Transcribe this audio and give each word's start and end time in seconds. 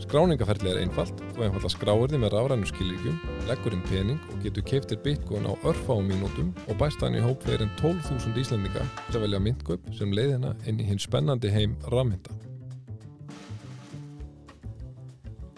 Skráningaferðli 0.00 0.70
er 0.72 0.78
einfalt, 0.80 1.18
þú 1.34 1.42
einfalda 1.44 1.70
skráir 1.70 2.08
þið 2.08 2.22
með 2.22 2.32
rafrænu 2.32 2.68
skilíkjum, 2.70 3.16
leggur 3.48 3.74
inn 3.76 3.82
pening 3.84 4.20
og 4.32 4.38
getur 4.44 4.64
keiftir 4.64 5.00
bitcoin 5.04 5.44
á 5.44 5.52
örfáum 5.68 6.08
mínútum 6.08 6.54
og 6.66 6.78
bæst 6.80 7.02
hann 7.04 7.18
í 7.18 7.24
hóp 7.24 7.44
fyrir 7.44 7.66
en 7.66 7.74
12.000 7.80 8.40
Íslandinga 8.40 8.86
til 9.10 9.18
að 9.18 9.26
velja 9.26 9.42
myndgöp 9.44 9.90
sem 9.98 10.14
leiðina 10.16 10.54
inn 10.64 10.80
í 10.80 10.88
hinn 10.88 11.02
spennandi 11.02 11.52
heim 11.52 11.76
rafmynda. 11.92 12.32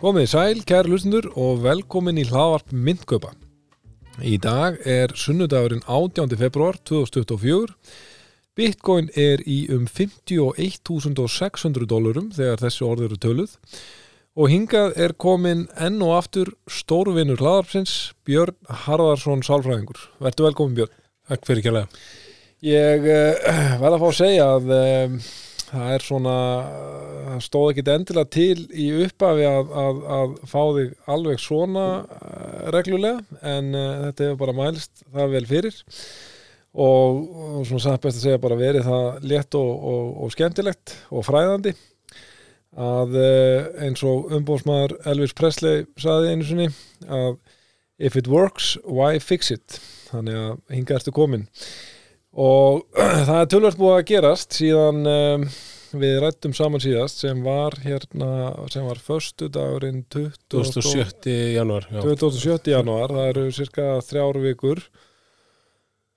Komið 0.02 0.28
sæl, 0.34 0.64
kæri 0.66 0.90
lustendur 0.90 1.30
og 1.38 1.62
velkomin 1.62 2.18
í 2.18 2.26
hlaðvarp 2.26 2.74
myndgöpa. 2.74 3.36
Í 4.26 4.36
dag 4.42 4.82
er 4.82 5.14
sunnudagurinn 5.14 5.86
18. 5.86 6.34
februar 6.36 6.82
2024. 6.82 7.78
Bitcoin 8.58 9.06
er 9.16 9.40
í 9.46 9.62
um 9.72 9.86
51.600 9.86 11.86
dólarum 11.88 12.32
þegar 12.34 12.66
þessi 12.66 12.82
orð 12.84 13.06
eru 13.06 13.22
töluð 13.22 13.54
og 14.32 14.48
hingað 14.48 14.96
er 15.00 15.12
komin 15.20 15.66
enn 15.76 16.00
og 16.04 16.16
aftur 16.16 16.52
stórvinur 16.70 17.40
hlaðarpsins 17.42 18.12
Björn 18.26 18.56
Harðarsson 18.86 19.44
Sálfræðingur. 19.44 20.00
Vertu 20.24 20.46
velkomin 20.46 20.76
Björn. 20.78 20.94
Takk 21.28 21.46
fyrir 21.48 21.66
kjærlega. 21.66 22.02
Ég 22.64 23.04
uh, 23.04 23.52
verða 23.82 23.96
að 23.96 24.02
fá 24.02 24.08
að 24.08 24.18
segja 24.20 24.48
að 24.56 24.72
um, 24.78 25.16
það 25.72 25.94
er 25.96 26.06
svona, 26.06 26.34
það 27.26 27.44
stóð 27.48 27.70
ekkit 27.72 27.92
endilega 27.92 28.32
til 28.38 28.64
í 28.72 28.88
upphafi 29.04 29.46
að, 29.48 29.72
að, 29.84 30.02
að 30.16 30.34
fá 30.48 30.60
þig 30.78 31.14
alveg 31.16 31.42
svona 31.42 31.86
uh, 32.00 32.58
reglulega 32.76 33.40
en 33.54 33.72
uh, 33.76 33.88
þetta 34.06 34.28
hefur 34.28 34.42
bara 34.46 34.58
mælst 34.62 35.04
það 35.10 35.34
vel 35.36 35.46
fyrir 35.50 35.80
og, 36.72 37.22
og 37.58 37.64
svona 37.68 37.84
samt 37.84 38.04
best 38.06 38.20
að 38.20 38.28
segja 38.28 38.42
bara 38.42 38.60
verið 38.60 38.88
það 38.88 39.26
létt 39.32 39.58
og, 39.60 39.72
og, 39.92 40.12
og 40.24 40.36
skemmtilegt 40.36 40.94
og 41.12 41.26
fræðandi 41.28 41.74
að 42.72 43.18
eins 43.84 44.00
og 44.08 44.30
umbóðsmaður 44.32 44.94
Elvis 45.12 45.34
Presley 45.36 45.84
saði 46.00 46.32
einu 46.32 46.46
sinni 46.48 46.68
að 47.04 47.36
if 48.02 48.16
it 48.16 48.28
works, 48.28 48.76
why 48.84 49.18
fix 49.20 49.52
it 49.52 49.76
þannig 50.10 50.38
að 50.38 50.56
hinga 50.74 50.96
ertu 50.96 51.12
komin 51.14 51.44
og 52.32 52.82
það 53.28 53.38
er 53.38 53.52
tölvöld 53.52 53.78
búið 53.80 53.98
að 53.98 54.08
gerast 54.08 54.56
síðan 54.56 55.04
um, 55.04 55.46
við 56.00 56.18
rættum 56.24 56.54
saman 56.56 56.80
síðast 56.80 57.20
sem 57.20 57.42
var 57.44 57.76
hérna, 57.84 58.30
sem 58.72 58.86
var 58.88 59.00
förstu 59.02 59.50
dagurinn 59.52 60.02
27. 60.08 61.28
januar 61.58 61.88
27. 61.92 62.72
januar, 62.72 63.12
það 63.12 63.28
eru 63.34 63.46
cirka 63.52 63.88
þrjáru 64.08 64.44
vikur 64.48 64.82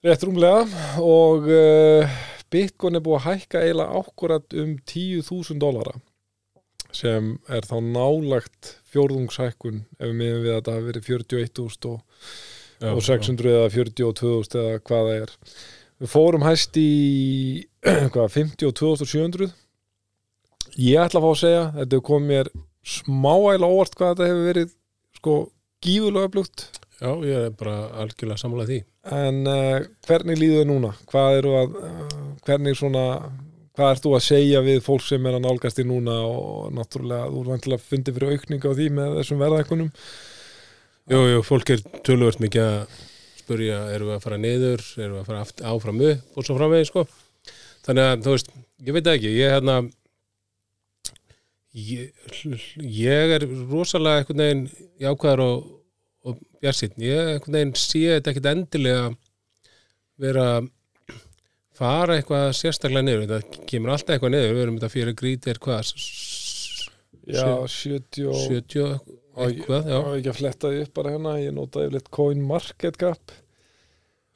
rétt 0.06 0.24
rúmlega 0.24 0.64
og 1.04 1.52
uh, 1.52 2.18
Bitcoin 2.54 2.96
er 2.96 3.04
búið 3.04 3.20
að 3.20 3.26
hækka 3.28 3.64
eiginlega 3.66 4.02
ákkurat 4.02 4.60
um 4.62 4.76
10.000 4.80 5.60
dólara 5.60 5.98
sem 6.96 7.32
er 7.52 7.68
þá 7.68 7.76
nálagt 7.84 8.76
fjórðungshækkun 8.94 9.82
ef 10.00 10.06
við 10.06 10.20
miðum 10.20 10.46
við 10.46 10.54
að 10.56 10.62
það 10.68 10.78
hafi 10.78 10.90
verið 10.90 11.10
41.000 11.10 11.92
og, 11.92 12.22
og 12.92 13.02
600 13.08 13.52
já. 13.52 13.58
eða 13.58 13.74
42.000 13.76 14.62
eða 14.62 14.84
hvað 14.90 15.10
það 15.10 15.20
er 15.24 15.36
við 16.02 16.12
fórum 16.12 16.46
hæst 16.46 16.80
í 16.80 16.90
hvað, 18.14 18.38
52.700 18.38 19.52
ég 20.86 21.04
ætla 21.04 21.22
að 21.22 21.28
fá 21.28 21.32
að 21.32 21.44
segja 21.44 21.68
þetta 21.82 22.02
kom 22.10 22.26
mér 22.32 22.50
smáæla 22.86 23.70
óvart 23.70 23.96
hvað 23.98 24.16
þetta 24.16 24.32
hefur 24.32 24.50
verið 24.50 24.74
sko 25.20 25.38
gífulega 25.86 26.34
blugt 26.34 26.68
Já, 26.96 27.12
ég 27.28 27.50
er 27.50 27.56
bara 27.60 27.90
algjörlega 28.00 28.40
samlað 28.40 28.70
því 28.72 28.78
En 29.16 29.42
uh, 29.46 29.84
hvernig 30.08 30.40
líður 30.40 30.64
þau 30.64 30.70
núna? 30.70 30.92
Hvað 31.12 31.40
eru 31.42 31.52
að, 31.60 31.76
uh, 31.78 32.14
hvernig 32.48 32.78
svona 32.80 33.04
hvað 33.76 33.92
ert 33.92 34.06
þú 34.06 34.14
að 34.16 34.24
segja 34.26 34.62
við 34.66 34.80
fólk 34.86 35.04
sem 35.06 35.28
er 35.28 35.38
að 35.38 35.44
nálgast 35.46 35.82
í 35.82 35.86
núna 35.88 36.16
og 36.28 36.72
náttúrulega 36.76 37.28
þú 37.32 37.42
er 37.42 37.52
vantilega 37.52 37.82
að 37.82 37.90
fundi 37.90 38.16
fyrir 38.16 38.36
aukninga 38.36 38.72
á 38.72 38.78
því 38.78 38.88
með 38.96 39.20
þessum 39.20 39.44
verðækunum 39.44 39.92
Jú, 41.06 41.20
jú, 41.30 41.42
fólk 41.46 41.70
er 41.70 41.84
tölvört 42.02 42.40
mikið 42.42 42.64
að 42.66 42.96
spurja, 43.38 43.82
eru 43.94 44.08
við 44.08 44.16
að 44.16 44.24
fara 44.24 44.40
niður 44.42 44.82
eru 44.98 45.12
við 45.12 45.20
að 45.20 45.28
fara 45.30 45.74
áfram 45.74 46.02
upp 46.08 46.40
og 46.40 46.48
svo 46.48 46.56
framvegi 46.58 46.90
sko. 46.90 47.04
þannig 47.86 48.08
að, 48.10 48.24
þú 48.26 48.34
veist, 48.34 48.50
ég 48.88 48.98
veit 48.98 49.10
ekki 49.12 49.34
ég 49.36 49.46
er 49.46 49.56
hérna 49.60 49.76
ég, 51.76 52.10
ég 52.82 53.36
er 53.38 53.46
rosalega 53.70 54.24
einhvern 54.24 54.42
veginn 54.42 54.66
jákvæðar 55.04 55.44
og, 55.46 55.68
og 56.26 56.40
björnsinn, 56.64 56.98
ég 57.06 57.32
einhvern 57.36 57.60
veginn 57.60 57.76
sé 57.78 58.02
þetta 58.16 58.34
ekkit 58.34 58.50
endilega 58.56 59.06
vera 60.26 60.48
fara 61.76 62.16
eitthvað 62.20 62.48
sérstaklega 62.56 63.06
niður 63.06 63.28
þetta 63.28 63.68
kemur 63.70 63.94
alltaf 63.96 64.16
eitthvað 64.16 64.34
niður 64.36 64.54
við 64.54 64.64
erum 64.64 64.80
þetta 64.80 64.94
fyrir 64.94 65.18
grítir 65.20 65.60
hvað 65.64 65.92
já, 67.26 67.46
70 67.68 68.30
og 68.32 68.42
70 68.46 68.86
eitthvað, 69.36 69.90
já. 69.92 69.98
ekki 70.16 70.32
að 70.32 70.40
fletta 70.40 70.72
því 70.72 70.84
upp 70.86 70.94
bara 70.96 71.16
hérna 71.16 71.36
ég 71.42 71.56
notaði 71.56 71.90
yfirleitt 71.90 72.12
coin 72.16 72.44
market 72.48 73.00
gap 73.02 73.36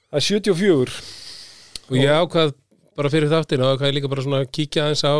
það 0.09 0.19
er 0.19 0.27
74 0.27 0.99
og 1.89 1.97
ég 1.99 2.19
ákvað 2.19 2.53
bara 2.99 3.13
fyrir 3.13 3.31
þáttin 3.31 3.63
og 3.63 3.73
ákvað 3.73 3.91
ég 3.91 3.97
líka 3.97 4.11
bara 4.11 4.25
svona 4.25 4.43
að 4.43 4.51
kíkja 4.57 4.85
aðeins 4.89 5.05
á 5.07 5.15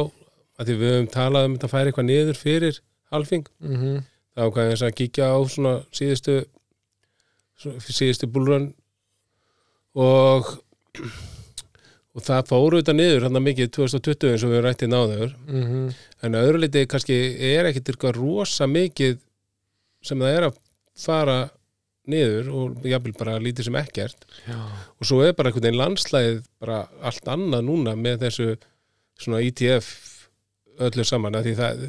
að 0.60 0.68
því 0.68 0.78
við 0.82 0.96
höfum 0.96 1.12
talað 1.14 1.48
um 1.48 1.56
þetta 1.56 1.70
að 1.70 1.74
færa 1.76 1.92
eitthvað 1.92 2.10
niður 2.10 2.40
fyrir 2.40 2.82
halfing 3.14 3.48
mm 3.64 3.76
-hmm. 3.76 4.00
þá 4.36 4.42
ákvað 4.44 4.72
ég 4.72 4.84
að 4.90 4.98
kíkja 5.00 5.32
á 5.32 5.38
svona 5.48 5.74
síðustu 5.96 6.40
síðustu 7.60 8.28
búlrun 8.28 8.74
og 9.96 10.56
og 12.18 12.26
það 12.26 12.50
fóru 12.50 12.80
þetta 12.80 12.96
niður 12.98 13.28
hann 13.28 13.44
mikið 13.46 13.72
2020 13.78 14.32
eins 14.34 14.46
og 14.46 14.54
við 14.54 14.64
rættið 14.66 14.92
náður 14.94 15.36
mm 15.46 15.64
-hmm. 15.64 15.86
en 16.26 16.40
öðru 16.42 16.64
liti 16.64 16.86
kannski 16.90 17.18
er 17.52 17.70
ekkit 17.70 17.92
eitthvað 17.94 18.18
rosa 18.18 18.68
mikið 18.68 19.20
sem 20.02 20.20
það 20.20 20.36
er 20.38 20.48
að 20.50 20.60
fara 20.98 21.40
niður 22.10 22.50
og 22.50 22.88
jáfnvel 22.88 23.14
bara 23.18 23.38
lítið 23.40 23.70
sem 23.70 23.80
ekkert 23.80 24.26
Já. 24.48 24.58
og 25.00 25.06
svo 25.06 25.22
er 25.24 25.36
bara 25.38 25.50
einhvern 25.50 25.68
veginn 25.68 25.82
landslæðið 25.82 26.44
bara 26.60 26.88
allt 27.06 27.28
annað 27.28 27.66
núna 27.68 27.96
með 27.96 28.26
þessu 28.26 28.58
svona 29.20 29.42
ETF 29.46 29.90
öllu 30.80 31.06
saman 31.06 31.38
að 31.38 31.50
því 31.50 31.56
það, 31.60 31.86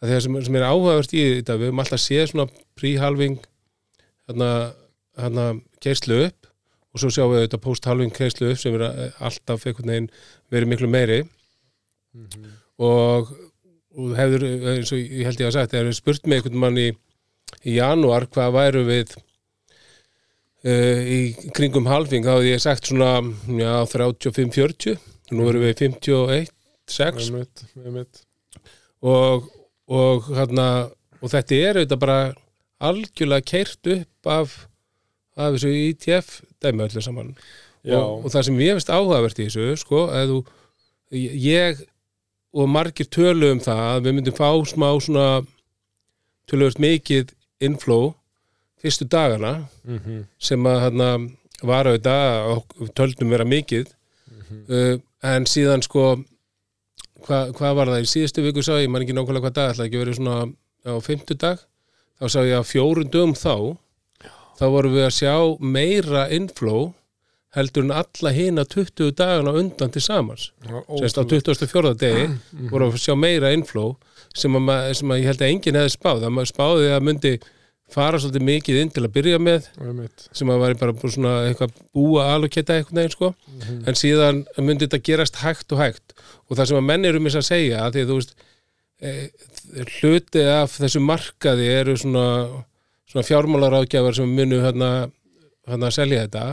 að 0.00 0.12
það 0.12 0.20
sem, 0.24 0.40
sem 0.48 0.58
er 0.58 0.68
áhugavert 0.68 1.14
í 1.14 1.24
þetta 1.40 1.58
við 1.58 1.70
höfum 1.70 1.84
alltaf 1.84 2.02
séð 2.02 2.26
svona 2.30 2.48
príhalving 2.78 3.38
hérna, 4.28 4.50
hérna 5.18 5.48
keislu 5.84 6.22
upp 6.28 6.47
og 6.92 7.02
svo 7.02 7.10
sjáum 7.12 7.32
við 7.32 7.42
auðvitað 7.42 7.64
post-halving 7.64 8.14
kreislu 8.14 8.54
sem 8.56 8.76
er 8.78 9.12
alltaf 9.18 9.66
einhvern 9.66 9.92
veginn 9.92 10.12
verið 10.52 10.72
miklu 10.72 10.88
meiri 10.92 11.20
Mm 12.14 12.26
-hmm. 12.26 12.50
og, 12.84 13.28
og 13.94 14.16
hefur, 14.16 14.44
eins 14.44 14.92
og 14.92 14.98
ég 14.98 15.24
held 15.28 15.40
ég 15.40 15.46
að 15.46 15.52
sagt, 15.52 15.72
hefur 15.76 15.92
spurt 15.92 16.26
mig 16.26 16.38
einhvern 16.38 16.58
mann 16.58 16.78
í, 16.80 16.88
í 17.68 17.74
janúar 17.76 18.26
hvað 18.32 18.54
væru 18.56 18.82
við 18.88 19.12
uh, 20.64 21.00
í 21.04 21.18
kringum 21.54 21.86
halving, 21.86 22.24
þá 22.24 22.38
hefði 22.38 22.54
ég 22.54 22.64
sagt 22.64 22.88
svona 22.88 23.12
já, 23.60 23.72
35-40 23.92 24.96
nú 25.36 25.50
erum 25.50 25.62
við 25.62 25.74
51-6 25.84 27.28
einmitt, 27.28 27.64
einmitt. 27.84 28.24
og, 29.02 29.52
og, 29.86 30.32
hérna, 30.32 30.88
og 31.20 31.28
þetta 31.30 31.54
er 31.54 31.76
auðvitað 31.76 32.04
bara 32.06 32.20
algjörlega 32.80 33.50
keirt 33.52 33.92
upp 33.98 34.32
af 34.38 34.68
af 35.38 35.54
þessu 35.54 35.70
ETF 35.70 36.40
dæmi 36.62 36.84
öllu 36.86 37.02
saman 37.04 37.34
og, 37.86 38.24
og 38.24 38.30
það 38.32 38.42
sem 38.48 38.60
ég 38.64 38.78
veist 38.78 38.90
áhugavert 38.90 39.38
í 39.38 39.46
þessu 39.48 39.76
sko, 39.76 40.06
að 40.10 40.32
þú 40.32 40.38
ég 41.12 41.82
og 42.58 42.68
margir 42.68 43.08
tölu 43.12 43.52
um 43.54 43.60
það 43.60 43.82
að 43.86 44.02
við 44.06 44.16
myndum 44.16 44.38
fá 44.38 44.48
smá 44.66 44.88
svona 45.00 45.26
töluvert 46.48 46.80
mikið 46.82 47.34
inflow 47.60 48.14
fyrstu 48.82 49.04
dagana 49.04 49.68
Mm 49.84 49.98
-hmm. 49.98 50.24
sem 50.38 50.66
að 50.66 50.80
hérna 50.80 51.30
var 51.62 51.86
auðvitað 51.86 52.50
og 52.80 52.94
töldum 52.94 53.30
vera 53.30 53.44
mikið 53.44 53.86
Mm 54.30 54.42
-hmm. 54.68 54.94
uh, 54.94 55.00
en 55.22 55.46
síðan 55.46 55.82
sko 55.82 56.24
hvað 57.26 57.52
hva 57.58 57.74
var 57.74 57.86
það 57.86 58.02
í 58.02 58.10
síðustu 58.12 58.42
viku 58.42 58.62
sá 58.62 58.78
ég, 58.78 58.88
maður 58.88 59.02
ekki 59.02 59.16
nákvæmlega 59.16 59.44
hvað 59.44 59.52
dag, 59.52 59.70
ætlaði 59.70 59.88
ekki 59.88 59.98
verið 59.98 60.14
svona 60.14 60.52
á 60.86 60.92
fymtudag, 61.00 61.58
þá 62.20 62.28
sá 62.28 62.40
ég 62.46 62.58
að 62.58 62.70
fjórun 62.72 63.10
dögum 63.10 63.34
þá 63.34 63.76
þá 64.58 64.64
vorum 64.74 64.96
við 64.96 65.06
að 65.06 65.16
sjá 65.18 65.34
meira 65.60 66.28
inflow 66.34 66.92
heldur 67.56 67.86
en 67.86 67.94
alla 67.96 68.32
hina 68.36 68.64
20 68.68 69.14
dagana 69.16 69.54
undan 69.56 69.92
til 69.94 70.02
samans. 70.04 70.50
Sérst 71.00 71.18
á 71.18 71.24
24. 71.24 71.94
degi 71.98 72.26
vorum 72.68 72.90
við 72.92 72.98
að 72.98 73.04
sjá 73.06 73.14
meira 73.16 73.52
inflow 73.56 73.94
sem 74.36 74.58
að, 74.58 74.90
sem 74.98 75.14
að 75.14 75.22
ég 75.22 75.30
held 75.30 75.44
að 75.44 75.52
enginn 75.54 75.78
hefði 75.80 75.94
spáð. 75.94 76.26
Að 76.26 76.34
maður 76.36 76.52
spáði 76.52 76.90
að 76.92 77.06
myndi 77.08 77.32
fara 77.88 78.18
svolítið 78.20 78.44
mikið 78.44 78.78
inn 78.82 78.90
til 78.92 79.04
að 79.06 79.14
byrja 79.14 79.38
með 79.40 79.68
sem 80.36 80.50
að 80.52 80.60
væri 80.60 80.76
bara 80.82 81.10
svona 81.14 81.34
eitthvað 81.48 81.78
búa 81.96 82.26
aloketa 82.34 82.76
eitthvað 82.76 82.98
neginn 82.98 83.14
sko. 83.14 83.30
Mhm. 83.48 83.78
en 83.88 83.98
síðan 84.02 84.42
myndi 84.60 84.84
þetta 84.84 85.04
gerast 85.08 85.40
hægt 85.40 85.72
og 85.72 85.80
hægt. 85.80 86.12
Og 86.48 86.56
það 86.58 86.68
sem 86.68 86.80
að 86.82 86.88
menn 86.90 87.08
eru 87.08 87.20
mér 87.20 87.40
að 87.40 87.48
segja 87.48 87.84
að 87.86 87.96
því 87.96 88.04
að 88.04 88.10
þú 88.12 88.18
veist 88.18 88.34
e, 89.00 89.12
hluti 89.98 90.44
af 90.52 90.76
þessu 90.76 91.00
markaði 91.00 91.70
eru 91.80 91.96
svona, 91.96 92.26
svona 93.08 93.26
fjármálaráðgjafar 93.26 94.16
sem 94.18 94.34
munu 94.38 94.60
hérna, 94.62 94.90
hérna 95.68 95.90
að 95.90 95.96
selja 95.96 96.24
þetta. 96.26 96.46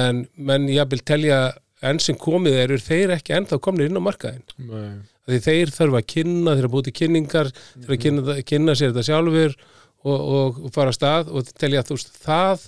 En 0.00 0.24
menn 0.36 0.68
jafnvel 0.70 1.00
telja 1.02 1.40
enn 1.86 2.00
sem 2.02 2.18
komið 2.20 2.58
eru 2.64 2.78
þeir 2.82 3.14
ekki 3.16 3.34
ennþá 3.36 3.58
komnir 3.64 3.88
inn 3.88 3.98
á 3.98 4.04
markaðin 4.04 4.44
því 5.30 5.38
þeir 5.44 5.72
þurfa 5.74 6.00
að 6.00 6.08
kynna, 6.12 6.54
þeir 6.54 6.64
eru 6.64 6.72
búið 6.74 6.88
til 6.88 6.96
kynningar 7.00 7.50
þeir 7.54 7.84
eru 7.86 7.96
að 7.96 8.02
kynna, 8.04 8.34
kynna 8.50 8.74
sér 8.76 8.92
þetta 8.92 9.06
sjálfur 9.06 9.54
og, 10.04 10.18
og, 10.18 10.60
fara 10.74 10.92
að 10.92 10.98
stað 10.98 11.32
og 11.32 11.50
telja 11.60 11.82
að 11.82 11.90
þú 11.90 11.98
veist, 11.98 12.12
það 12.24 12.66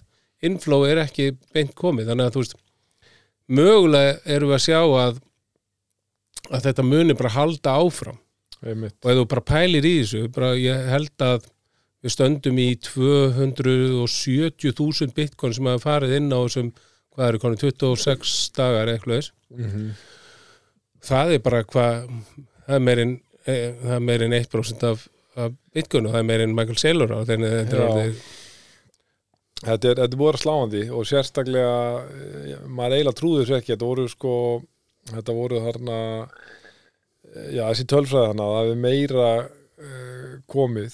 inflow 0.48 0.86
er 0.88 1.02
ekki 1.04 1.28
beint 1.54 1.74
komið, 1.78 2.10
þannig 2.10 2.28
að 2.28 2.36
þú 2.36 2.44
veist 2.44 2.58
mögulega 3.52 4.16
erum 4.36 4.52
við 4.52 4.58
að 4.58 4.64
sjá 4.66 4.80
að 4.80 5.20
að 6.52 6.66
þetta 6.66 6.84
muni 6.84 7.14
bara 7.16 7.32
halda 7.36 7.74
áfram. 7.80 8.18
Einmitt. 8.62 8.96
Og 9.02 9.10
ef 9.10 9.18
þú 9.18 9.26
bara 9.30 9.44
pælir 9.46 9.86
í 9.86 9.92
þessu 10.00 10.26
bara 10.34 10.52
ég 10.58 10.88
held 10.90 11.24
að 11.24 11.46
við 12.02 12.10
stöndum 12.16 12.56
í 12.58 12.68
270.000 12.82 15.14
bitcoin 15.16 15.54
sem 15.56 15.66
hafa 15.70 15.84
farið 15.84 16.12
inn 16.18 16.32
á 16.34 16.38
þessum, 16.42 16.68
hvað 17.14 17.28
eru 17.28 17.38
konum 17.42 17.58
26 17.60 18.32
dagar 18.56 18.86
eitthvað 18.92 19.18
þess 19.20 19.30
Mhm. 19.52 19.84
það 21.04 21.26
er 21.34 21.40
bara 21.44 21.60
hvað 21.64 21.94
það 22.66 22.74
er 22.78 22.84
meirinn 22.86 23.14
það 23.46 23.92
er 23.96 24.00
meirinn 24.06 24.32
1% 24.38 24.82
af, 24.88 24.98
af 25.36 25.50
bitcoin 25.74 26.06
og 26.06 26.12
það 26.14 26.20
er 26.22 26.28
meirinn 26.30 26.54
Michael 26.56 26.78
Saylor 26.80 27.10
á 27.12 27.18
þenni 27.28 27.50
þetta 29.62 29.86
er 29.92 30.16
búið 30.18 30.32
að 30.34 30.42
sláandi 30.42 30.82
og 30.90 31.02
sérstaklega 31.06 31.76
eh, 32.02 32.58
maður 32.66 32.94
eiginlega 32.96 33.18
trúður 33.20 33.44
þessu 33.46 33.56
ekki. 33.60 33.72
Þetta 33.76 33.90
voru 33.92 34.04
sko 34.10 34.32
þetta 35.12 35.32
voru 35.36 35.56
þarna 35.66 35.98
eh, 37.36 37.48
já, 37.58 37.64
þessi 37.70 37.86
tölfræði 37.92 38.26
þarna 38.32 38.46
það 38.52 38.64
hefur 38.66 38.80
meira 38.86 39.28
uh, 39.42 40.32
komið 40.50 40.92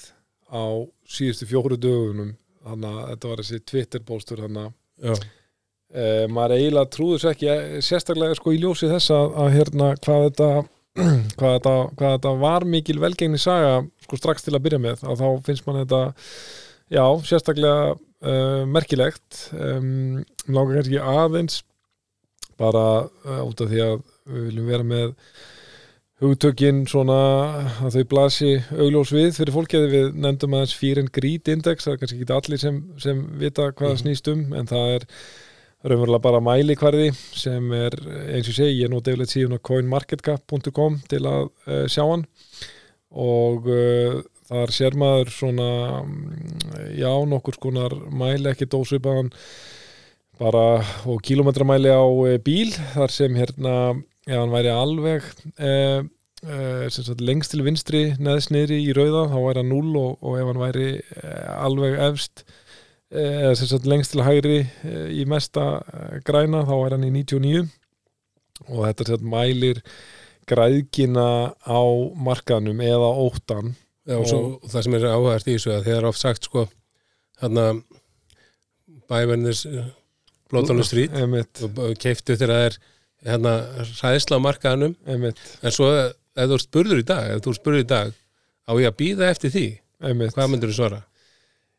á 0.49 0.65
síðustu 1.09 1.49
fjóru 1.49 1.79
dögunum 1.81 2.33
þannig 2.69 2.95
að 2.95 3.11
þetta 3.12 3.31
var 3.33 3.43
þessi 3.43 3.61
Twitter-póstur 3.71 4.43
þannig 4.45 4.73
já, 5.05 5.15
uh, 5.15 6.25
maður 6.33 6.56
eiginlega 6.56 6.93
trúður 6.95 7.21
þessu 7.21 7.31
ekki 7.33 7.53
eh, 7.53 7.79
sérstaklega 7.85 8.39
sko 8.39 8.55
í 8.55 8.61
ljósi 8.62 8.91
þess 8.91 9.15
að, 9.15 9.39
að 9.45 9.55
hérna 9.56 9.93
hvað 10.05 10.27
þetta 10.29 10.50
hvað 11.39 11.53
þetta, 11.59 11.75
hvað 11.99 12.17
þetta 12.17 12.35
var 12.43 12.67
mikil 12.67 12.99
velgengni 13.03 13.39
saga 13.41 13.77
sko 14.03 14.19
strax 14.19 14.45
til 14.47 14.56
að 14.56 14.65
byrja 14.67 14.83
með 14.83 15.05
að 15.06 15.23
þá 15.23 15.29
finnst 15.47 15.69
mann 15.69 15.83
þetta 15.85 16.03
já, 16.89 17.05
sérstaklega 17.29 17.95
uh, 17.95 18.65
merkilegt. 18.69 19.49
Um, 19.53 20.25
langar 20.49 20.81
kannski 20.81 21.00
aðeins 21.03 21.62
bara 22.59 23.06
uh, 23.06 23.43
út 23.47 23.61
af 23.62 23.71
því 23.71 23.85
að 23.85 24.00
við 24.29 24.49
viljum 24.49 24.73
vera 24.73 24.87
með 24.87 25.15
hugtökin 26.19 26.81
svona 26.91 27.19
að 27.87 27.99
þau 27.99 28.06
blasi 28.11 28.55
augljós 28.75 29.12
við 29.15 29.37
fyrir 29.37 29.55
fólki 29.55 29.79
að 29.79 29.93
við 29.93 30.09
nefndum 30.19 30.56
aðeins 30.59 30.99
and 30.99 31.12
Greed 31.15 31.49
Index 31.49 31.87
það 31.87 31.93
er 31.93 32.00
kannski 32.03 32.19
ekki 32.23 32.35
allir 32.38 32.59
sem, 32.59 32.81
sem 32.99 33.20
vita 33.38 33.69
hvað 33.70 33.93
það 33.93 33.94
Mhm. 33.94 34.03
snýst 34.03 34.32
um 34.32 34.55
en 34.55 34.67
það 34.67 34.94
er 34.97 35.06
raunverulega 35.85 36.23
bara 36.23 36.41
mælikvarði 36.43 37.12
sem 37.15 37.73
er 37.73 37.94
eins 38.35 38.49
og 38.50 38.55
segi, 38.56 38.82
ég 38.82 38.91
nota 38.91 39.12
yfirleitt 39.12 39.31
síðan 39.31 39.55
á 39.55 39.67
coinmarketcap.com 39.69 40.99
til 41.09 41.23
að 41.23 41.44
uh, 41.69 41.87
sjá 41.87 42.03
hann 42.03 42.26
og 43.14 43.69
uh, 43.71 44.19
þar 44.49 44.75
sér 44.75 44.97
maður 44.99 45.31
svona 45.31 45.71
já, 46.99 47.12
nokkur 47.31 47.55
skonar 47.55 47.94
mæli 48.11 48.50
ekki 48.50 48.67
dósvipaðan 48.67 49.31
bara 50.38 50.82
og 51.06 51.23
kílómetramæli 51.23 51.94
á 51.94 52.03
uh, 52.03 52.38
bíl 52.43 52.75
þar 52.97 53.14
sem 53.14 53.38
hérna, 53.38 53.75
ef 54.28 54.36
hann 54.36 54.52
væri 54.52 54.72
alveg 54.72 55.26
uh, 55.58 56.04
sem 56.92 57.04
sagt 57.04 57.25
lengst 57.25 57.54
til 57.54 57.64
vinstri 57.66 58.02
neðst 58.22 58.52
niðri 58.54 58.82
í 58.84 58.94
rauða 58.96 59.26
þá 59.32 59.38
væri 59.42 59.62
hann 59.64 59.72
0 59.72 59.98
og, 59.98 60.10
og 60.22 60.38
ef 60.38 60.50
hann 60.50 60.62
væri 60.62 60.88
uh, 61.00 61.52
alveg 61.66 61.98
efst 62.10 62.44
sem 63.08 63.64
sagt 63.70 63.86
lengst 63.88 64.12
til 64.12 64.20
hægri 64.20 64.58
uh, 64.84 65.08
í 65.08 65.25
mesta 65.28 65.66
uh, 65.80 66.16
græna 66.28 66.66
þá 66.69 66.75
væri 66.76 66.98
hann 66.98 67.08
í 67.08 67.12
99 67.16 67.62
og 68.69 68.82
þetta 68.84 69.06
sagt 69.08 69.28
mælir 69.34 69.80
græðkina 70.48 71.28
á 71.64 71.82
markaðnum 72.28 72.82
eða 72.84 73.08
óttan 73.25 73.72
já, 74.04 74.16
og 74.19 74.26
svo 74.28 74.42
það 74.69 74.84
sem 74.84 74.98
er 74.98 75.08
áhægt 75.12 75.48
í 75.48 75.56
þessu 75.56 75.72
að 75.72 75.88
þeir 75.88 75.96
eru 75.98 76.10
oft 76.12 76.22
sagt 76.22 76.48
sko 76.48 76.66
hérna 77.40 77.70
bævernis 79.08 79.64
Blóttónu 80.48 80.84
strít 80.86 81.12
og 81.12 81.98
keiftu 82.00 82.36
þegar 82.36 82.54
það 82.54 82.66
er 82.69 82.78
hérna 83.26 83.55
ræðsla 83.82 84.38
á 84.38 84.47
markaðanum 84.47 84.97
einmitt, 85.09 85.43
en 85.62 85.75
svo 85.75 85.91
ef 85.99 86.49
þú 86.53 86.62
spurður 86.62 87.03
í 87.03 87.06
dag 87.09 87.35
ef 87.35 87.44
þú 87.44 87.55
spurður 87.59 87.85
í 87.85 87.91
dag 87.91 88.17
á 88.69 88.73
ég 88.79 88.91
að 88.91 88.99
býða 89.03 89.31
eftir 89.32 89.55
því? 89.55 89.69
Einmitt. 89.99 90.35
hvað 90.37 90.50
myndur 90.53 90.73
þú 90.73 90.79
svara? 90.79 91.03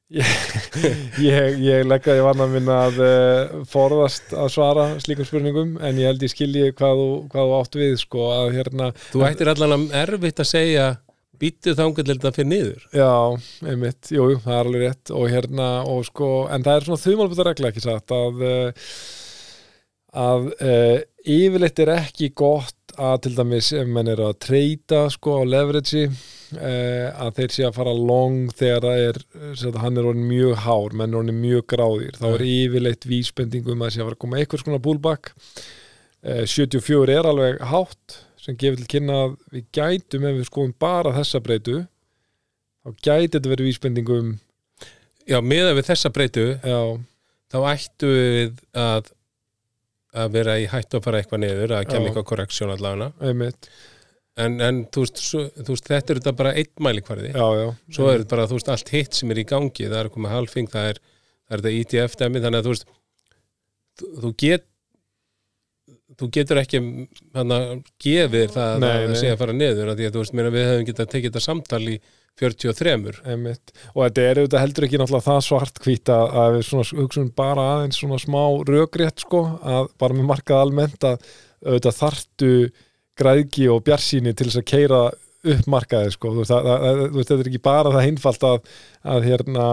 ég, 0.09 1.59
ég 1.61 1.83
legg 1.85 2.07
að 2.09 2.17
ég 2.17 2.25
vann 2.25 2.41
að 2.41 2.55
minna 2.55 2.77
að 2.87 2.95
uh, 3.05 3.59
forðast 3.69 4.33
að 4.33 4.47
svara 4.55 4.87
slíkum 5.03 5.27
spurningum 5.27 5.75
en 5.85 6.01
ég 6.01 6.09
held 6.09 6.25
ég 6.25 6.33
skilji 6.33 6.71
hvað 6.73 7.03
þú, 7.03 7.11
hvað 7.29 7.51
þú 7.51 7.59
átt 7.59 7.77
við 7.77 7.93
sko 8.01 8.25
að 8.33 8.49
hérna 8.57 8.89
Þú 9.11 9.21
ættir 9.27 9.53
allan 9.53 9.75
að 9.77 9.95
erfitt 10.01 10.41
að 10.41 10.49
segja 10.49 10.87
býttu 11.39 11.75
þetta 11.77 12.33
fyrir 12.35 12.49
niður. 12.49 12.85
Já, 12.91 13.11
einmitt, 13.63 14.09
jú, 14.11 14.25
jú, 14.33 14.41
það 14.43 14.55
er 14.55 14.69
alveg 14.69 14.83
rétt. 14.83 15.11
Og 15.15 15.29
hérna, 15.31 15.69
og 15.87 16.03
sko, 16.09 16.29
en 16.51 16.65
það 16.65 16.75
er 16.75 16.87
svona 16.87 17.03
þumalbúta 17.05 17.47
regla 17.47 17.71
ekki 17.71 17.83
satt 17.85 18.15
að 18.15 18.43
uh, 18.43 18.89
að 20.17 20.51
uh, 20.57 20.97
yfirleitt 21.29 21.79
er 21.83 21.91
ekki 21.93 22.31
gott 22.37 22.75
að 22.99 23.25
til 23.25 23.33
dæmis 23.37 23.69
ef 23.77 23.87
menn 23.87 24.09
eru 24.11 24.25
að 24.29 24.39
treyta 24.43 25.03
sko 25.13 25.39
á 25.39 25.43
leverage 25.47 26.07
uh, 26.07 27.09
að 27.25 27.35
þeir 27.37 27.53
sé 27.55 27.67
að 27.67 27.75
fara 27.77 27.93
long 27.95 28.49
þegar 28.57 28.87
það 28.87 29.03
er, 29.09 29.19
sagt, 29.61 29.81
hann 29.83 29.99
er 29.99 30.09
orðin 30.09 30.31
mjög 30.31 30.63
hár 30.65 30.97
menn 30.97 31.13
er 31.13 31.21
orðin 31.21 31.43
mjög 31.43 31.67
gráðir, 31.75 32.17
þá 32.17 32.27
er 32.31 32.47
yfirleitt 32.47 33.09
vísbendingum 33.09 33.85
að 33.85 33.93
sé 33.93 34.01
að 34.01 34.09
fara 34.09 34.19
að 34.19 34.23
koma 34.25 34.41
einhvers 34.41 34.65
konar 34.65 34.83
pullback. 34.87 35.31
Uh, 36.25 36.43
74 36.49 37.15
er 37.15 37.29
alveg 37.29 37.61
hátt 37.69 38.19
sem 38.39 38.57
gefur 38.59 38.81
til 38.81 38.89
kynna 38.95 39.23
að 39.27 39.37
við 39.53 39.69
gætum 39.75 40.27
ef 40.27 40.37
við 40.39 40.49
skoðum 40.49 40.75
bara 40.79 41.15
þessa 41.15 41.41
breytu 41.43 41.79
þá 42.79 42.89
gæti 43.03 43.33
þetta 43.35 43.51
verið 43.51 43.69
vísbendingum 43.69 44.37
Já, 45.29 45.37
meða 45.45 45.75
við 45.77 45.85
þessa 45.91 46.09
breytu 46.09 46.43
já, 46.57 46.79
þá 47.53 47.57
ættu 47.69 48.07
við 48.09 48.61
að 48.73 49.11
að 50.17 50.35
vera 50.39 50.57
í 50.59 50.67
hættu 50.71 50.99
að 50.99 51.05
fara 51.05 51.21
eitthvað 51.21 51.43
niður 51.43 51.75
að 51.77 51.87
kemja 51.91 52.09
eitthvað 52.09 52.27
korreksjón 52.31 52.73
allavega. 52.73 53.09
En, 54.39 54.55
en 54.63 54.77
þú, 54.87 55.03
veist, 55.03 55.19
svo, 55.19 55.41
þú 55.51 55.73
veist, 55.73 55.89
þetta 55.89 56.13
er 56.13 56.19
þetta 56.21 56.33
bara 56.39 56.55
einn 56.55 56.83
mælikvarði. 56.85 57.33
Já, 57.35 57.47
já, 57.59 57.65
svo 57.97 58.07
er 58.07 58.21
þetta 58.21 58.35
bara, 58.35 58.47
þú 58.47 58.59
veist, 58.59 58.69
allt 58.71 58.91
hitt 58.95 59.17
sem 59.17 59.33
er 59.33 59.41
í 59.41 59.47
gangi 59.49 59.89
það 59.89 59.97
er 59.99 60.09
að 60.09 60.13
koma 60.15 60.31
halfing, 60.31 60.69
það 60.71 60.93
er, 60.93 61.01
það 61.43 61.57
er 61.57 61.63
þetta 61.65 61.73
ETF-dæmi, 61.83 62.43
þannig 62.45 62.61
að 62.61 62.69
þú 62.69 62.75
veist 62.75 62.87
þú, 63.99 64.11
þú 64.23 64.33
get 64.45 64.67
þú 66.19 66.29
getur 66.35 66.59
ekki 66.61 66.79
hann 67.35 67.53
að 67.55 67.67
gefið 68.01 68.55
það 68.55 68.81
Nei, 68.83 68.89
að 68.89 69.03
það 69.05 69.19
sé 69.21 69.33
að 69.33 69.41
fara 69.41 69.55
niður 69.55 69.91
að 69.91 69.99
því 69.99 70.07
að 70.07 70.15
þú 70.15 70.23
veist, 70.23 70.35
meina, 70.39 70.53
við 70.55 70.67
hefum 70.69 70.87
getað 70.89 71.11
tekið 71.13 71.29
þetta 71.29 71.43
samtal 71.45 71.81
í 71.85 71.97
43. 72.39 73.21
Einmitt. 73.27 73.73
Og 73.93 74.03
þetta 74.05 74.25
er 74.25 74.41
auðvitað 74.41 74.63
heldur 74.63 74.87
ekki 74.87 74.99
náttúrulega 75.01 75.27
það 75.27 75.41
svart 75.45 75.81
hvít 75.83 76.11
að, 76.13 76.57
við 76.57 76.73
hugsunum 77.01 77.31
bara 77.37 77.69
aðeins 77.75 77.99
svona 78.01 78.19
smá 78.21 78.43
rökrétt 78.67 79.25
sko 79.25 79.43
að 79.59 79.89
bara 80.01 80.17
með 80.17 80.29
markað 80.31 80.63
almennt 80.65 81.07
að 81.07 81.17
auðvitað 81.65 81.97
þartu 81.99 82.53
græðki 83.19 83.67
og 83.71 83.83
bjarsýni 83.87 84.33
til 84.33 84.47
þess 84.47 84.61
að 84.61 84.69
keira 84.71 85.01
upp 85.53 85.71
markaði 85.71 86.13
sko. 86.15 86.33
Þú 86.33 86.43
veist, 86.43 86.55
að, 86.55 86.69
að, 86.75 87.01
þú 87.01 87.19
veist 87.19 87.31
þetta 87.31 87.43
er 87.43 87.51
ekki 87.51 87.65
bara 87.69 87.93
það 87.95 88.07
einfalt 88.07 88.45
að, 88.49 88.73
að 89.13 89.29
hérna 89.29 89.67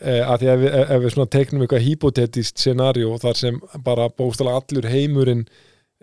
e, 0.00 0.16
að 0.18 0.40
því 0.40 0.50
ef 0.54 0.64
ef 0.82 1.04
við 1.04 1.14
svona 1.14 1.32
teiknum 1.34 1.64
eitthvað 1.64 1.86
hypotetist 1.88 2.62
scenarió 2.62 3.14
þar 3.22 3.40
sem 3.40 3.60
bara 3.86 4.10
bókstala 4.10 4.56
allur 4.58 4.90
heimurinn 4.90 5.46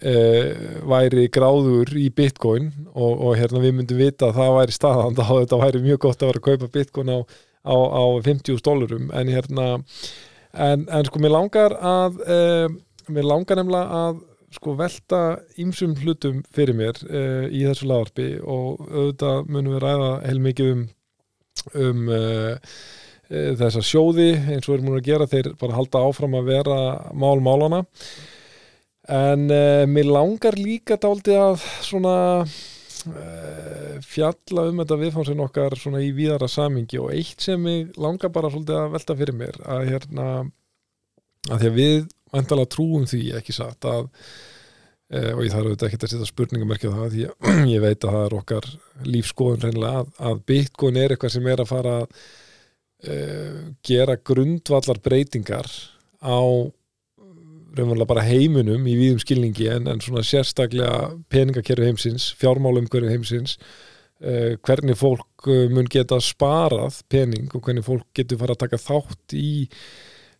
e, 0.01 0.15
væri 0.89 1.27
gráður 1.33 1.93
í 1.99 2.07
bitcoin 2.15 2.71
og, 2.93 3.13
og 3.13 3.37
hérna 3.39 3.61
við 3.63 3.77
myndum 3.77 4.01
vita 4.01 4.29
að 4.29 4.39
það 4.39 4.57
væri 4.57 4.75
staðan 4.77 5.17
þá 5.19 5.25
þetta 5.29 5.61
væri 5.63 5.83
mjög 5.85 6.01
gott 6.07 6.21
að 6.23 6.31
vera 6.31 6.41
að 6.41 6.47
kaupa 6.49 6.71
bitcoin 6.77 7.13
á, 7.13 7.19
á, 7.65 7.75
á 7.75 8.03
50 8.27 8.63
dólarum 8.65 9.11
en 9.17 9.33
hérna 9.35 9.67
en, 10.51 10.87
en 10.87 11.07
sko 11.07 11.21
mér 11.23 11.35
langar 11.35 11.77
að 11.77 12.21
e, 12.25 12.39
mér 13.11 13.29
langar 13.29 13.61
nefnilega 13.61 14.01
að 14.07 14.23
sko 14.51 14.73
velta 14.75 15.21
ýmsum 15.63 15.93
hlutum 16.01 16.41
fyrir 16.51 16.75
mér 16.75 16.97
e, 17.07 17.21
í 17.55 17.61
þessu 17.69 17.87
lagarpi 17.87 18.33
og 18.41 18.81
auðvitað 18.89 19.47
munum 19.47 19.77
við 19.77 19.85
ræða 19.85 20.15
heilmikið 20.25 20.73
um 20.75 20.89
um 21.77 22.09
þessa 23.31 23.79
sjóði 23.85 24.33
eins 24.35 24.65
og 24.65 24.73
við 24.73 24.75
erum 24.75 24.87
múin 24.89 24.99
að 24.99 25.05
gera. 25.07 25.27
Þeir 25.29 25.49
bara 25.59 25.77
halda 25.77 26.03
áfram 26.03 26.33
að 26.35 26.49
vera 26.51 26.77
mál 27.15 27.39
málana 27.43 27.83
en 29.09 29.47
uh, 29.49 29.87
mér 29.89 30.11
langar 30.11 30.57
líka 30.59 30.97
dálítið 31.01 31.39
að 31.41 31.63
svona 31.81 32.15
uh, 32.45 33.95
fjalla 34.05 34.67
um 34.69 34.81
þetta 34.83 34.99
viðfánsinn 35.01 35.43
okkar 35.47 35.75
svona 35.79 36.03
í 36.05 36.11
víðara 36.13 36.49
samingi 36.51 36.99
og 37.01 37.13
eitt 37.15 37.41
sem 37.41 37.65
ég 37.71 37.97
langar 38.01 38.33
bara 38.33 38.51
svolítið 38.53 38.77
að 38.77 38.95
velta 38.95 39.17
fyrir 39.17 39.37
mér 39.37 39.57
að 39.65 39.87
hérna 39.89 40.27
að 41.49 41.63
því 41.63 41.69
að 41.71 41.79
við 41.79 41.95
vantalega 42.31 42.73
trúum 42.75 43.07
því 43.09 43.21
ekki 43.39 43.55
satt 43.57 43.87
að 43.89 44.03
uh, 44.05 45.31
og 45.33 45.41
ég 45.47 45.55
þarf 45.55 45.71
auðvitað 45.71 45.87
ekki 45.87 46.01
að 46.01 46.13
setja 46.13 46.29
spurningamerkja 46.29 46.93
það 46.99 47.15
því 47.15 47.25
að 47.31 47.65
ég 47.73 47.85
veit 47.87 48.05
að 48.05 48.13
það 48.19 48.27
er 48.27 48.37
okkar 48.37 48.69
lífskoðun 49.15 49.65
reynilega 49.65 50.03
að, 50.03 50.13
að 50.29 50.45
Bitcoin 50.51 51.01
er 51.01 51.15
eitthvað 51.15 51.35
sem 51.39 51.49
er 51.49 51.65
að 51.65 51.73
fara 51.73 51.97
að 52.03 52.23
gera 53.81 54.13
grundvallar 54.29 54.99
breytingar 55.01 55.65
á 56.21 56.37
raunverulega 57.77 58.09
bara 58.09 58.25
heiminum 58.27 58.85
í 58.87 58.97
víðum 58.99 59.21
skilningi 59.21 59.69
en, 59.71 59.87
en 59.91 60.03
svona 60.03 60.23
sérstaklega 60.27 61.13
peningakerfi 61.31 61.87
heimsins, 61.87 62.31
fjármálum 62.39 62.89
hverju 62.91 63.11
heimsins 63.11 63.57
uh, 63.57 64.57
hvernig 64.65 64.99
fólk 64.99 65.49
uh, 65.49 65.67
mun 65.71 65.89
geta 65.91 66.19
sparað 66.23 67.01
pening 67.11 67.51
og 67.55 67.63
hvernig 67.65 67.87
fólk 67.87 68.07
getur 68.17 68.41
fara 68.41 68.57
að 68.57 68.65
taka 68.65 68.81
þátt 68.81 69.37
í 69.37 69.51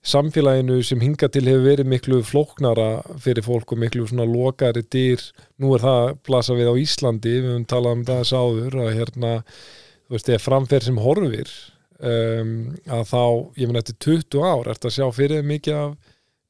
samfélaginu 0.01 0.79
sem 0.85 1.01
hinga 1.01 1.29
til 1.29 1.43
hefur 1.45 1.67
verið 1.67 1.89
miklu 1.89 2.21
flóknara 2.25 3.03
fyrir 3.21 3.45
fólk 3.45 3.75
og 3.75 3.81
miklu 3.83 4.07
svona 4.09 4.25
lokari 4.25 4.81
dyr, 4.89 5.21
nú 5.61 5.75
er 5.75 5.83
það 5.83 6.15
plasa 6.25 6.57
við 6.57 6.71
á 6.73 6.75
Íslandi, 6.81 7.35
við 7.38 7.51
höfum 7.51 7.67
talað 7.69 7.97
um 8.00 8.07
það 8.07 8.23
sáður 8.31 8.79
að 8.81 8.95
hérna, 8.97 9.35
þú 10.07 10.15
veist, 10.17 10.31
eða 10.31 10.45
framferð 10.47 10.89
sem 10.89 11.03
horfir 11.05 11.53
um, 12.01 12.55
að 12.97 13.03
þá, 13.11 13.21
ég 13.61 13.69
finn 13.69 13.81
eftir 13.83 14.00
20 14.07 14.47
ár, 14.50 14.71
ert 14.73 14.89
að 14.89 14.97
sjá 14.97 15.05
fyrir 15.13 15.45
mikið 15.45 15.77
af 15.83 15.93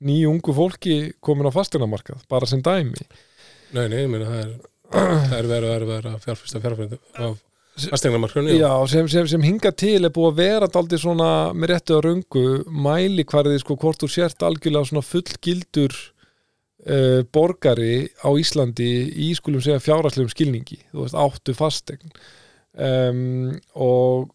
nýju 0.02 0.32
ungu 0.34 0.56
fólki 0.58 0.98
komin 1.24 1.50
á 1.50 1.52
fasteinamarkað, 1.54 2.26
bara 2.32 2.50
sem 2.50 2.64
dæmi. 2.66 3.06
Nei, 3.72 3.86
nei, 3.86 4.02
ég 4.04 4.12
meina 4.12 4.28
það 4.28 4.44
er 4.44 4.60
það 4.92 5.38
er 5.38 5.48
verið 5.48 5.72
að 5.72 5.88
vera 5.92 6.14
fjárfyrsta 6.20 6.62
fjárfyrsta 6.64 7.00
á 7.16 7.28
fasteignamarkunni 7.82 8.58
Já, 8.58 8.72
sem, 8.92 9.08
sem, 9.12 9.28
sem 9.32 9.46
hinga 9.46 9.72
til 9.72 10.04
er 10.04 10.14
búið 10.14 10.32
að 10.32 10.42
vera 10.42 10.72
daldi 10.72 11.00
svona 11.00 11.30
með 11.56 11.74
réttu 11.74 11.96
að 11.98 12.04
rungu 12.08 12.46
mæli 12.68 13.26
hverði 13.28 13.62
sko 13.62 13.78
hvort 13.80 14.02
þú 14.04 14.10
sért 14.12 14.44
algjörlega 14.46 14.90
svona 14.90 15.06
fullgildur 15.08 15.96
uh, 15.96 17.22
borgari 17.32 18.10
á 18.20 18.30
Íslandi 18.42 18.92
í 19.30 19.32
skulum 19.38 19.64
segja 19.64 19.82
fjáraslegum 19.84 20.32
skilningi. 20.34 20.82
Þú 20.92 21.06
veist, 21.06 21.18
áttu 21.18 21.56
fastegn 21.56 22.12
um, 22.76 23.56
og 23.80 24.30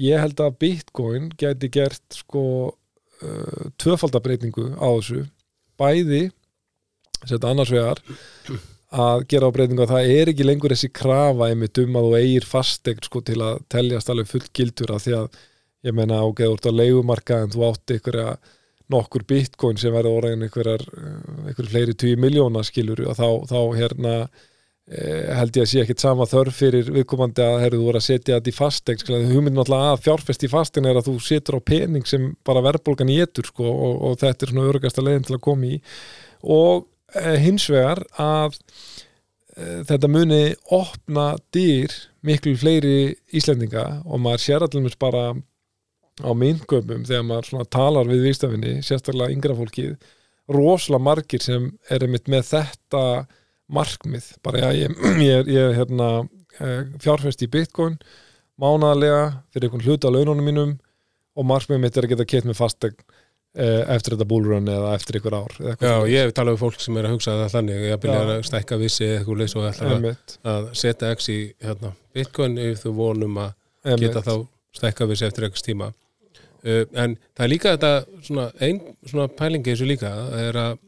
ég 0.00 0.20
held 0.22 0.42
að 0.42 0.58
Bitcoin 0.64 1.30
geti 1.38 1.70
gert 1.72 2.04
sko 2.18 2.42
uh, 3.22 3.70
tvöfaldabreitingu 3.80 4.66
á 4.80 4.88
þessu 4.98 5.24
bæði 5.80 6.26
þetta 7.26 7.50
annars 7.50 7.72
vegar 7.72 8.00
að 8.90 9.26
gera 9.30 9.50
á 9.50 9.54
breytingu 9.54 9.84
að 9.84 9.92
það 9.94 10.12
er 10.16 10.30
ekki 10.32 10.46
lengur 10.46 10.74
þessi 10.74 10.90
krafa 10.94 11.50
einmitt 11.50 11.78
um 11.82 11.98
að 12.00 12.08
þú 12.08 12.16
eigir 12.18 12.46
fastegn 12.48 13.04
sko 13.06 13.22
til 13.26 13.38
að 13.44 13.60
teljast 13.70 14.10
alveg 14.10 14.30
fullgildur 14.30 14.94
að 14.94 15.04
því 15.04 15.16
að 15.18 15.38
ég 15.86 15.96
menna 15.96 16.22
ágeður 16.24 16.56
út 16.56 16.68
á 16.68 16.72
leigumarka 16.74 17.38
en 17.44 17.52
þú 17.54 17.66
átti 17.68 17.96
einhverja 17.96 18.34
nokkur 18.90 19.24
bitcoin 19.28 19.78
sem 19.78 19.94
verður 19.94 20.18
orðin 20.18 20.46
einhverjar 20.46 20.82
einhverjum 20.90 21.70
fleiri 21.70 21.94
10 21.94 22.20
miljóna 22.24 22.64
skilur 22.66 23.04
og 23.06 23.14
þá, 23.18 23.28
þá 23.46 23.60
hérna 23.78 24.14
held 24.90 25.54
ég 25.54 25.62
að 25.62 25.68
sé 25.70 25.82
ekkit 25.84 26.02
sama 26.02 26.26
þörf 26.26 26.56
fyrir 26.58 26.88
viðkomandi 26.90 27.44
að 27.44 27.60
herru 27.62 27.78
þú 27.78 27.84
voru 27.86 28.00
að 28.00 28.06
setja 28.08 28.38
þetta 28.38 28.50
í 28.50 28.56
fastegn 28.56 29.02
sko, 29.04 29.20
hugmyndin 29.30 29.62
alltaf 29.62 29.84
að 29.86 30.00
fjárfest 30.08 30.46
í 30.46 30.50
fastegn 30.50 30.88
er 30.90 30.98
að 30.98 31.10
þú 31.10 31.14
setur 31.22 31.60
á 31.62 31.68
pening 31.70 32.08
sem 32.10 32.30
bara 32.46 32.64
verðbólgan 32.64 33.12
í 33.12 33.20
etur 33.22 33.46
sko, 33.46 33.68
og, 33.70 34.00
og 34.08 34.16
þetta 34.22 34.46
er 34.46 34.52
svona 34.54 34.70
örugasta 34.72 35.04
leiðin 35.06 35.28
til 35.28 35.36
að 35.36 35.44
koma 35.46 35.70
í. 35.70 35.78
Og 36.42 36.88
Eh, 37.10 37.38
hins 37.42 37.64
vegar 37.66 37.98
að 38.22 38.54
uh, 39.58 39.80
þetta 39.88 40.10
muni 40.10 40.52
opna 40.70 41.32
dýr 41.50 41.90
miklu 42.26 42.52
fleiri 42.58 43.16
Íslendinga 43.34 44.04
og 44.06 44.22
maður 44.22 44.44
sér 44.44 44.66
allir 44.66 44.94
bara 45.00 45.32
á 46.22 46.30
myndgöfum 46.36 47.02
þegar 47.08 47.26
maður 47.26 47.66
talar 47.72 48.06
við 48.06 48.28
výstafinni, 48.28 48.76
sérstaklega 48.86 49.34
yngra 49.34 49.56
fólkið 49.58 49.96
rosalega 50.50 51.02
margir 51.02 51.42
sem 51.42 51.66
er 51.90 52.06
með 52.06 52.46
þetta 52.52 53.02
markmið, 53.70 54.32
bara 54.44 54.72
ég, 54.76 54.94
ég, 55.30 55.50
ég 55.54 55.78
hérna, 55.78 56.10
eh, 56.58 56.84
fjárfest 57.02 57.46
í 57.46 57.50
bitcoin 57.50 57.98
mánalega 58.60 59.40
fyrir 59.54 59.70
einhvern 59.70 59.86
hluta 59.86 60.12
á 60.12 60.14
laununum 60.14 60.46
mínum 60.46 60.76
og 61.38 61.46
markmið 61.48 61.84
mitt 61.84 61.96
er 61.96 62.06
að 62.06 62.14
geta 62.14 62.28
keitt 62.28 62.48
með 62.48 62.60
fastegn 62.60 62.98
Eh, 63.50 63.80
eftir 63.90 64.14
þetta 64.14 64.28
búlrun 64.30 64.68
eða 64.70 64.92
eftir 64.94 65.16
ykkur 65.18 65.34
ár 65.34 65.56
Já, 65.58 65.94
ég 66.06 66.20
hef 66.22 66.34
talað 66.36 66.54
um 66.54 66.58
fólk 66.60 66.76
sem 66.78 66.94
er 67.00 67.08
að 67.08 67.16
hugsa 67.16 67.32
það 67.34 67.54
þannig. 67.56 67.80
Ég 67.88 68.02
byrja 68.04 68.18
að 68.22 68.42
stækka 68.46 68.76
vissi 68.78 69.08
eitthvað 69.08 69.40
leys 69.40 69.54
og 69.58 69.64
ætla 69.66 70.12
að 70.52 70.68
setja 70.78 71.10
x 71.16 71.26
í 71.34 71.38
hérna, 71.58 71.90
bitcoin 72.14 72.54
ef 72.62 72.84
þú 72.84 72.92
vonum 73.00 73.40
að 73.42 73.96
geta 74.04 74.22
þá 74.22 74.30
stækka 74.78 75.08
vissi 75.10 75.26
eftir 75.26 75.48
eitthvað 75.48 75.66
tíma. 75.66 75.88
Uh, 76.60 76.84
en 76.94 77.18
það 77.34 77.42
er 77.42 77.50
líka 77.50 77.74
þetta 77.74 78.22
svona, 78.28 78.46
einn 78.62 78.78
svona 79.10 79.26
pælingi 79.34 79.72
þessu 79.72 79.90
líka 79.90 80.14
er 80.38 80.60
að 80.62 80.78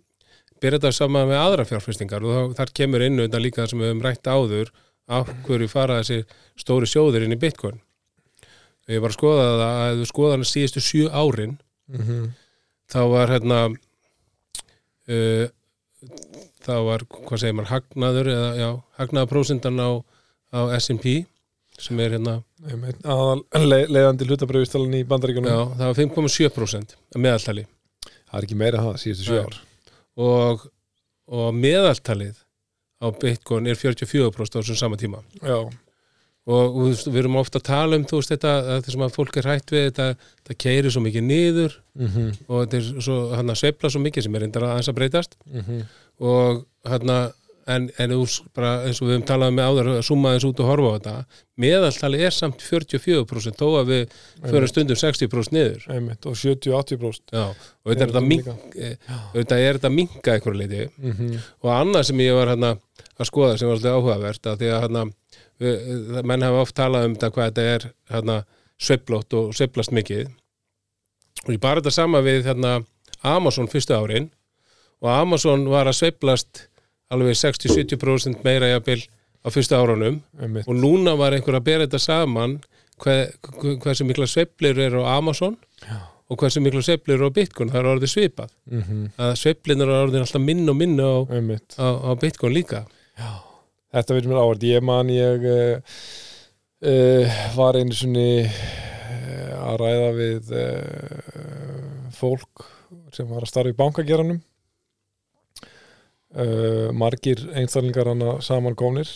byrja 0.62 0.81
þetta 0.81 0.95
saman 0.97 1.31
með 1.31 1.42
aðra 1.42 1.69
fjárfestingar 1.69 2.26
og 2.26 2.33
þá, 2.33 2.57
þar 2.61 2.75
kemur 2.81 3.07
inn 3.07 3.19
auðvitað 3.21 3.45
líka 3.47 3.66
sem 3.69 3.83
við 3.83 3.90
hefum 3.90 4.04
rætt 4.07 4.31
áður 4.31 4.71
á 5.11 5.19
hverju 5.47 5.69
fara 5.71 5.99
þessi 6.00 6.23
stóri 6.62 6.88
sjóður 6.88 7.26
inn 7.26 7.35
í 7.35 7.40
bitcoin. 7.42 7.83
Ég 8.90 9.02
var 9.02 9.12
að 9.12 9.19
skoða 9.19 9.49
það 9.49 9.64
að 9.66 9.88
ef 9.90 9.99
þú 10.00 10.07
skoða 10.11 10.37
hann 10.37 10.49
síðustu 10.49 10.83
sjö 10.83 11.11
árin 11.11 11.59
mm 11.90 12.07
-hmm 12.07 12.31
þá 12.92 13.00
var 13.12 13.33
hérna 13.33 13.59
uh, 15.09 15.47
þá 16.62 16.75
var, 16.87 17.04
hvað 17.11 17.42
segir 17.42 17.59
maður, 17.59 17.73
hagnaður 17.73 18.33
eða, 18.33 18.49
já, 18.59 18.69
hagnaðaprósendan 19.00 19.83
á, 19.83 19.90
á 20.54 20.61
S&P 20.78 21.23
sem 21.83 22.00
er 22.04 22.16
hérna 22.19 22.38
aðal 23.09 23.64
leiðandi 23.88 24.28
hlutabröðistalinn 24.28 25.00
í 25.00 25.07
bandaríkunum 25.09 25.50
já, 25.50 25.61
það 25.81 25.87
var 25.88 25.99
5,7% 25.99 26.97
meðaltali. 27.16 27.66
Það 28.02 28.38
er 28.38 28.47
ekki 28.47 28.59
meira 28.61 28.85
það, 28.85 28.99
síðustu 29.02 29.31
7 29.33 29.45
ár 29.47 29.61
og, 30.16 30.66
og 31.26 31.54
meðaltalið 31.54 32.37
á 33.02 33.07
Bitcoin 33.19 33.66
er 33.66 33.78
44% 33.78 34.59
á 34.59 34.61
þessum 34.61 34.78
sama 34.78 35.00
tíma 35.00 35.23
já 35.42 35.71
og 36.50 36.78
veist, 36.88 37.07
við 37.07 37.21
erum 37.23 37.38
ofta 37.38 37.61
að 37.61 37.69
tala 37.69 37.99
um 37.99 38.04
þú 38.09 38.19
veist 38.19 38.33
þetta, 38.33 38.52
þessum 38.83 39.04
að 39.07 39.14
fólk 39.14 39.37
er 39.38 39.49
hægt 39.52 39.71
við 39.71 39.85
þetta 39.88 40.07
það 40.49 40.57
keirir 40.64 40.95
svo 40.95 41.02
mikið 41.04 41.25
niður 41.28 41.76
mm 41.95 42.09
-hmm. 42.09 42.33
og 42.49 42.64
þetta 42.64 42.78
er 42.78 43.02
svo, 43.07 43.19
hann 43.37 43.52
að 43.52 43.61
sveifla 43.61 43.90
svo 43.90 44.02
mikið 44.02 44.26
sem 44.26 44.35
er 44.35 44.42
reyndar 44.42 44.66
að 44.66 44.75
hans 44.75 44.88
að 44.88 44.99
breytast 44.99 45.37
mm 45.47 45.61
-hmm. 45.61 45.85
og 46.19 46.64
hann 46.85 47.14
að 47.14 47.33
en, 47.71 47.88
en 48.02 48.14
bara, 48.57 48.73
eins 48.87 49.00
og 49.02 49.09
við 49.09 49.16
hefum 49.16 49.26
talað 49.28 49.54
með 49.57 49.71
áður 49.71 49.90
að 49.92 50.04
summa 50.09 50.35
þess 50.35 50.49
út 50.49 50.62
og 50.62 50.71
horfa 50.71 50.92
á 50.92 50.97
þetta 50.97 51.14
meðaltali 51.62 52.23
er 52.26 52.35
samt 52.35 52.64
44% 52.64 53.61
þó 53.61 53.66
að 53.81 53.90
við 53.92 54.14
fyrir 54.40 54.71
stundum 54.71 54.99
60% 54.99 55.54
niður. 55.54 55.85
Einmitt, 55.92 56.26
og 56.26 56.38
70-80% 56.40 57.37
og 57.38 57.92
þetta 57.92 58.07
er 58.07 58.14
þetta 58.14 58.92
þetta 59.37 59.59
er 59.61 59.78
þetta 59.78 59.92
minga 59.92 60.37
eitthvað 60.37 60.59
leiti 60.59 60.87
mm 60.88 61.12
-hmm. 61.12 61.42
og 61.62 61.75
annað 61.76 62.09
sem 62.11 62.25
ég 62.25 62.35
var 62.35 62.54
hérna 62.54 62.76
að 63.19 63.28
skoða 63.28 63.59
sem 63.59 63.69
var 63.69 63.76
alltaf 63.76 63.99
áhugavert 63.99 64.47
að 64.47 64.62
því 64.62 64.73
að 64.73 64.83
hérna 64.87 65.04
menn 65.62 66.42
hafa 66.42 66.62
oft 66.64 66.76
talað 66.76 67.09
um 67.09 67.16
þetta 67.16 67.33
hvað 67.35 67.50
þetta 67.50 67.66
er 67.75 67.87
hérna, 68.11 68.38
sveiflótt 68.83 69.37
og 69.38 69.52
sveiflast 69.57 69.95
mikið. 69.95 70.31
Og 71.47 71.54
ég 71.54 71.62
bara 71.62 71.83
þetta 71.83 71.95
sama 71.95 72.23
við 72.25 72.47
hérna, 72.49 72.81
Amazon 73.23 73.71
fyrstu 73.71 73.95
árin. 73.95 74.31
Og 75.02 75.11
Amazon 75.11 75.66
var 75.71 75.90
að 75.90 75.99
sveiflast 76.00 76.66
alveg 77.12 77.37
60-70% 77.38 78.42
meira 78.47 78.71
jafnvel 78.73 79.02
á 79.42 79.49
fyrstu 79.50 79.76
árunum. 79.76 80.21
Einmitt. 80.40 80.69
og 80.69 80.78
núna 80.78 81.16
var 81.19 81.35
einhver 81.37 81.59
að 81.59 81.66
bera 81.66 81.87
þetta 81.87 82.00
saman 82.02 82.59
hvað, 83.02 83.37
hversu 83.83 84.07
mikla 84.07 84.28
sveiflir 84.31 84.78
eru 84.87 85.04
á 85.04 85.19
Amazon 85.19 85.57
Já. 85.83 85.99
og 86.31 86.40
hversu 86.40 86.62
mikla 86.62 86.83
sveiflir 86.85 87.19
eru 87.19 87.31
á 87.31 87.37
Bitcoin, 87.37 87.73
það 87.73 87.81
er 87.81 87.90
orðið 87.95 88.12
svipað. 88.14 88.52
Mm 88.71 88.83
-hmm. 88.83 89.07
að 89.19 89.33
sveiflin 89.42 89.85
eru 89.85 89.97
orðið 90.02 90.21
alltaf 90.21 90.42
minn 90.42 90.69
og 90.69 90.76
minn 90.76 91.00
á, 91.00 91.12
á, 91.78 91.88
á 92.09 92.11
Bitcoin 92.21 92.54
líka. 92.54 92.87
Já. 93.19 93.33
Þetta 93.92 94.14
veitum 94.14 94.31
mér 94.33 94.40
ávart, 94.40 94.62
ég 94.62 94.83
man 94.83 95.09
ég 95.12 95.42
uh, 95.45 95.76
uh, 96.88 97.40
var 97.57 97.76
einu 97.76 97.92
svonni 97.92 98.47
uh, 98.47 99.69
að 99.69 99.76
ræða 99.83 100.12
við 100.16 100.54
fólk 102.16 102.64
sem 103.12 103.28
var 103.28 103.42
að 103.42 103.50
starfa 103.50 103.73
í 103.73 103.76
bankageranum 103.76 104.40
margir 106.97 107.43
einstaklingar 107.53 108.09
hana 108.09 108.39
saman 108.41 108.77
gónir 108.79 109.11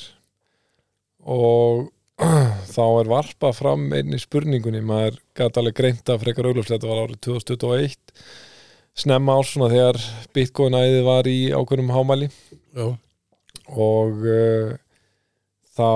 og 1.24 1.86
þá 2.74 2.84
er 3.00 3.08
varpa 3.08 3.52
fram 3.56 3.90
einni 3.96 4.18
spurningunni, 4.20 4.80
maður 4.84 5.18
gæti 5.36 5.60
alveg 5.60 5.76
greinta 5.76 6.16
frekar 6.20 6.48
augljóslega, 6.48 6.78
þetta 6.78 6.92
var 6.92 7.02
árið 7.04 7.22
2021 7.26 7.96
snemma 8.96 9.36
ársuna 9.36 9.68
þegar 9.72 9.98
bitcoin 10.36 10.76
æði 10.78 11.02
var 11.04 11.28
í 11.28 11.38
ákveðnum 11.52 11.92
hámæli. 11.92 12.30
Já. 12.76 12.86
Og 13.76 14.24
uh, 14.24 14.72
þá 15.76 15.90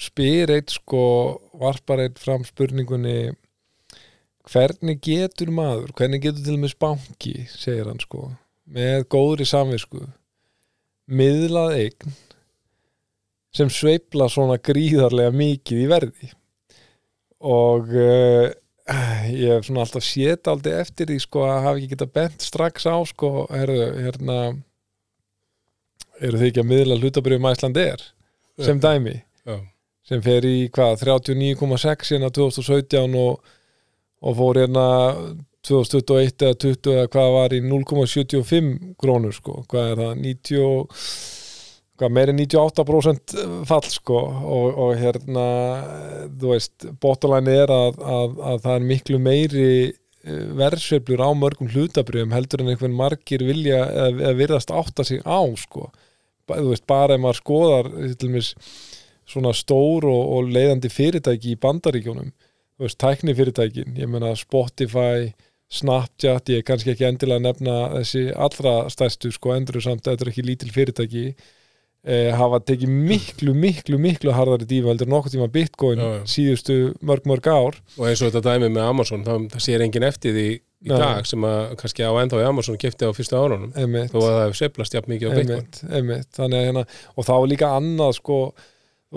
spyr 0.00 0.56
eitt 0.56 0.74
sko 0.74 1.04
varpar 1.60 2.02
eitt 2.02 2.18
fram 2.18 2.42
spurningunni 2.46 3.34
hvernig 4.50 4.98
getur 5.04 5.52
maður 5.54 5.94
hvernig 5.96 6.24
getur 6.24 6.42
til 6.44 6.56
og 6.56 6.64
með 6.64 6.74
spánki 6.74 7.34
segir 7.48 7.86
hann 7.88 8.02
sko 8.02 8.26
með 8.74 9.06
góðri 9.12 9.46
samvisku 9.48 10.02
miðlað 11.10 11.76
eign 11.78 12.16
sem 13.54 13.70
sveifla 13.70 14.26
svona 14.32 14.58
gríðarlega 14.58 15.34
mikið 15.34 15.82
í 15.84 15.88
verði. 15.90 16.30
Og 17.44 17.90
uh, 17.92 18.48
ég 19.30 19.52
hef 19.54 19.68
svona 19.68 19.84
alltaf 19.84 20.04
sétt 20.04 20.48
aldrei 20.50 20.74
eftir 20.80 21.08
því 21.10 21.18
sko 21.22 21.44
að 21.46 21.60
hafa 21.68 21.76
ekki 21.78 21.92
geta 21.92 22.08
bent 22.18 22.44
strax 22.44 22.88
á 22.88 22.96
sko, 23.08 23.46
herðu, 23.52 23.86
hérna 24.00 24.38
eru 26.20 26.40
þið 26.40 26.48
ekki 26.50 26.62
að 26.62 26.70
miðla 26.70 26.98
hlutabrjöfum 27.00 27.48
Æsland 27.50 27.80
er 27.80 28.04
sem 28.62 28.80
dæmi? 28.80 29.16
Já, 29.44 29.56
sem 30.06 30.22
fer 30.24 30.46
í 30.46 30.68
hvað 30.74 31.00
39,6 31.02 32.12
hérna 32.14 32.30
2017 32.34 33.16
og, 33.18 33.40
og 34.24 34.38
fór 34.38 34.60
hérna 34.62 34.86
2021 35.64 36.44
eða 36.48 36.58
20 36.66 36.92
eða 36.94 37.08
hvað 37.14 37.32
var 37.38 37.54
í 37.56 37.62
0,75 37.64 38.70
krónur 39.00 39.34
sko, 39.36 39.62
hvað 39.70 39.90
er 39.92 40.02
það? 40.02 40.14
90 40.26 40.62
og- 40.68 41.02
hvað 41.94 42.10
meiri 42.10 42.32
98% 42.34 43.34
fall 43.70 43.84
sko. 43.86 44.16
Og, 44.18 44.78
og 44.84 44.96
hérna 44.98 45.44
þú 46.40 46.54
veist, 46.54 46.88
bóttalæni 47.00 47.54
er 47.62 47.70
að, 47.70 48.00
að, 48.02 48.40
að 48.50 48.64
það 48.64 48.74
er 48.74 48.88
miklu 48.88 49.20
meiri 49.22 49.68
verðsveiflur 50.58 51.20
á 51.20 51.30
mörgum 51.36 51.68
hlutabrjöfum 51.68 52.32
heldur 52.32 52.62
en 52.64 52.72
einhvern 52.72 52.96
margir 52.96 53.44
vilja 53.44 53.82
eða, 53.84 54.08
eða 54.24 54.34
virðast 54.40 54.72
átta 54.72 55.04
sig 55.04 55.20
á 55.22 55.40
sko. 55.60 55.90
Þú 56.48 56.70
veist, 56.70 56.86
bara 56.88 57.16
ef 57.16 57.22
maður 57.22 57.40
skoðar 57.40 57.90
til 57.92 58.16
dæmis 58.24 58.54
svona 59.28 59.54
stór 59.56 60.04
og, 60.08 60.22
og 60.36 60.50
leiðandi 60.52 60.90
fyrirtæki 60.92 61.54
í 61.54 61.60
bandaríkjónum 61.60 62.32
þú 62.32 62.86
veist, 62.86 62.98
tækni 63.00 63.34
fyrirtækin 63.36 63.94
ég 64.00 64.10
meina 64.10 64.34
Spotify, 64.36 65.30
Snapchat 65.72 66.50
ég 66.52 66.62
er 66.62 66.66
kannski 66.68 66.92
ekki 66.92 67.06
endilega 67.08 67.40
að 67.40 67.46
nefna 67.48 67.76
þessi 67.98 68.24
allra 68.36 68.74
stærstu 68.92 69.32
sko 69.34 69.54
endur 69.56 69.80
samt 69.82 70.04
þetta 70.06 70.26
er 70.26 70.30
ekki 70.32 70.44
lítil 70.46 70.72
fyrirtæki 70.74 71.24
eh, 72.04 72.30
hafa 72.36 72.60
tekið 72.68 72.92
miklu, 72.92 73.54
miklu, 73.56 73.98
miklu 73.98 74.34
harðari 74.36 74.68
dífa 74.68 74.92
heldur 74.92 75.08
en 75.08 75.14
nokkuð 75.16 75.34
tíma 75.36 75.48
Bitcoin 75.54 76.02
Já, 76.02 76.10
já. 76.18 76.20
síðustu 76.34 76.76
mörg, 77.00 77.24
mörg 77.30 77.48
ár 77.48 77.80
og 77.96 78.04
eins 78.06 78.20
og 78.20 78.30
þetta 78.30 78.44
dæmi 78.52 78.70
með 78.76 78.90
Amazon 78.90 79.24
það, 79.26 79.48
það 79.56 79.66
sér 79.66 79.86
enginn 79.86 80.08
eftir 80.10 80.36
því 80.36 80.46
í 80.84 80.92
Nei. 80.92 80.98
dag 81.00 81.24
sem 81.26 81.48
að 81.48 81.74
kannski 81.80 82.04
á 82.04 82.12
ennþá 82.20 82.42
í 82.42 82.46
Amazon 82.50 82.78
kefti 82.80 83.08
á 83.08 83.16
fyrstu 83.16 83.40
árunum 83.40 83.72
þó 83.72 84.18
að 84.20 84.28
það 84.28 84.42
hefur 84.42 84.58
sveiflast 84.60 84.98
jafn 84.98 85.14
mikið 85.14 85.32
á 85.32 85.36
Bitcoin 85.40 85.92
einmitt, 85.96 86.30
þannig 86.36 86.60
að 86.60 86.66
hérna 86.68 86.86
og 87.16 87.28
þá 87.30 87.34
er 87.38 87.50
líka 87.54 87.72
annað 87.78 88.16
sko 88.20 88.38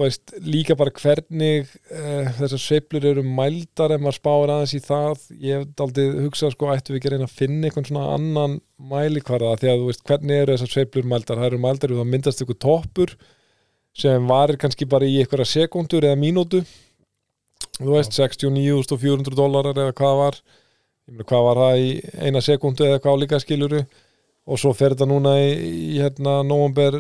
veist, 0.04 0.34
líka 0.44 0.76
bara 0.78 0.94
hvernig 0.94 1.70
uh, 1.94 2.28
þessar 2.38 2.62
sveiflur 2.62 3.06
eru 3.12 3.24
mældar 3.26 3.94
ef 3.96 4.02
maður 4.04 4.18
spáir 4.18 4.54
aðeins 4.54 4.74
í 4.78 4.82
það. 4.84 5.24
Ég 5.42 5.62
hef 5.62 5.84
aldrei 5.86 6.08
hugsað 6.26 6.54
sko, 6.54 6.70
ættu 6.74 6.94
við 6.94 7.00
ekki 7.00 7.10
að 7.10 7.16
reyna 7.16 7.30
að 7.30 7.38
finna 7.40 7.70
einhvern 7.70 7.88
svona 7.88 8.06
annan 8.16 8.58
mælikvarða? 8.92 9.56
Því 9.62 9.72
að 9.72 9.82
þú 9.82 9.90
veist, 9.92 10.04
hvernig 10.10 10.42
eru 10.42 10.56
þessar 10.58 10.74
sveiflur 10.74 11.10
mældar? 11.14 11.42
Það 11.42 11.50
eru 11.50 11.62
mældar 11.64 11.94
og 11.94 12.02
það 12.02 12.12
myndast 12.14 12.44
ykkur 12.46 12.60
toppur 12.68 13.16
sem 13.98 14.28
varir 14.30 14.60
kannski 14.62 14.90
bara 14.90 15.08
í 15.10 15.16
einhverja 15.22 15.50
sekundur 15.54 16.06
eða 16.06 16.20
mínútu. 16.22 16.62
Þú 17.78 17.94
veist, 17.94 18.14
69.400 18.18 19.38
dólarar 19.38 19.78
eða 19.78 19.96
hvað 19.98 20.20
var. 20.22 20.42
Hvað 21.24 21.48
var 21.48 21.64
það 21.64 21.86
í 21.86 21.90
eina 22.28 22.44
sekundu 22.44 22.86
eða 22.86 23.00
hvað 23.02 23.24
líka 23.24 23.40
skiluru 23.42 23.86
og 24.48 24.60
svo 24.60 24.74
fer 24.76 24.94
þetta 24.94 25.08
núna 25.10 25.34
í, 25.40 25.50
í 25.96 25.98
hérna 26.00 26.42
november 26.48 26.96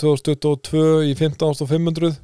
2022 0.00 1.10
í 1.10 1.14
15.500 1.16 2.16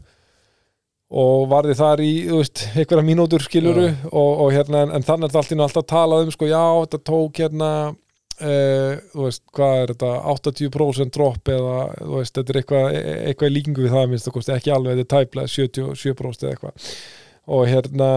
og 1.07 1.45
varði 1.51 1.77
þar 1.79 2.03
í, 2.03 2.13
þú 2.27 2.41
veist, 2.41 2.65
einhverja 2.75 3.07
mínútur 3.07 3.45
skiluru 3.45 3.87
og, 4.11 4.33
og 4.47 4.49
hérna 4.55 4.83
en, 4.87 4.97
en 4.97 5.07
þannig 5.07 5.29
er 5.29 5.37
þetta 5.37 5.63
alltaf 5.69 5.87
talað 5.93 6.27
um 6.27 6.35
sko, 6.35 6.49
já, 6.51 6.65
þetta 6.83 7.07
tók 7.13 7.45
hérna 7.45 7.71
Uh, 8.37 8.99
þú 9.15 9.23
veist, 9.25 9.41
hvað 9.57 9.79
er 9.81 9.91
þetta 9.95 10.09
80% 10.29 11.13
drop 11.15 11.49
eða 11.49 11.77
þú 11.97 12.19
veist, 12.19 12.35
þetta 12.37 12.53
er 12.53 12.59
eitthvað, 12.61 12.97
eitthvað 13.31 13.49
í 13.49 13.55
líkingu 13.55 13.85
við 13.87 13.95
það 13.95 14.11
minnst 14.11 14.51
ekki 14.53 14.75
alveg, 14.75 14.99
þetta 14.99 15.07
er 15.07 15.25
tæplega 15.25 15.53
77% 15.55 16.45
eða 16.45 16.51
eitthvað. 16.53 16.91
Og 17.57 17.63
hérna 17.71 18.11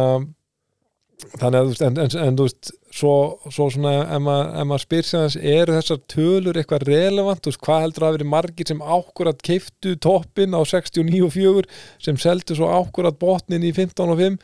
þannig 1.20 1.58
að 1.60 1.66
þú 1.66 1.72
veist, 1.72 1.84
en, 1.86 1.98
en, 2.00 2.14
en 2.24 2.38
þú 2.40 2.46
veist 2.48 2.72
svo, 2.96 3.14
svo 3.52 3.68
svona, 3.74 3.94
ef 4.06 4.22
maður, 4.24 4.68
maður 4.70 4.84
spyr 4.84 5.10
aðeins, 5.20 5.38
eru 5.54 5.76
þessar 5.76 6.00
tölur 6.14 6.60
eitthvað 6.60 6.86
relevant, 6.90 7.42
þú 7.44 7.52
veist, 7.52 7.62
hvað 7.66 7.84
heldur 7.86 8.06
að 8.08 8.16
verið 8.18 8.32
margir 8.34 8.70
sem 8.70 8.84
ákkurat 8.84 9.44
keiftu 9.50 9.96
toppin 10.06 10.56
á 10.56 10.62
69.4 10.64 11.66
sem 12.08 12.22
seldu 12.22 12.58
svo 12.58 12.70
ákkurat 12.72 13.20
botnin 13.20 13.68
í 13.68 13.74
15.5 13.76 14.40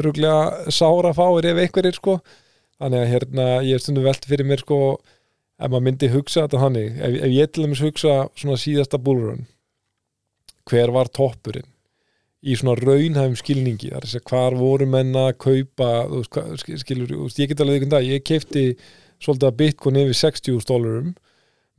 öruglega 0.00 0.72
sára 0.74 1.14
fáir 1.16 1.46
ef 1.52 1.62
einhverjir 1.62 1.98
sko. 2.00 2.18
Þannig 2.76 3.04
að 3.04 3.12
hérna, 3.14 3.44
ég 3.64 3.78
er 3.78 3.84
stundum 3.84 4.04
velt 4.04 4.26
fyrir 4.28 4.48
mér 4.48 4.64
sko 4.64 4.80
ef 4.96 5.70
maður 5.70 5.86
myndi 5.86 6.10
hugsa 6.12 6.44
þetta 6.44 6.64
þannig. 6.66 6.98
Ef, 6.98 7.20
ef 7.22 7.32
ég 7.32 7.52
til 7.52 7.64
dæmis 7.64 7.84
hugsa 7.86 8.16
svona 8.36 8.58
síðasta 8.60 9.00
búlurun 9.00 9.46
hver 10.66 10.90
var 10.90 11.08
toppurinn 11.14 11.70
í 12.44 12.56
svona 12.58 12.76
raunhæfum 12.80 13.36
skilningi 13.38 13.90
þar 13.92 14.02
er 14.02 14.08
þess 14.08 14.20
að 14.20 14.30
hvar 14.30 14.56
voru 14.58 14.88
menn 14.90 15.14
að 15.16 15.30
kaupa 15.42 15.90
veist, 16.10 16.66
skilur, 16.82 17.12
þú 17.12 17.28
veist, 17.28 17.40
ég 17.40 17.52
get 17.52 17.62
alveg 17.62 17.78
einhvern 17.78 17.94
dag 17.96 18.08
ég 18.08 18.26
keipti 18.26 18.66
svolítið 19.22 19.48
að 19.48 19.58
bitcoin 19.62 20.00
yfir 20.02 20.20
60 20.20 20.68
dólarum 20.68 21.14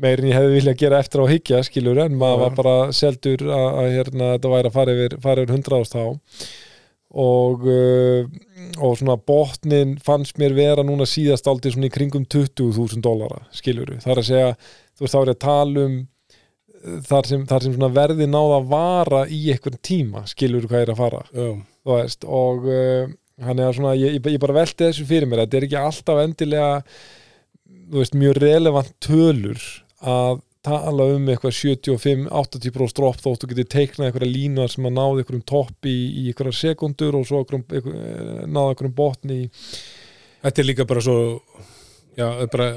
meir 0.02 0.22
en 0.22 0.30
ég 0.30 0.38
hefði 0.38 0.56
viljað 0.56 0.80
gera 0.82 1.02
eftir 1.04 1.24
á 1.24 1.26
higgja 1.32 1.62
skilur 1.66 2.02
en 2.04 2.18
maður 2.18 2.44
var 2.44 2.58
bara 2.58 2.78
seldur 2.94 3.44
að, 3.46 3.68
að 3.68 3.92
hérna, 3.96 4.32
þetta 4.36 4.54
væri 4.54 4.70
að 4.70 4.78
fara 4.80 4.98
yfir, 4.98 5.16
fara 5.24 5.46
yfir 5.46 5.56
100 5.58 5.78
ást 5.80 5.96
þá. 5.98 6.50
Og 7.18 7.64
uh, 7.72 8.28
og 8.84 8.98
svona 9.00 9.18
botnin 9.18 9.96
fannst 10.04 10.38
mér 10.42 10.56
vera 10.58 10.84
núna 10.86 11.08
síðast 11.08 11.48
aldrei 11.50 11.72
svona 11.74 11.90
í 11.90 11.94
kringum 11.94 12.26
20.000 12.30 13.02
dólara 13.04 13.44
skilur 13.56 13.94
það 14.02 14.14
er 14.14 14.22
að 14.22 14.30
segja, 14.30 14.52
þú 14.98 15.06
veist 15.06 15.16
þá 15.16 15.20
er 15.20 15.32
ég 15.32 15.38
að 15.38 15.44
tala 15.46 15.86
um 15.86 15.98
þar 17.08 17.30
sem, 17.30 17.46
þar 17.50 17.66
sem 17.66 17.88
verði 17.96 18.28
náða 18.30 18.60
að 18.62 18.68
vara 18.72 19.22
í 19.30 19.40
einhvern 19.54 19.80
tíma 19.82 20.26
skilur 20.30 20.68
hvað 20.70 20.86
er 20.86 20.94
að 20.94 21.02
fara. 21.02 21.24
Þú 21.34 21.94
veist, 21.94 22.28
og 22.28 22.68
uh, 22.68 23.16
hann 23.46 23.62
er 23.62 23.76
svona, 23.76 23.94
ég, 23.98 24.18
ég 24.18 24.42
bara 24.42 24.56
velti 24.62 24.88
þessu 24.88 25.06
fyrir 25.08 25.30
mér 25.30 25.46
þetta 25.46 25.60
er 25.60 25.68
ekki 25.68 25.80
alltaf 25.80 26.22
endilega 26.24 26.72
veist, 27.94 28.18
mjög 28.18 28.40
relevant 28.42 28.92
tölur 29.04 29.62
að 30.02 30.42
tala 30.68 31.06
um 31.14 31.30
eitthvað 31.32 31.56
75-80% 31.56 32.98
dropp 32.98 33.22
þótt 33.24 33.44
þú 33.44 33.50
getur 33.54 33.70
teiknað 33.72 34.10
eitthvað 34.10 34.34
línuar 34.34 34.74
sem 34.74 34.88
að 34.90 34.98
náði 34.98 35.24
einhverjum 35.24 35.46
topp 35.48 35.88
í, 35.88 35.96
í 35.96 36.26
einhverjar 36.32 36.58
sekundur 36.58 37.18
og 37.20 37.28
svo 37.30 37.44
einhver, 37.44 37.64
eh, 37.78 38.44
náði 38.50 38.74
einhverjum 38.74 38.98
botni 38.98 39.40
þetta 40.44 40.64
er 40.64 40.68
líka 40.68 40.88
bara 40.90 41.04
svo 41.06 41.18
já, 42.18 42.28
er 42.28 42.52
bara 42.52 42.70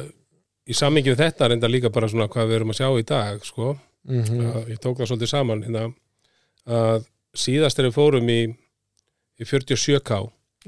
í 0.70 0.76
sammingi 0.76 1.14
við 1.14 1.24
þetta 1.24 1.50
reynda 1.50 1.72
líka 1.72 1.90
bara 1.92 2.10
svona 2.10 2.28
hvað 2.30 2.52
við 2.52 2.60
erum 2.60 2.74
að 2.74 2.82
sjá 2.82 2.90
í 2.92 3.08
dag 3.08 3.48
sko, 3.48 3.74
mm 4.08 4.22
mm. 4.24 4.70
ég 4.70 4.78
tók 4.78 4.98
það 4.98 5.10
svolítið 5.10 5.32
saman 5.32 5.62
hérna 5.66 5.86
að 6.66 7.06
síðast 7.34 7.78
við 7.78 7.94
fórum 7.94 8.28
í, 8.28 8.40
í 9.40 9.44
47k 9.44 10.20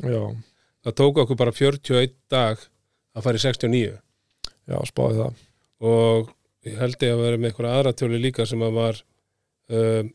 já, 0.03 0.23
það 0.85 0.99
tók 1.01 1.23
okkur 1.25 1.37
bara 1.37 1.53
41 1.53 2.15
dag 2.31 2.59
að 3.13 3.23
fara 3.27 3.39
í 3.39 3.45
69 3.45 4.01
já, 4.69 4.79
spáði 4.89 5.21
það. 5.21 5.41
Og 5.83 6.33
ég 6.69 6.77
held 6.79 7.07
ég 7.07 7.15
að 7.15 7.25
vera 7.25 7.41
með 7.41 7.51
einhverja 7.51 7.79
aðra 7.79 7.95
tölu 7.99 8.21
líka 8.23 8.47
sem 8.49 8.63
að 8.63 8.77
var 8.79 9.01
um, 9.73 10.13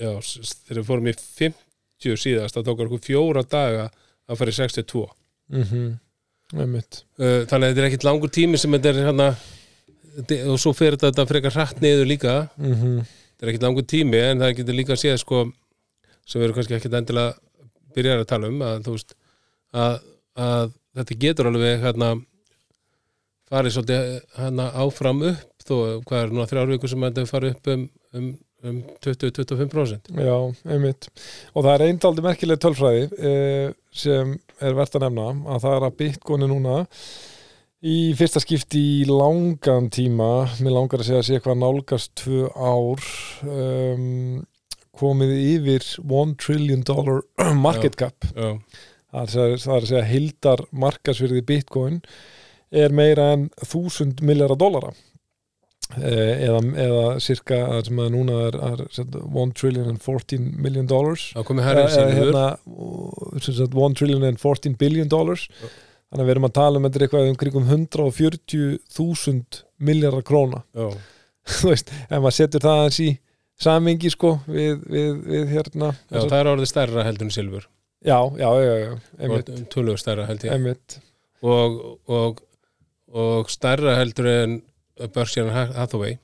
já, 0.00 0.12
þegar 0.20 0.80
við 0.80 0.86
fórum 0.90 1.10
í 1.10 1.16
50 1.20 2.20
síðast, 2.24 2.56
það 2.56 2.68
tók 2.68 2.84
okkur 2.86 3.02
fjóra 3.04 3.44
daga 3.44 3.88
að 4.30 4.40
fara 4.40 4.54
í 4.54 4.58
62 4.60 5.06
mm 5.50 5.64
-hmm. 5.70 5.88
einmitt. 6.56 7.02
Uh, 7.18 7.42
þannig 7.50 7.66
að 7.66 7.70
þetta 7.70 7.82
er 7.82 7.88
ekkit 7.90 8.06
langur 8.08 8.30
tími 8.30 8.60
sem 8.60 8.72
þetta 8.76 8.92
er 8.92 9.02
hérna 9.08 9.30
og 10.50 10.58
svo 10.60 10.72
fer 10.76 10.96
þetta 11.00 11.26
frekar 11.28 11.54
hratt 11.54 11.80
niður 11.82 12.08
líka 12.08 12.34
mm 12.56 12.74
-hmm. 12.74 12.98
þetta 13.04 13.46
er 13.46 13.52
ekkit 13.52 13.66
langur 13.66 13.86
tími 13.86 14.20
en 14.30 14.42
það 14.42 14.56
getur 14.56 14.78
líka 14.78 14.92
að 14.96 15.02
séð 15.04 15.16
sko 15.22 15.44
sem 16.26 16.40
við 16.40 16.44
erum 16.44 16.56
kannski 16.58 16.74
ekkit 16.74 16.98
endilega 16.98 17.34
byrjar 17.94 18.22
að 18.22 18.30
tala 18.32 18.48
um 18.48 18.62
að 18.62 18.90
veist 18.90 19.14
að, 19.72 19.96
að 20.36 20.72
þetta 20.98 21.20
getur 21.24 21.50
alveg 21.50 21.80
hérna 21.84 22.10
farið 23.50 23.74
svolítið 23.74 24.20
hérna 24.36 24.68
áfram 24.82 25.24
upp 25.30 25.66
þó 25.66 25.74
hvað 26.06 26.22
er 26.22 26.32
núna 26.34 26.46
þrjár 26.50 26.72
vikur 26.74 26.92
sem 26.92 27.06
þetta 27.06 27.26
farið 27.30 27.56
upp 27.56 27.70
um, 27.74 27.82
um, 28.14 28.28
um 28.66 28.78
20-25% 29.06 30.10
Já, 30.26 30.36
einmitt. 30.70 31.10
Og 31.54 31.64
það 31.64 31.72
er 31.74 31.84
eindaldi 31.88 32.24
merkileg 32.26 32.62
tölfræði 32.62 33.08
eh, 33.18 33.74
sem 33.90 34.36
er 34.60 34.78
verðt 34.78 34.98
að 34.98 35.06
nefna 35.06 35.28
að 35.54 35.66
það 35.66 35.76
er 35.76 35.88
að 35.88 36.02
er 36.36 36.50
núna 36.50 36.78
í 37.80 38.12
fyrsta 38.18 38.40
skipti 38.42 38.80
í 39.00 39.06
langan 39.08 39.86
tíma, 39.92 40.30
mér 40.60 40.74
langar 40.76 41.00
að 41.00 41.06
segja 41.08 41.20
að 41.22 41.26
sé 41.28 41.36
eitthvað 41.38 41.60
nálgast 41.62 42.10
tvö 42.20 42.48
ár 42.52 43.04
um, 43.48 44.42
komið 45.00 45.32
yfir 45.38 45.86
1 46.04 46.34
trillion 46.42 46.82
dollar 46.84 47.22
market 47.66 47.96
cap. 47.96 48.26
já, 48.36 48.50
það 49.10 49.38
er, 49.46 49.54
að 49.56 49.86
segja- 49.88 50.02
að 50.02 50.10
hildar 50.12 50.64
markasvirði 50.76 51.44
Bitcoin 51.48 52.02
er 52.70 52.92
meira 52.94 53.30
en 53.34 53.48
1000 53.64 54.20
miljardar 54.22 54.60
dollara. 54.60 54.92
Eh, 55.98 56.44
eða, 56.46 56.60
eða 56.78 57.06
cirka 57.18 57.56
sem 57.82 57.98
að 57.98 58.12
núna 58.14 58.34
er, 58.46 58.56
er 58.62 58.82
set, 58.94 59.16
1 59.18 59.54
trillion 59.58 59.88
and 59.90 59.98
14 60.04 60.44
million 60.62 60.86
dollars. 60.86 61.30
Herrið 61.34 61.80
Eh, 61.88 61.94
síður 61.96 62.12
hérna, 62.20 62.44
og- 62.70 63.40
sem 63.42 63.56
sagt 63.56 63.74
1 63.74 63.96
trillion 63.98 64.22
and 64.28 64.38
14 64.38 64.76
billion 64.78 65.08
dollars. 65.10 65.48
Já. 65.64 65.66
Þannig 66.10 66.22
að 66.22 66.28
við 66.28 66.34
erum 66.34 66.48
að 66.48 66.54
tala 66.58 66.78
um 66.80 66.86
þetta 66.86 66.98
er 66.98 67.06
eitthvað 67.06 67.30
um 67.30 67.40
kringum 67.40 67.66
140.000 67.70 69.60
miljardar 69.88 70.26
króna. 70.26 70.62
Já, 70.74 70.88
þú 71.60 71.72
veist, 71.72 71.92
ef 72.06 72.16
maður 72.16 72.36
setur 72.36 72.64
það 72.66 72.80
aðeins 72.80 73.02
í 73.04 73.10
samingi 73.60 74.10
sko 74.12 74.34
við, 74.48 74.80
við, 74.88 75.20
við 75.26 75.52
hérna 75.54 75.92
Já, 76.08 76.22
það 76.22 76.38
er 76.38 76.50
orðið 76.54 76.72
stærra 76.72 77.04
heldur 77.06 77.28
en 77.28 77.34
silfur. 77.36 77.68
Já, 78.00 78.16
já, 78.40 78.48
já, 78.64 78.74
já, 78.80 79.60
Tölvög 79.68 80.00
stærra 80.00 80.24
held 80.24 80.44
ég. 80.46 80.52
Og, 81.44 81.76
og, 82.08 82.40
og 83.12 83.50
stærra 83.52 83.98
heldur 83.98 84.28
en 84.32 84.58
Berkshire 85.12 85.52
Hathaway. 85.52 86.16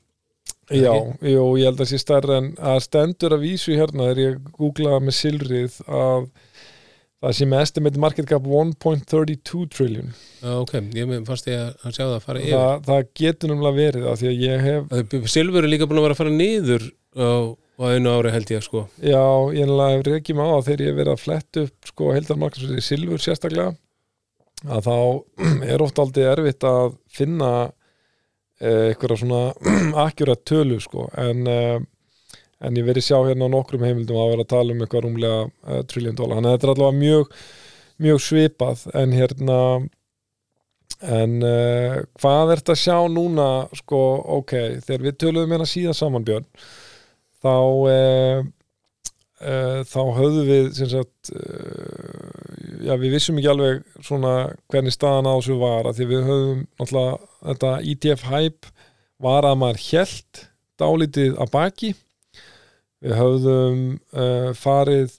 Já, 0.72 0.90
jú, 1.22 1.42
ég 1.60 1.68
held 1.68 1.82
að 1.84 1.90
sé 1.92 1.98
stærra 2.02 2.40
en 2.40 2.48
að 2.58 2.80
stendur 2.88 3.36
að 3.36 3.44
vísu 3.44 3.76
hérna 3.76 4.08
þegar 4.08 4.22
ég 4.22 4.38
googlaði 4.56 5.04
með 5.06 5.16
silrið 5.20 5.76
að 5.86 6.24
það 7.24 7.36
sé 7.38 7.48
með 7.48 7.62
estimate 7.64 8.02
market 8.02 8.28
cap 8.30 8.46
1.32 8.46 9.62
trillion. 9.72 10.10
Já, 10.42 10.50
ok, 10.60 10.74
ég 10.96 11.14
fannst 11.28 11.48
ég 11.50 11.62
að 11.62 11.94
sjá 11.96 12.02
það 12.04 12.16
að 12.16 12.26
fara 12.26 12.42
yfir. 12.42 12.56
Það, 12.56 12.82
það 12.88 13.06
getur 13.22 13.52
náttúrulega 13.52 13.80
verið 13.80 14.08
að 14.10 14.18
því 14.20 14.28
að 14.32 14.44
ég 14.44 14.66
hef 14.66 15.30
Silfur 15.32 15.64
er 15.64 15.72
líka 15.72 15.88
búin 15.88 16.02
að 16.02 16.06
vera 16.08 16.16
að 16.16 16.20
fara 16.20 16.34
niður 16.36 16.86
á, 17.16 17.30
á 17.56 17.84
einu 17.94 18.12
ári 18.12 18.34
held 18.36 18.52
ég 18.52 18.66
sko. 18.66 18.84
Já, 19.00 19.24
ég 19.56 19.64
náttúrulega 19.64 19.96
hef 19.96 20.06
reykjum 20.10 20.44
á 20.44 20.46
það 20.50 20.68
þegar 20.68 20.84
ég 20.84 20.92
hef 20.92 21.00
verið 21.00 21.14
að 21.14 21.24
fletta 21.24 21.66
upp 21.66 21.90
sko 21.92 22.12
heildarmarknarsverði 22.16 22.86
silfur 22.90 23.24
sérstaklega 23.24 23.74
að 24.66 24.86
þá 24.86 24.96
er 25.72 25.84
oft 25.84 26.00
aldrei 26.04 26.28
erfitt 26.30 26.68
að 26.68 26.94
finna 27.12 27.50
eh, 28.60 28.92
eitthvað 28.92 29.20
svona 29.24 29.42
akkurat 30.06 30.44
tölu 30.48 30.80
sko. 30.84 31.08
En, 31.20 31.44
eh, 31.48 31.76
en 32.64 32.78
ég 32.78 32.86
verið 32.86 33.08
sjá 33.08 33.18
hérna 33.20 33.50
á 33.50 33.54
nokkrum 33.54 33.84
heimildum 33.84 34.20
að 34.20 34.32
vera 34.32 34.46
að 34.46 34.52
tala 34.54 34.74
um 34.74 34.82
eitthvað 34.84 35.06
rúmlega 35.06 35.44
eh, 35.44 35.82
trillion 35.90 36.16
dólar, 36.16 36.38
þannig 36.38 36.50
að 36.50 36.56
þetta 36.56 36.68
er 36.68 36.74
allavega 36.74 37.00
mjög 37.02 37.38
mjög 38.06 38.20
svipað. 38.20 38.82
En 38.96 39.14
hérna 39.16 39.60
en 41.04 41.38
uh, 41.44 42.00
hvað 42.20 42.52
ert 42.54 42.70
að 42.72 42.80
sjá 42.80 42.96
núna 43.12 43.46
sko, 43.76 44.02
ok, 44.38 44.54
þegar 44.84 45.02
við 45.04 45.16
töluðum 45.20 45.52
hérna 45.52 45.68
síðan 45.68 45.96
saman 45.98 46.24
Björn 46.24 46.46
þá 47.44 47.52
uh, 47.52 48.46
uh, 49.44 49.80
þá 49.84 50.00
höfðum 50.16 50.48
við 50.48 50.70
sem 50.78 50.90
sagt 50.94 51.32
uh, 51.36 52.56
já, 52.80 52.94
við 52.96 53.16
vissum 53.18 53.36
ekki 53.36 53.52
alveg 53.52 53.84
svona 54.00 54.32
hvernig 54.72 54.96
staðan 54.96 55.28
á 55.28 55.36
þessu 55.36 55.58
var 55.60 55.90
að 55.90 56.00
því 56.00 56.08
við 56.14 56.26
höfðum 56.30 56.64
náttúrulega 56.80 57.20
þetta 57.50 57.74
ETF 57.92 58.26
hype 58.32 58.74
var 59.28 59.48
að 59.48 59.60
maður 59.60 59.84
hjælt 59.84 60.42
dálítið 60.80 61.36
að 61.40 61.52
baki 61.52 61.92
við 63.04 63.18
höfðum 63.20 63.80
uh, 64.16 64.52
farið 64.56 65.16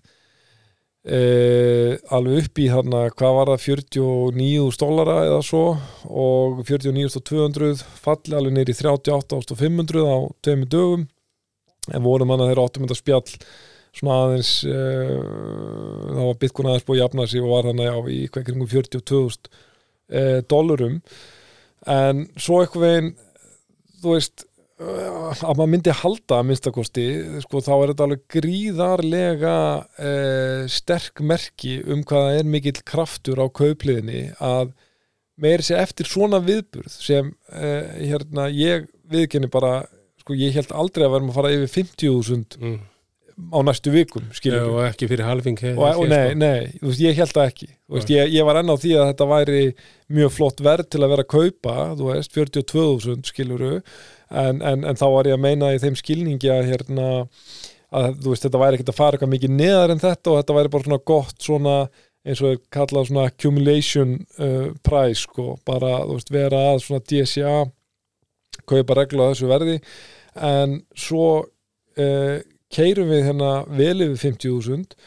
Uh, 1.07 1.93
alveg 2.11 2.41
upp 2.49 2.59
í 2.59 2.65
þarna 2.67 3.05
hvað 3.15 3.35
var 3.37 3.49
það 3.53 3.61
49.000 3.63 4.79
dollara 4.81 5.13
eða 5.23 5.37
svo 5.45 5.61
og 6.03 6.57
49.200 6.67 7.79
falli 8.01 8.35
alveg 8.35 8.57
neyri 8.57 8.75
38.500 8.75 10.03
á 10.03 10.17
tveimur 10.43 10.67
dögum. 10.73 11.05
En 11.95 12.03
vorum 12.03 12.33
hann 12.33 12.43
að 12.43 12.51
þeirra 12.51 12.65
áttum 12.67 12.83
þetta 12.83 12.99
spjall 12.99 13.37
svona 13.95 14.17
aðeins 14.25 14.51
uh, 14.67 15.15
þá 16.11 16.21
var 16.25 16.41
Bitcoin 16.41 16.69
aðeins 16.73 16.87
búið 16.89 16.97
að 16.97 17.03
jafna 17.05 17.27
sig 17.31 17.45
og 17.45 17.53
var 17.53 17.69
þannig 17.69 17.87
á 17.87 17.99
í 18.03 18.19
eitthvað 18.25 18.47
kringum 18.49 18.71
42.000 18.75 19.49
uh, 19.53 20.39
dollarum 20.51 20.99
en 21.87 22.25
svo 22.35 22.59
eitthvað 22.61 22.87
veginn 22.87 23.11
þú 24.01 24.17
veist 24.17 24.47
að 24.77 25.55
maður 25.57 25.69
myndi 25.71 25.93
halda 26.03 26.37
að 26.37 26.49
minnstakosti 26.51 27.05
sko, 27.41 27.61
þá 27.65 27.71
er 27.75 27.91
þetta 27.91 28.05
alveg 28.05 28.25
gríðarlega 28.35 29.53
uh, 29.81 30.65
sterk 30.69 31.21
merki 31.25 31.79
um 31.81 32.03
hvað 32.05 32.27
það 32.27 32.41
er 32.41 32.51
mikill 32.53 32.81
kraftur 32.85 33.41
á 33.41 33.45
kaupliðinni 33.49 34.27
að 34.37 34.75
meiri 35.41 35.65
sér 35.65 35.81
eftir 35.81 36.09
svona 36.09 36.41
viðburð 36.45 36.93
sem 36.93 37.31
uh, 37.33 37.95
hérna, 37.97 38.51
ég 38.53 38.85
viðkenni 39.09 39.49
bara 39.49 39.79
sko, 40.21 40.37
ég 40.37 40.53
held 40.57 40.75
aldrei 40.75 41.07
að 41.07 41.15
verðum 41.15 41.31
að 41.33 41.39
fara 41.39 41.55
yfir 41.55 41.73
50.000 41.73 42.61
mm. 42.61 42.77
á 43.53 43.59
næstu 43.65 43.93
vikum 43.95 44.27
skilur 44.35 44.75
og 44.75 44.83
ekki 44.85 45.09
fyrir 45.09 45.25
halving 45.25 45.57
hef, 45.63 45.79
og, 45.79 46.03
og 46.03 46.11
nei, 46.11 46.35
nei, 46.37 46.67
þú 46.77 46.91
veist, 46.91 47.01
ég 47.01 47.17
held 47.17 47.33
það 47.33 47.49
ekki. 47.53 47.71
Þú 47.87 47.97
veist, 47.97 48.13
ég, 48.13 48.29
ég 48.35 48.45
var 48.49 48.61
enn 48.61 48.69
á 48.73 48.77
því 48.77 48.93
að 48.99 49.09
þetta 49.09 49.29
væri 49.31 49.63
mjög 50.19 50.37
flott 50.37 50.63
verð 50.69 50.91
til 50.91 51.01
að 51.01 51.15
vera 51.15 51.25
að 51.25 51.33
kaupa 51.33 51.75
þú 51.97 52.11
veist, 52.11 52.37
42.000 52.37 53.33
skiluru 53.33 53.73
en, 54.29 54.61
en, 54.61 54.83
en 54.87 54.99
þá 54.99 55.07
var 55.13 55.29
ég 55.29 55.37
að 55.37 55.45
meina 55.45 55.73
í 55.75 55.81
þeim 55.81 55.97
skilningi 55.99 56.51
að 56.51 56.71
hérna 56.71 57.07
að 57.97 58.17
þú 58.19 58.33
veist, 58.33 58.43
þetta 58.43 58.61
væri 58.61 58.77
ekkert 58.77 58.91
að 58.91 58.99
fara 58.99 59.15
eitthvað 59.15 59.33
mikið 59.33 59.55
neðar 59.55 59.93
en 59.93 60.03
þetta 60.03 60.31
og 60.31 60.41
þetta 60.41 60.57
væri 60.57 60.71
bara 60.73 60.87
svona 60.87 61.03
gott 61.07 61.45
svona 61.45 61.75
eins 62.27 62.41
og 62.43 62.51
er 62.51 62.61
kallað 62.73 63.09
svona 63.09 63.25
accumulation 63.29 64.15
uh, 64.43 64.69
price 64.83 65.23
sko, 65.23 65.55
bara 65.67 66.01
þú 66.03 66.17
veist, 66.17 66.31
vera 66.33 66.63
að 66.73 66.81
svona 66.83 67.05
DSA 67.07 67.53
kaupa 68.67 68.97
regla 68.97 69.27
á 69.27 69.31
þessu 69.31 69.51
verði. 69.51 69.77
En 70.47 70.81
svo 70.97 71.27
uh, 71.45 72.35
keirum 72.73 73.13
við 73.13 73.29
hérna 73.29 73.51
vel 73.69 73.95
yfir 74.09 74.19
50.000 74.33 74.97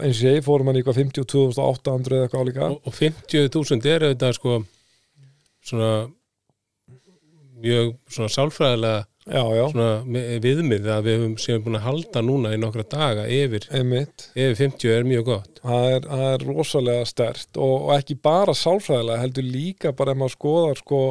eins 0.00 0.22
og 0.22 0.30
ég 0.30 0.44
fórum 0.46 0.70
hann 0.70 0.78
í 0.78 0.80
eitthvað 0.80 1.02
52.800 1.02 2.16
eða 2.16 2.26
eitthvað 2.26 2.46
álíka. 2.46 2.70
Og, 2.70 2.80
og 2.88 2.96
50.000 2.96 3.92
er 3.92 4.06
auðvitað 4.08 4.38
sko 4.38 4.58
svona 5.62 5.92
mjög 7.62 7.96
svona 8.10 8.32
sálfræðilega 8.36 9.00
já, 9.26 9.42
já, 9.54 9.64
svona 9.70 10.38
viðmið 10.42 10.88
að 10.90 11.06
við 11.06 11.18
höfum 11.20 11.34
séum 11.40 11.64
búin 11.64 11.78
að 11.78 11.86
halda 11.86 12.22
núna 12.26 12.54
í 12.54 12.60
nokkra 12.60 12.84
daga 12.90 13.26
yfir, 13.30 13.68
yfir 13.70 14.56
50 14.58 14.94
er 14.96 15.06
mjög 15.06 15.28
gott. 15.30 15.60
Það 15.62 15.88
er, 15.90 16.08
það 16.08 16.24
er 16.30 16.46
rosalega 16.48 17.08
stert 17.08 17.60
og, 17.60 17.74
og 17.76 17.92
ekki 17.96 18.18
bara 18.22 18.56
sálfræðilega 18.58 19.22
heldur 19.22 19.46
líka 19.46 19.94
bara 19.96 20.14
ef 20.14 20.22
maður 20.22 20.36
skoðar 20.36 20.82
sko 20.82 21.02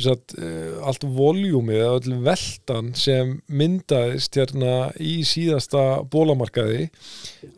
sagt, 0.00 0.32
uh, 0.38 0.78
allt 0.88 1.02
voljúmið 1.04 1.80
eða 1.82 1.96
öll 1.98 2.14
veltan 2.24 2.92
sem 2.96 3.34
myndaðist 3.52 4.38
hérna 4.38 4.74
í 4.96 5.18
síðasta 5.28 5.82
bólamarkaði 6.12 6.86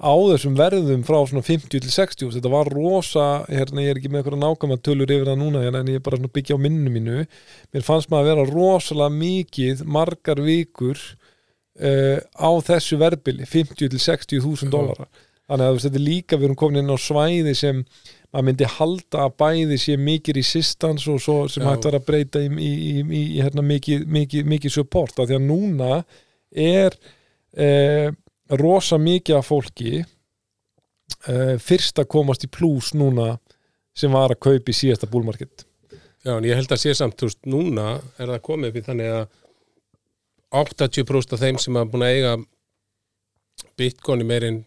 á 0.03 0.15
þessum 0.33 0.57
verðum 0.59 1.05
frá 1.07 1.21
svona 1.31 1.45
50 1.47 1.85
til 1.85 1.93
60 1.95 2.33
þetta 2.35 2.53
var 2.53 2.73
rosa, 2.75 3.29
hérna 3.47 3.85
ég 3.85 3.95
er 3.95 4.01
ekki 4.01 4.11
með 4.11 4.25
eitthvað 4.25 4.43
nákvæma 4.43 4.81
tölur 4.83 5.15
yfir 5.15 5.31
það 5.31 5.39
núna 5.45 5.63
hérna, 5.63 5.85
en 5.85 5.93
ég 5.93 6.01
er 6.01 6.07
bara 6.09 6.19
svona 6.19 6.33
að 6.33 6.39
byggja 6.41 6.59
á 6.59 6.65
minnu 6.65 6.95
mínu. 6.97 7.21
Mér 7.75 7.87
fannst 7.87 8.11
maður 8.11 8.25
að 8.25 8.33
vera 8.33 8.49
rosalega 8.51 9.19
mikið 9.21 9.85
margar 9.87 10.43
vikur 10.43 10.99
uh, 10.99 12.19
á 12.19 12.51
þessu 12.67 12.99
verðbili 12.99 13.47
50 13.47 13.95
til 13.95 14.03
60 14.09 14.43
þúsund 14.43 14.75
Já. 14.75 14.75
dólarar 14.75 15.31
þannig 15.45 15.67
að 15.67 15.81
þetta 15.85 15.99
er 16.01 16.05
líka 16.05 16.39
við 16.39 16.49
erum 16.49 16.59
komin 16.59 16.81
inn 16.81 16.95
á 16.95 16.99
svæði 17.01 17.55
sem 17.59 17.83
maður 18.35 18.47
myndi 18.49 18.69
halda 18.77 19.27
að 19.29 19.37
bæði 19.39 19.77
sé 19.79 19.95
mikið 20.01 20.39
resistance 20.41 21.11
og 21.11 21.21
svo 21.23 21.37
sem 21.51 21.67
hægt 21.69 21.87
var 21.87 21.99
að 22.01 22.07
breyta 22.09 22.43
í, 22.43 22.49
í, 22.51 22.71
í, 22.91 22.95
í, 23.05 23.23
hérna, 23.39 23.63
mikið, 23.67 24.09
mikið, 24.11 24.49
mikið 24.51 24.75
support 24.75 25.21
af 25.23 25.29
því 25.31 25.37
að 25.39 25.47
núna 25.47 25.91
er 26.51 26.97
eh, 27.55 28.09
rosa 28.59 28.99
mikið 28.99 29.39
af 29.39 29.47
fólki 29.47 29.93
eh, 30.01 31.55
fyrst 31.63 32.03
að 32.03 32.11
komast 32.17 32.47
í 32.47 32.51
plus 32.51 32.91
núna 32.99 33.37
sem 33.95 34.11
var 34.11 34.35
að 34.35 34.43
kaupa 34.49 34.75
í 34.75 34.77
síðasta 34.83 35.07
búlmarkett 35.11 35.67
Já, 36.25 36.39
en 36.39 36.47
ég 36.49 36.57
held 36.57 36.73
að 36.73 36.81
sé 36.81 36.95
samt, 36.97 37.19
þú 37.21 37.29
veist, 37.29 37.41
núna 37.47 37.89
er 38.17 38.31
það 38.33 38.45
komið 38.47 38.71
upp 38.71 38.77
í 38.81 38.85
þannig 38.87 39.11
að 39.13 39.25
80% 40.65 41.35
af 41.37 41.43
þeim 41.43 41.59
sem 41.61 41.77
hafa 41.77 41.91
búin 41.93 42.07
að 42.07 42.15
eiga 42.17 42.35
bitcoin 43.79 44.25
í 44.25 44.29
meirinn 44.29 44.61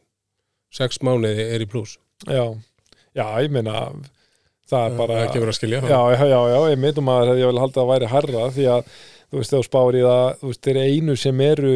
6 0.78 1.02
mánuði 1.08 1.48
er 1.48 1.64
í 1.64 1.68
plus. 1.70 1.96
Já, 2.28 2.54
já, 3.18 3.26
ég 3.44 3.54
meina 3.54 3.82
það 4.68 4.86
er 4.86 4.98
bara 5.00 5.18
það 5.18 5.22
er 5.22 5.28
ekki 5.30 5.42
verið 5.44 5.54
að 5.54 5.60
skilja 5.60 5.82
já, 5.82 6.00
já, 6.14 6.24
já, 6.32 6.40
já, 6.54 6.60
ég 6.72 6.82
myndum 6.84 7.12
að 7.14 7.34
ég 7.42 7.52
vil 7.52 7.64
halda 7.64 7.84
að 7.84 7.92
væri 7.94 8.14
herra 8.14 8.48
því 8.56 8.70
að 8.76 8.94
þú 9.28 9.42
veist, 9.42 9.54
þú 9.54 9.66
spáir 9.66 9.98
í 9.98 10.06
það 10.06 10.26
þú 10.40 10.52
veist, 10.52 10.64
þeir 10.68 10.80
eru 10.82 10.96
einu 10.96 11.18
sem 11.20 11.44
eru 11.48 11.76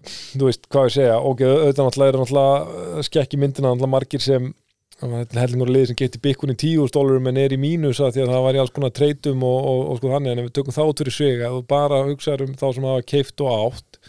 þú 0.00 0.48
veist, 0.48 0.66
hvað 0.72 0.88
ég 0.88 0.96
segja 0.96 1.20
ok, 1.20 1.44
auðvitað 1.50 1.86
náttúrulega 1.88 2.12
eru 2.12 2.24
náttúrulega 2.24 3.06
skekki 3.08 3.40
myndina 3.40 3.68
náttúrulega 3.72 3.94
margir 3.96 4.24
sem 4.24 4.52
hellingur 5.00 5.70
liði 5.72 5.90
sem 5.90 5.96
geti 5.96 6.20
byggun 6.20 6.52
í 6.52 6.56
10 6.60 6.92
dólarum 6.92 7.28
en 7.30 7.38
er 7.40 7.54
í 7.56 7.60
mínus 7.60 8.00
að 8.04 8.16
því 8.16 8.24
að 8.24 8.32
það 8.34 8.42
var 8.44 8.56
í 8.56 8.60
alls 8.60 8.72
konar 8.76 8.92
treytum 8.96 9.44
og, 9.48 9.60
og, 9.70 9.80
og 9.92 10.00
sko 10.00 10.12
þannig 10.12 10.32
en 10.32 10.42
ef 10.42 10.48
við 10.48 10.56
tökum 10.58 10.76
þá 10.76 10.82
út 10.84 11.00
fyrir 11.00 11.16
sig 11.16 11.44
að 11.44 11.56
þú 11.56 11.62
bara 11.70 12.00
hugsaður 12.08 12.44
um 12.46 12.58
þá 12.60 12.66
sem 12.76 12.88
hafa 12.90 13.06
keift 13.12 13.44
og 13.44 13.54
átt 13.54 14.00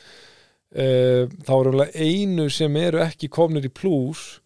e, 0.75 0.88
þá 1.47 1.53
er 1.55 1.71
umlega 1.71 2.07
einu 2.07 2.47
sem 2.51 2.79
eru 2.81 3.03
ekki 3.05 3.31
komnir 3.31 3.67
í 3.67 3.71
plus 3.71 4.40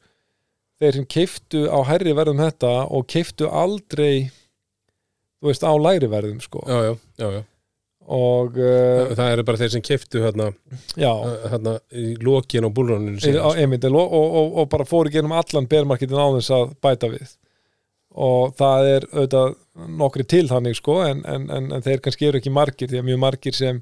þeir 0.82 0.98
sem 1.00 1.06
keiftu 1.16 1.66
á 1.72 1.80
hærri 1.88 2.14
verðum 2.18 2.42
þetta 2.44 2.72
og 2.92 3.06
keiftu 3.12 3.48
aldrei 3.50 4.28
þú 5.40 5.52
veist 5.52 5.64
á 5.68 5.72
lægri 5.78 6.10
verðum 6.12 6.40
sko. 6.44 6.64
Já, 6.68 6.80
já, 6.90 6.94
já, 7.22 7.28
já. 7.38 7.42
og 8.16 8.58
uh, 8.62 9.14
Það 9.18 9.32
eru 9.36 9.44
bara 9.48 9.60
þeir 9.62 9.72
sem 9.76 9.84
keftu 9.86 10.22
hérna, 10.24 10.50
já. 11.00 11.12
hérna 11.52 11.76
í 11.96 12.06
lokin 12.22 12.68
Í- 12.68 13.40
á- 13.42 13.56
einmitt, 13.62 13.88
og, 13.90 13.96
og, 14.04 14.28
og, 14.42 14.54
og 14.64 14.70
bara 14.74 14.86
fóru 14.90 15.12
genum 15.14 15.34
allan 15.38 15.68
bermarketin 15.72 16.18
á 16.22 16.28
þess 16.38 16.52
að 16.56 16.76
bæta 16.86 17.10
við. 17.14 17.36
Og 18.16 18.54
það 18.56 18.90
er 18.94 19.06
auðvitað 19.12 19.56
nokkri 20.00 20.24
til 20.32 20.46
þannig 20.48 20.78
sko 20.80 21.00
en, 21.04 21.24
en, 21.28 21.50
en, 21.52 21.66
en 21.76 21.84
þeir 21.84 22.00
kannski 22.06 22.30
eru 22.30 22.40
ekki 22.40 22.54
margir 22.56 22.88
því 22.92 23.02
að 23.02 23.08
mjög 23.10 23.20
margir 23.26 23.58
sem, 23.58 23.82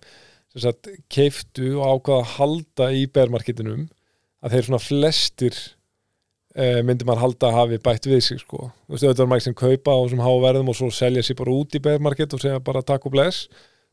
sem 0.55 0.63
sagt, 0.63 0.89
keiftu 1.13 1.75
og 1.77 1.99
ákvaða 1.99 2.23
að 2.23 2.31
halda 2.39 2.87
í 2.97 3.03
bermarketinum 3.13 3.83
að 4.43 4.55
þeir 4.55 4.65
svona 4.71 4.81
flestir 4.81 5.53
eh, 5.59 5.67
myndi 6.53 7.05
maður 7.07 7.23
halda 7.23 7.47
að 7.49 7.55
hafi 7.57 7.77
bætt 7.81 8.05
við 8.05 8.19
sig 8.21 8.41
sko. 8.43 8.67
Þú 8.85 8.93
veist, 8.93 9.05
auðvitað 9.07 9.23
er 9.23 9.29
margir 9.31 9.45
sem 9.47 9.55
kaupa 9.57 9.95
og 9.97 10.11
sem 10.11 10.19
háa 10.21 10.35
verðum 10.43 10.67
og 10.69 10.77
svo 10.77 10.89
selja 10.93 11.23
sér 11.25 11.39
bara 11.39 11.55
út 11.55 11.73
í 11.73 11.81
bermarket 11.81 12.35
og 12.37 12.43
segja 12.43 12.59
bara 12.61 12.83
takk 12.85 13.07
og 13.09 13.15
bless 13.15 13.47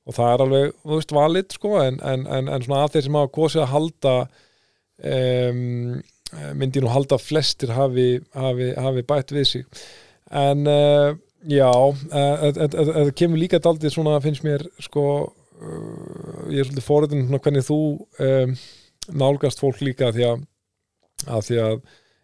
og 0.05 0.17
það 0.17 0.33
er 0.35 0.45
alveg, 0.45 0.75
þú 0.85 0.99
veist, 0.99 1.15
valið 1.17 1.57
sko, 1.57 1.73
en, 1.81 1.99
en, 2.05 2.27
en, 2.29 2.51
en 2.53 2.65
svona 2.67 2.83
að 2.85 2.95
þeir 2.97 3.07
sem 3.07 3.19
hafa 3.21 3.33
kosið 3.37 3.65
að 3.65 3.73
halda 3.75 4.15
um, 5.15 6.01
myndi 6.61 6.83
nú 6.83 6.93
halda 6.93 7.19
að 7.19 7.27
flestir 7.27 7.73
hafi, 7.75 8.07
hafi, 8.37 8.71
hafi 8.79 9.05
bætt 9.09 9.35
við 9.35 9.49
sig 9.51 9.83
en 10.31 10.67
uh, 10.71 11.17
já 11.51 11.71
það 12.13 13.13
kemur 13.19 13.41
líka 13.41 13.61
daldið 13.63 13.95
svona 13.95 14.21
finnst 14.23 14.45
mér 14.47 14.67
sko 14.83 15.05
uh, 15.27 16.45
ég 16.53 16.63
er 16.63 16.69
svolítið 16.69 16.87
fóröðin 16.87 17.27
hvernig 17.33 17.67
þú 17.67 17.81
um, 18.23 18.55
nálgast 19.11 19.63
fólk 19.63 19.81
líka 19.83 20.13
því 20.15 20.29
að, 20.29 20.45
að 21.27 21.49
því 21.49 21.61
að 21.65 21.81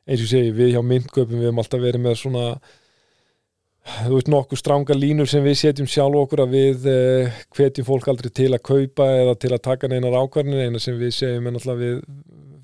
eins 0.06 0.22
og 0.22 0.30
segi 0.30 0.52
við 0.54 0.74
hjá 0.74 0.82
myndgöpum 0.86 1.40
við 1.40 1.48
hefum 1.48 1.62
alltaf 1.62 1.82
verið 1.82 2.04
með 2.04 2.20
svona 2.22 2.48
þú 3.86 4.16
veist 4.16 4.30
nokkuð 4.30 4.60
stránga 4.60 4.96
línur 4.98 5.30
sem 5.30 5.44
við 5.46 5.58
setjum 5.60 5.88
sjálf 5.90 6.18
okkur 6.24 6.42
að 6.42 6.54
við 6.56 6.86
eh, 6.90 7.40
hvetjum 7.54 7.86
fólk 7.86 8.08
aldrei 8.10 8.30
til 8.34 8.50
að 8.54 8.64
kaupa 8.66 9.06
eða 9.20 9.34
til 9.42 9.52
að 9.54 9.64
taka 9.66 9.90
neinar 9.90 10.16
ákvarðin 10.18 10.66
eina 10.66 10.82
sem 10.82 10.98
við 10.98 11.14
segjum 11.20 11.50
en 11.50 11.58
alltaf 11.58 11.78
við 11.78 12.00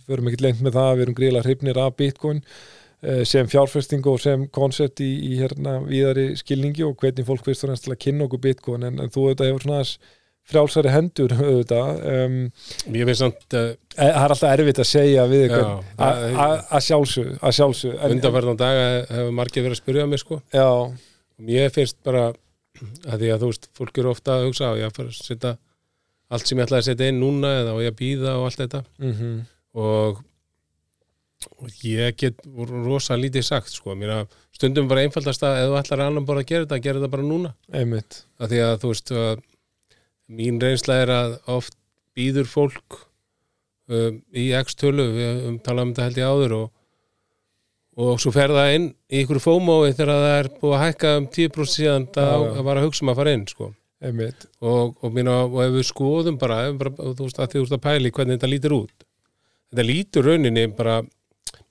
förum 0.06 0.30
ekkert 0.30 0.46
lengt 0.46 0.62
með 0.64 0.78
það, 0.78 0.94
við 0.96 1.04
erum 1.06 1.18
gríla 1.18 1.44
hrifnir 1.44 1.78
af 1.82 1.94
bitcoin 1.98 2.40
eh, 2.42 3.22
sem 3.28 3.50
fjárfesting 3.50 4.08
og 4.10 4.18
sem 4.22 4.48
koncept 4.50 5.02
í, 5.04 5.12
í 5.30 5.38
hérna 5.38 5.78
víðari 5.86 6.32
skilningi 6.40 6.86
og 6.88 6.96
hvernig 7.02 7.28
fólk 7.28 7.46
fyrst 7.46 7.66
og 7.66 7.72
næst 7.72 7.86
til 7.86 7.94
að 7.94 8.02
kynna 8.06 8.26
okkur 8.26 8.42
bitcoin. 8.48 8.88
En, 8.88 8.98
en 9.04 9.14
þú 9.14 9.28
veit 9.28 9.42
að 9.42 9.52
hefur 9.52 9.66
svona 9.66 9.82
þess 9.84 10.18
frjálsari 10.50 10.90
hendur 10.92 11.32
um, 11.38 12.36
Ég 12.92 13.06
veist 13.06 13.22
samt 13.22 13.56
uh, 13.58 13.72
Það 13.92 14.08
er 14.08 14.34
alltaf 14.34 14.48
erfitt 14.50 14.80
að 14.82 14.88
segja 14.88 15.24
við 15.30 15.46
ykkur 15.48 15.66
að 16.00 16.86
sjálfsög 16.86 17.98
að 17.98 18.14
Undanferðan 18.16 18.60
daga 18.60 18.86
hefur 19.10 19.34
margir 19.36 19.66
verið 19.66 19.76
að 19.76 19.82
spyrja 19.82 20.06
mig 20.08 20.22
sko. 20.22 20.40
Já. 20.54 20.68
Mér 21.42 21.74
finnst 21.74 21.98
bara 22.06 22.30
að 22.32 23.22
því 23.22 23.30
að 23.34 23.44
þú 23.44 23.50
veist, 23.52 23.68
fólk 23.76 24.00
eru 24.00 24.12
ofta 24.12 24.38
að 24.38 24.48
hugsa 24.48 24.72
á 24.72 24.78
ég 24.80 24.88
að 24.88 24.96
fara 24.96 25.12
að 25.12 25.20
setja 25.20 25.54
allt 26.32 26.48
sem 26.48 26.58
ég 26.58 26.66
ætlaði 26.66 26.80
að 26.80 26.88
setja 26.88 27.08
inn 27.12 27.20
núna 27.20 27.54
eða 27.60 27.74
og 27.76 27.82
ég 27.84 27.92
að 27.92 27.98
býða 28.00 28.36
og 28.38 28.46
allt 28.48 28.62
þetta. 28.62 28.82
Mm 29.02 29.14
-hmm. 29.18 29.38
og, 29.84 30.22
og 31.58 31.84
ég 31.84 32.16
get 32.16 32.40
rosa 32.88 33.18
lítið 33.20 33.44
sagt 33.44 33.72
sko, 33.76 33.94
mér 33.94 34.16
að 34.16 34.36
stundum 34.56 34.88
bara 34.88 35.04
einfaldast 35.04 35.44
að 35.44 35.60
ef 35.60 35.68
þú 35.68 35.78
ætlar 35.82 36.00
að 36.00 36.10
annan 36.10 36.28
bara 36.28 36.40
að 36.40 36.48
gera 36.48 36.64
þetta, 36.64 36.82
gera 36.86 37.00
þetta 37.00 37.14
bara 37.16 37.28
núna. 37.28 37.54
Einmitt. 37.72 38.24
Að 38.40 38.54
Því 38.54 38.62
að 38.64 38.76
þú 38.80 38.94
veist 38.94 39.12
að 39.12 39.42
mín 40.32 40.60
reynsla 40.62 41.00
er 41.02 41.12
að 41.12 41.34
oft 41.52 41.76
býður 42.16 42.48
fólk 42.50 42.98
um, 43.92 44.20
í 44.32 44.50
X-tölu, 44.62 45.08
við 45.16 45.44
um, 45.48 45.58
talaðum 45.64 45.92
um 45.92 45.94
þetta 45.96 46.08
held 46.08 46.20
ég 46.20 46.32
áður 46.32 46.56
og, 46.58 46.66
og 48.02 48.22
svo 48.22 48.32
fer 48.34 48.52
það 48.54 48.74
inn 48.78 48.88
í 49.12 49.22
ykkur 49.22 49.42
fómói 49.42 49.92
þegar 49.92 50.12
það 50.14 50.34
er 50.38 50.50
búið 50.58 50.76
að 50.78 50.84
hækka 50.86 51.14
um 51.20 51.30
10% 51.38 51.76
síðan 51.76 52.10
það 52.16 52.34
ja. 52.48 52.66
var 52.68 52.80
að 52.80 52.88
hugsa 52.88 53.04
um 53.04 53.12
að 53.12 53.22
fara 53.22 53.36
inn 53.36 53.46
sko. 53.50 53.72
og, 54.02 54.94
og, 54.98 55.08
mína, 55.14 55.38
og 55.46 55.58
ef 55.62 55.74
við 55.76 55.88
skoðum 55.92 56.38
bara, 56.40 56.64
bara 56.74 56.94
þú 56.98 57.26
veist 57.26 57.38
að 57.38 57.52
þið 57.52 57.64
úrst 57.64 57.76
að 57.76 57.84
pæli 57.84 58.10
hvernig 58.10 58.38
þetta 58.38 58.50
lítur 58.50 58.78
út 58.80 59.04
þetta 59.72 59.84
lítur 59.86 60.26
rauninni 60.26 60.64
bara 60.76 60.96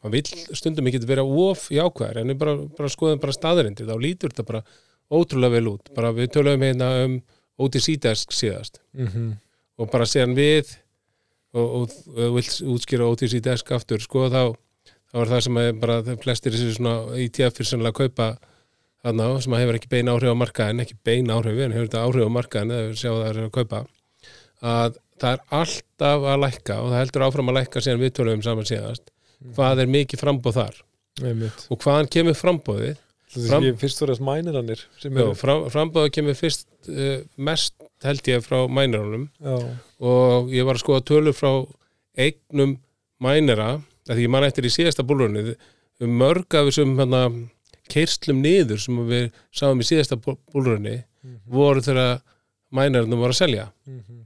maður 0.02 0.16
vil 0.16 0.56
stundum 0.58 0.88
ekki 0.90 1.04
vera 1.10 1.26
of 1.26 1.68
í 1.74 1.82
ákvæðar 1.82 2.22
en 2.22 2.32
við 2.32 2.40
bara, 2.42 2.56
bara 2.78 2.90
skoðum 2.94 3.22
bara 3.22 3.36
staðarindir 3.36 3.90
þá 3.90 3.98
lítur 4.02 4.34
þetta 4.34 4.48
bara 4.48 4.64
ótrúlega 5.12 5.58
vel 5.58 5.74
út 5.74 5.92
bara 5.96 6.14
við 6.16 6.32
töluðum 6.38 6.66
hérna 6.66 6.90
um 7.04 7.20
OTC-desk 7.66 8.36
síðast 8.36 8.82
mm 8.94 9.08
-hmm. 9.08 9.32
og 9.78 9.92
bara 9.92 10.08
séðan 10.10 10.36
við 10.38 10.76
og, 11.54 11.68
og, 11.82 11.96
og 12.18 12.36
vilt 12.38 12.62
útskýra 12.74 13.10
OTC-desk 13.12 13.72
aftur 13.76 14.02
sko 14.04 14.30
þá, 14.32 14.56
þá 15.12 15.18
er 15.22 15.34
það 15.34 15.44
sem 15.48 15.58
er 15.58 15.74
bara 15.74 16.18
flestir 16.24 16.56
þessi 16.56 16.78
svona 16.78 16.96
ETF-ir 17.26 17.68
sannlega 17.68 17.94
að 17.96 18.02
kaupa 18.02 18.30
þarna 19.02 19.30
sem 19.42 19.58
hefur 19.58 19.80
ekki 19.80 19.92
beina 19.92 20.14
áhrif 20.16 20.34
á 20.34 20.38
markaðin 20.38 20.84
ekki 20.84 20.98
beina 21.04 21.38
áhrif, 21.38 21.58
en 21.60 21.76
hefur 21.76 21.90
þetta 21.90 22.04
áhrif 22.06 22.30
á 22.30 22.36
markaðin 22.38 22.76
eða 22.78 23.00
sjá 23.02 23.12
það 23.12 23.30
er 23.30 23.42
að 23.46 23.56
kaupa 23.58 23.86
að 24.62 25.00
það 25.22 25.32
er 25.32 25.44
alltaf 25.62 26.28
að 26.32 26.44
lækka 26.46 26.78
og 26.82 26.92
það 26.92 27.02
heldur 27.02 27.26
áfram 27.28 27.52
að 27.52 27.58
lækka 27.60 27.84
síðan 27.84 28.02
viðtöluðum 28.02 28.44
saman 28.46 28.70
síðast 28.70 29.04
mm. 29.10 29.54
hvað 29.58 29.84
er 29.84 29.94
mikið 29.96 30.24
frambóð 30.24 30.58
þar 30.58 30.82
Einmitt. 31.22 31.66
og 31.70 31.82
hvaðan 31.84 32.12
kemur 32.16 32.38
frambóðið 32.38 33.02
Fram, 33.32 33.64
fyrst 33.80 34.02
voru 34.02 34.16
þess 34.16 34.24
mænirannir 34.28 34.82
frambáða 35.40 36.12
kemur 36.12 36.36
fyrst 36.36 36.68
uh, 36.92 37.22
mest 37.38 37.76
held 38.04 38.28
ég 38.28 38.44
frá 38.44 38.66
mænirannum 38.68 39.30
og 40.04 40.52
ég 40.52 40.66
var 40.68 40.76
að 40.76 40.84
skoða 40.84 41.06
tölur 41.08 41.36
frá 41.38 41.52
eignum 42.20 42.76
mænira 43.24 43.78
því 44.10 44.26
ég 44.26 44.34
man 44.34 44.48
eftir 44.48 44.68
í 44.68 44.74
síðasta 44.74 45.06
búlurni 45.08 45.54
um 46.02 46.18
mörg 46.18 46.58
af 46.58 46.68
þessum 46.68 46.98
hérna, 47.00 47.22
keirslum 47.92 48.42
niður 48.44 48.82
sem 48.82 49.00
við 49.08 49.30
sáum 49.56 49.80
í 49.80 49.88
síðasta 49.88 50.18
búlurni 50.20 50.98
mm 50.98 51.30
-hmm. 51.30 51.40
voru 51.46 51.82
þegar 51.86 52.20
mænirannum 52.72 53.22
voru 53.22 53.36
að 53.36 53.42
selja 53.44 53.72
mm 53.86 54.02
-hmm. 54.02 54.26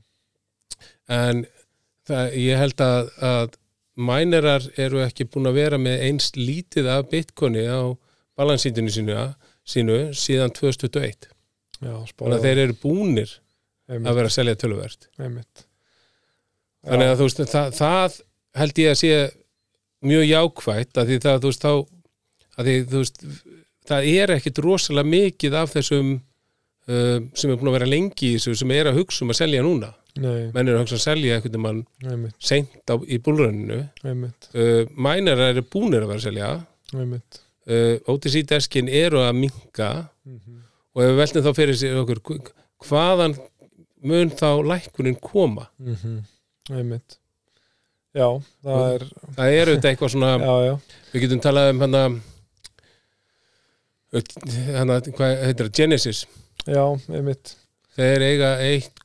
en 1.07 1.45
það, 2.07 2.33
ég 2.33 2.57
held 2.57 2.81
að, 2.81 3.11
að 3.21 3.59
mænirar 3.95 4.63
eru 4.77 5.03
ekki 5.05 5.27
búin 5.29 5.47
að 5.47 5.59
vera 5.61 5.77
með 5.77 6.01
einst 6.07 6.37
lítið 6.37 6.89
af 6.89 7.09
bitcoini 7.09 7.67
á 7.67 7.95
balansítinu 8.39 8.91
sínu, 8.91 9.15
sínu 9.67 10.01
síðan 10.17 10.53
2021 10.55 11.31
þannig 11.81 12.37
að 12.37 12.45
þeir 12.45 12.61
eru 12.65 12.77
búnir 12.81 13.31
Einmitt. 13.85 14.09
að 14.09 14.19
vera 14.19 14.29
að 14.29 14.35
selja 14.35 14.59
töluvert. 14.59 15.09
Þannig 16.85 17.09
að 17.09 17.19
þú 17.19 17.27
veist 17.27 17.41
það, 17.51 17.75
það 17.79 18.15
held 18.61 18.81
ég 18.81 18.93
að 18.93 19.01
sé 19.01 19.11
mjög 20.05 20.25
jákvægt 20.29 21.01
að 21.01 21.11
því 21.11 21.19
það 21.25 21.43
þú 21.43 21.51
veist 21.51 21.65
þá 21.65 21.73
að 22.55 22.69
því 22.69 22.75
þú 22.91 23.03
veist 23.03 23.21
það 23.85 24.09
er 24.13 24.33
ekkit 24.37 24.63
rosalega 24.65 25.11
mikið 25.11 25.59
af 25.61 25.75
þessum 25.75 26.11
uh, 26.15 27.19
sem 27.35 27.51
er 27.51 27.59
búin 27.59 27.71
að 27.71 27.77
vera 27.79 27.91
lengi 27.91 28.31
í 28.31 28.35
þessu 28.37 28.57
sem 28.61 28.75
er 28.75 28.89
að 28.91 28.99
hugsa 29.01 29.25
um 29.25 29.33
að 29.33 29.41
selja 29.43 29.63
núna. 29.65 29.93
Nei. 30.15 30.47
menn 30.55 30.69
er 30.69 30.77
að 30.77 30.85
hugsa 30.85 30.95
að 30.95 31.07
selja 31.09 31.35
eitthvað 31.35 31.57
mann 31.59 31.81
seint 32.39 32.87
á, 32.87 32.95
í 33.03 33.17
búlrönninu 33.19 33.81
uh, 34.07 34.93
mænar 34.95 35.41
eru 35.49 35.65
búinir 35.67 36.05
að 36.05 36.13
vera 36.13 36.21
að 36.21 36.27
selja. 36.29 36.51
Einmitt 36.95 37.41
uh, 37.69 37.95
OTC-deskin 38.11 38.89
eru 38.89 39.23
að 39.23 39.33
minga 39.39 39.89
mm 40.25 40.39
-hmm. 40.39 40.61
og 40.93 41.03
ef 41.03 41.09
við 41.09 41.19
veltum 41.21 41.45
þá 41.45 41.51
fyrir 41.55 41.77
sér 41.79 41.99
okkur 42.03 42.21
hvaðan 42.85 43.35
mun 44.05 44.29
þá 44.29 44.49
lækunin 44.71 45.19
koma? 45.21 45.69
Mm 45.79 45.95
-hmm. 45.95 46.23
einmitt. 46.71 47.19
Já, 48.15 48.41
það 48.63 48.73
og 48.73 48.93
er 48.93 49.03
það 49.35 49.51
er 49.51 49.67
auðvitað 49.67 49.89
eitthvað 49.89 50.11
svona 50.11 50.37
já, 50.39 50.55
já. 50.65 50.79
við 51.11 51.21
getum 51.21 51.39
talað 51.43 51.69
um 51.69 51.81
hana 51.81 52.03
hana, 54.77 54.99
hvað 55.01 55.43
heitir 55.43 55.67
það, 55.67 55.75
Genesis. 55.75 56.25
Já, 56.65 56.83
einmitt. 57.11 57.55
Þeir 57.95 58.21
eiga 58.21 58.51
1, 58.59 59.03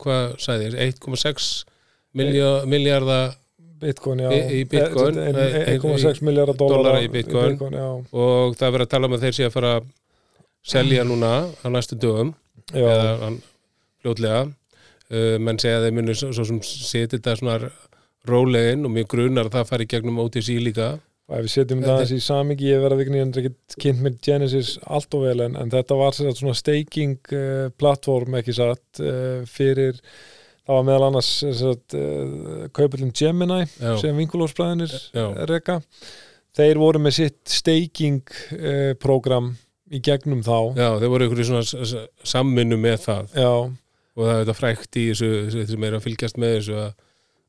hvað 0.00 0.36
sæði 0.40 0.70
1,6 0.86 1.64
miljardar 2.12 3.36
Bitcoin. 3.82 4.22
Í, 4.30 4.42
í 4.58 4.62
Bitcoin. 4.70 5.18
1,6 5.18 6.22
miljardar 6.24 6.58
dólara 6.58 7.02
í 7.02 7.10
Bitcoin. 7.12 7.56
Í 7.56 7.58
Bitcoin 7.58 7.76
og 7.82 8.56
það 8.56 8.68
er 8.68 8.76
verið 8.78 8.86
að 8.86 8.94
tala 8.94 9.10
um 9.10 9.18
að 9.18 9.26
þeir 9.26 9.38
sé 9.38 9.48
að 9.48 9.54
fara 9.58 9.74
að 9.78 9.90
selja 10.62 11.04
núna 11.04 11.32
á 11.50 11.66
næstu 11.70 11.98
dögum 11.98 12.34
já. 12.70 12.86
eða 12.86 13.30
fljótlega 14.02 14.42
uh, 14.46 15.38
menn 15.42 15.58
segja 15.60 15.80
að 15.80 15.86
þeir 15.86 15.96
munir 15.98 16.18
svo, 16.18 16.30
svo 16.34 16.46
sem 16.46 16.60
seti 16.62 17.18
þetta 17.18 17.38
svona 17.40 17.56
rólegin 18.28 18.86
og 18.86 18.94
mjög 18.94 19.08
grunar 19.16 19.48
að 19.50 19.56
það 19.56 19.72
fari 19.72 19.88
gegnum 19.90 20.20
OTC 20.22 20.54
líka 20.62 20.92
ef 21.32 21.46
við 21.46 21.52
setjum 21.54 21.82
það 21.82 21.96
aðeins 21.96 22.14
í 22.14 22.22
samingi 22.22 22.68
ég 22.68 22.82
verða 22.82 22.98
vikni 23.00 23.22
en 23.22 23.32
ekki 23.40 23.52
kynnt 23.80 24.04
með 24.04 24.18
Genesis 24.26 24.76
allt 24.84 25.14
og 25.16 25.26
vel 25.26 25.38
en, 25.46 25.56
en 25.58 25.72
þetta 25.72 25.98
var 25.98 26.14
svona 26.18 26.54
staking 26.58 27.18
uh, 27.34 27.66
plattform 27.78 28.38
ekki 28.38 28.54
satt 28.58 29.02
uh, 29.02 29.42
fyrir 29.48 29.98
það 30.66 30.76
var 30.78 30.84
meðal 30.88 31.06
annars 31.08 31.30
uh, 31.46 32.68
kaupillin 32.76 33.12
Gemini 33.18 33.62
Já. 33.66 33.96
sem 34.00 34.16
vinkulósbræðinir 34.22 34.94
reyka 35.50 35.80
þeir 36.56 36.80
voru 36.82 37.00
með 37.02 37.16
sitt 37.18 37.40
staking 37.48 38.22
uh, 38.58 38.92
program 39.00 39.54
í 39.92 40.00
gegnum 40.00 40.40
þá. 40.44 40.56
Já, 40.78 40.88
þeir 41.02 41.10
voru 41.12 41.26
ykkur 41.28 41.40
í 41.42 41.46
svona 41.48 41.64
s- 41.66 41.76
s- 41.92 42.28
samvinnu 42.32 42.78
með 42.80 43.02
það. 43.06 43.34
Já, 43.36 43.50
og 44.16 44.22
það 44.24 44.32
er 44.32 44.42
þetta 44.42 44.54
frækt 44.56 44.98
í 45.00 45.06
þessu, 45.10 45.30
þessu 45.50 45.64
sem 45.74 45.84
er 45.88 45.96
að 45.98 46.04
fylgjast 46.06 46.38
með 46.40 46.54
þessu 46.56 46.76
að, 46.80 46.92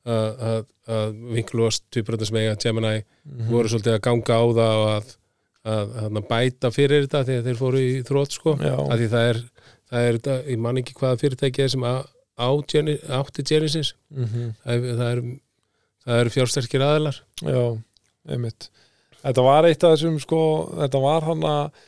að, 0.03 0.41
að, 0.49 0.65
að 0.97 1.13
vinklóst 1.37 1.85
tvíbrönda 1.95 2.27
sem 2.27 2.39
eiga 2.41 2.57
Gemini 2.59 2.93
mhm. 2.99 3.45
voru 3.51 3.71
svolítið 3.71 3.95
að 3.95 4.01
ganga 4.09 4.39
á 4.39 4.43
það 4.59 4.81
og 4.81 4.89
að, 4.95 5.13
að, 5.75 5.93
að 6.09 6.21
bæta 6.33 6.73
fyrir 6.75 7.05
þetta 7.05 7.23
þegar 7.29 7.47
þeir 7.47 7.61
fóru 7.61 7.83
í 7.83 7.93
þrótt 8.09 8.35
sko. 8.39 8.55
Að 8.59 8.97
því 9.03 9.09
það 9.15 9.29
er, 9.31 9.41
það 9.93 10.09
er 10.09 10.19
þetta, 10.19 10.37
ég 10.51 10.63
man 10.67 10.81
ekki 10.83 10.97
hvaða 10.99 11.21
fyrirtæki 11.23 11.63
er 11.63 11.73
sem 11.75 11.87
á, 11.87 11.93
á 12.39 12.49
Geni, 12.69 12.97
átti 13.13 13.45
Genesis 13.47 13.93
það 14.09 14.73
er, 14.73 14.85
það 14.99 15.07
er, 15.09 15.23
það 16.05 16.21
er 16.21 16.31
fjársterkir 16.33 16.85
aðilar. 16.85 17.19
Já, 17.43 17.63
einmitt. 18.29 18.69
Þetta 19.23 19.45
var 19.45 19.67
eitt 19.69 19.83
af 19.83 19.95
þessum 19.95 20.19
sko, 20.19 20.43
þetta 20.81 21.03
var 21.03 21.27
hann 21.29 21.43
að 21.47 21.83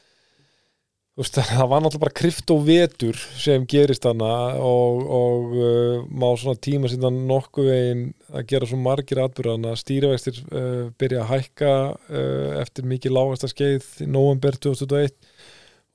það 1.23 1.69
var 1.71 1.79
náttúrulega 1.79 2.01
bara 2.01 2.15
kryptovetur 2.19 3.19
sem 3.39 3.63
gerist 3.71 4.03
hana 4.03 4.31
og, 4.59 5.03
og 5.15 5.53
uh, 5.55 6.01
má 6.11 6.27
svona 6.35 6.59
tíma 6.59 6.91
síðan 6.91 7.21
nokkuð 7.29 7.69
veginn 7.71 8.01
að 8.35 8.49
gera 8.49 8.67
svo 8.67 8.79
margir 8.83 9.21
atbyrðan 9.23 9.69
að 9.69 9.77
stýrivextir 9.79 10.41
uh, 10.49 10.89
byrja 10.99 11.21
að 11.23 11.29
hækka 11.31 11.71
uh, 11.95 12.49
eftir 12.59 12.89
mikið 12.91 13.15
lágasta 13.15 13.47
skeið 13.47 13.87
í 14.03 14.09
november 14.11 14.59
2001 14.59 15.15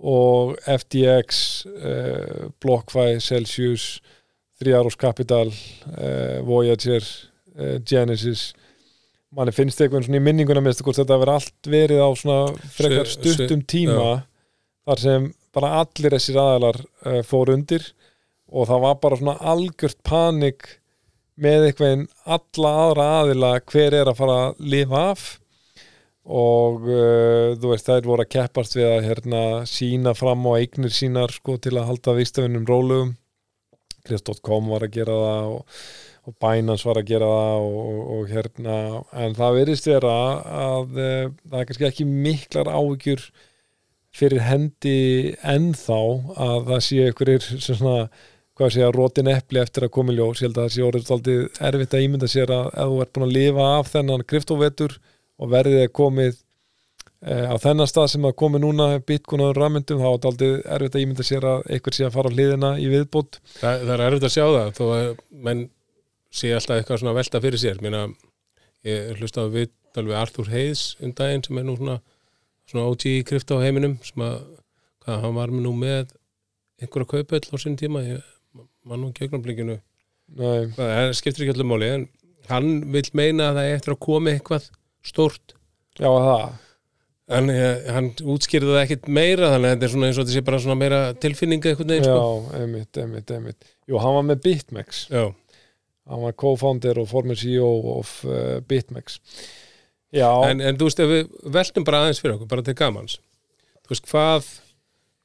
og 0.01 0.55
FTX, 0.65 1.43
uh, 1.69 2.49
BlockFi, 2.65 3.21
Celsius 3.21 3.91
Triaros 4.61 4.96
Capital 5.01 5.49
uh, 5.51 6.40
Voyager 6.44 7.05
uh, 7.57 7.79
Genesis. 7.87 8.51
Manni 9.33 9.55
finnst 9.55 9.81
eitthvað 9.81 10.09
svona 10.09 10.18
í 10.20 10.25
minninguna 10.27 10.62
minnst 10.64 10.83
hvort 10.85 10.99
þetta 11.01 11.20
verið 11.23 11.37
allt 11.38 11.70
verið 11.70 12.03
á 12.03 12.09
svona 12.18 12.40
frekar 12.75 13.09
stuttum 13.09 13.62
tíma 13.62 14.09
þar 14.88 15.03
sem 15.05 15.29
bara 15.55 15.70
allir 15.81 16.16
þessir 16.16 16.40
aðalar 16.42 16.81
uh, 16.81 17.20
fór 17.27 17.55
undir 17.55 17.87
og 18.51 18.66
það 18.66 18.85
var 18.85 18.96
bara 19.05 19.18
svona 19.20 19.37
algjört 19.53 20.01
panik 20.07 20.66
með 21.40 21.68
einhvern 21.70 22.09
alla 22.27 22.73
aðra 22.85 23.07
aðila 23.20 23.53
hver 23.70 23.96
er 23.96 24.11
að 24.11 24.18
fara 24.18 24.40
að 24.49 24.66
lifa 24.75 25.05
af. 25.12 25.29
Og 26.31 26.85
uh, 26.85 27.57
þú 27.59 27.70
veist 27.73 27.88
þær 27.88 28.11
voru 28.11 28.27
að 28.27 28.33
keppast 28.35 28.77
við 28.77 28.90
að 28.90 29.07
hérna, 29.09 29.42
sína 29.66 30.12
fram 30.18 30.44
á 30.46 30.53
eignir 30.59 30.92
sínar 30.94 31.33
sko, 31.33 31.57
til 31.57 31.79
að 31.79 31.88
halda 31.88 32.18
vistafinnum 32.18 32.68
rólugum 32.68 33.14
Krist.com 34.11 34.73
var 34.75 34.87
að 34.87 34.96
gera 34.99 35.18
það 35.25 35.53
og, 35.55 35.77
og 36.27 36.37
Binance 36.44 36.88
var 36.88 37.01
að 37.01 37.12
gera 37.12 37.31
það 37.35 37.68
og, 37.68 38.01
og, 38.16 38.25
hérna 38.31 38.81
en 39.25 39.38
það 39.38 39.61
verðist 39.61 39.88
vera 39.90 40.16
að 40.64 40.99
uh, 40.99 41.31
það 41.46 41.62
er 41.62 41.70
kannski 41.70 41.88
ekki 41.88 42.11
miklar 42.11 42.73
áhyggjur 42.75 43.31
fyrir 44.20 44.42
hendi 44.42 44.99
ennþá 45.46 46.03
að 46.35 46.68
það 46.73 46.85
sé 46.88 47.01
einhverjir 47.07 47.46
sem 47.46 47.79
svona 47.79 48.11
hvað 48.61 48.75
sé 48.75 48.85
að 48.85 48.96
rótin 48.99 49.31
epli 49.33 49.61
eftir 49.62 49.87
að 49.87 49.94
koma 49.94 50.12
í 50.12 50.18
ljós. 50.18 50.42
Ég 50.42 50.51
held 50.51 50.59
að 50.59 50.66
það 50.66 50.75
sé 50.75 50.83
orðið 50.85 51.12
aldrei 51.14 51.37
erfitt 51.70 51.94
að 51.96 52.05
ímynda 52.05 52.29
sér 52.29 52.53
að 52.53 52.66
ef 52.68 52.90
þú 52.90 52.99
ert 53.05 53.12
búin 53.14 53.27
að 53.27 53.37
lifa 53.37 53.68
af 53.79 53.92
þennan 53.94 54.25
kryptovetur 54.29 54.96
og 55.40 55.53
verðið 55.55 55.85
er 55.87 55.92
komið 55.96 56.35
eh, 56.35 56.40
á 57.20 57.54
þennan 57.61 57.88
stað 57.88 58.06
sem 58.14 58.24
að 58.24 58.38
komi 58.40 58.61
núna 58.62 58.94
bitcoin 59.04 59.42
og 59.44 59.59
rafmyndum 59.59 60.00
þá 60.00 60.06
er 60.09 60.14
þetta 60.14 60.30
aldrei 60.30 60.52
erfitt 60.76 60.94
að 60.96 61.02
ímynda 61.04 61.26
sér 61.26 61.46
að 61.50 61.66
einhver 61.68 61.96
sé 61.96 62.06
að 62.06 62.14
fara 62.14 62.30
á 62.33 62.35
hliðina 62.35 62.70
í 62.80 62.87
viðbútt 62.88 63.40
það, 63.59 63.83
það 63.83 63.92
er 63.96 64.04
erfitt 64.06 64.24
að 64.28 64.33
sjá 64.37 64.44
það 64.46 64.70
þó 64.78 64.85
að 64.94 65.11
menn 65.48 65.66
sé 66.40 66.52
alltaf 66.54 66.78
eitthvað 66.78 67.02
svona 67.02 67.16
velta 67.16 67.42
fyrir 67.42 67.61
sér. 67.61 67.83
Meina, 67.85 68.06
ég 68.87 69.18
hlusta 69.18 69.44
á 69.44 69.52
viðtal 69.52 70.06
við 70.06 70.16
Arthur 70.20 70.48
Hayes 70.52 70.85
um 71.02 71.12
daginn 71.18 71.44
sem 71.44 71.61
er 71.61 71.66
nú 71.66 71.76
svona, 71.76 71.98
svona 72.70 72.87
OG 72.88 73.06
í 73.11 73.18
krypto 73.28 73.61
heiminum 73.61 73.98
sem 74.06 74.24
að 74.24 74.38
hvað, 75.04 75.20
hann 75.26 75.37
var 75.37 75.52
nú 75.52 75.74
með 75.76 76.14
einhverja 76.80 77.11
kaupöll 77.12 77.42
á 77.52 77.56
sinn 77.61 77.76
tíma 77.76 78.04
ég 78.06 78.24
man 78.88 79.02
nú 79.02 79.12
gegnumblinginu 79.16 79.76
Nei, 80.40 80.70
það 80.76 81.12
skiptir 81.18 81.44
ekki 81.44 81.56
allir 81.59 81.68
máli 81.68 81.92
hann 82.48 82.68
vil 82.94 83.04
meina 83.18 83.50
að 83.50 83.56
það 83.59 83.68
er 83.68 83.78
eftir 83.78 83.94
að 83.96 84.02
koma 84.06 84.33
eitthvað 84.33 84.68
stórt. 85.04 85.56
Já 85.98 86.09
það 86.09 86.44
en 87.37 87.53
eh, 87.53 87.90
hann 87.95 88.11
útskýrði 88.35 88.73
það 88.75 88.83
ekkit 88.85 89.09
meira 89.21 89.53
þannig 89.55 89.69
að 89.71 89.75
þetta 89.77 89.87
er 89.88 89.95
svona 89.95 90.11
eins 90.11 90.19
og 90.19 90.25
þetta 90.27 90.37
sé 90.37 90.45
bara 90.49 90.62
svona 90.64 90.79
meira 90.81 91.01
tilfinninga 91.23 91.75
veginn 91.79 92.09
Já, 92.09 92.14
sko. 92.16 92.59
einmitt, 92.59 93.01
einmitt, 93.03 93.35
einmitt. 93.37 93.73
Jú, 93.90 94.01
hann 94.03 94.16
var 94.19 94.27
með 94.31 94.43
BitMEX 94.47 95.03
Já. 95.12 95.25
hann 96.11 96.25
var 96.25 96.37
co-founder 96.43 97.03
og 97.03 97.11
former 97.11 97.38
CEO 97.38 97.71
of 97.97 98.16
uh, 98.27 98.59
BitMEX 98.66 99.21
Já, 100.11 100.31
en, 100.51 100.59
en 100.61 100.79
þú 100.79 100.88
veist 100.88 101.05
ef 101.05 101.11
við 101.12 101.29
veltum 101.55 101.87
bara 101.87 102.03
aðeins 102.03 102.19
fyrir 102.19 102.35
okkur 102.35 102.51
bara 102.51 102.66
til 102.66 102.75
gamans. 102.75 103.21
Þú 103.85 103.93
veist 103.95 104.09
hvað 104.11 104.49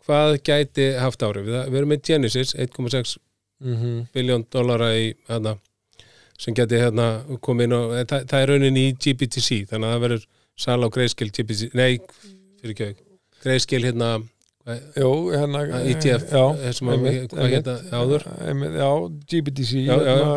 hvað 0.06 0.36
gæti 0.46 0.92
haft 1.02 1.24
árið 1.26 1.48
við, 1.50 1.56
við 1.72 1.80
erum 1.80 1.94
með 1.96 2.04
Genesis 2.06 2.54
1,6 2.54 3.16
mm 3.66 4.02
biljón 4.14 4.46
dollara 4.54 4.92
í 4.94 5.08
hérna, 5.30 5.56
sem 6.38 6.54
geti 6.54 6.78
hérna 6.78 7.08
komið 7.42 7.68
inn 7.70 7.76
og 7.78 7.94
það, 8.12 8.28
það 8.30 8.42
er 8.44 8.52
raunin 8.52 8.78
í 8.78 8.86
GBTC 8.94 9.62
þannig 9.72 9.88
að 9.88 9.96
það 9.96 10.04
verður 10.06 10.28
sala 10.58 10.88
á 10.88 10.90
greiðskil 10.96 11.32
GBTC, 11.36 11.70
nei, 11.76 11.98
fyrir 12.62 12.74
ekki 12.76 12.88
greiðskil 13.44 13.84
hérna 13.86 14.10
hvað- 14.66 14.86
Jú, 14.98 15.10
hérna 15.36 15.60
ETF, 15.92 16.24
hvað 17.34 17.52
héta 17.54 17.74
áður? 17.94 18.24
Já, 18.80 18.90
GBTC 19.34 19.84
hérna, 19.86 20.30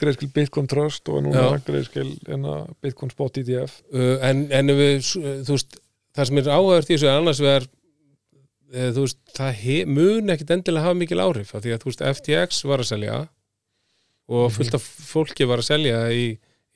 greiðskil 0.00 0.30
Bitcoin 0.32 0.68
Trust 0.70 1.08
og 1.12 1.24
núna 1.26 1.42
Já. 1.42 1.58
greiðskil 1.66 2.06
hérna, 2.28 2.54
Bitcoin 2.80 3.10
Spot 3.12 3.40
ETF 3.42 3.74
en, 4.30 4.46
við, 4.78 5.10
þú 5.44 5.56
veist 5.58 5.76
það 6.16 6.30
sem 6.30 6.38
er 6.40 6.48
áhægurt 6.54 6.88
í 6.88 6.94
þessu 6.96 7.10
annars 7.12 7.42
vegar 7.44 7.66
eh, 8.72 8.88
þú 8.96 9.04
veist, 9.04 9.18
það 9.36 9.52
mun 9.86 10.32
ekkit 10.34 10.50
endilega 10.56 10.86
hafa 10.88 10.98
mikil 11.02 11.20
áhrif 11.26 11.52
því 11.66 11.74
að 11.76 11.82
þú 11.84 11.90
veist, 11.92 12.06
FTX 12.14 12.62
var 12.70 12.78
að 12.84 12.88
selja 12.94 13.18
og 14.28 14.50
fullt 14.52 14.74
af 14.76 14.88
fólki 15.12 15.46
var 15.48 15.60
að 15.62 15.68
selja 15.68 16.00
í, 16.12 16.24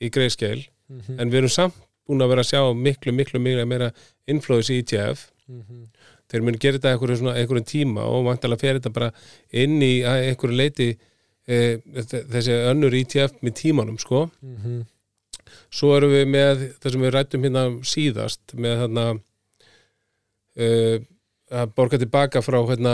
í 0.03 0.09
greiðskeil 0.13 0.67
Mhm, 0.93 1.15
en 1.17 1.29
við 1.31 1.37
erum 1.39 1.49
samt 1.49 1.75
búin 2.07 2.23
að 2.23 2.33
vera 2.33 2.43
að 2.43 2.49
sjá 2.51 2.61
miklu, 2.75 3.13
miklu, 3.15 3.41
miklu 3.41 3.65
meira 3.69 3.91
inflóðis 4.29 4.71
í 4.73 4.79
ETF 4.83 5.27
mhm. 5.47 5.85
þeir 6.31 6.45
munu 6.45 6.61
gera 6.61 6.79
þetta 6.79 6.93
einhverju, 6.93 7.19
svona, 7.21 7.35
einhverjum 7.39 7.69
tíma 7.69 8.07
og 8.09 8.27
vantilega 8.29 8.63
fer 8.63 8.79
þetta 8.79 8.93
bara 8.95 9.11
inn 9.63 9.77
í 9.83 9.93
einhverju 10.07 10.57
leiti 10.57 10.89
e, 11.47 11.59
þessi 11.93 12.57
önnur 12.71 12.95
ETF 12.99 13.39
með 13.43 13.57
tímanum 13.61 13.99
sko 14.01 14.27
Mhm. 14.41 14.83
svo 15.69 15.95
erum 15.97 16.13
við 16.13 16.27
með 16.31 16.67
það 16.81 16.91
sem 16.91 17.01
við 17.03 17.13
rættum 17.13 17.47
hérna 17.47 17.63
síðast 17.85 18.53
með 18.55 18.77
þarna 18.83 19.05
uh, 20.57 20.97
að 21.53 21.73
borga 21.77 21.99
tilbaka 22.01 22.41
frá 22.41 22.59
hérna, 22.65 22.93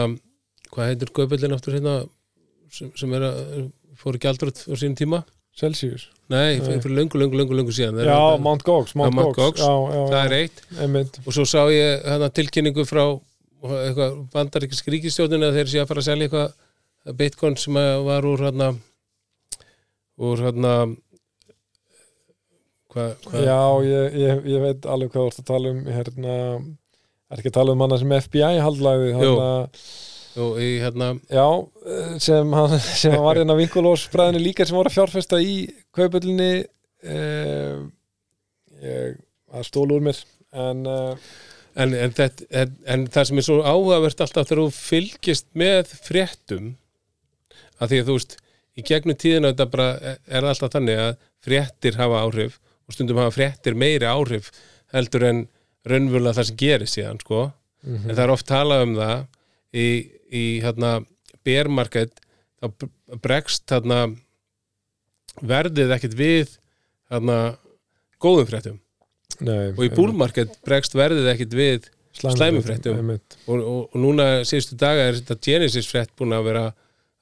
hvað 0.74 0.90
heitir 0.92 1.12
Göbellin 1.16 1.56
aftur 1.56 1.78
hérna 1.78 2.02
sem, 2.74 2.92
sem 2.98 3.14
er 3.16 3.28
að 3.30 3.70
fóru 4.00 4.22
gjaldröð 4.22 4.66
á 4.68 4.74
sínum 4.76 4.98
tíma 5.00 5.22
Celsius. 5.60 6.08
Nei, 6.30 6.60
Nei. 6.62 6.78
fyrir 6.84 6.96
löngu, 6.96 7.20
löngu, 7.20 7.40
löngu, 7.40 7.58
löngu 7.58 7.74
síðan. 7.76 8.00
Já, 8.06 8.14
það, 8.14 8.44
Mount 8.46 8.64
Gox, 8.68 8.96
Mount 9.00 9.18
Gox, 9.18 9.36
Gox. 9.38 9.64
Já, 9.64 9.74
já, 9.96 10.02
það 10.14 10.20
er 10.22 10.36
eitt. 10.38 10.64
Einmitt. 10.78 11.20
Og 11.26 11.36
svo 11.36 11.46
sá 11.50 11.62
ég 11.74 12.06
hérna, 12.06 12.30
tilkynningu 12.40 12.86
frá 12.88 13.04
eitthvað 13.60 14.20
bandaríkis 14.34 14.86
ríkistjóðinu 14.88 15.50
að 15.50 15.58
þeir 15.60 15.72
sé 15.72 15.82
að 15.82 15.90
fara 15.90 16.04
að 16.04 16.08
selja 16.08 16.30
eitthvað 16.30 17.16
bitcoin 17.20 17.58
sem 17.60 17.80
var 18.06 18.28
úr 18.28 18.44
hérna 18.48 18.74
úr 20.20 20.44
hérna 20.48 20.74
Já, 22.90 23.60
ég, 23.86 24.16
ég, 24.18 24.40
ég 24.50 24.64
veit 24.64 24.86
alveg 24.90 25.12
hvað 25.14 25.22
þú 25.22 25.30
ert 25.30 25.42
að 25.44 25.50
tala 25.52 25.72
um 25.72 25.82
hérna, 25.86 26.36
er 27.30 27.42
ekki 27.42 27.52
að 27.52 27.58
tala 27.60 27.76
um 27.76 27.84
hana 27.86 28.00
sem 28.02 28.16
FBI 28.26 28.62
haldlæði 28.66 29.12
Jú. 29.14 29.34
Og 30.38 30.60
í 30.62 30.70
hérna 30.84 31.14
Já, 31.32 31.48
eh, 31.86 32.18
sem, 32.22 32.54
hann, 32.54 32.76
sem 32.80 33.16
hann 33.16 33.26
var 33.26 33.40
hérna 33.40 33.58
vinkulósbræðinu 33.60 34.42
líka 34.44 34.68
sem 34.68 34.78
voru 34.78 34.92
að 34.92 34.98
fjárfesta 34.98 35.40
í 35.42 35.56
kaupöllinni 35.96 36.52
eh, 37.04 37.80
ég, 38.84 39.22
það 39.50 39.70
stól 39.70 39.88
úr 39.96 40.06
mér 40.10 40.22
en 40.54 40.86
eh, 40.90 41.32
en, 41.80 41.94
en, 41.94 42.14
þetta, 42.14 42.48
en, 42.62 42.78
en 42.90 43.08
það 43.14 43.30
sem 43.30 43.42
er 43.42 43.48
svo 43.48 43.60
áhugavert 43.64 44.24
alltaf 44.26 44.50
þegar 44.50 44.64
þú 44.66 44.70
fylgist 44.76 45.50
með 45.58 45.94
fréttum 46.06 46.74
að 47.80 47.94
því 47.94 48.02
að 48.02 48.10
þú 48.10 48.18
veist 48.18 48.40
í 48.80 48.86
gegnum 48.86 49.20
tíðina 49.20 49.54
þetta 49.54 49.70
bara 49.74 50.16
er 50.28 50.48
alltaf 50.48 50.74
þannig 50.74 51.04
að 51.04 51.14
fréttir 51.46 52.00
hafa 52.00 52.26
áhrif 52.26 52.60
og 52.90 52.96
stundum 52.96 53.22
hafa 53.22 53.36
fréttir 53.38 53.78
meiri 53.78 54.08
áhrif 54.10 54.52
heldur 54.94 55.26
en 55.30 55.44
raunvöla 55.90 56.34
það 56.36 56.50
sem 56.50 56.60
gerir 56.60 56.90
síðan 56.90 57.22
sko. 57.24 57.50
Mhm, 57.86 58.10
en 58.10 58.16
það 58.16 58.24
er 58.26 58.34
oft 58.34 58.48
talað 58.50 58.86
um 58.86 58.96
það 58.98 59.20
í, 59.72 59.88
í 60.32 60.60
hérna 60.64 61.00
bear 61.46 61.70
market 61.72 62.14
þá 62.60 62.90
bregst 63.24 63.70
hérna 63.72 64.02
verðið 65.40 65.96
ekkert 65.96 66.18
við 66.20 66.58
hérna 67.10 67.38
góðum 68.22 68.50
fréttum 68.50 68.80
nei, 69.40 69.72
og 69.72 69.86
í 69.86 69.92
bull 69.96 70.12
market 70.18 70.58
bregst 70.68 70.98
verðið 70.98 71.32
ekkert 71.34 71.56
við 71.58 71.90
slæmum 72.20 72.64
fréttum. 72.66 73.00
og, 73.48 73.56
og, 73.56 73.82
og 73.94 73.98
núna 74.02 74.30
síðustu 74.48 74.78
daga 74.80 75.08
er 75.08 75.20
þetta 75.22 75.40
Genesis 75.46 75.88
frétt 75.90 76.12
búin 76.20 76.36
að 76.36 76.50
vera 76.50 76.66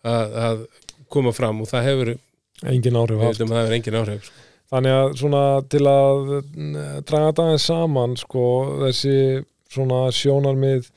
að, 0.07 0.37
að 0.47 0.65
koma 1.13 1.33
fram 1.35 1.61
og 1.63 1.69
það 1.69 1.87
hefur, 1.91 2.13
engin 2.67 2.99
áhrif 2.99 3.21
veitum 3.21 3.53
að 3.53 3.59
það 3.59 3.69
er 3.69 3.77
engin 3.77 3.99
áhrif 4.01 4.27
sko. 4.27 4.43
Þannig 4.67 4.97
að 4.99 5.13
svona 5.21 5.41
til 5.71 5.83
að 5.87 6.31
mm, 6.35 6.73
draga 7.07 7.29
aðeins 7.31 7.67
saman 7.69 8.17
sko, 8.19 8.47
þessi 8.81 9.19
svona 9.71 9.99
sjónarmið 10.15 10.89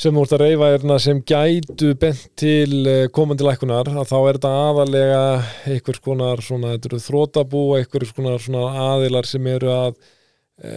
sem 0.00 0.16
þú 0.16 0.22
ert 0.24 0.32
að 0.36 0.42
reyfa 0.44 0.68
erna 0.76 0.96
sem 1.02 1.18
gætu 1.28 1.90
bent 2.00 2.22
til 2.40 2.86
eh, 2.88 3.02
komandi 3.12 3.44
lækunar 3.44 3.90
að 3.90 4.08
þá 4.08 4.16
er 4.20 4.38
þetta 4.38 4.52
aðalega 4.68 5.20
einhvers 5.74 6.00
konar 6.04 6.40
svona, 6.44 6.72
þetta 6.76 6.90
eru 6.90 7.02
þrótabú 7.04 7.64
einhvers 7.76 8.14
konar 8.16 8.40
svona 8.40 8.64
aðilar 8.86 9.28
sem 9.28 9.50
eru 9.50 9.70
að 9.74 10.00
e, 10.64 10.72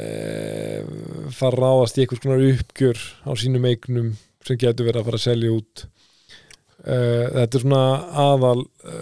fara 1.36 1.61
ráðast 1.61 1.97
í 1.97 2.03
einhvers 2.03 2.24
konar 2.26 2.43
uppgjör 2.49 2.99
á 3.24 3.32
sínum 3.39 3.67
eignum 3.71 4.13
sem 4.43 4.59
getur 4.59 4.89
verið 4.89 5.01
að 5.01 5.09
fara 5.09 5.21
að 5.21 5.26
selja 5.30 5.55
út. 5.55 5.86
E, 6.84 6.95
þetta 7.38 7.59
er 7.59 7.63
svona 7.63 7.84
aðal 8.26 8.63
e, 8.63 9.01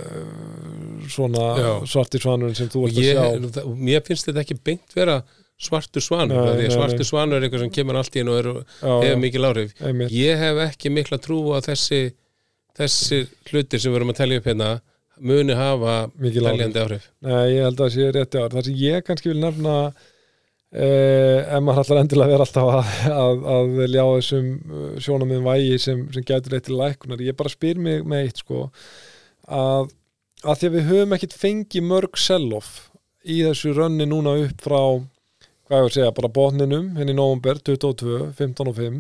svona 1.18 1.48
svartir 1.90 2.22
svanurinn 2.22 2.58
sem 2.58 2.70
þú 2.70 2.88
ert 2.88 3.02
að 3.02 3.10
sjá. 3.10 3.66
mér 3.74 4.06
finnst 4.06 4.30
þetta 4.30 4.46
ekki 4.46 4.62
beint 4.62 4.98
vera 4.98 5.22
svartur 5.62 6.04
svanur 6.06 6.42
Nei, 6.46 6.64
nei, 6.64 6.72
svartur 6.74 7.08
svanur 7.08 7.38
er 7.40 7.48
eitthvað 7.48 7.66
sem 7.66 7.74
kemur 7.78 8.00
allt 8.00 8.16
í 8.18 8.24
einu 8.24 8.34
og 8.34 8.40
er, 8.42 8.50
hefur 8.82 9.10
já, 9.12 9.18
mikil 9.22 9.48
áhrif 9.50 9.76
einmitt. 9.82 10.14
ég 10.16 10.40
hef 10.42 10.62
ekki 10.68 10.94
mikla 10.94 11.20
trú 11.22 11.42
á 11.54 11.60
þessi 11.66 12.02
þessi 12.80 13.22
hlutir 13.52 13.82
sem 13.84 13.92
við 13.94 14.00
erum 14.02 14.14
að 14.14 14.22
telja 14.22 14.42
upp 14.42 14.48
hérna 14.52 14.72
muni 15.22 15.54
hafa 15.58 15.96
áhrif. 16.08 16.40
teljandi 16.40 16.82
áhrif 16.86 17.06
Nei, 17.28 17.44
ég 17.54 17.68
held 17.68 17.78
að 17.78 17.84
það 17.86 17.94
sé 17.98 18.10
rétti 18.16 18.42
ár. 18.42 18.56
Það 18.56 18.68
sem 18.70 18.82
ég 18.82 19.06
kannski 19.06 19.30
vil 19.30 19.42
nefna 19.44 19.76
eh, 20.72 21.40
ef 21.46 21.64
maður 21.66 21.84
ætlar 21.84 22.02
endilega 22.02 22.34
vera 22.34 22.48
alltaf 22.48 22.70
að, 22.80 22.92
að, 23.22 23.42
að 23.56 23.82
ljá 23.94 24.04
þessum 24.16 24.52
eh, 24.58 24.92
sjónamiðum 25.06 25.50
vægi 25.52 25.80
sem, 25.86 26.04
sem 26.16 26.26
gætur 26.32 26.58
eitt 26.58 26.68
til 26.70 26.78
lækunar. 26.80 27.22
Ég 27.28 27.38
bara 27.38 27.54
spyr 27.54 27.82
mig 27.82 28.06
með 28.08 28.26
eitt 28.30 28.42
sko. 28.42 28.70
að, 29.52 29.92
að 30.42 30.62
því 30.62 30.70
að 30.72 30.78
við 30.78 30.90
höfum 30.94 31.18
ekkit 31.18 31.38
fengið 31.38 31.88
mörg 31.92 32.18
sell-off 32.18 32.72
í 33.22 33.42
þessu 33.46 33.76
rönni 33.78 34.08
núna 34.10 34.38
upp 34.48 34.64
frá 34.66 34.82
hvað 35.72 35.80
ég 35.80 35.86
var 35.86 35.92
að 35.92 35.96
segja, 35.96 36.14
bara 36.18 36.30
botninum 36.36 36.88
henni 37.00 37.14
í 37.14 37.16
november 37.16 37.60
22, 37.64 38.18
15 38.36 38.68
og 38.68 38.76
5 38.76 38.98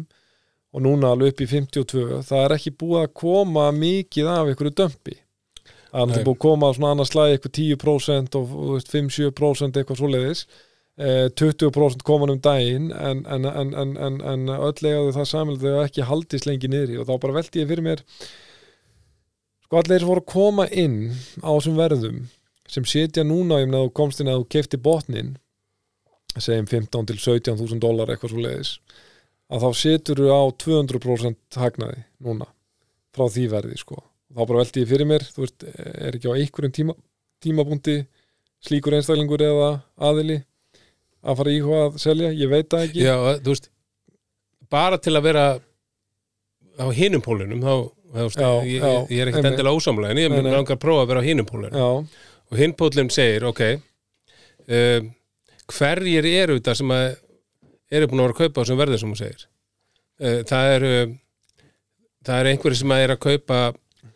og 0.71 0.83
núna 0.85 1.11
alveg 1.11 1.33
upp 1.33 1.43
í 1.43 1.47
52 1.51 2.21
það 2.29 2.43
er 2.45 2.55
ekki 2.55 2.71
búið 2.79 3.01
að 3.01 3.13
koma 3.19 3.65
mikið 3.75 4.29
af 4.31 4.51
einhverju 4.51 4.71
dömpi. 4.79 5.17
Það 5.91 6.13
er 6.15 6.23
búið 6.23 6.37
að 6.37 6.43
koma 6.45 6.69
svona 6.71 6.93
annars 6.95 7.11
slæði 7.11 7.35
eitthvað 7.35 7.57
10% 7.57 8.37
og 8.39 8.45
þú 8.53 8.67
veist, 8.77 8.93
5-7% 8.93 9.81
eitthvað 9.81 9.99
svoleiðis. 9.99 10.45
Eh, 11.01 11.27
20% 11.41 12.05
koman 12.07 12.31
um 12.31 12.39
daginn 12.39 12.87
en, 12.95 13.25
en, 13.27 13.49
en, 13.51 13.75
en, 13.83 13.91
en, 14.07 14.21
en 14.31 14.55
öll 14.55 14.71
eigaðu 14.79 15.11
það 15.17 15.27
samilegt 15.27 15.67
þau 15.67 15.83
ekki 15.83 16.07
haldist 16.07 16.47
lengi 16.47 16.71
niðri. 16.71 17.01
Og 17.01 17.09
þá 17.09 17.13
bara 17.25 17.35
velti 17.41 17.63
ég 17.63 17.67
fyrir 17.67 17.83
mér 17.83 18.05
sko 19.65 19.79
allir 19.79 20.07
voru 20.07 20.23
að 20.23 20.31
koma 20.31 20.69
inn 20.71 20.97
á 21.43 21.51
þessum 21.51 21.77
verðum 21.79 22.23
sem 22.71 22.87
setja 22.87 23.23
núna 23.27 23.59
um 23.63 23.75
að 23.75 23.85
þú 23.85 23.93
komst 23.99 24.23
inn 24.23 24.31
að 24.31 24.41
þú 24.41 24.49
kefti 24.55 24.79
botnin 24.83 25.35
segjum 26.37 26.67
15 26.69 27.09
til 27.09 27.17
17.000 27.19 27.81
dólar 27.83 28.11
eitthvað 28.13 28.33
svo 28.33 28.43
leiðis 28.45 28.75
að 29.51 29.65
þá 29.65 29.81
setur 29.81 30.21
þú 30.21 30.29
á 30.31 30.41
200% 30.63 31.59
hagnaði 31.59 32.03
núna 32.23 32.47
frá 33.11 33.25
því 33.27 33.47
verði 33.51 33.79
sko. 33.81 33.97
Þá 34.31 34.45
bara 34.45 34.61
velti 34.61 34.83
ég 34.85 34.87
fyrir 34.87 35.09
mér, 35.09 35.25
þú 35.27 35.43
veist, 35.43 35.65
er 35.67 36.15
ekki 36.15 36.31
á 36.31 36.39
einhverjum 36.39 36.75
tíma, 36.77 36.95
tímabúndi 37.43 37.97
slíkur 38.63 38.95
einstaklingur 38.95 39.43
eða 39.43 39.71
aðili 39.99 40.37
að 41.21 41.41
fara 41.41 41.51
í 41.51 41.59
hvað 41.65 41.83
að 41.89 41.99
selja, 42.05 42.31
ég 42.31 42.51
veit 42.53 42.69
það 42.71 42.85
ekki. 42.87 43.03
Já, 43.03 43.15
þú 43.43 43.51
veist 43.51 43.67
bara 44.71 45.01
til 45.03 45.17
að 45.19 45.27
vera 45.27 45.45
á 46.79 46.87
hinum 46.95 47.23
pólunum 47.25 47.59
þá, 47.65 47.73
þú 48.15 48.25
veist, 48.25 48.39
Já, 48.39 48.51
ég, 48.63 48.79
já, 48.79 48.93
ég, 49.11 49.17
er 49.19 49.31
ekkert 49.31 49.49
endilega 49.51 49.75
ósamlega 49.75 50.15
en 50.15 50.21
ég 50.23 50.31
mun 50.31 50.51
langar 50.53 50.77
að 50.77 50.83
prófa 50.85 51.03
að 51.03 51.11
vera 51.11 51.23
á 51.23 51.27
hinum 51.27 51.49
pólunum 51.49 52.07
og 52.51 52.59
hinn 52.59 52.75
pólun 52.79 53.11
segir, 53.11 53.43
ok 53.51 53.65
um, 53.75 55.11
hverjir 55.77 56.27
eru 56.29 56.57
þetta 56.59 56.75
sem 56.79 56.93
að 56.95 57.07
eru 57.91 58.07
búin 58.11 58.21
að 58.21 58.27
vera 58.29 58.35
að 58.35 58.39
kaupa 58.41 58.61
á 58.61 58.61
þessum 58.63 58.79
verður 58.81 59.01
sem 59.01 59.11
hún 59.11 59.19
segir? 59.19 59.43
Uh, 60.21 60.39
það 60.47 60.71
eru 60.77 60.93
það 62.27 62.39
eru 62.43 62.53
einhverjir 62.53 62.79
sem 62.81 62.93
að 62.95 63.03
eru 63.05 63.17
að 63.17 63.23
kaupa 63.27 63.59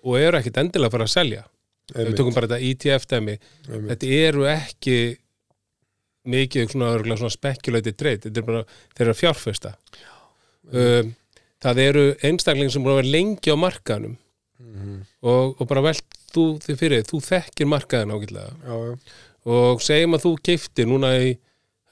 og 0.05 0.17
eru 0.21 0.39
ekkert 0.39 0.59
endilega 0.61 0.89
að 0.91 0.95
fara 0.97 1.07
að 1.09 1.13
selja. 1.15 1.43
Við 1.91 2.01
einmitt, 2.01 2.17
tökum 2.19 2.35
bara 2.35 2.49
þetta 2.49 2.69
ETF 2.71 3.07
dæmi 3.11 3.35
einmitt. 3.37 3.87
þetta 3.91 4.11
eru 4.25 4.45
ekki 4.49 4.97
mikið 6.25 6.71
svona, 6.73 6.91
örugglega 6.95 7.21
svona 7.21 7.35
speculated 7.35 7.97
trade 7.99 8.23
þetta 8.25 8.41
er 8.41 8.45
bara, 8.47 8.61
þeir 8.97 9.05
eru 9.05 9.13
að 9.13 9.19
fjárfesta. 9.21 9.73
Um, 10.73 11.11
það 11.61 11.81
eru 11.83 12.05
einstaklingar 12.25 12.73
sem 12.73 12.85
búin 12.85 12.95
að 12.95 13.01
vera 13.03 13.13
lengi 13.17 13.53
á 13.53 13.57
markaðanum 13.57 14.15
Mhm. 14.55 15.01
og, 15.27 15.59
og 15.59 15.67
bara 15.67 15.81
velt 15.83 16.15
þú 16.31 16.45
þið 16.63 16.77
fyrir, 16.79 17.03
þú 17.03 17.19
þekkir 17.25 17.67
já, 18.63 18.75
já, 18.87 18.93
og 19.51 19.81
segjum 19.83 20.15
að 20.15 20.23
þú 20.25 20.31
keiftir 20.47 20.87
núna 20.87 21.09
í 21.19 21.33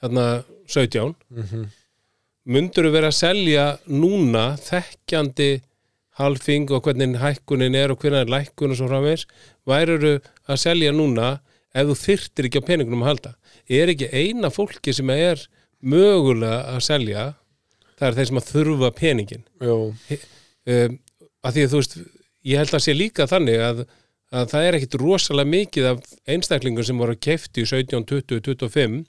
þarna 0.04 0.26
17 0.68 1.14
mhm, 1.32 1.68
mundur 2.54 2.90
vera 2.92 3.10
að 3.12 3.18
selja 3.18 3.68
núna 3.88 4.50
þekkjandi 4.60 5.52
halfing 6.20 6.70
og 6.70 6.84
hvernig 6.86 7.18
hækkunin 7.18 7.74
er 7.78 7.92
og 7.94 8.02
hvernig 8.02 8.24
er 8.24 8.32
lækkun 8.36 8.74
og 8.74 8.78
svo 8.78 8.88
framvegs 8.90 9.26
væruru 9.66 10.18
að 10.46 10.60
selja 10.62 10.92
núna 10.94 11.38
ef 11.74 11.88
þú 11.88 11.96
þyrtir 12.04 12.48
ekki 12.48 12.62
á 12.62 12.68
peningunum 12.68 13.02
að 13.02 13.10
halda? 13.10 13.32
Er 13.66 13.90
ekki 13.90 14.10
eina 14.12 14.50
fólki 14.52 14.94
sem 14.94 15.10
er 15.10 15.40
mögulega 15.82 16.76
að 16.76 16.84
selja 16.86 17.24
það 17.98 18.06
er 18.08 18.18
þeir 18.18 18.30
sem 18.30 18.40
að 18.40 18.50
þurfa 18.52 18.92
peningin 18.98 19.44
um, 19.64 20.94
að 21.44 21.56
því 21.56 21.64
að 21.64 21.72
þú 21.72 21.80
veist 21.80 21.98
ég 22.44 22.60
held 22.60 22.76
að 22.76 22.84
sé 22.84 22.94
líka 22.94 23.26
þannig 23.30 23.64
að, 23.64 23.82
að 24.34 24.52
það 24.52 24.68
er 24.68 24.78
ekkit 24.78 24.98
rosalega 25.00 25.52
mikið 25.54 25.90
af 25.92 26.14
einstaklingum 26.28 26.86
sem 26.86 27.00
voru 27.00 27.16
kefti 27.16 27.64
í 27.64 27.68
17, 27.70 28.06
20, 28.10 28.40
25 28.44 29.02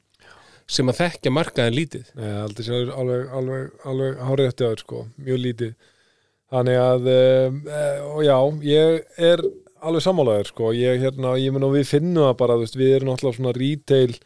sem 0.65 0.89
að 0.89 1.01
þekkja 1.01 1.33
markaðin 1.33 1.77
lítið. 1.77 2.07
Nei, 2.17 2.31
aldrei 2.41 2.65
sé 2.65 2.79
alveg, 2.81 3.27
alveg, 3.39 3.67
alveg 3.85 4.23
hárið 4.29 4.49
eftir 4.49 4.69
aður 4.69 4.81
sko, 4.81 5.03
mjög 5.27 5.43
lítið. 5.43 5.75
Þannig 6.55 6.81
að 6.81 7.07
eh, 7.11 8.01
og 8.09 8.25
já, 8.25 8.37
ég 8.65 9.21
er 9.29 9.45
alveg 9.85 10.05
sammálaður 10.05 10.51
sko, 10.51 10.73
ég 10.77 10.99
hérna, 11.03 11.35
ég 11.41 11.53
mun 11.53 11.67
og 11.67 11.75
við 11.75 11.87
finnum 11.89 12.27
það 12.27 12.35
bara, 12.41 12.59
veist, 12.61 12.77
við 12.79 12.97
erum 12.97 13.11
náttúrulega 13.11 13.39
svona 13.39 13.55
retail 13.57 14.19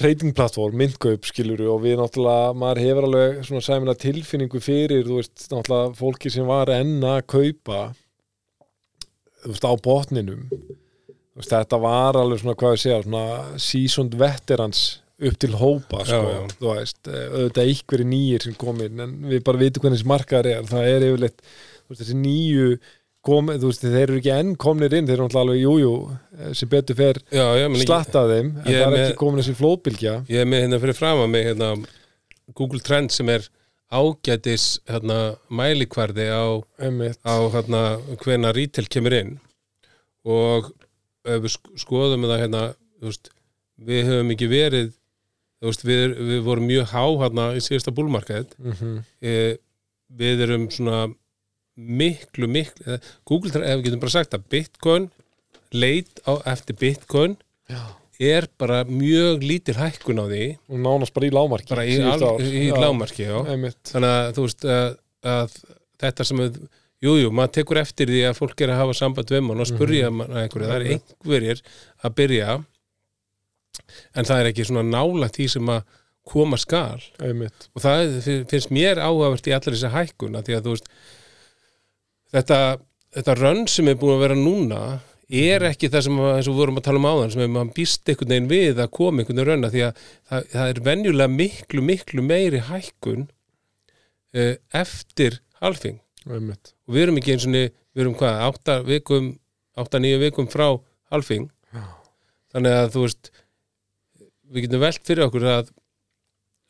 trading 0.00 0.32
platform, 0.34 0.78
myndkaup 0.80 1.26
skiluru 1.28 1.68
og 1.74 1.82
við 1.84 1.98
náttúrulega, 2.00 2.54
maður 2.56 2.82
hefur 2.86 3.06
alveg 3.10 3.40
svona 3.46 3.64
sæmina 3.66 3.96
tilfinningu 4.00 4.62
fyrir, 4.64 5.04
þú 5.06 5.18
veist, 5.20 5.46
náttúrulega 5.52 5.98
fólki 5.98 6.32
sem 6.32 6.48
var 6.48 6.72
enn 6.72 7.04
að 7.04 7.20
kaupa 7.34 7.82
þú 9.44 9.52
veist, 9.52 9.66
á 9.66 9.72
botninum. 9.84 10.46
Þú 10.50 11.42
veist, 11.42 11.52
þetta 11.52 11.80
var 11.82 12.18
alveg 12.18 12.42
svona, 12.42 12.56
hvað 12.58 12.74
ég 12.74 12.82
segja, 12.84 13.02
svona 13.04 13.60
seasoned 13.68 14.16
veterans 14.20 14.82
upp 15.28 15.36
til 15.42 15.52
hópa, 15.60 16.04
sko, 16.08 16.20
Já, 16.22 16.30
já. 16.36 16.54
þú 16.60 16.70
veist 16.74 17.08
eh, 17.10 17.26
auðvitað 17.34 17.66
einhverju 17.72 18.06
nýjir 18.12 18.46
sem 18.46 18.54
kom 18.60 18.80
inn 18.86 19.02
en 19.04 19.12
við 19.28 19.42
bara 19.44 19.60
vitum 19.60 19.84
hvernig 19.84 20.06
markaðar 20.08 20.48
er, 20.54 20.64
það 20.70 20.88
er 20.94 21.06
yfirleitt, 21.10 21.42
veist, 21.90 22.00
þessi 22.04 22.16
nýju 22.22 22.68
kom, 23.28 23.50
þú 23.52 23.68
veist, 23.68 23.82
þeir 23.84 23.98
eru 24.06 24.18
ekki 24.22 24.32
enn 24.32 24.54
komnir 24.56 24.94
inn, 24.96 25.04
þeir 25.10 25.18
eru 25.18 25.26
náttúrulega 25.26 25.44
alveg, 25.44 25.60
jújú, 25.60 25.80
jú, 25.84 26.52
sem 26.56 26.70
betur 26.72 26.96
fer 26.96 27.18
slattað 27.84 28.30
þeim, 28.32 28.52
en 28.56 28.64
það 28.64 28.94
er 28.96 28.98
ekki 29.04 29.18
komin 29.20 29.42
þessi 29.42 29.56
flóðbylgja. 29.58 30.14
Ég 30.32 30.40
er 30.40 30.48
með 30.48 30.62
hérna 30.64 30.78
fyrir 30.86 30.96
fram 30.96 31.20
að 31.26 31.28
mig 31.34 31.44
hérna, 31.50 31.68
Google 32.56 32.80
Trends 32.80 33.18
sem 33.20 33.28
er 33.34 33.44
ágætis 33.92 34.64
hérna, 34.88 35.18
mælikvarði 35.52 36.30
á, 36.32 36.48
á 37.28 37.34
hérna, 37.52 37.82
hvena 38.24 38.54
retail 38.56 38.88
kemur 38.88 39.18
inn. 39.20 39.34
Og 40.24 40.70
ef 41.28 41.42
við 41.44 41.52
sk- 41.58 41.76
skoðum 41.84 42.24
það 42.28 42.42
hérna, 42.46 42.62
þú 43.02 43.10
veist, 43.12 43.30
við 43.90 44.08
höfum 44.10 44.32
ekki 44.34 44.48
verið 44.50 44.90
veist, 45.68 45.84
við, 45.84 46.16
við 46.30 46.44
vorum 46.46 46.66
mjög 46.70 46.86
há 46.94 47.04
hérna 47.24 47.50
í 47.56 47.60
síðasta 47.64 47.92
búlmarkaðið 47.92 48.54
mm 48.58 49.02
e, 49.20 49.34
við 50.10 50.40
erum 50.42 50.66
svona 50.74 51.04
miklu, 51.76 52.48
miklu 52.50 52.96
eh, 52.96 53.08
Google, 53.28 53.62
ef 53.62 53.80
við 53.80 53.88
getum 53.88 54.02
bara 54.02 54.14
sagt 54.16 54.36
að 54.36 54.46
Bitcoin 54.52 55.08
leit 55.70 56.20
á 56.26 56.42
eftir 56.50 56.76
Bitcoin 56.80 57.36
já. 57.70 57.82
er 58.18 58.48
bara 58.58 58.82
mjög 58.84 59.44
lítil 59.46 59.76
hækkun 59.78 60.20
á 60.20 60.26
því. 60.26 60.46
Og 60.68 60.82
nánast 60.82 61.14
bara 61.14 61.28
í 61.28 61.32
lámarki 61.34 61.70
bara 61.70 61.86
í, 61.86 62.00
al, 62.02 62.42
í 62.42 62.66
Já, 62.68 62.74
lámarki 62.82 63.28
já. 63.28 63.38
einmitt, 63.46 63.80
þannig 63.92 64.16
að 64.16 64.32
þú 64.36 64.46
veist 64.48 64.66
að, 64.66 64.98
að 65.36 65.56
þetta 66.02 66.26
sem 66.26 66.42
að 66.42 66.58
jújú, 67.00 67.22
jú, 67.22 67.30
maður 67.36 67.54
tekur 67.60 67.80
eftir 67.80 68.12
því 68.12 68.24
að 68.28 68.36
fólk 68.40 68.60
er 68.60 68.74
að 68.74 68.82
hafa 68.82 68.98
samband 68.98 69.32
við 69.32 69.46
mann 69.46 69.62
og 69.62 69.70
spurja 69.70 70.10
mm 70.10 70.20
-hmm. 70.20 70.42
einhverju, 70.42 70.68
það 70.68 70.76
er 70.76 70.86
einhverjir 70.96 71.62
að 72.04 72.16
byrja 72.18 72.58
en 74.14 74.28
það 74.28 74.42
er 74.42 74.50
ekki 74.50 74.66
svona 74.68 74.86
nálægt 74.86 75.38
því 75.38 75.48
sem 75.54 75.72
að 75.72 75.96
koma 76.30 76.58
skal. 76.60 77.00
Einmitt. 77.24 77.68
Og 77.74 77.82
það 77.82 78.18
finnst 78.50 78.72
mér 78.74 79.00
áhugavert 79.02 79.48
í 79.48 79.54
allir 79.56 79.76
þessa 79.76 79.94
hækkun 79.94 80.38
að 80.38 80.48
því 80.48 80.56
að 80.56 80.66
þú 80.66 80.74
veist 80.74 80.90
þetta, 82.34 82.58
þetta 83.16 83.38
rönn 83.40 83.64
sem 83.70 83.90
er 83.90 83.98
búin 84.00 84.16
að 84.18 84.26
vera 84.26 84.38
núna 84.38 84.82
er 85.30 85.64
ekki 85.68 85.90
það 85.90 86.06
sem 86.06 86.20
að, 86.20 86.30
við 86.42 86.56
vorum 86.58 86.80
að 86.80 86.86
tala 86.88 87.00
um 87.00 87.08
áðan 87.08 87.34
sem 87.34 87.52
maður 87.54 87.74
býst 87.76 88.10
einhvern 88.10 88.32
veginn 88.32 88.50
við 88.50 88.80
að 88.82 88.92
koma 88.96 89.22
einhvern 89.22 89.38
veginn 89.38 89.50
rönn 89.50 89.66
að 89.68 89.76
því 89.76 89.84
að 89.86 90.00
það, 90.02 90.48
það 90.54 90.72
er 90.72 90.80
venjulega 90.88 91.34
miklu, 91.34 91.84
miklu 91.86 92.24
meiri 92.26 92.62
hækkun 92.66 93.26
uh, 93.26 94.54
eftir 94.82 95.38
halfing 95.62 96.00
einmitt, 96.26 96.74
og 96.86 96.96
við 96.96 97.06
erum 97.06 97.20
ekki 97.20 97.36
eins 97.36 97.46
og 97.46 97.54
við 97.54 98.02
erum 98.02 98.16
hvað, 98.18 98.42
átta 98.48 98.80
vikum 98.86 99.30
átta 99.78 100.00
nýju 100.02 100.18
vikum 100.24 100.50
frá 100.50 100.66
halfing 101.14 101.46
Já. 101.70 101.84
þannig 102.54 102.76
að 102.80 102.90
þú 102.96 103.06
veist 103.06 103.32
við 104.50 104.66
getum 104.66 104.84
velt 104.84 105.06
fyrir 105.06 105.26
okkur 105.26 105.46
að, 105.50 105.72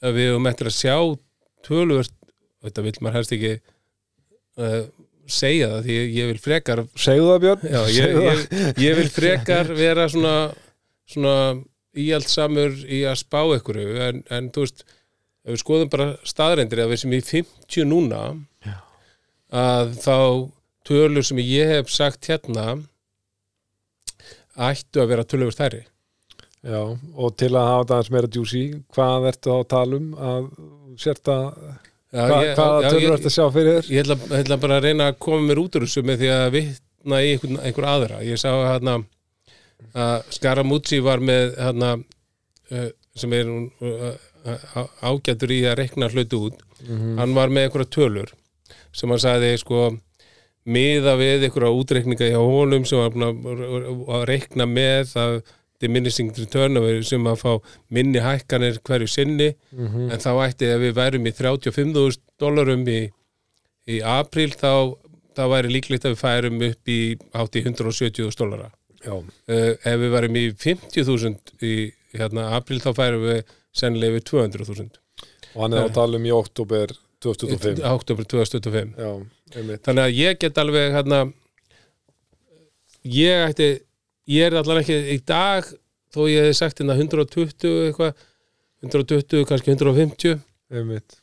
að 0.04 0.16
við 0.18 0.30
höfum 0.30 0.48
eftir 0.50 0.70
að 0.70 0.78
sjá 0.78 0.96
og 1.00 2.68
þetta 2.68 2.84
vil 2.84 2.94
maður 3.00 3.18
helst 3.18 3.34
ekki 3.36 3.52
uh, 3.56 4.84
segja 5.30 5.72
það 5.74 5.86
því 5.86 5.98
ég, 5.98 6.30
vil 6.30 6.40
frekar 6.42 6.84
segðu 6.98 7.28
það 7.30 7.42
Björn. 7.44 7.66
Já, 7.70 7.80
ég, 7.94 8.16
ég, 8.26 8.46
ég 8.84 8.96
vil 8.98 9.10
frekar 9.12 9.72
vera 9.78 10.06
svona, 10.10 10.36
svona 11.08 11.36
íhaldsamur 11.96 12.80
í 12.86 13.02
að 13.08 13.20
spá 13.22 13.40
ykkur 13.56 13.80
en, 14.08 14.24
en 14.30 14.50
þú 14.54 14.66
veist 14.66 14.84
ef 14.84 15.54
við 15.54 15.62
skoðum 15.62 15.92
bara 15.92 16.08
staðrendir 16.28 16.84
að 16.84 16.92
við 16.92 17.02
sem 17.02 17.16
í 17.16 17.20
50 17.24 17.88
núna 17.88 18.22
Já. 18.66 18.76
að 19.62 19.94
þá 20.04 20.16
tölur 20.86 21.26
sem 21.26 21.40
ég 21.42 21.74
hef 21.74 21.92
sagt 21.92 22.28
hérna 22.30 22.66
ættu 24.60 25.02
að 25.02 25.12
vera 25.14 25.26
tölur 25.26 25.54
stærri 25.54 25.84
Já, 26.60 26.80
og 27.16 27.36
til 27.40 27.48
að 27.56 27.68
hafa 27.70 27.94
aðeins 27.96 28.10
meira 28.12 28.28
djúsi, 28.28 28.62
hvað 28.92 29.28
ertu 29.30 29.48
þá 29.48 29.54
að 29.62 29.68
tala 29.72 29.96
um 29.96 30.08
að 30.30 30.48
sérta, 31.00 31.36
hva, 32.12 32.40
hvaða 32.58 32.90
tölur 32.90 33.14
ertu 33.16 33.30
að 33.30 33.36
sjá 33.36 33.46
fyrir 33.54 33.78
þér? 33.78 33.88
ég 33.94 34.10
ætla, 34.42 34.58
bara 34.60 34.76
að 34.80 34.84
reyna 34.90 35.06
að 35.12 35.18
koma 35.24 35.46
mér 35.46 35.60
út 35.62 35.78
úr 35.78 35.86
þessu 35.86 36.02
með 36.04 36.20
því 36.20 36.30
að 36.34 36.48
vitna 36.58 37.20
í 37.24 37.30
einhver, 37.32 37.54
einhver 37.64 37.86
aðra 37.94 38.18
ég 38.26 38.40
sá 38.42 38.50
hérna 38.52 38.98
að 39.96 40.26
Skaramútsi 40.36 40.98
var 41.02 41.22
með 41.24 41.54
hérna 41.56 41.94
uh, 41.96 42.90
sem 43.16 43.32
er 43.38 43.48
uh, 43.48 44.84
ágætur 45.08 45.54
í 45.56 45.62
að 45.70 45.78
rekna 45.84 46.10
hluti 46.12 46.36
út 46.48 46.66
Mhm. 46.80 47.18
hann 47.20 47.34
var 47.36 47.50
með 47.52 47.66
einhverja 47.66 47.90
tölur 47.92 48.30
sem 48.96 49.10
hann 49.12 49.20
sagði 49.20 49.50
sko 49.60 49.80
miða 50.64 51.12
við 51.20 51.42
einhverja 51.44 51.72
útreikninga 51.76 52.28
hjá 52.30 52.38
honum 52.40 52.86
sem 52.88 52.98
var 53.02 53.12
að, 53.26 54.22
reikna 54.30 54.64
með 54.64 55.12
að 55.20 55.34
diminishing 55.80 56.30
return 56.36 56.76
sem 57.08 57.24
að 57.30 57.38
fá 57.40 57.52
minni 57.90 58.20
hækkanir 58.20 58.78
hverju 58.84 59.08
sinni 59.08 59.54
Mhm. 59.72 60.10
en 60.12 60.18
þá 60.18 60.30
ætti 60.48 60.68
ef 60.74 60.80
við 60.82 60.92
værum 60.98 61.26
í 61.26 61.32
35.000 61.32 62.18
dólarum 62.40 62.84
í, 62.88 63.00
í 63.88 64.00
apríl 64.04 64.52
þá, 64.52 64.94
þá 65.36 65.42
væri 65.54 65.72
líklegt 65.72 66.04
að 66.04 66.14
við 66.14 66.20
færum 66.24 66.62
upp 66.70 66.88
í 66.88 67.00
hátt 67.34 67.56
í 67.56 67.64
170.000 67.64 68.36
dólara 68.36 68.70
uh, 69.08 69.22
ef 69.48 69.96
við 70.04 70.10
værum 70.12 70.36
í 70.36 70.44
50.000 70.52 71.36
í 71.64 71.74
hérna, 72.12 72.50
apríl 72.58 72.80
þá 72.82 72.90
færum 72.94 73.24
við 73.24 73.44
sennilega 73.72 74.18
við 74.18 74.24
200.000 74.32 74.90
og 75.54 75.62
hann 75.62 75.72
er 75.74 75.86
að 75.88 75.94
tala 75.94 76.18
um 76.20 76.26
í 76.26 76.32
oktober 76.34 76.92
2025 77.24 77.80
oktober 77.84 78.24
2025 78.24 78.94
Já, 78.96 79.12
þannig 79.84 80.04
að 80.04 80.14
ég 80.18 80.38
get 80.40 80.58
alveg 80.62 80.92
hérna 80.94 81.24
ég 83.04 83.48
ætti 83.50 83.68
ég 84.28 84.46
er 84.46 84.58
allan 84.60 84.82
ekki 84.82 84.98
í 85.14 85.18
dag 85.26 85.66
þó 86.14 86.20
ég 86.30 86.50
hef 86.50 86.58
sagt 86.58 86.82
hérna 86.82 86.98
120 86.98 87.88
eitthvað 87.88 88.26
120, 88.84 89.44
kannski 89.48 89.74
150 89.74 90.38
einmitt. 90.72 91.18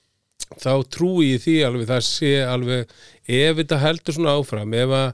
þá 0.61 0.73
trúi 0.93 1.33
ég 1.33 1.43
því 1.43 1.55
alveg 1.67 1.89
það 1.89 2.03
sé 2.07 2.33
alveg 2.45 2.91
ef 3.25 3.57
þetta 3.61 3.81
heldur 3.83 4.17
svona 4.17 4.35
áfram 4.37 4.75
ef 4.77 4.93
að 4.99 5.07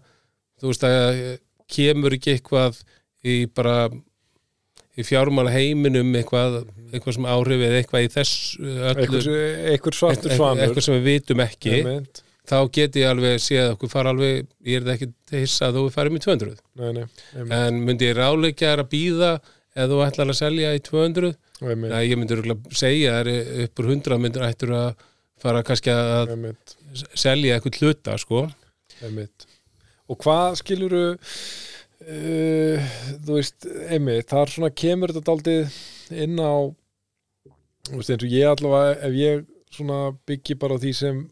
þú 0.62 0.72
veist 0.72 0.88
að 0.88 1.22
kemur 1.74 2.18
ekki 2.18 2.36
eitthvað 2.36 2.82
í 3.24 3.38
bara 3.48 3.78
í 4.94 5.06
fjármála 5.08 5.54
heiminum 5.54 6.12
eitthvað, 6.20 6.60
eitthvað 6.92 7.16
sem 7.18 7.26
áhrif 7.34 7.64
eða 7.66 7.80
eitthvað 7.80 8.06
í 8.06 8.12
þess 8.14 8.34
öllu 8.92 9.22
svartur 9.96 10.36
svanur 10.36 10.68
eitthvað 10.68 10.86
sem 10.86 11.00
við 11.00 11.08
vitum 11.08 11.42
ekki. 11.42 11.80
Einmitt. 11.80 12.22
Þá 12.50 12.58
get 12.76 12.98
ég 13.00 13.10
alveg 13.10 13.40
séð 13.42 13.74
okkur 13.74 13.92
fara 13.92 14.12
alveg, 14.14 14.48
ég 14.68 14.80
er 14.80 14.88
það 14.88 14.96
ekki 14.98 15.42
hissa 15.44 15.70
að 15.70 15.80
þú 15.80 15.84
farum 15.96 16.18
í 16.18 16.24
200 16.24 16.56
Nei, 16.82 16.90
nei, 16.98 17.06
en 17.56 17.80
myndi 17.88 18.10
ég 18.10 18.18
ráleikja 18.20 18.74
þér 18.74 18.84
að 18.84 18.92
býða 18.92 19.32
eða 19.74 19.90
þú 19.94 20.02
ætlar 20.08 20.34
að 20.34 20.40
selja 20.42 20.74
í 20.76 20.82
200 20.84 21.32
einmitt, 21.64 21.94
Nei, 21.94 22.04
ég 22.10 22.20
myndi 22.20 22.36
örugglega 22.36 22.78
segja 22.78 23.16
þér 23.22 23.32
upp 23.66 23.82
úr 23.84 23.90
100 23.96 24.22
myndir 24.22 24.46
ættur 24.48 24.76
að 24.78 25.06
fara 25.44 25.64
kannski 25.66 25.92
að 25.94 26.34
selja 27.20 27.58
eitthvað 27.58 27.80
hluta 27.82 28.18
sko. 28.22 28.46
Og 30.12 30.20
hvað 30.20 30.60
skiluru 30.62 31.04
uh, 31.10 32.94
þú 33.24 33.38
veist, 33.40 33.68
einmitt 33.88 34.30
þar 34.32 34.52
svona 34.52 34.72
kemur 34.76 35.14
þetta 35.14 35.32
daldið 35.32 35.80
inn 36.24 36.38
á 36.40 36.54
þú 37.90 38.00
veist, 38.00 38.14
eins 38.14 38.28
og 38.28 38.32
ég 38.32 38.52
allavega 38.52 39.00
ef 39.08 39.18
ég 39.18 39.46
svona 39.74 40.00
byggi 40.28 40.60
bara 40.62 40.78
því 40.80 40.94
sem 40.96 41.24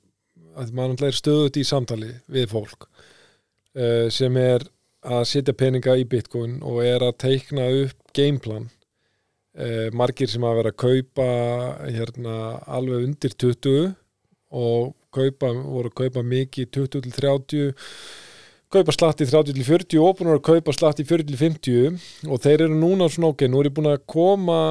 að 0.58 0.76
maður 0.76 1.08
er 1.08 1.18
stöðut 1.18 1.60
í 1.60 1.66
samtali 1.68 2.12
við 2.32 2.49
fólk 2.52 2.88
uh, 2.88 4.08
sem 4.14 4.38
er 4.39 4.66
að 5.02 5.26
setja 5.30 5.58
peninga 5.58 5.95
í 5.97 6.06
bitcoin 6.06 6.60
og 6.68 6.84
er 6.86 7.04
að 7.06 7.18
teikna 7.26 7.68
upp 7.84 8.16
gameplan 8.16 8.68
uh, 9.58 9.88
margir 9.97 10.30
sem 10.30 10.43
að 10.45 10.60
vera 10.60 10.74
að 10.74 10.82
kaupa 10.84 11.30
hérna 11.88 12.36
alveg 12.70 13.08
undir 13.08 13.34
20 13.34 13.93
og 14.52 14.91
kaupa, 15.16 15.52
voru 15.52 15.91
að 15.91 15.97
kaupa 16.04 16.26
mikið 16.26 16.70
20 16.78 17.06
til 17.08 17.16
30 17.18 17.74
kaupa 18.72 18.95
slatt 18.95 19.24
í 19.24 19.28
30 19.28 19.58
til 19.58 19.68
40 19.68 19.99
og 20.04 20.18
búin 20.20 20.32
að 20.36 20.45
kaupa 20.47 20.76
slatt 20.76 21.02
í 21.04 21.08
40 21.08 21.28
til 21.32 21.39
50 21.39 22.30
og 22.32 22.43
þeir 22.43 22.68
eru 22.68 22.78
núna 22.78 23.10
svona 23.12 23.34
ok, 23.34 23.47
nú 23.49 23.60
er 23.60 23.72
ég 23.72 23.76
búin 23.76 23.91
að 23.91 24.04
koma 24.08 24.62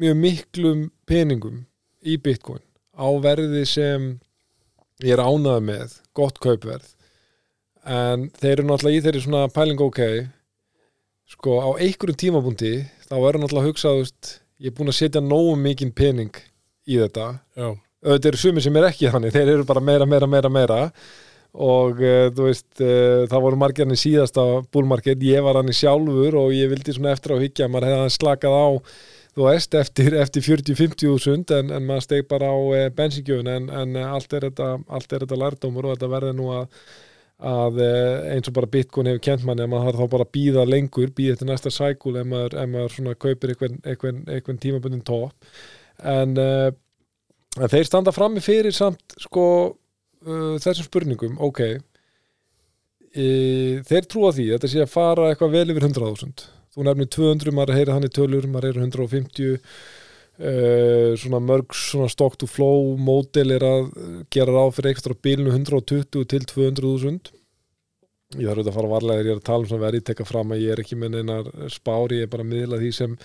mjög 0.00 0.16
miklum 0.16 0.86
peningum 1.08 1.64
í 2.00 2.16
bitcoin 2.16 2.62
á 2.96 3.08
verði 3.20 3.66
sem 3.68 4.10
ég 5.04 5.14
er 5.16 5.22
ánað 5.24 5.62
með, 5.66 5.96
gott 6.16 6.40
kaupverð. 6.42 6.88
En 7.90 8.28
þeir 8.40 8.58
eru 8.58 8.68
náttúrulega 8.68 8.98
í 8.98 9.04
þeirri 9.06 9.24
svona 9.24 9.46
pæling 9.54 9.80
ok 9.80 10.00
sko 11.30 11.60
á 11.62 11.68
einhverjum 11.78 12.18
tímabúndi 12.18 12.72
þá 13.06 13.14
er 13.16 13.38
náttúrulega 13.40 13.62
að 13.62 13.70
hugsa 13.70 13.92
þú 13.94 14.02
veist, 14.02 14.32
ég 14.60 14.72
er 14.72 14.76
búin 14.76 14.92
að 14.92 14.98
setja 14.98 15.22
nógu 15.24 15.54
mikinn 15.60 15.94
pening 15.96 16.34
í 16.90 16.98
þetta. 16.98 17.32
Auðvitað 18.00 18.30
eru 18.32 18.40
sumir 18.40 18.64
sem 18.64 18.78
er 18.80 18.88
ekki 18.90 19.12
þannig 19.12 19.34
þeir 19.34 19.54
eru 19.54 19.66
bara 19.68 19.82
meira, 19.84 20.08
meira, 20.08 20.28
meira, 20.30 20.50
meira. 20.52 20.80
Og 21.50 21.98
uh, 21.98 22.28
þú 22.34 22.46
veist 22.46 22.82
uh, 22.82 23.24
það 23.30 23.46
voru 23.46 23.70
í 23.90 23.98
síðasta 23.98 24.44
búlmarked 24.70 25.24
ég 25.26 25.42
var 25.42 25.58
hann 25.58 25.72
í 25.72 25.74
sjálfur 25.74 26.36
og 26.38 26.52
ég 26.54 26.70
vildi 26.70 26.94
svona 26.94 27.14
eftir 27.16 27.34
á 27.34 27.42
higgja 27.42 27.66
maður 27.68 27.88
hefði 27.88 28.04
hann 28.04 28.14
slakað 28.14 28.54
á 28.54 28.68
þú 29.36 29.46
veist, 29.46 29.76
eftir, 29.78 30.16
eftir 30.20 30.44
40-50 30.46 31.06
þúsund 31.06 31.54
en, 31.56 31.70
en 31.76 31.86
maður 31.86 32.06
steg 32.08 32.26
bara 32.30 32.50
á 32.50 32.58
uh, 32.58 32.88
bensingjöfun 32.96 33.52
en, 33.52 33.70
en 33.82 34.00
uh, 34.00 34.10
allt, 34.16 34.34
er 34.34 34.48
þetta, 34.50 34.72
þetta 35.14 35.40
lærdómur 35.44 35.88
og 35.88 35.96
þetta 35.96 36.12
verður 36.14 36.36
nú 36.38 36.50
að, 36.56 36.82
að 37.52 37.80
uh, 37.86 38.28
eins 38.34 38.50
og 38.50 38.58
bara 38.58 38.72
Bitcoin 38.74 39.10
hefur 39.12 39.24
kent 39.30 39.46
manni 39.48 39.66
að 39.66 39.72
maður 39.74 39.90
þarf 39.90 40.04
þá 40.04 40.14
bara 40.16 40.28
að 40.28 40.34
býða 40.38 40.68
lengur 40.68 41.14
býða 41.16 41.38
eftir 41.38 41.50
næsta 41.50 41.74
cycle 41.74 42.22
ef 42.22 42.30
maður, 42.34 42.60
maður 42.74 42.96
svona 42.98 43.18
kaupir 43.18 43.54
einhvern, 43.56 44.62
tímabundin 44.62 45.06
topp. 45.06 45.50
En 46.00 46.38
En 47.58 47.70
þeir 47.70 47.88
standa 47.88 48.12
frammi 48.14 48.42
fyrir 48.44 48.74
samt 48.74 49.16
sko 49.18 49.44
uh, 49.66 50.54
þessum 50.62 50.86
spurningum, 50.86 51.38
ok. 51.42 51.62
E, 53.10 53.24
þeir 53.88 54.04
trúa 54.06 54.30
því 54.30 54.44
þetta 54.52 54.68
sé 54.70 54.84
að 54.84 54.92
fara 54.92 55.32
eitthvað 55.32 55.56
vel 55.56 55.72
yfir 55.72 55.88
100.000 55.88 56.44
þú 56.74 56.86
nefnir 56.86 57.10
200, 57.16 57.56
maður 57.56 57.76
heyrir 57.78 57.94
hann 57.96 58.06
í 58.06 58.12
tölur 58.14 58.46
maður 58.50 58.70
heyrir 58.70 58.84
150 58.86 59.50
uh, 59.56 61.10
svona 61.20 61.42
mörg 61.44 61.74
svona 61.76 62.08
stock 62.12 62.38
to 62.40 62.48
flow 62.50 62.94
módel 63.00 63.56
er 63.56 63.66
að 63.66 63.90
gera 64.32 64.54
ráð 64.54 64.76
fyrir 64.78 64.94
ekstra 64.94 65.18
bílnu 65.18 65.52
120 65.52 66.26
til 66.30 66.42
200.000 66.54 67.36
ég 68.38 68.46
þarf 68.46 68.60
auðvitað 68.60 68.70
að 68.70 68.76
fara 68.78 68.92
varlega 68.92 69.18
þegar 69.18 69.28
ég 69.28 69.34
er 69.34 69.40
að 69.40 69.48
tala 69.48 69.64
um 69.64 69.70
svona 69.70 69.86
verið 69.88 70.04
tekka 70.06 70.28
fram 70.28 70.52
að 70.54 70.62
ég 70.62 70.74
er 70.74 70.82
ekki 70.84 70.98
með 70.98 71.16
neinar 71.16 71.48
spár, 71.72 72.12
ég 72.14 72.26
er 72.26 72.30
bara 72.30 72.46
að 72.46 72.52
miðla 72.52 72.78
því 72.78 72.90
sem 72.94 73.16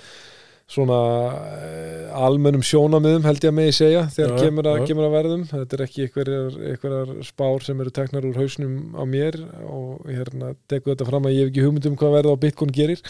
svona 0.65 0.99
uh, 1.29 2.13
almennum 2.25 2.63
sjónamiðum 2.65 3.25
held 3.27 3.43
ég 3.45 3.51
að 3.51 3.57
megi 3.59 3.75
segja 3.77 4.05
þegar 4.15 4.31
Já, 4.31 4.37
kemur, 4.41 4.69
að, 4.71 4.79
já. 4.79 4.85
kemur 4.89 5.07
að 5.07 5.15
verðum. 5.15 5.43
Þetta 5.51 5.77
er 5.77 5.83
ekki 5.85 6.05
einhverjar, 6.07 7.11
spár 7.27 7.65
sem 7.65 7.83
eru 7.83 7.93
teknar 7.93 8.25
úr 8.25 8.39
hausnum 8.41 8.77
á 8.97 9.03
mér 9.09 9.37
og 9.69 10.07
hérna 10.09 10.53
teku 10.71 10.93
þetta 10.93 11.09
fram 11.09 11.29
að 11.29 11.35
ég 11.37 11.43
hef 11.45 11.53
ekki 11.53 11.65
hugmynd 11.67 11.89
um 11.91 11.97
hvað 12.01 12.15
verð 12.17 12.33
á 12.33 12.41
Bitcoin 12.45 12.73
gerir. 12.73 13.03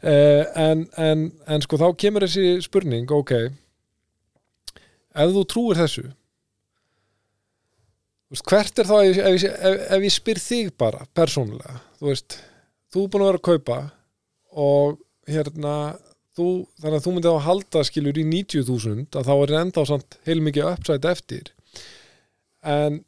Uh, 0.00 0.44
en, 0.60 0.86
en, 1.00 1.26
en 1.48 1.64
sko 1.64 1.80
þá 1.80 1.88
kemur 2.00 2.24
þessi 2.24 2.62
spurning 2.64 3.12
ok. 3.12 3.34
Ef 5.16 5.36
þú 5.36 5.44
trúir 5.52 5.80
þessu 5.80 6.06
þú 8.26 8.34
veist, 8.34 8.46
hvert 8.50 8.80
er 8.82 8.88
þá 8.88 8.96
ef, 9.04 9.18
ef, 9.20 9.44
ef, 9.46 9.76
ef 9.96 10.04
ég 10.08 10.14
spyr 10.14 10.40
þig 10.42 10.72
bara 10.78 11.04
persónulega 11.16 11.78
þú 12.00 12.10
veist, 12.10 12.38
þú 12.92 13.04
er 13.04 13.12
búin 13.12 13.24
að 13.24 13.30
vera 13.30 13.40
að 13.40 13.46
kaupa 13.46 13.78
og 14.66 14.98
hérna 15.30 15.74
þú, 16.36 16.46
þannig 16.82 16.98
að 17.00 17.04
þú 17.06 17.12
myndi 17.16 17.32
þá 17.32 17.44
halda 17.46 17.82
skilur 17.88 18.18
í 18.20 18.24
90.000 18.30 19.18
að 19.20 19.28
þá 19.28 19.34
er 19.42 19.52
enda 19.62 19.82
á 19.82 19.84
samt 19.90 20.16
heilmikið 20.28 20.70
uppsætt 20.72 21.08
eftir. 21.10 21.52
En 22.66 23.00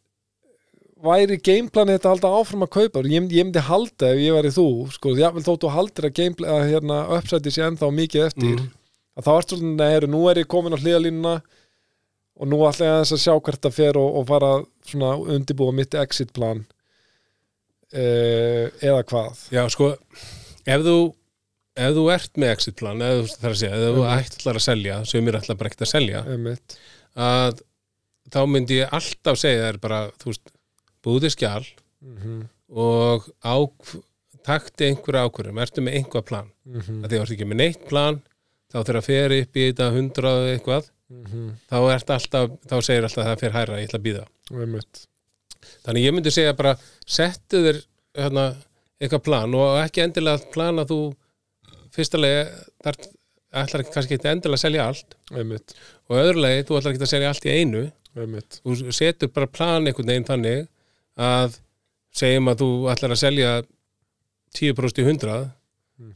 væri 0.99 1.37
gameplanið 1.39 1.99
þetta 1.99 2.09
að 2.09 2.15
halda 2.17 2.31
áfram 2.41 2.65
að 2.67 2.73
kaupa? 2.75 3.03
Ég, 3.07 3.29
ég 3.31 3.47
myndi 3.47 3.63
halda 3.69 4.09
ef 4.15 4.19
ég 4.23 4.35
væri 4.35 4.51
þú 4.55 4.67
sko, 4.97 5.13
jável 5.19 5.45
þóttu 5.47 5.71
haldir 5.71 6.09
að, 6.09 6.43
að 6.43 6.65
hérna, 6.73 6.97
uppsætti 7.19 7.53
sé 7.55 7.63
ennþá 7.69 7.91
mikið 7.95 8.25
eftir 8.31 8.57
Mhm. 8.57 8.67
að 9.19 9.27
þá 9.29 9.31
ertu 9.37 9.57
svolítið, 9.59 9.93
heyrðu, 9.93 10.11
nú 10.15 10.25
er 10.31 10.41
ég 10.43 10.49
komin 10.51 10.75
á 10.75 10.79
hliðalínuna 10.83 11.35
og 12.39 12.47
nú 12.51 12.59
ætla 12.67 12.87
ég 12.87 12.93
aðeins 12.97 13.15
að 13.15 13.23
sjá 13.25 13.35
hvert 13.43 13.63
það 13.67 13.77
fer 13.79 13.97
og, 13.99 14.11
og 14.19 14.27
fara 14.27 14.51
svona 14.87 15.13
undirbúa 15.37 15.73
mitt 15.75 15.95
exit 15.99 16.33
plan 16.33 16.65
uh, 17.95 18.67
eða 18.83 19.03
hvað. 19.09 19.41
Já, 19.55 19.65
sko, 19.73 19.93
ef 20.67 20.85
þú 20.87 20.97
ef 21.79 21.95
þú 21.97 22.05
ert 22.15 22.41
með 22.41 22.53
exit 22.57 22.77
plan 22.79 23.03
ef 23.05 23.21
þú, 23.21 23.39
þarf 23.43 23.55
að 23.55 23.61
segja, 23.63 23.79
ef 23.79 23.97
þú 23.97 24.05
ætlar 24.13 24.61
að 24.61 24.67
selja 24.67 24.99
sem 25.09 25.31
er 25.31 25.39
ætla 25.41 25.57
bara 25.59 25.71
ekkert 25.71 25.87
að 25.87 25.93
selja 25.93 26.23
einmitt, 26.27 26.77
að 27.29 27.63
þá 28.35 28.41
myndi 28.51 28.81
ég 28.81 28.95
alltaf 28.99 29.41
segja 29.41 29.67
þér 29.67 29.81
bara, 29.83 30.01
þú 30.21 30.33
veist, 30.33 30.55
búði 31.05 31.33
skjál 31.35 31.65
mm 32.05 32.47
og 32.69 33.25
á, 33.41 33.57
takti 34.45 34.91
einhverja 34.91 35.23
ákvörðum 35.25 35.61
ertu 35.63 35.81
með 35.81 35.95
einhvað 35.97 36.25
plan, 36.29 36.51
-hmm. 36.69 36.99
að 37.01 37.09
því 37.09 37.17
þú 37.17 37.23
ert 37.23 37.31
ekki 37.33 37.47
með 37.49 37.61
neitt 37.63 37.87
plan 37.89 38.19
þá 38.69 38.77
þegar 38.83 38.99
að 38.99 39.07
fer 39.07 39.35
upp 39.39 39.57
í 39.57 39.63
þetta 39.71 39.87
hundrað 39.95 40.49
eitthvað, 40.53 40.91
Mm 41.09 41.55
þá 41.71 41.79
ert 41.95 42.11
alltaf 42.13 42.51
þá 42.69 42.75
segir 42.85 43.07
alltaf 43.07 43.23
að 43.23 43.31
það 43.31 43.41
fer 43.41 43.57
hærra, 43.57 43.79
ég 43.81 43.89
ætla 43.89 43.99
að 43.99 44.05
býða 44.05 44.25
þannig 45.87 46.05
ég 46.05 46.13
myndi 46.13 46.31
segja 46.35 46.53
bara 46.59 46.75
settu 47.07 47.63
þér 47.65 47.81
hérna, 48.19 48.45
eitthvað 49.01 49.25
plan 49.25 49.55
og 49.57 49.79
ekki 49.81 50.05
endilega 50.05 50.53
plan 50.53 50.83
að 50.83 50.93
þú 50.93 51.01
fyrstulega 51.99 52.43
þar 52.85 52.99
ætlar 53.63 53.85
ekki 53.85 53.95
kannski 53.95 54.17
ekki 54.19 54.31
endilega 54.31 54.59
að 54.59 54.65
selja 54.65 54.89
allt. 54.89 55.17
Einmitt, 55.33 55.77
og 56.09 56.21
öðrulegi 56.23 56.67
þú 56.69 56.79
ætlar 56.79 56.95
ekki 56.95 57.07
að 57.07 57.13
selja 57.13 57.31
allt 57.33 57.49
í 57.49 57.55
einu. 57.55 57.85
Einmitt. 58.19 58.61
Þú 58.65 58.97
setur 58.97 59.33
bara 59.35 59.51
plan 59.51 59.87
einhvern 59.89 60.13
veginn 60.13 60.29
þannig 60.29 60.67
að 61.29 61.59
segjum 62.19 62.51
að 62.51 62.65
þú 62.65 62.71
ætlar 62.93 63.15
að 63.15 63.23
selja 63.23 63.55
10% 64.59 65.01
í 65.03 65.07
100 65.07 65.39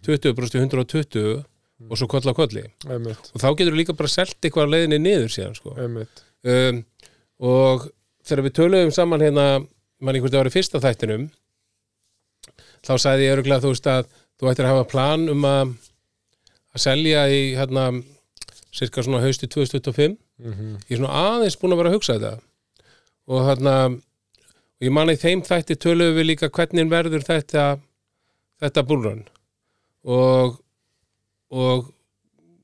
20% 0.06 0.56
í 0.56 0.62
120 0.62 1.42
og 1.90 1.98
svo 1.98 2.06
koll 2.10 2.22
á 2.30 2.34
kolli. 2.36 2.62
Einmitt, 2.86 3.32
og 3.32 3.42
þá 3.42 3.48
getur 3.50 3.74
þú 3.74 3.80
líka 3.80 3.98
bara 3.98 4.12
selt 4.12 4.38
eitthvað 4.38 4.70
á 4.70 4.72
leiðinni 4.76 5.00
niður 5.02 5.32
síðan 5.34 5.56
sko. 5.58 5.74
Um, 6.42 6.82
og 7.42 7.88
þegar 8.26 8.44
við 8.46 8.56
töluðum 8.58 8.92
saman 8.94 9.24
hérna 9.24 9.46
mann 10.02 10.16
einhvern 10.16 10.30
veginn 10.30 10.42
var 10.42 10.50
í 10.50 10.54
fyrsta 10.54 10.82
þættinum 10.82 11.28
þá 12.82 12.94
sagði 12.98 13.26
ég 13.26 13.36
örgulega 13.36 13.62
þú 13.62 13.72
veist 13.72 13.88
að 13.90 14.06
þú 14.42 14.50
ættir 14.50 14.66
að 14.66 14.72
hafa 14.74 14.88
plan 14.90 15.28
um 15.30 15.44
að 15.46 15.72
að 16.72 16.82
selja 16.82 17.26
í 17.30 17.40
hérna 17.54 17.86
cirka 18.72 19.02
svona 19.04 19.20
hausti 19.22 19.46
2025 19.46 20.18
Mhm. 20.42 20.78
ég 20.88 20.96
er 20.96 20.98
svona 20.98 21.14
aðeins 21.14 21.54
búin 21.60 21.72
að 21.74 21.78
vera 21.82 21.90
að 21.90 21.94
hugsa 21.94 22.14
þetta 22.18 22.40
og 23.28 23.42
hérna 23.46 23.74
og 23.92 24.82
ég 24.82 24.90
manna 24.90 25.12
í 25.14 25.20
þeim 25.20 25.42
þætti 25.46 25.76
töluðum 25.78 26.16
við 26.18 26.26
líka 26.32 26.48
hvernig 26.50 26.88
verður 26.90 27.22
þetta 27.28 27.66
þetta 28.62 28.82
búlrun 28.88 29.20
og 30.04 30.58
og 31.52 31.92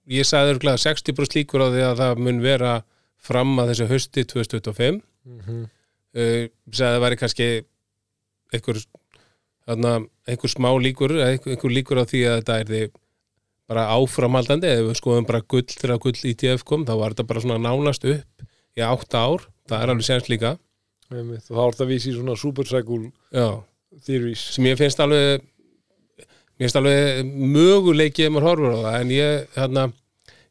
ég 0.09 0.25
sagði 0.27 0.57
örgulega 0.57 0.81
60% 0.81 1.37
líkur 1.37 1.61
á 1.63 1.69
því 1.71 1.83
að 1.87 1.99
það 2.03 2.19
mun 2.25 2.41
vera 2.43 2.73
fram 3.21 3.55
að 3.61 3.71
þessu 3.75 3.89
hausti 3.93 4.25
2025 4.25 5.03
Mhm. 5.29 5.65
uh, 6.17 6.49
sagði 6.73 6.89
að 6.89 6.95
það 6.97 7.05
væri 7.05 7.21
kannski 7.21 7.49
einhver 8.55 8.83
einhver 10.29 10.53
smá 10.53 10.71
líkur 10.81 11.13
einhver, 11.21 11.73
líkur 11.73 12.01
á 12.01 12.05
því 12.09 12.23
að 12.31 12.39
þetta 12.41 12.59
er 12.63 12.71
því 12.73 12.83
bara 13.69 13.83
áframhaldandi 13.99 14.69
eða 14.71 14.87
við 14.89 14.97
skoðum 15.03 15.27
bara 15.29 15.43
gull 15.45 15.67
þegar 15.69 15.99
gull 16.01 16.15
ETF 16.31 16.65
kom 16.65 16.87
þá 16.89 16.95
var 17.03 17.13
þetta 17.13 17.27
bara 17.29 17.43
svona 17.45 17.59
nánast 17.61 18.07
upp 18.09 18.47
í 18.79 18.85
átta 18.87 19.25
ár, 19.29 19.45
það 19.69 19.83
er 19.85 19.93
alveg 19.93 20.07
séns 20.07 20.29
líka. 20.33 20.55
Þá 21.11 21.59
er 21.67 21.75
þetta 21.75 21.87
í 22.09 22.15
svona 22.17 22.37
já, 23.35 23.47
theories. 24.07 24.45
Sem 24.55 24.69
ég 24.71 24.79
finnst 24.81 25.01
alveg 25.05 25.43
mér 26.59 26.65
finnst 26.67 26.79
alveg 26.81 27.33
möguleiki 27.57 28.25
ef 28.27 28.33
maður 28.35 28.49
horfur 28.49 28.77
á 28.77 28.81
það 28.87 28.97
en 29.03 29.13
ég, 29.15 29.45
þarna, 29.55 29.85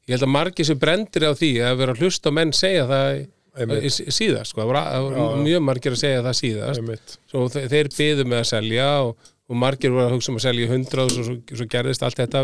ég 0.07 0.13
held 0.15 0.27
að 0.27 0.33
margir 0.37 0.67
sem 0.69 0.79
brendir 0.81 1.25
á 1.27 1.33
því 1.37 1.51
að 1.67 1.79
vera 1.81 1.95
að 1.97 2.03
hlusta 2.05 2.29
á 2.31 2.37
menn 2.37 2.53
segja 2.55 2.85
það 2.89 3.09
í- 3.17 3.25
síðast, 3.57 4.51
sko, 4.53 4.65
það 4.67 5.07
voru 5.07 5.41
mjög 5.47 5.63
margir 5.67 5.95
að 5.95 6.01
segja 6.03 6.21
það 6.25 6.37
síðast. 6.41 7.17
Svo 7.31 7.45
þe- 7.53 7.65
þeir 7.73 7.89
byðu 7.97 8.25
með 8.29 8.39
að 8.43 8.47
selja 8.51 8.87
og, 9.07 9.29
og 9.47 9.59
margir 9.63 9.93
voru 9.95 10.05
að 10.07 10.15
hugsa 10.17 10.31
um 10.33 10.37
að 10.39 10.45
selja 10.47 10.65
í 10.67 10.71
100 10.71 11.03
og 11.03 11.11
svo, 11.15 11.35
svo 11.55 11.67
gerðist 11.73 12.03
allt 12.05 12.21
þetta. 12.21 12.43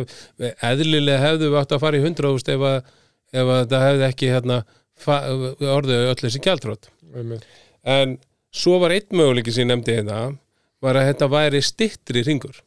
Eðlilega 0.71 1.21
hefðu 1.27 1.49
við 1.53 1.59
átt 1.61 1.75
að 1.77 1.83
fara 1.85 1.99
í 1.99 2.03
100 2.07 2.53
ef, 2.55 2.65
að, 2.69 2.91
ef 3.33 3.51
að 3.53 3.61
þetta 3.63 3.81
hefði 3.87 4.07
ekki 4.09 4.31
hérna, 4.33 4.59
orðið 5.77 6.09
öll 6.11 6.19
þessi 6.23 6.43
Einmitt. 7.13 7.43
en 7.83 8.17
svo 8.53 8.79
var 8.81 8.93
einn 8.95 9.09
möguleiki 9.17 9.51
sem 9.53 9.63
ég 9.67 9.69
nefndi 9.73 9.95
hérna 9.97 10.19
var 10.81 10.97
að 10.99 11.07
þetta 11.11 11.27
væri 11.29 11.59
stittri 11.65 12.23
ringur 12.25 12.57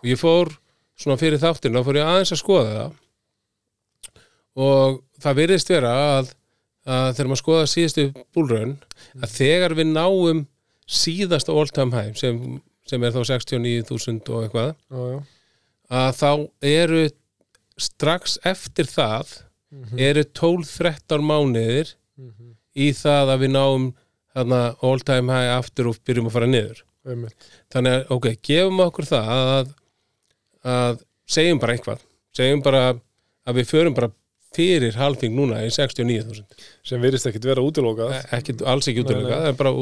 og 0.00 0.04
ég 0.08 0.18
fór 0.20 0.50
svona 0.98 1.18
fyrir 1.20 1.38
þáttinu 1.42 1.78
og 1.80 1.86
fór 1.86 1.98
ég 2.00 2.06
aðeins 2.06 2.32
að 2.34 2.40
skoða 2.42 2.72
það. 2.78 2.96
Og 4.64 4.98
það 5.24 5.38
virðist 5.40 5.70
vera 5.72 5.92
að 6.18 6.32
þegar 6.84 7.28
maður 7.30 7.40
skoða 7.42 7.66
síðustu 7.70 8.04
búlraun 8.36 8.74
að 9.22 9.30
þegar 9.38 9.74
við 9.78 9.90
náum 9.94 10.42
síðasta 10.84 11.54
all 11.56 11.70
time 11.72 11.94
high 11.96 12.12
sem, 12.20 12.40
sem 12.86 13.02
er 13.08 13.14
þá 13.14 13.22
69.000 13.30 14.32
og 14.36 14.44
eitthvað 14.44 14.74
Já, 14.92 15.00
já. 15.14 15.20
að 16.00 16.10
þá 16.20 16.30
eru 16.74 17.04
strax 17.80 18.36
eftir 18.46 18.86
það 18.92 19.32
eru 19.98 20.22
12-13 20.38 21.24
mánuðir 21.26 21.94
Mhm. 22.14 22.52
í 22.78 22.92
það 22.94 23.30
að 23.34 23.40
við 23.42 23.50
náum 23.56 23.86
þarna 24.34 24.58
all 24.86 25.00
time 25.02 25.32
high 25.34 25.50
aftur 25.56 25.88
og 25.90 25.96
byrjum 26.06 26.28
að 26.28 26.32
fara 26.36 26.46
niður 26.46 26.82
Einmitt. 27.06 27.48
þannig 27.74 27.96
að 27.96 28.12
ok, 28.14 28.28
gefum 28.46 28.78
okkur 28.84 29.08
það 29.08 29.32
að, 29.56 29.72
að 30.64 31.00
segjum 31.26 31.58
bara 31.58 31.74
eitthvað 31.74 32.04
segjum 32.38 32.62
bara 32.62 32.84
að 32.94 33.58
við 33.58 33.66
förum 33.72 33.94
bara 33.98 34.10
fyrir 34.54 34.94
halving 34.98 35.34
núna 35.36 35.60
í 35.66 35.70
69.000 35.74 36.44
sem 36.86 37.02
virðist 37.02 37.26
ekkit 37.30 37.44
vera 37.50 37.64
útilókað 37.64 38.14
ekki, 38.38 38.56
alls 38.70 38.88
ekki 38.90 39.04
er 39.10 39.52
bara, 39.58 39.72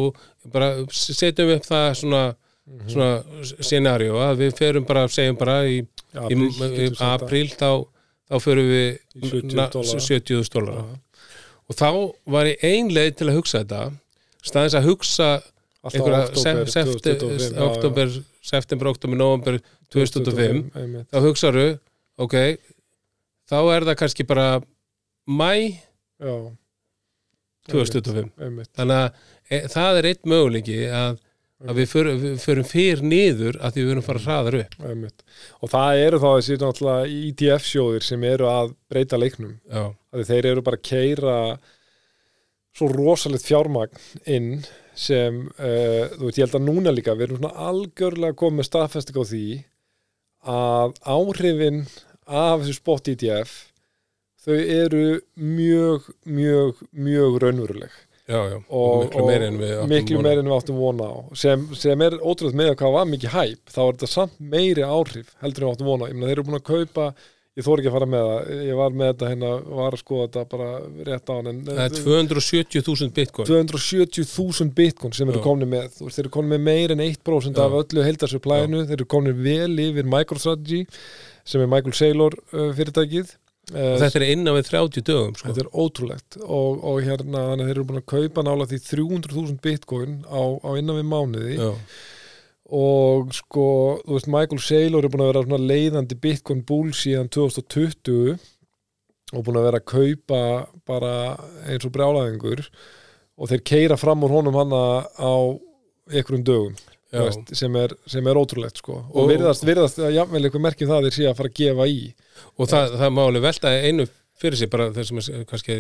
bara 0.53 0.71
setjum 0.91 1.55
upp 1.57 1.67
það 1.69 1.89
svona, 2.03 2.23
Mhm. 2.63 2.89
svona 2.93 3.25
scenario 3.61 4.15
að 4.23 4.37
við 4.45 4.53
ferum 4.57 4.85
bara, 4.87 5.09
segjum 5.11 5.37
bara 5.39 5.65
í, 5.67 5.81
í, 5.83 6.37
í 6.37 6.91
apríl 7.03 7.49
þá, 7.59 7.85
þá 8.31 8.37
förum 8.41 8.69
við 8.71 8.99
Í 9.19 9.31
70.000 9.31 9.55
na- 9.59 9.69
dollara. 9.69 10.01
70.000 10.01 10.53
dólara 10.55 10.85
Já. 10.85 10.99
og 11.69 11.77
þá 11.77 12.15
var 12.27 12.45
ég 12.47 12.63
ein 12.63 12.89
leið 12.91 13.17
til 13.17 13.27
að 13.29 13.35
hugsa 13.41 13.65
þetta 13.65 13.93
staðins 14.43 14.75
að 14.79 14.87
hugsa 14.87 15.43
október 15.83 16.37
sef- 16.39 16.69
sefte- 16.71 17.17
2025, 17.19 17.51
já, 17.51 17.59
já. 17.59 17.67
oktober, 17.67 18.23
september, 18.43 18.87
oktober, 18.89 19.17
november 19.17 19.59
2025 19.91 20.71
einmitt. 20.77 21.07
þá 21.11 21.19
hugsaðu, 21.27 21.67
ok 22.19 22.59
þá 23.51 23.59
er 23.75 23.89
það 23.89 23.99
kannski 24.03 24.27
bara 24.29 24.47
mæ 25.31 25.53
Já, 26.23 26.35
2025 27.71 28.31
einmitt. 28.43 28.71
þannig 28.79 29.03
að 29.03 29.13
e, 29.49 29.61
það 29.71 30.01
er 30.01 30.09
eitt 30.11 30.25
möguleiki 30.31 30.79
að, 30.91 31.21
að 31.63 31.79
við, 31.81 31.89
förum, 31.93 32.23
við 32.23 32.39
förum 32.43 32.67
fyrr 32.67 33.05
niður 33.07 33.59
að 33.63 33.77
því 33.77 33.85
við 33.85 33.93
erum 33.95 34.07
fara 34.07 34.25
hraðar 34.27 34.59
upp 34.61 34.77
Einmitt. 34.91 35.25
Og 35.63 35.73
það 35.73 36.03
eru 36.07 36.23
þá 36.23 36.29
þessi 36.31 36.59
náttúrulega 36.63 37.13
ETF 37.29 37.69
sjóðir 37.69 38.07
sem 38.07 38.27
eru 38.27 38.49
að 38.51 38.75
breyta 38.91 39.21
leiknum. 39.21 39.55
Að 39.71 40.27
þeir 40.31 40.51
eru 40.53 40.65
bara 40.67 40.81
að 40.81 40.89
keira 40.91 41.37
svo 42.73 42.89
rosalegt 42.89 43.45
fjármagn 43.47 43.99
inn 44.33 44.55
sem, 44.97 45.43
uh, 45.59 46.09
þú 46.17 46.29
veit, 46.29 46.39
ég 46.39 46.47
held 46.47 46.57
að 46.59 46.67
núna 46.67 46.93
líka, 46.93 47.15
við 47.17 47.29
erum 47.29 47.43
svona 47.43 47.69
algjörlega 47.69 48.39
komið 48.43 48.59
með 48.59 48.69
staðfesting 48.69 49.21
á 49.21 49.25
því 49.29 49.47
að 50.53 50.97
áhrifin 51.15 51.83
af 52.27 52.63
þessu 52.63 52.79
spot 52.79 53.13
ETF 53.13 53.59
þau 54.43 54.57
eru 54.59 55.05
mjög, 55.39 56.09
mjög, 56.27 56.81
mjög 56.91 57.37
raunveruleg. 57.43 58.01
Já, 58.31 58.39
já 58.49 58.57
og, 58.71 59.03
miklu 59.03 59.27
meira 59.27 59.51
en 59.51 59.59
við 59.59 59.75
áttum 59.77 59.93
miklu 59.93 60.17
von 60.17 60.23
á. 60.23 60.27
meira 60.29 60.43
en 60.43 60.49
við 60.49 60.57
áttum 60.57 60.79
vona 60.79 61.11
á. 61.11 61.17
Sem, 61.39 61.69
sem 61.79 62.05
er 62.07 62.17
ótrúlega 62.23 62.59
með 62.61 62.73
að 62.73 62.81
hvað 62.81 62.97
var 62.97 63.09
mikið 63.11 63.35
hæp 63.35 63.75
þá 63.75 63.81
er 63.83 63.93
þetta 63.93 64.11
samt 64.13 64.41
meiri 64.55 64.87
áhrif 64.87 65.33
heldur 65.43 65.65
en 65.65 65.69
við 65.69 65.77
áttum 65.77 65.91
vona 65.91 66.07
á. 66.07 66.11
Ég 66.11 66.19
meina 66.19 66.31
þeir 66.31 66.39
eru 66.39 66.47
búin 66.49 66.59
að 66.61 66.69
kaupa 66.71 67.09
ég 67.53 67.67
þór 67.67 67.83
ekki 67.83 67.91
að 67.91 67.97
fara 67.99 68.09
með 68.09 68.29
það, 68.29 68.53
ég 68.65 68.79
var 68.79 68.95
með 68.97 69.11
þetta 69.11 69.31
hérna, 69.33 69.51
var 69.81 69.97
að 69.97 70.01
skoða 70.01 70.29
þetta 70.29 70.45
bara 70.55 70.69
rétt 71.09 71.27
á 71.29 71.35
hann 71.35 71.59
það 71.67 71.83
er 71.85 71.97
270.000 71.99 73.13
bitcoin. 73.19 73.51
270.000 73.51 74.73
bitcoin 74.79 75.17
sem 75.19 75.33
eru 75.35 75.43
komni 75.45 75.69
með. 75.69 75.99
Veist, 75.99 76.17
þeir 76.17 76.25
eru 76.25 76.33
komni 76.39 76.55
með 76.55 76.65
meir 76.71 76.95
en 76.95 77.05
1% 77.05 77.61
Já. 77.61 77.67
af 77.67 77.77
öllu 77.83 78.07
heildarsuplæðinu, 78.07 78.87
þeir 78.89 78.97
eru 79.01 79.11
komni 79.17 79.37
vel 79.37 79.75
yfir 79.85 80.09
MicroStrategy 80.15 80.87
sem 81.49 81.63
er 81.63 81.71
Michael 81.71 81.97
Saylor 81.99 82.37
uh, 82.53 82.71
fyrirtækið 82.77 83.37
og 83.73 84.01
þetta 84.03 84.19
er 84.19 84.25
innan 84.33 84.57
við 84.57 84.69
30 84.73 85.05
dögum 85.07 85.37
sko. 85.39 85.49
Þetta 85.49 85.63
er 85.63 85.69
ótrúlegt 85.79 86.39
og, 86.43 86.81
og 86.83 86.97
hérna 87.07 87.45
þannig 87.51 87.63
að 87.63 87.69
þeir 87.69 87.77
eru 87.77 87.85
búin 87.89 88.01
að 88.01 88.09
kaupa 88.11 88.45
nála 88.47 88.67
því 88.69 88.81
300.000 88.89 89.61
bitcoin 89.63 90.17
á, 90.27 90.43
á 90.67 90.71
innan 90.81 90.99
við 90.99 91.07
mánuði 91.09 91.59
já, 91.61 91.71
og 92.73 93.31
sko, 93.37 93.67
þú 94.03 94.17
veist, 94.17 94.31
Michael 94.33 94.63
Saylor 94.65 95.07
er 95.07 95.13
búin 95.13 95.25
að 95.25 95.31
vera 95.31 95.45
svona 95.47 95.71
leiðandi 95.71 96.19
bitcoin 96.27 96.65
bull 96.69 96.91
síðan 96.97 97.31
2020 97.33 98.35
og 99.33 99.47
búin 99.47 99.61
að 99.61 99.69
vera 99.69 99.81
að 99.81 99.91
kaupa 99.93 100.43
bara 100.89 101.15
eins 101.71 101.87
og 101.87 101.95
brjálæðingur 101.95 102.67
og 103.39 103.51
þeir 103.51 103.63
keira 103.69 103.99
fram 104.01 104.27
úr 104.27 104.35
honum 104.37 104.59
hana 104.59 104.83
á 105.17 105.35
einhverjum 106.13 106.45
dögum. 106.47 106.75
Veist, 107.13 107.55
sem, 107.59 107.77
er, 107.77 107.95
sem 108.09 108.27
er 108.27 108.39
ótrúlegt 108.41 108.81
sko. 108.81 108.99
Og, 109.13 109.17
Og- 109.25 109.31
virðast, 109.33 109.65
virðast 109.69 109.99
að 110.01 110.15
jafnvel 110.17 110.45
eitthvað 110.47 110.65
merkjum 110.67 110.89
það 110.89 110.99
að 110.99 111.09
þeir 111.09 111.17
sé 111.19 111.27
að 111.29 111.37
fara 111.41 111.51
að 111.53 111.59
gefa 111.61 111.89
í. 111.93 111.99
Og 112.57 112.71
það, 112.73 112.95
það 113.03 113.13
má 113.17 113.23
alveg 113.27 113.45
velta 113.49 113.75
einu 113.83 114.07
fyrir 114.43 114.59
sig 114.59 114.71
bara 114.73 114.89
þess 114.97 115.13
að 115.19 115.45
kannski 115.51 115.79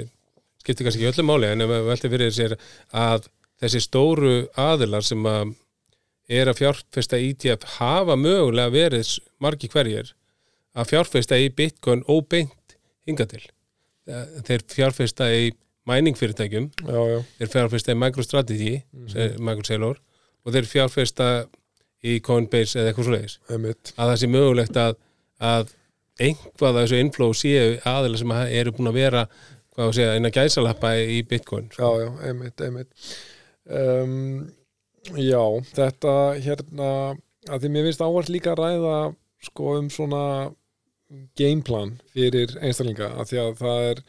skiptir 0.62 0.86
kannski 0.86 1.02
ekki 1.02 1.10
öllu 1.10 1.26
máli 1.26 1.50
en 1.50 1.64
velta 1.88 2.10
fyrir 2.12 2.34
sér 2.34 2.56
að 2.94 3.26
þessi 3.62 3.80
stóru 3.82 4.34
aðilar 4.58 5.06
sem 5.06 5.24
að 5.26 5.54
er 6.32 6.48
að 6.48 6.60
fjárfesta 6.60 7.18
í 7.18 7.32
ETF 7.34 7.66
hafa 7.78 8.14
mögulega 8.16 8.72
verið 8.72 9.16
margir 9.42 9.72
hverjir 9.72 10.12
að 10.78 10.92
fjárfesta 10.92 11.38
í 11.40 11.50
Bitcoin 11.52 12.04
óbeint 12.08 12.76
hinga 13.08 13.26
til. 13.28 13.42
Eh, 14.06 14.38
þeir 14.46 14.64
fjárfesta 14.70 15.28
í 15.34 15.50
mæningfyrirtækjum 15.90 16.70
þeir 17.38 17.50
fjárfesta 17.50 17.94
í 17.94 17.98
MicroStrategy 17.98 18.72
mm 18.92 19.42
Michael 19.42 19.66
Saylor 19.66 20.00
og 20.42 20.54
þeir 20.54 20.68
fjárfesta 20.70 21.28
í 22.02 22.18
Coinbase 22.24 22.80
eða 22.80 22.90
eitthvað 22.92 23.08
svoleiðis. 23.08 23.36
Að 23.94 24.10
það 24.10 24.16
sé 24.22 24.30
mögulegt 24.30 24.78
að, 24.82 24.96
að 25.38 25.74
einhvað 26.22 26.70
af 26.70 26.80
þessu 26.80 27.02
inflow 27.02 27.36
séu 27.36 27.76
aðeila 27.88 28.20
sem 28.20 28.34
eru 28.46 28.74
búin 28.76 28.90
að 28.90 28.98
vera 28.98 29.26
hvað 29.72 29.86
að 29.86 29.94
segja, 29.96 30.16
eina 30.16 30.32
gæsalappa 30.34 30.96
í 31.00 31.22
Bitcoin 31.24 31.70
Já, 31.72 31.86
já, 32.02 32.08
einmitt, 32.28 32.60
einmitt. 32.60 33.14
Um, 33.72 34.50
Já, 35.18 35.42
þetta 35.74 36.12
hérna, 36.38 36.88
að 37.50 37.64
því 37.64 37.70
mér 37.74 37.86
finnst 37.88 38.02
áherslu 38.04 38.36
líka 38.36 38.52
að 38.52 38.60
ræða 38.60 38.98
sko 39.42 39.72
um 39.80 39.88
svona 39.90 40.24
gameplan 41.38 41.96
fyrir 42.14 42.52
einstaklinga, 42.62 43.08
að 43.18 43.32
því 43.32 43.40
að 43.42 43.56
það 43.58 43.86
er 43.88 44.02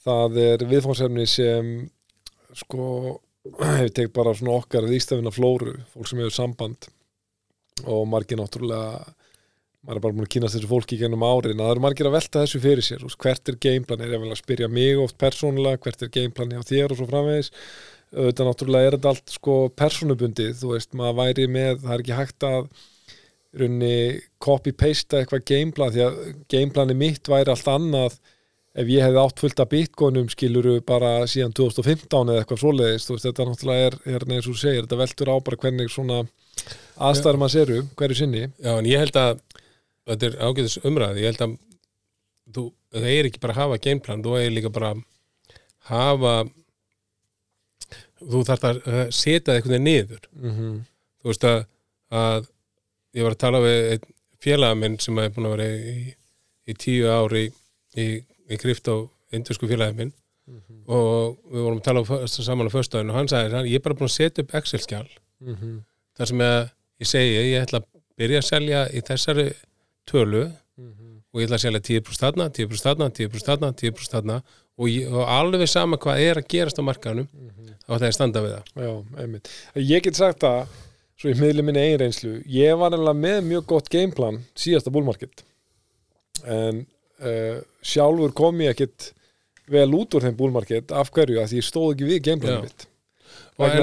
það 0.00 0.40
er 0.42 0.64
viðfánsefni 0.72 1.26
sem 1.30 1.70
sko 2.58 3.20
hefur 3.48 3.94
tekt 3.96 4.12
bara 4.16 4.34
svona 4.36 4.58
okkar 4.58 4.88
ístafina 4.92 5.32
flóru, 5.34 5.78
fólk 5.94 6.10
sem 6.10 6.20
hefur 6.20 6.36
samband. 6.36 6.90
Og 7.88 8.04
margir 8.10 8.40
náttúrulega 8.40 9.14
maður 9.80 9.96
er 9.96 10.04
bara 10.04 10.12
búin 10.12 10.26
að 10.26 10.32
kynast 10.34 10.58
þessu 10.58 10.68
fólki 10.68 10.98
í 10.98 11.00
gennum 11.00 11.24
árin. 11.24 11.56
Að 11.56 11.64
það 11.64 11.74
eru 11.74 11.84
margir 11.86 12.08
að 12.10 12.16
velta 12.18 12.42
þessu 12.44 12.60
fyrir 12.60 12.84
sér. 12.84 13.06
Hvert 13.24 13.48
er 13.48 13.56
gameplan, 13.64 14.02
er 14.04 14.12
ég 14.12 14.20
vel 14.20 14.34
að 14.34 14.42
spyrja 14.42 14.68
mig 14.68 15.00
oft 15.00 15.16
persónulega, 15.20 15.80
hvert 15.86 16.04
er 16.04 16.12
gameplan 16.12 16.52
hjá 16.52 16.66
þér 16.68 16.92
og 16.92 17.00
svo 17.00 17.08
framvegis? 17.08 17.50
Auðvitað 18.10 18.48
náttúrulega 18.50 18.90
er 18.90 18.96
þetta 18.96 19.12
allt 19.14 19.32
sko 19.32 19.56
personubundið, 19.78 20.52
þú 20.60 20.72
veist, 20.74 20.96
maður 20.98 21.18
væri 21.20 21.46
með 21.48 21.84
það 21.84 21.94
er 21.94 22.04
ekki 22.04 22.18
hægt 22.18 22.46
að 22.48 22.64
í 23.50 23.60
rauninni 23.60 23.94
copy-paste 24.42 25.20
eitthvað 25.20 25.46
gameplan 25.50 25.94
því 25.94 26.02
að 26.04 26.18
gameplani 26.50 26.96
mitt 26.98 27.30
væri 27.30 27.50
allt 27.50 27.70
annað 27.70 28.18
ef 28.78 28.90
ég 28.90 29.02
hefði 29.02 29.22
átt 29.22 29.42
fullt 29.42 29.62
af 29.62 29.70
bitcoinum 29.70 30.28
skiluru 30.30 30.76
bara 30.86 31.26
síðan 31.30 31.54
2015 31.56 32.30
eða 32.30 32.42
eitthvað 32.42 32.62
svoleiðist, 32.62 33.08
þú 33.08 33.16
veist, 33.16 33.26
þetta 33.26 33.46
náttúrulega 33.48 33.88
er, 33.88 33.96
er 34.06 34.26
eins 34.28 34.46
og 34.46 34.52
þú 34.52 34.60
segir, 34.60 34.84
þetta 34.84 35.00
veltur 35.00 35.32
á 35.32 35.36
bara 35.46 35.60
hvernig 35.64 35.90
svona 35.90 36.20
aðstæður 37.00 37.40
maður 37.40 37.56
seru, 37.56 37.80
hverju 37.98 38.20
sinni 38.20 38.44
Já, 38.46 38.72
en 38.76 38.86
ég 38.86 39.02
held 39.02 39.18
að 39.18 39.42
þetta 40.10 40.28
er 40.28 40.38
ágæðis 40.38 40.78
umræði, 40.86 41.24
ég 41.24 41.32
held 41.32 41.44
að 41.46 41.56
þú, 42.54 42.64
það 42.94 43.10
er 43.16 43.28
ekki 43.30 43.42
bara 43.42 43.56
að 43.56 43.62
hafa 43.64 43.82
gameplan, 43.88 44.24
þú 44.24 44.38
er 44.38 44.54
líka 44.54 44.72
bara 44.74 44.94
að 44.94 45.04
hafa 45.90 46.34
þú 48.20 48.42
þarf 48.46 48.66
að 48.70 48.80
setja 49.16 49.56
veginn 49.56 49.84
niður 49.84 50.24
mm 50.36 50.50
-hmm. 50.50 50.80
þú 51.22 51.30
veist 51.30 51.44
að, 51.44 51.60
að 52.10 52.48
ég 53.16 53.24
var 53.24 53.32
að 53.32 53.42
tala 53.44 53.60
við 53.64 53.92
einn 53.92 54.08
félaga 54.40 54.74
minn 54.74 54.98
sem 54.98 55.18
er 55.18 55.32
búin 55.34 55.46
að 55.46 55.56
vera 55.56 55.68
í, 55.68 56.14
í 56.66 56.74
tíu 56.74 57.08
ári 57.08 57.50
í, 57.96 58.06
í, 58.50 58.58
krypt 58.60 58.88
á 58.90 58.96
indusku 59.36 59.68
félagi 59.70 59.96
minn 59.96 60.12
og 60.90 61.36
við 61.52 61.62
vorum 61.62 61.78
að 61.78 61.84
tala 61.86 62.00
á, 62.02 62.26
saman 62.26 62.66
á 62.66 62.74
föstudaginn 62.74 63.10
og 63.12 63.16
hann 63.20 63.28
sagði, 63.30 63.52
hann, 63.54 63.66
ég 63.70 63.78
er 63.78 63.84
bara 63.84 63.94
búin 63.94 64.08
að 64.10 64.16
setja 64.16 64.42
upp 64.44 64.54
Excel-skjál 64.58 65.08
Mhm. 65.40 65.76
þar 66.18 66.26
sem 66.28 66.38
að 66.44 66.70
ég 67.00 67.06
segi, 67.06 67.36
ég 67.54 67.62
ætla 67.64 67.78
að 67.80 67.86
byrja 68.18 68.38
að 68.42 68.48
selja 68.50 68.80
í 68.90 69.00
þessari 69.06 69.46
tölu 70.06 70.42
Mhm. 70.76 71.22
og 71.32 71.40
ég 71.40 71.46
ætla 71.46 71.56
að 71.56 71.64
selja 71.64 71.80
10% 71.80 72.20
þarna, 72.20 72.48
10% 72.50 72.82
þarna, 72.82 73.10
10% 73.14 73.46
þarna, 73.46 73.72
10% 73.72 74.10
þarna 74.10 74.42
og, 74.78 74.86
ég, 74.88 75.06
og 75.12 75.24
alveg 75.28 75.68
sama 75.68 75.96
hvað 75.96 76.18
er 76.20 76.34
að 76.42 76.48
gerast 76.48 76.78
á 76.78 76.82
markaðanum 76.82 77.28
þá 77.86 77.94
ætla 77.94 78.06
ég 78.06 78.10
að 78.10 78.18
standa 78.18 78.40
við 78.42 78.52
það 78.56 78.64
Já, 78.84 78.92
einmitt. 79.22 79.48
Ég 79.76 80.02
get 80.02 80.16
sagt 80.16 80.40
það 80.40 80.66
svo 81.20 81.30
ég 81.30 81.38
miðli 81.40 81.62
minni 81.62 81.78
eigin 81.80 82.00
reynslu 82.00 82.42
ég 82.46 82.76
var 82.78 82.90
nefnilega 82.90 83.20
með 83.20 83.40
mjög 83.46 83.66
gott 83.66 83.88
gameplan 83.90 84.42
síðasta 84.56 84.90
búlmarkett 84.90 85.42
en 86.44 86.86
uh, 87.20 87.58
sjálfur 87.82 88.32
kom 88.36 88.60
ég 88.64 88.74
ekkit 88.76 89.10
vel 89.70 89.88
út 89.94 90.14
úr 90.18 90.24
þeim 90.26 90.38
búlmarkett 90.38 90.90
af 90.92 91.12
hverju, 91.14 91.38
að 91.44 91.52
ég 91.60 91.66
stóð 91.66 91.92
ekki 91.94 92.08
við 92.08 92.22
gameplanum 92.26 92.64
mitt. 92.66 92.86
Að- 93.60 93.76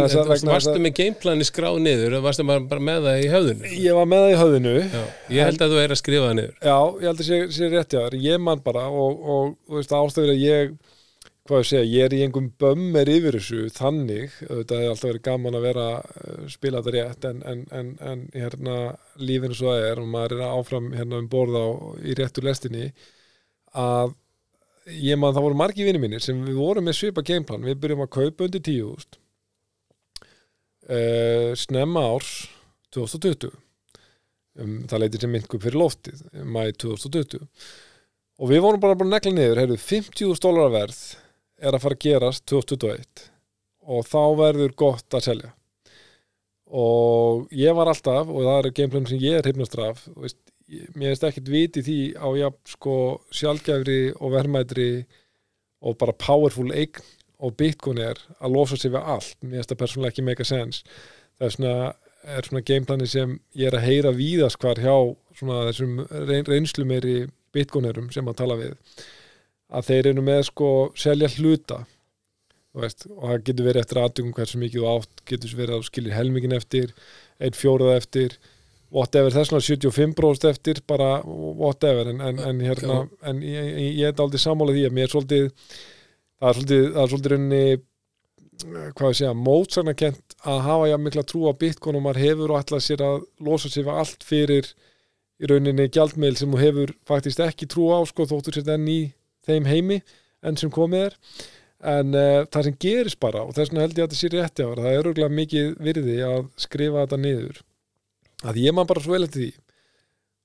varstu 0.50 0.72
að- 0.74 0.82
með 0.82 0.94
gameplani 0.98 1.46
skráð 1.48 1.78
niður 1.86 2.16
eða 2.18 2.26
varstu 2.26 2.46
bara 2.50 2.82
með 2.82 3.06
það 3.08 3.22
í 3.22 3.28
höfðinu? 3.32 3.72
Ég 3.78 3.94
var 3.96 4.08
með 4.10 4.24
það 4.26 4.34
í 4.34 4.38
höfðinu. 4.42 4.76
Já, 4.82 5.04
ég 5.38 5.48
held 5.48 5.62
að 5.62 5.74
þú 5.74 5.82
er 5.84 5.94
að 5.94 6.00
skrifa 6.02 6.28
það 6.28 6.36
niður. 6.40 6.54
Já, 6.66 6.78
ég 6.98 7.08
held 7.08 7.22
að 7.22 7.28
sé, 7.30 7.40
sé 7.58 7.70
rétt 7.72 7.94
hjá 7.94 8.00
þér 8.08 8.18
ég 8.26 8.42
man 8.42 8.64
bara 8.66 8.86
og, 8.90 9.22
og 9.36 9.58
þú 9.68 9.78
veist 9.78 9.94
ástæður 10.00 10.34
að 10.34 10.42
ég 10.44 10.78
hvað 11.48 11.62
ég 11.62 11.68
segja, 11.70 11.86
ég 11.88 12.04
er 12.10 12.14
í 12.18 12.22
einhverjum 12.26 12.50
bömmir 12.60 13.08
yfir 13.08 13.38
þessu 13.38 13.70
þannig, 13.72 14.34
þetta 14.42 14.80
hefði 14.82 14.90
alltaf 14.92 15.08
verið 15.08 15.22
gaman 15.30 15.56
að 15.56 15.68
vera 15.70 15.86
uh, 16.02 16.42
spila 16.52 16.82
þetta 16.84 16.96
rétt 16.98 17.28
en, 17.30 17.38
en, 17.48 17.62
en, 17.72 17.92
en 18.04 18.26
hérna 18.36 18.76
lífinu 19.22 19.56
svo 19.56 19.72
það 19.72 19.86
er 19.94 20.02
og 20.04 20.10
maður 20.12 20.36
er 20.42 20.50
áfram 20.50 20.90
hérna 20.98 21.22
um 21.22 21.30
borða 21.32 21.62
á, 21.64 21.70
í 22.04 22.18
réttu 22.20 22.44
lestinni 22.44 22.90
að 23.78 24.16
ég 24.88 25.20
man 25.20 25.36
það 25.36 25.48
voru 25.48 25.60
margi 25.60 25.86
vinni 25.88 26.02
mínir 26.02 26.24
sem 26.24 26.40
við 26.46 26.60
vorum 26.60 26.88
með 26.88 27.00
svipa 27.00 27.24
gameplan, 27.26 27.66
við 27.68 27.80
byrjum 27.84 28.06
að 28.06 28.14
kaupa 28.18 28.48
undir 28.48 28.64
tíu 28.64 28.92
úst 28.94 29.20
uh, 30.88 31.52
snemma 31.60 32.06
árs 32.14 32.34
2020 32.96 33.52
um, 33.52 34.78
það 34.88 35.04
leitir 35.04 35.26
sem 35.26 35.34
minnkum 35.36 35.64
fyrir 35.64 35.82
loftið 35.82 36.24
um 36.32 36.56
mæ 36.56 36.70
2020 36.80 37.44
og 38.38 38.52
við 38.52 38.64
vorum 38.64 38.84
bara 38.84 38.98
búin 38.98 39.12
að 39.12 39.18
negla 39.18 39.34
niður 39.36 39.64
heyrðu, 39.64 39.80
50.000 39.82 40.44
dólar 40.46 40.74
verð 40.74 41.02
er 41.58 41.74
að 41.74 41.84
fara 41.84 41.98
að 41.98 42.04
gerast 42.06 42.46
2021 42.52 43.28
og 43.88 44.04
þá 44.08 44.22
verður 44.38 44.74
gott 44.78 45.16
að 45.16 45.26
selja. 45.30 45.54
Og 46.68 47.48
ég 47.56 47.76
var 47.78 47.88
alltaf 47.88 48.28
og 48.28 48.44
það 48.44 48.58
eru 48.60 48.74
gameplan 48.76 49.08
sem 49.08 49.22
ég 49.24 49.40
er 49.40 49.48
hifnastur 49.48 49.86
af 49.86 50.02
þú 50.04 50.26
veist, 50.26 50.40
mér 50.68 51.14
veist 51.14 51.24
ekkert 51.24 51.52
viti 51.52 51.84
því 51.86 52.00
á 52.20 52.28
jafn 52.38 52.74
sko 52.74 52.96
sjálfgæfri 53.36 54.02
og 54.18 54.34
verðmætri 54.34 54.90
og 55.88 55.98
bara 56.02 56.16
powerful 56.18 56.72
eign 56.74 57.00
og 57.38 57.54
bitcoin 57.58 58.02
er 58.02 58.20
að 58.42 58.56
losa 58.56 58.78
sig 58.80 58.92
við 58.92 59.06
allt. 59.14 59.38
Mér 59.46 59.62
veist 59.62 59.72
það 59.72 59.82
persónulega 59.84 60.14
ekki 60.14 60.26
make 60.26 60.44
a 60.44 60.50
sense. 60.50 60.84
Það 61.38 61.48
er 61.48 61.54
svona, 61.56 61.76
er 62.38 62.50
svona 62.50 62.64
gameplani 62.66 63.10
sem 63.10 63.36
ég 63.56 63.70
er 63.70 63.78
að 63.78 63.86
heyra 63.86 64.16
víðast 64.18 64.60
hvar 64.64 64.82
hjá 64.82 64.96
svona 65.38 65.68
þessum 65.70 66.02
reyn, 66.10 66.48
reynslu 66.50 66.88
meiri 66.90 67.18
bitcoinerum 67.54 68.10
sem 68.14 68.28
að 68.28 68.40
tala 68.42 68.58
við 68.60 68.74
að 69.68 69.88
þeir 69.92 70.12
eru 70.14 70.26
með 70.26 70.42
sko 70.50 70.72
selja 70.98 71.30
hluta. 71.38 71.84
Veist, 72.78 73.08
og 73.10 73.24
það 73.24 73.46
getur 73.48 73.66
verið 73.66 73.82
eftir 73.82 74.00
aðtökum 74.02 74.34
hversu 74.38 74.60
mikið 74.62 74.84
þú 74.84 74.90
átt, 74.92 75.24
getur 75.30 75.56
verið 75.58 75.76
að 75.76 75.80
þú 75.82 75.88
skilir 75.88 76.14
helmingin 76.14 76.54
eftir, 76.54 76.92
einn 77.42 77.58
fjóraða 77.58 77.96
eftir 78.02 78.36
whatever, 78.94 79.34
þess 79.34 79.52
vegna 79.52 79.64
75% 79.66 80.48
eftir, 80.50 80.82
bara 80.88 81.18
whatever 81.26 82.08
en, 82.14 82.22
en, 82.24 82.40
en 82.40 82.64
hérna, 82.64 83.02
en 83.28 83.44
ég, 83.44 83.70
ég, 83.74 83.94
ég 84.00 84.10
er 84.10 84.24
aldrei 84.24 84.42
sammála 84.42 84.76
því 84.76 84.88
að 84.88 84.96
mér 84.96 85.08
er 85.08 85.14
svolítið 85.14 85.48
það 86.38 86.50
er 86.50 86.60
svolítið, 86.60 86.88
það 86.94 87.02
er 87.04 87.12
svolítið 87.14 87.34
rauninni 87.34 87.62
eh, 87.74 88.90
hvað 88.98 89.12
ég 89.12 89.20
segja, 89.20 89.34
mótsagnakent 89.48 90.38
að 90.48 90.64
hafa 90.70 90.90
jafn 90.92 91.08
mikla 91.08 91.26
trú 91.28 91.44
á 91.52 91.54
bitcoin 91.60 92.00
og 92.00 92.06
maður 92.06 92.24
hefur 92.24 92.54
og 92.54 92.62
ætlað 92.62 92.86
sér 92.88 93.06
að 93.06 93.20
losa 93.50 93.74
sér 93.74 93.92
allt 93.92 94.26
fyrir 94.28 94.72
í 95.38 95.52
rauninni 95.52 95.90
gjaldmeil 95.94 96.36
sem 96.40 96.54
þú 96.54 96.64
hefur 96.64 96.96
faktist 97.10 97.44
ekki 97.44 97.70
trú 97.70 97.92
á 97.94 98.00
sko 98.10 98.26
þóttur 98.30 98.58
sér 98.58 98.74
enn 98.78 98.90
í 98.90 99.00
þeim 99.48 99.68
heimi 99.70 100.02
enn 100.46 100.58
sem 100.60 100.72
komið 100.74 101.10
er. 101.10 101.18
En 101.88 102.16
uh, 102.18 102.42
það 102.50 102.64
sem 102.66 102.78
gerist 102.82 103.20
bara 103.22 103.44
og 103.46 103.54
þess 103.54 103.70
vegna 103.70 103.84
held 103.84 104.00
ég 104.00 104.08
að 104.08 104.08
þetta 104.08 104.18
sé 104.18 104.30
rétti 104.34 104.66
á 104.66 104.70
það 104.72 104.88
er 104.90 105.02
örgulega 105.04 105.38
mikið 105.38 105.68
virði 105.86 106.16
að 106.26 106.48
skrifa 106.58 107.04
þetta 107.04 107.20
niður 107.22 107.60
að 108.46 108.62
ég 108.62 108.76
man 108.76 108.90
bara 108.90 109.02
svo 109.04 109.16
vel 109.16 109.26
eftir 109.26 109.46
því. 109.46 109.52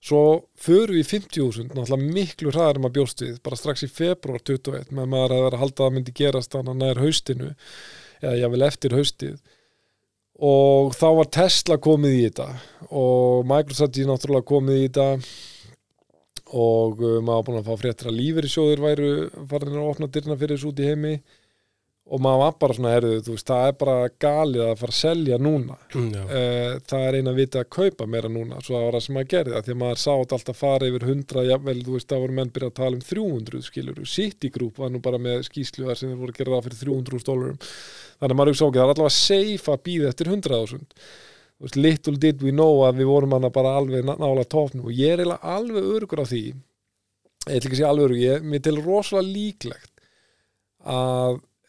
Svo 0.02 0.20
förum 0.58 0.96
við 0.96 1.04
í 1.04 1.08
50.000 1.12 1.76
náttúrulega 1.76 2.14
miklu 2.16 2.50
hraðar 2.50 2.80
en 2.80 2.84
maður 2.86 2.96
bjóst 2.96 3.22
við 3.22 3.36
bara 3.44 3.58
strax 3.58 3.84
í 3.86 3.90
februar 3.92 4.42
21 4.42 4.90
með 4.90 5.10
maður 5.12 5.34
að 5.36 5.44
vera 5.44 5.58
að 5.58 5.62
halda 5.62 5.84
að 5.86 5.92
myndi 5.96 6.14
gerast 6.18 6.54
þannig 6.56 6.72
að 6.72 6.80
nær 6.80 7.02
haustinu 7.04 7.50
eða 8.22 8.38
jável 8.40 8.66
eftir 8.66 8.96
haustið. 8.98 9.36
Og 10.42 10.96
þá 10.96 11.08
var 11.20 11.30
Tesla 11.36 11.78
komið 11.78 12.16
í 12.16 12.24
þetta 12.24 12.48
og 12.90 13.46
Microsoft 13.46 14.00
er 14.00 14.10
náttúrulega 14.10 14.48
komið 14.48 14.80
í 14.80 14.88
þetta 14.88 15.06
og 16.52 16.98
uh, 17.00 17.20
maður 17.24 17.46
búin 17.46 17.60
að 17.60 17.68
fá 17.70 17.78
fréttir 17.80 18.10
að 18.10 18.18
lífeyrissjóðir 18.18 18.82
væru 18.82 19.12
farin 19.48 19.78
að 19.78 19.92
opna 19.92 20.10
dyrna 20.12 20.36
fyrir 20.40 20.58
þessu 20.58 20.72
út 20.72 20.82
í 20.82 20.88
heimi 20.90 21.14
og 22.12 22.20
maður 22.20 22.40
var 22.42 22.56
bara 22.60 22.74
svona 22.76 22.90
herðu, 22.92 23.12
þú 23.24 23.34
veist, 23.36 23.46
það 23.48 23.66
er 23.70 23.76
bara 23.80 23.94
galið 24.20 24.62
að 24.66 24.74
fara 24.82 24.92
að 24.92 24.98
selja 24.98 25.38
núna. 25.40 25.76
Já, 26.12 26.22
uh, 26.26 26.74
það 26.92 27.04
er 27.08 27.16
eina 27.18 27.32
viti 27.38 27.60
að 27.62 27.68
kaupa 27.72 28.06
meira 28.12 28.28
núna 28.34 28.58
svo 28.60 28.74
það 28.76 28.84
var 28.84 28.96
það 28.98 29.04
sem 29.06 29.16
maður 29.16 29.30
gerði 29.32 29.54
það 29.56 29.64
því 29.68 29.72
að 29.76 29.80
maður 29.82 30.00
sá 30.02 30.12
þetta 30.20 30.36
alltaf 30.38 30.60
fara 30.60 30.90
yfir 30.92 31.06
100 31.08 31.44
jafnvel, 31.48 31.76
þú 31.86 31.96
veist, 31.96 32.08
það 32.12 32.22
voru 32.26 32.36
menn 32.38 32.52
byrjað 32.52 32.72
að 32.72 32.78
tala 32.82 32.98
um 33.00 33.04
300 33.08 33.62
skilur, 33.70 34.02
City 34.12 34.50
Group 34.58 34.80
var 34.82 34.92
nú 34.92 35.00
bara 35.08 35.18
með 35.24 35.42
skýslu 35.48 35.88
þar 35.88 36.00
sem 36.02 36.12
þeir 36.12 36.20
voru 36.20 36.34
að 36.36 36.40
gera 36.42 36.56
það 36.58 36.66
fyrir 36.68 36.80
300 36.84 37.26
dólarum 37.30 37.58
þannig 37.62 38.32
að 38.32 38.38
maður 38.42 38.52
hugsa 38.52 38.66
okkur, 38.68 38.80
það 38.82 38.88
er 38.88 38.94
allavega 38.94 39.16
safe 39.18 39.72
að 39.72 39.84
býða 39.88 40.12
eftir 40.12 40.32
100.000 40.36 40.84
Þú 41.62 41.66
veist, 41.68 41.76
little 41.78 42.16
did 42.18 42.40
we 42.42 42.50
know 42.50 42.80
að 42.82 42.96
við 42.98 43.06
vorum 43.12 43.34
hana 43.36 43.48
bara 43.54 43.76
alveg 43.78 44.02
ná- 44.04 44.16
nála 44.18 44.42
tófnum 44.50 44.88
og 44.90 44.96
ég 44.98 45.20
er 45.22 45.30
alveg 45.38 45.84
örugur 45.94 46.24
á 46.24 46.26
því 46.26 46.40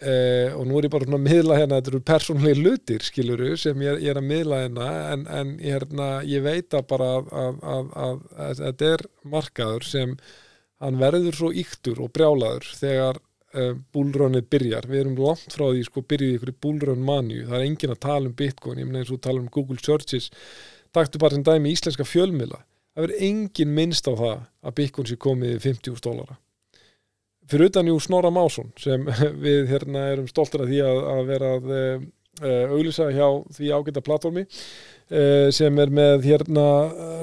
Eh, 0.04 0.52
og 0.52 0.66
nú 0.68 0.76
er 0.80 0.88
ég 0.88 0.92
bara 0.92 1.06
svona 1.08 1.20
að 1.22 1.28
miðla 1.30 1.58
hérna 1.62 1.78
þetta 1.80 1.92
eru 1.94 2.00
persónlega 2.10 2.60
lutir 2.60 3.04
skiluru 3.06 3.54
sem 3.60 3.84
ég, 3.86 4.02
ég 4.04 4.12
er 4.12 4.20
að 4.20 4.26
miðla 4.28 4.60
hérna 4.66 4.88
en, 5.14 5.24
en 5.32 5.54
ég, 5.64 5.78
hérna, 5.78 6.08
ég 6.28 6.44
veit 6.44 6.76
að 6.76 6.88
bara 6.90 7.08
að, 7.20 7.30
að, 7.32 7.62
að, 7.72 8.18
að, 8.36 8.58
þetta 8.60 8.90
er 8.90 9.04
markaður 9.36 9.88
sem 9.88 10.18
hann 10.84 11.00
verður 11.00 11.40
svo 11.40 11.54
yktur 11.64 12.04
og 12.04 12.12
brjálaður 12.18 12.68
þegar 12.82 13.22
uh, 13.22 13.72
búlrönnið 13.96 14.50
byrjar. 14.52 14.90
Við 14.92 15.04
erum 15.06 15.18
langt 15.24 15.56
frá 15.56 15.70
því 15.70 15.88
sko 15.88 16.04
byrjuð 16.12 16.34
í 16.34 16.40
ykkur 16.42 16.56
búlrönn 16.66 17.08
manju, 17.08 17.46
það 17.48 17.60
er 17.62 17.68
engin 17.70 17.96
að 17.96 18.04
tala 18.10 18.28
um 18.28 18.38
bitcoin 18.44 18.84
ég 18.84 18.90
meina 18.90 19.06
eins 19.06 19.16
og 19.16 19.24
tala 19.24 19.40
um 19.40 19.52
Google 19.54 19.80
Searches. 19.80 20.32
Taktu 20.92 21.22
bara 21.22 21.38
sem 21.38 21.48
dæmi 21.48 21.72
íslenska 21.78 22.04
fjölmiðla. 22.08 22.60
Það 22.92 23.08
verður 23.08 23.28
engin 23.30 23.78
minnst 23.78 24.12
á 24.12 24.14
það 24.14 24.42
að 24.44 24.82
bitcoin 24.82 25.14
sé 25.14 25.22
komið 25.22 25.56
í 25.56 25.64
50 25.70 26.04
dólara 26.04 26.42
fyrir 27.52 27.72
utan 27.72 27.90
jú 27.92 28.00
Snorra 28.02 28.32
Másson 28.34 28.72
sem 28.80 29.06
við 29.46 29.70
hérna 29.72 30.08
erum 30.14 30.28
stoltir 30.30 30.64
af 30.64 30.72
því 30.72 30.82
að, 30.88 31.00
að 31.14 31.24
vera 31.30 31.54
að 31.58 31.70
uh, 31.76 32.04
auglýsa 32.74 33.10
hjá 33.14 33.28
því 33.58 33.72
ágæta 33.78 34.04
platformi 34.06 34.46
uh, 34.46 35.48
sem 35.54 35.80
er 35.84 35.94
með 35.94 36.28
hérna 36.30 36.68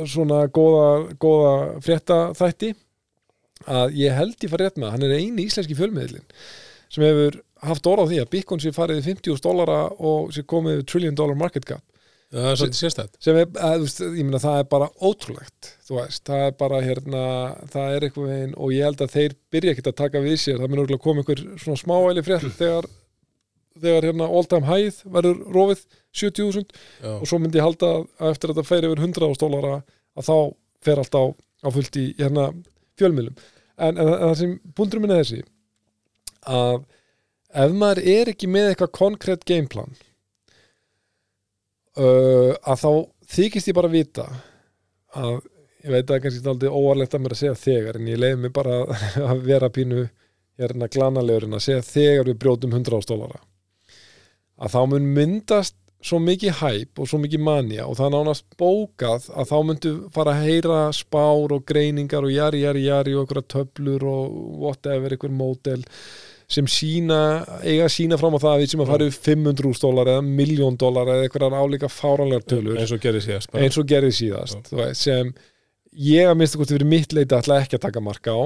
svona 0.09 0.45
góða, 0.53 0.89
góða 1.21 1.55
frétta 1.85 2.23
þætti 2.39 2.75
að 3.69 3.95
ég 4.01 4.17
held 4.17 4.41
ég 4.41 4.53
fara 4.53 4.69
rétt 4.69 4.81
með 4.81 4.95
hann 4.95 5.07
er 5.07 5.17
eini 5.19 5.47
íslenski 5.47 5.77
fjölmiðlin 5.77 6.25
sem 6.91 7.05
hefur 7.05 7.41
haft 7.67 7.87
orð 7.87 8.09
á 8.09 8.11
því 8.11 8.21
að 8.23 8.31
Bitcoin 8.33 8.63
sé 8.63 8.73
farið 8.75 9.03
í 9.03 9.07
50 9.11 9.43
dólara 9.45 9.83
og 9.99 10.31
sé 10.35 10.45
komið 10.49 10.87
trillion 10.89 11.17
dollar 11.17 11.39
market 11.39 11.67
cap 11.69 11.85
það 12.31 12.49
er 12.51 12.61
svolítið 12.61 12.81
sérstætt 12.81 13.17
sem 13.25 13.39
er, 13.41 13.49
að, 13.59 13.75
þú 13.75 13.87
veist, 13.87 14.01
ég 14.07 14.27
meina 14.27 14.43
það 14.43 14.61
er 14.61 14.71
bara 14.71 14.89
ótrúlegt, 15.03 15.71
þú 15.87 15.99
veist, 15.99 16.23
það 16.29 16.47
er 16.47 16.57
bara 16.61 16.81
hérna, 16.85 17.25
það 17.73 17.95
er 17.97 18.07
eitthvað 18.07 18.31
veginn 18.31 18.57
og 18.57 18.75
ég 18.75 18.87
held 18.87 19.05
að 19.05 19.15
þeir 19.17 19.37
byrja 19.55 19.75
ekkert 19.75 19.91
að 19.91 20.01
taka 20.05 20.25
við 20.25 20.37
sér, 20.45 20.61
það 20.61 20.73
mun 20.73 20.83
örgulega 20.85 21.05
koma 21.07 21.25
einhver 21.25 21.45
svona 21.63 21.83
smáæli 21.83 22.27
frétt 22.27 22.49
þegar 22.61 22.91
þegar 23.81 24.09
hérna 24.11 24.29
all 24.29 24.49
time 24.49 24.67
high 24.69 25.03
verður 25.15 25.41
rofið 25.55 25.85
70.000 26.21 26.65
já, 26.75 27.13
og 27.15 27.27
svo 27.29 27.39
myndi 27.41 27.61
ég 27.61 27.67
halda 27.67 27.93
að 28.01 28.33
eftir 28.33 28.51
að 28.51 28.59
þetta 28.59 28.69
fer 28.69 28.87
yfir 28.89 29.03
100 29.07 29.37
stólara 29.39 29.75
að 30.19 30.27
þá 30.27 30.37
fer 30.85 31.03
allt 31.03 31.17
á, 31.17 31.25
á 31.65 31.69
fullt 31.71 31.99
í 32.01 32.07
hérna 32.19 32.49
fjölmiðlum. 33.01 33.37
En, 33.81 33.95
en, 33.95 34.07
en 34.09 34.25
það 34.27 34.37
sem 34.43 34.55
búndur 34.77 35.03
minna 35.03 35.21
þessi 35.21 35.43
að 36.51 36.83
ef 37.65 37.75
maður 37.77 38.03
er 38.15 38.33
ekki 38.33 38.51
með 38.51 38.73
eitthvað 38.73 38.95
konkrétt 38.99 39.47
gameplan 39.49 39.95
uh, 42.01 42.53
að 42.65 42.83
þá 42.83 42.91
þykist 43.37 43.71
ég 43.71 43.77
bara 43.77 43.93
vita 43.93 44.27
að 45.17 45.37
ég 45.81 45.93
veit 45.95 46.03
að 46.03 46.09
það 46.09 46.17
er 46.17 46.25
kannski 46.25 46.51
aldrei 46.53 46.73
óvarlegt 46.73 47.15
að 47.17 47.23
mér 47.25 47.35
að 47.35 47.43
segja 47.43 47.61
þegar 47.61 47.99
en 47.99 48.11
ég 48.11 48.21
leiði 48.21 48.41
mig 48.43 48.55
bara 48.57 48.81
að 49.31 49.45
vera 49.47 49.71
pínu 49.73 50.07
hérna 50.61 50.91
glanalegur 50.93 51.49
en 51.49 51.57
að 51.57 51.67
segja 51.69 51.87
þegar 51.87 52.33
við 52.33 52.41
brjótum 52.43 52.75
100 52.77 53.05
stólara 53.07 53.41
að 54.61 54.75
þá 54.75 54.81
mun 54.93 55.13
myndast 55.17 55.77
svo 56.05 56.17
mikið 56.25 56.57
hæp 56.63 57.01
og 57.01 57.09
svo 57.11 57.21
mikið 57.21 57.43
manja 57.45 57.85
og 57.85 57.99
það 57.99 58.07
er 58.07 58.15
nánast 58.15 58.47
bókað 58.61 59.27
að 59.37 59.51
þá 59.51 59.57
myndu 59.69 59.93
fara 60.15 60.33
að 60.33 60.47
heyra 60.47 60.81
spár 60.97 61.53
og 61.57 61.65
greiningar 61.69 62.25
og 62.25 62.33
jari, 62.33 62.63
jari, 62.65 62.87
jari 62.87 63.17
og 63.17 63.27
einhverja 63.27 63.51
töflur 63.55 64.07
og 64.09 64.39
whatever, 64.63 65.13
einhver 65.13 65.35
mótel 65.35 65.85
sem 66.51 66.67
sína, 66.71 67.19
eiga 67.63 67.87
að 67.87 67.93
sína 67.95 68.19
fram 68.19 68.35
á 68.35 68.43
það 68.43 68.53
að 68.53 68.63
við 68.63 68.73
sem 68.73 68.83
að 68.83 68.91
fara 68.91 69.07
upp 69.11 69.29
500 69.29 69.83
dólar 69.85 70.11
eða 70.15 70.25
miljón 70.27 70.79
dólar 70.81 71.13
eða 71.13 71.27
einhverjar 71.27 71.55
álíka 71.55 71.91
fáranlegar 71.93 72.47
tölur. 72.51 72.81
Eins 72.81 72.95
og 72.95 73.03
gerir 73.05 73.23
síðast 73.23 73.55
eins 73.55 73.79
og 73.79 73.87
gerði 73.91 74.17
síðast 74.17 74.73
veist, 74.75 75.05
sem 75.05 75.31
ég 76.11 76.31
að 76.31 76.41
minnsta 76.41 76.59
kosti 76.59 76.75
fyrir 76.75 76.91
mitt 76.91 77.15
leiti 77.15 77.37
ætla 77.39 77.61
ekki 77.63 77.79
að 77.79 77.87
taka 77.87 78.03
marka 78.03 78.35
á. 78.35 78.43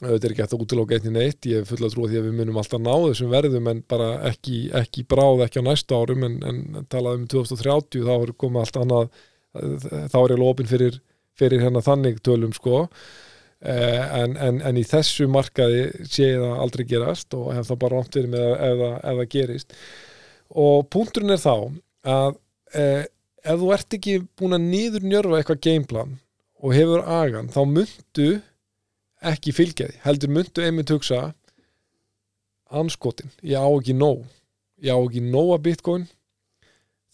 Auðvitað 0.00 0.26
er 0.28 0.34
ekki 0.34 0.44
að 0.46 0.54
útiloka 0.64 0.96
einnig 0.96 1.12
neitt. 1.12 1.48
Ég 1.50 1.60
er 1.60 1.66
full 1.68 1.82
að 1.84 1.92
trúa 1.92 2.08
því 2.08 2.20
að 2.20 2.28
við 2.28 2.36
munum 2.38 2.60
alltaf 2.62 2.80
ná 2.80 2.92
þessum 2.94 3.34
verðum 3.34 3.66
en 3.68 3.82
bara 3.90 4.12
ekki, 4.30 4.60
ekki 4.78 5.04
bráð 5.10 5.42
ekki 5.44 5.60
á 5.60 5.64
næstu 5.66 5.98
árum 5.98 6.24
en, 6.24 6.38
en 6.46 6.86
talað 6.88 7.18
um 7.18 7.26
2030 7.34 8.06
þá 8.06 8.14
er 8.14 8.32
komið 8.40 8.62
allt 8.62 8.78
annað 8.80 9.10
þá 10.14 10.16
er 10.22 10.34
ég 10.36 10.40
lópin 10.40 10.70
fyrir, 10.70 11.00
fyrir 11.36 11.66
hérna 11.66 11.82
þannig 11.84 12.22
tölum 12.24 12.54
sko 12.56 12.86
en, 13.62 14.36
en, 14.40 14.60
en 14.64 14.76
í 14.80 14.84
þessu 14.88 15.26
markaði 15.28 15.82
sé 16.08 16.30
ég 16.30 16.40
það 16.40 16.60
aldrei 16.64 16.84
gerast 16.88 17.34
og 17.36 17.50
hef 17.54 17.66
það 17.68 17.80
bara 17.82 17.98
rámt 17.98 18.16
verið 18.16 18.30
með 18.32 18.46
ef, 18.54 18.84
það- 18.84 19.00
gerist. 19.34 19.74
Og 20.50 20.86
punkturinn 20.90 21.34
er 21.36 21.42
þá 21.42 21.54
að 22.10 22.38
eh, 22.74 23.04
ef 23.44 23.60
þú 23.60 23.72
ert 23.76 23.96
ekki 23.98 24.14
búin 24.40 24.56
að 24.56 24.64
niður 24.70 25.04
njörfa 25.10 25.38
eitthvað 25.42 25.60
gameplan 25.66 26.16
og 26.60 26.74
hefur 26.76 27.04
agan 27.04 27.48
þá 27.52 27.60
myndu 27.68 28.30
ekki 29.30 29.52
fylgja 29.52 29.90
því, 29.90 29.98
heldur 30.06 30.32
myndu 30.32 30.64
einmitt 30.64 30.90
hugsa 30.94 31.20
anskotin, 32.70 33.30
ég 33.42 33.58
á 33.58 33.66
ekki 33.68 33.94
nóg. 33.98 34.22
Ég 34.80 34.94
á 34.94 34.98
ekki 35.02 35.20
nóg 35.26 35.54
að 35.56 35.64
bitcoin. 35.66 36.04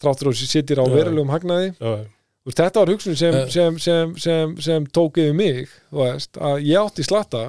Þráttur 0.01 0.29
og 0.29 0.37
sittir 0.37 0.77
á 0.79 0.85
Já. 0.85 0.93
verulegum 0.93 1.31
hagnaði. 1.33 1.71
Já, 1.81 1.93
Þú 2.05 2.16
veist, 2.47 2.57
þetta 2.63 2.81
var 2.81 2.91
hugsun 2.95 3.15
sem, 3.19 3.35
Eh. 3.43 3.47
sem, 3.53 3.77
sem, 3.83 4.15
sem, 4.17 4.55
sem 4.63 4.85
tók 4.95 5.19
yfir 5.21 5.35
mig 5.37 5.67
veist, 5.93 6.37
að 6.39 6.63
ég 6.65 6.79
átti 6.81 7.05
slatta 7.05 7.45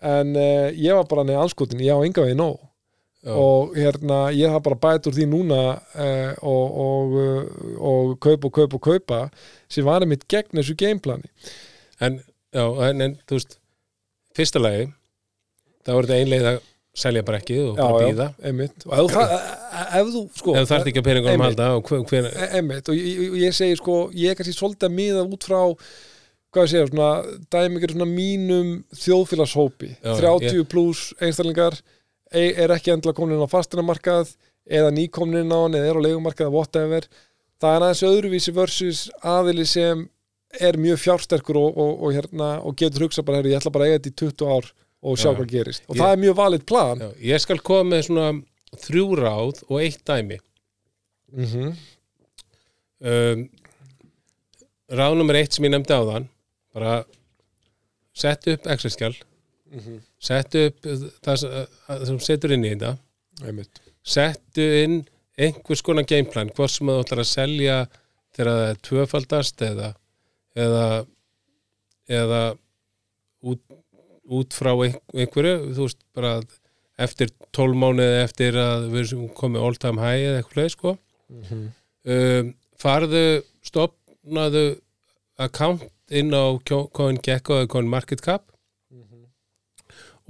en 0.00 0.34
uh, 0.38 0.70
ég 0.72 0.94
var 0.96 1.04
bara 1.10 1.26
neða 1.28 1.42
anskotin 1.44 1.82
ég 1.84 1.92
á 1.92 2.00
enga 2.00 2.22
veginn 2.24 2.40
nóg. 2.40 2.60
Já, 3.20 3.34
og 3.36 3.74
hérna, 3.76 4.30
ég 4.32 4.48
har 4.48 4.62
bara 4.64 4.78
bætt 4.80 5.04
úr 5.10 5.12
því 5.12 5.26
núna 5.28 5.56
uh, 5.76 6.30
og, 6.40 6.78
og, 6.80 7.18
og 7.76 8.14
kaupa 8.24 8.48
og 8.48 8.54
kaupa 8.56 8.78
og 8.78 8.86
kaupa 8.86 9.18
sem 9.68 9.84
var 9.84 10.00
einmitt 10.06 10.24
gegn 10.32 10.56
þessu 10.56 10.72
gameplani 10.80 11.28
en, 12.00 12.16
já, 12.56 12.64
en, 12.88 13.04
en 13.04 13.18
þú 13.28 13.36
veist 13.36 13.58
fyrsta 14.38 14.62
lagi 14.64 14.86
það 15.84 15.98
voru 15.98 16.08
þetta 16.08 16.22
einleið 16.24 16.48
að 16.54 16.58
selja 16.96 17.22
bara 17.22 17.38
ekki 17.38 17.56
og 17.62 17.76
bara 17.78 18.06
býða 18.10 18.26
og 18.86 18.94
ef, 18.98 19.12
það, 19.14 19.34
ef 20.00 20.08
þú 20.10 20.22
sko 20.40 20.54
ef 20.56 20.64
þú 20.64 20.70
þarft 20.72 20.88
ekki 20.90 21.02
að 21.02 21.10
að 21.10 21.32
Einmitt. 21.32 21.44
halda 21.46 21.68
og 21.76 21.90
hver, 22.10 22.26
E- 22.34 22.90
og 22.90 22.96
ég, 23.38 23.54
segi 23.54 23.76
sko 23.78 23.98
ég 24.16 24.32
er 24.32 24.38
kannski 24.38 24.56
svolítið 24.56 24.88
að 24.88 24.96
miða 24.96 25.22
út 25.26 25.46
frá 25.46 25.60
hvað 26.50 26.66
ég 26.66 26.72
segja, 26.72 26.90
svona 26.90 27.10
dæmikir 27.54 27.92
svona 27.94 28.08
mínum 28.10 28.70
þjóðfélagshópi. 28.98 29.90
Já, 30.02 30.14
30 30.18 30.64
pluss 30.66 31.12
einstaklingar 31.22 31.76
e- 32.34 32.54
er 32.58 32.74
ekki 32.74 32.90
endla 32.90 33.14
komin 33.14 33.38
inn 33.38 33.46
á 33.46 33.50
fastinamarkað 33.54 34.34
eða 34.66 34.90
nýkomin 34.94 35.44
inn 35.44 35.54
á 35.54 35.58
hann 35.62 35.78
eða 35.78 35.92
er 35.92 36.00
á 36.02 36.06
leigumarkað 36.08 36.50
whatever, 36.54 37.06
það 37.62 37.76
er 37.76 37.86
aðeins 37.86 38.06
öðruvísi 38.10 38.54
versus 38.56 39.04
aðili 39.22 39.66
sem 39.68 40.08
er 40.58 40.74
mjög 40.74 40.98
fjársterkur 41.04 41.58
og, 41.60 41.78
og, 41.78 41.92
og, 42.02 42.14
hérna, 42.16 42.50
og 42.66 42.74
getur 42.74 43.06
hugsa 43.06 43.22
bara, 43.22 43.44
ég 43.46 43.60
ætla 43.60 43.70
bara 43.70 43.86
að 43.86 43.92
eiga 43.92 44.00
þetta 44.00 44.10
í 44.10 44.18
20 44.26 44.50
ár 44.50 44.72
og 45.02 45.16
sjá 45.18 45.30
Já. 45.30 45.36
hvað 45.38 45.48
gerist. 45.54 45.82
Og 45.88 45.96
Ég- 45.96 46.02
það 46.02 46.12
er 46.12 46.22
mjög 46.24 46.36
valið 46.36 46.66
plan. 46.66 46.98
Já, 46.98 47.10
ég 47.32 47.40
skal 47.40 47.58
koma 47.58 47.90
með 47.96 48.02
svona 48.08 48.42
þrjú 48.84 49.06
ráð 49.18 49.62
og 49.70 49.80
eitt 49.80 50.04
dæmi. 50.04 50.38
Mm 51.32 51.44
-hmm. 51.46 51.72
um, 53.00 53.48
ráð 54.90 55.16
nummer 55.16 55.34
eitt 55.38 55.52
sem 55.54 55.64
ég 55.64 55.70
nefndi 55.70 55.94
á 55.94 56.02
þann 56.02 56.28
bara 56.74 57.04
sett 58.12 58.46
upp 58.50 58.66
Excel-skjál 58.66 59.14
settu 60.18 60.66
upp 60.66 60.80
það 61.22 61.36
sem- 61.38 61.66
það 61.86 62.06
sem 62.06 62.18
setur 62.18 62.52
inn 62.52 62.64
í 62.64 62.72
þetta. 62.74 62.96
Settu 64.02 64.64
inn 64.84 64.96
einhvers 65.38 65.82
konar 65.82 66.02
gameplan 66.04 66.50
hvort 66.50 66.70
sem 66.70 66.86
þú 66.90 66.98
ætlar 67.04 67.22
að 67.22 67.30
selja 67.30 67.76
þegar 68.34 68.50
það 68.50 68.70
er 68.70 68.80
tvöfaldast 68.88 69.62
eða 69.62 69.94
eða, 70.56 71.06
eða 72.08 72.40
út, 73.46 73.60
út 74.30 74.54
frá 74.54 74.72
ein- 74.84 74.98
einhverju 75.14 75.54
þú 75.74 75.86
veist 75.86 76.00
bara 76.14 76.32
eftir 77.00 77.30
12 77.56 77.74
mánuði 77.82 78.18
eftir 78.24 78.58
að 78.60 78.88
við 78.92 79.14
komið 79.38 79.64
all 79.66 79.78
time 79.80 80.00
high 80.04 80.26
eða 80.28 80.42
eitthvað 80.42 80.70
sko. 80.74 80.92
Um, 82.04 82.54
farðu 82.80 83.24
stopnaðu 83.64 84.64
account 85.40 85.82
inn 86.10 86.32
á 86.34 86.44
CoinGecko 86.66 87.60
eða 87.60 87.68
CoinMarketCap 87.74 88.42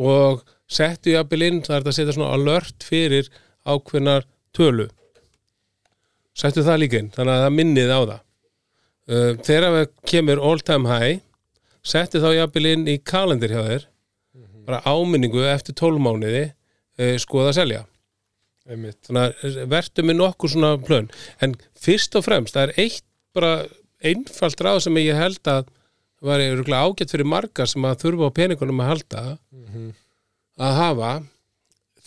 og 0.00 0.42
settu 0.70 1.12
jafnvel 1.14 1.42
inn, 1.46 1.60
það 1.66 1.76
er 1.80 1.88
að 1.90 1.96
setja 1.96 2.14
svona 2.16 2.34
alert 2.36 2.84
fyrir 2.86 3.28
ákveðnar 3.68 4.24
tölu 4.56 4.86
settu 6.40 6.62
það 6.64 6.78
líka 6.84 7.00
inn 7.02 7.10
þannig 7.14 7.34
að 7.34 7.42
það 7.44 7.56
minnið 7.58 7.90
á 7.92 8.00
það. 8.00 8.20
Uh, 9.10 9.32
þegar 9.42 9.66
það 9.74 9.88
kemur 10.12 10.40
all 10.46 10.60
time 10.62 10.88
high 10.88 11.18
settu 11.86 12.20
þá 12.22 12.30
jafnvel 12.36 12.66
inn 12.74 12.88
í 12.90 12.98
kalendir 13.02 13.54
hjá 13.54 13.62
þér 13.66 13.86
bara 14.70 14.82
áminningu 14.86 15.42
eftir 15.50 15.76
12 15.78 16.02
mánuði 16.04 16.44
uh, 16.46 17.16
skoða 17.20 17.50
að 17.50 17.58
selja. 17.58 17.82
Einmitt. 18.70 19.00
Þannig 19.08 19.44
að 19.48 19.60
vertu 19.72 20.04
með 20.06 20.18
nokkur 20.20 20.52
svona 20.52 20.72
plön. 20.84 21.08
En 21.42 21.56
fyrst 21.80 22.14
og 22.18 22.26
fremst 22.26 22.54
það 22.54 22.68
er 22.68 22.82
eitt 22.84 23.06
bara 23.34 23.52
einfalt 24.04 24.62
ráð 24.64 24.84
sem 24.86 24.98
ég 25.00 25.18
held 25.18 25.50
að 25.50 25.70
var 26.20 26.42
ágætt 26.44 27.14
fyrir 27.14 27.28
margar 27.28 27.68
sem 27.70 27.84
að 27.88 28.02
þurfa 28.02 28.28
á 28.28 28.36
peningunum 28.36 28.82
að 28.84 28.90
halda 28.90 29.22
að 30.60 30.74
hafa. 30.76 31.12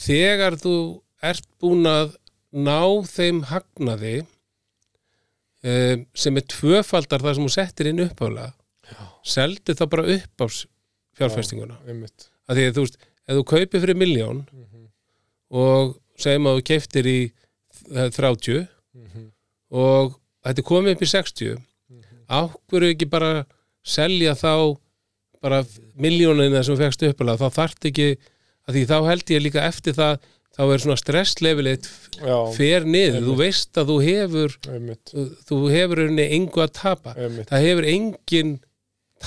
Þegar 0.03 0.57
þú 0.61 0.75
ert 1.25 1.47
búin 1.61 1.87
að 1.89 2.13
ná 2.53 3.01
þeim 3.09 3.41
hagnaði 3.49 4.19
um, 5.65 6.03
sem 6.13 6.37
er 6.37 6.45
tvöfaldar 6.53 7.23
það 7.25 7.39
sem 7.39 7.47
þú 7.47 7.53
settir 7.55 7.89
inn 7.89 8.03
uppálega 8.05 8.53
seldu 9.23 9.75
það 9.79 9.89
bara 9.95 10.05
upp 10.17 10.43
á 10.43 10.47
fjárfestinguna. 11.17 11.77
Einmitt. 11.87 12.29
Að 12.49 12.59
því 12.59 12.67
að 12.69 12.77
þú 12.77 12.85
veist, 12.85 12.97
ef 13.27 13.37
þú 13.39 13.43
kaupir 13.53 13.83
fyrir 13.85 13.99
miljón 13.99 14.43
og 15.53 15.95
segjum 16.19 16.49
að 16.49 16.57
þú 16.59 16.65
keiftir 16.69 17.09
í 17.09 17.17
eh, 17.93 18.09
30 18.13 18.67
og 19.73 20.17
þetta 20.43 20.65
komið 20.67 20.95
upp 20.97 21.03
í 21.05 21.09
60 21.13 21.57
ákveður 22.33 22.89
ekki 22.93 23.07
bara 23.11 23.31
selja 23.83 24.33
þá 24.39 24.77
bara 25.43 25.63
miljónina 25.99 26.61
sem 26.63 26.75
þú 26.75 26.79
fegst 26.85 27.03
uppalega 27.09 27.41
þá 27.49 27.57
þarft 27.57 27.87
ekki 27.89 28.07
að 28.63 28.77
því 28.77 28.83
þá 28.91 28.95
held 29.09 29.33
ég 29.33 29.43
líka 29.43 29.65
eftir 29.67 29.97
það 29.97 30.13
þá 30.53 30.61
er 30.69 30.83
svona 30.83 30.99
stresslefileitt 31.01 31.87
fer 32.55 32.85
niður, 32.85 33.17
Einmitt. 33.17 33.25
þú 33.27 33.35
veist 33.39 33.79
að 33.81 33.89
þú 33.89 33.95
hefur 34.05 34.55
einmitt. 34.69 35.13
þú 35.49 35.57
hefur 35.73 36.01
henni 36.05 36.27
engu 36.37 36.61
að 36.63 36.71
tapa. 36.77 37.15
Einmitt. 37.17 37.49
Það 37.49 37.65
hefur 37.67 37.87
engin 37.89 38.51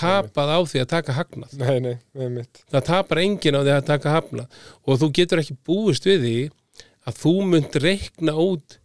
tapað 0.01 0.53
á 0.55 0.59
því 0.71 0.83
að 0.85 0.89
taka 0.95 1.17
hagnað. 1.17 1.53
Nei, 1.61 1.77
nei, 1.85 1.95
einmitt. 2.21 2.63
Það 2.73 2.87
tapar 2.91 3.23
enginn 3.25 3.59
á 3.59 3.63
því 3.67 3.75
að 3.77 3.87
taka 3.93 4.15
hafna 4.17 4.47
og 4.87 4.99
þú 5.03 5.11
getur 5.21 5.43
ekki 5.43 5.57
búist 5.67 6.07
við 6.09 6.27
því 6.27 6.35
að 7.07 7.21
þú 7.23 7.33
munt 7.53 7.79
reikna 7.83 8.35
út 8.43 8.79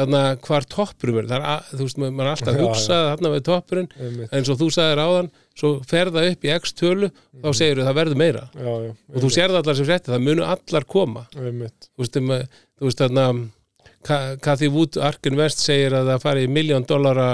þarna 0.00 0.20
hvar 0.46 0.64
toppurum 0.70 1.16
er 1.20 1.32
að, 1.42 1.70
þú 1.74 1.84
veist, 1.84 1.98
maður 2.00 2.20
er 2.22 2.28
alltaf 2.30 2.50
að 2.54 2.60
hugsa 2.62 2.98
þarna 3.10 3.30
við 3.34 3.42
toppurinn, 3.48 3.88
eins 4.30 4.48
og 4.52 4.58
þú 4.60 4.68
sagðir 4.76 5.00
áðan 5.02 5.30
svo 5.60 5.70
fer 5.90 6.10
það 6.14 6.28
upp 6.30 6.44
í 6.46 6.52
x 6.54 6.72
tölu 6.78 7.08
þá 7.42 7.48
segir 7.58 7.80
það 7.84 7.96
verður 7.98 8.20
meira. 8.22 8.44
Já, 8.54 8.70
já, 8.86 8.92
og 9.10 9.24
þú 9.24 9.30
sérð 9.34 9.58
allar 9.60 9.76
sem 9.80 9.88
frétti, 9.90 10.12
það 10.14 10.24
munu 10.28 10.46
allar 10.46 10.86
koma. 10.94 11.24
Þú 11.34 12.04
veist, 12.04 12.20
um, 12.22 12.30
þú 12.78 12.86
veist 12.88 13.02
þarna 13.02 13.26
Ka- 14.06 14.36
Kathy 14.40 14.70
Wood 14.72 14.96
Arkin 15.04 15.36
West 15.36 15.60
segir 15.60 15.92
að 15.98 16.08
það 16.14 16.22
fari 16.22 16.46
í 16.46 16.52
miljón 16.54 16.86
dollara 16.88 17.26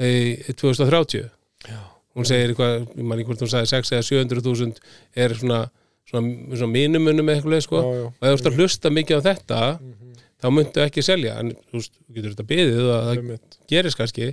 í 0.00 0.14
2030 0.58 1.28
já, 1.68 1.78
hún 2.16 2.26
segir 2.28 2.52
eitthvað, 2.54 2.86
ég 2.96 3.04
man 3.04 3.18
ekki 3.20 3.28
hvort 3.30 3.44
hún 3.44 3.52
sagði 3.52 3.70
6 3.74 3.92
eða 3.92 4.06
700.000 4.08 4.80
er 5.24 5.34
svona 5.36 5.60
svona, 6.06 6.30
svona 6.56 6.70
mínumunum 6.72 7.28
eitthvað 7.32 7.62
sko. 7.66 7.80
og 7.82 8.22
ef 8.22 8.28
þú 8.28 8.36
ert 8.38 8.46
að 8.52 8.58
hlusta 8.60 8.90
mikið 8.94 9.18
á 9.18 9.26
þetta 9.26 9.60
Mhm. 9.80 10.12
þá 10.42 10.46
myndu 10.52 10.82
ekki 10.84 11.02
selja. 11.02 11.38
En 11.40 11.50
þú 11.50 11.72
veist, 11.80 11.92
þú 12.06 12.14
getur 12.14 12.34
þetta 12.34 12.46
byðið 12.50 12.80
og 12.86 13.04
það 13.06 13.38
gerist 13.72 13.96
kannski. 13.98 14.28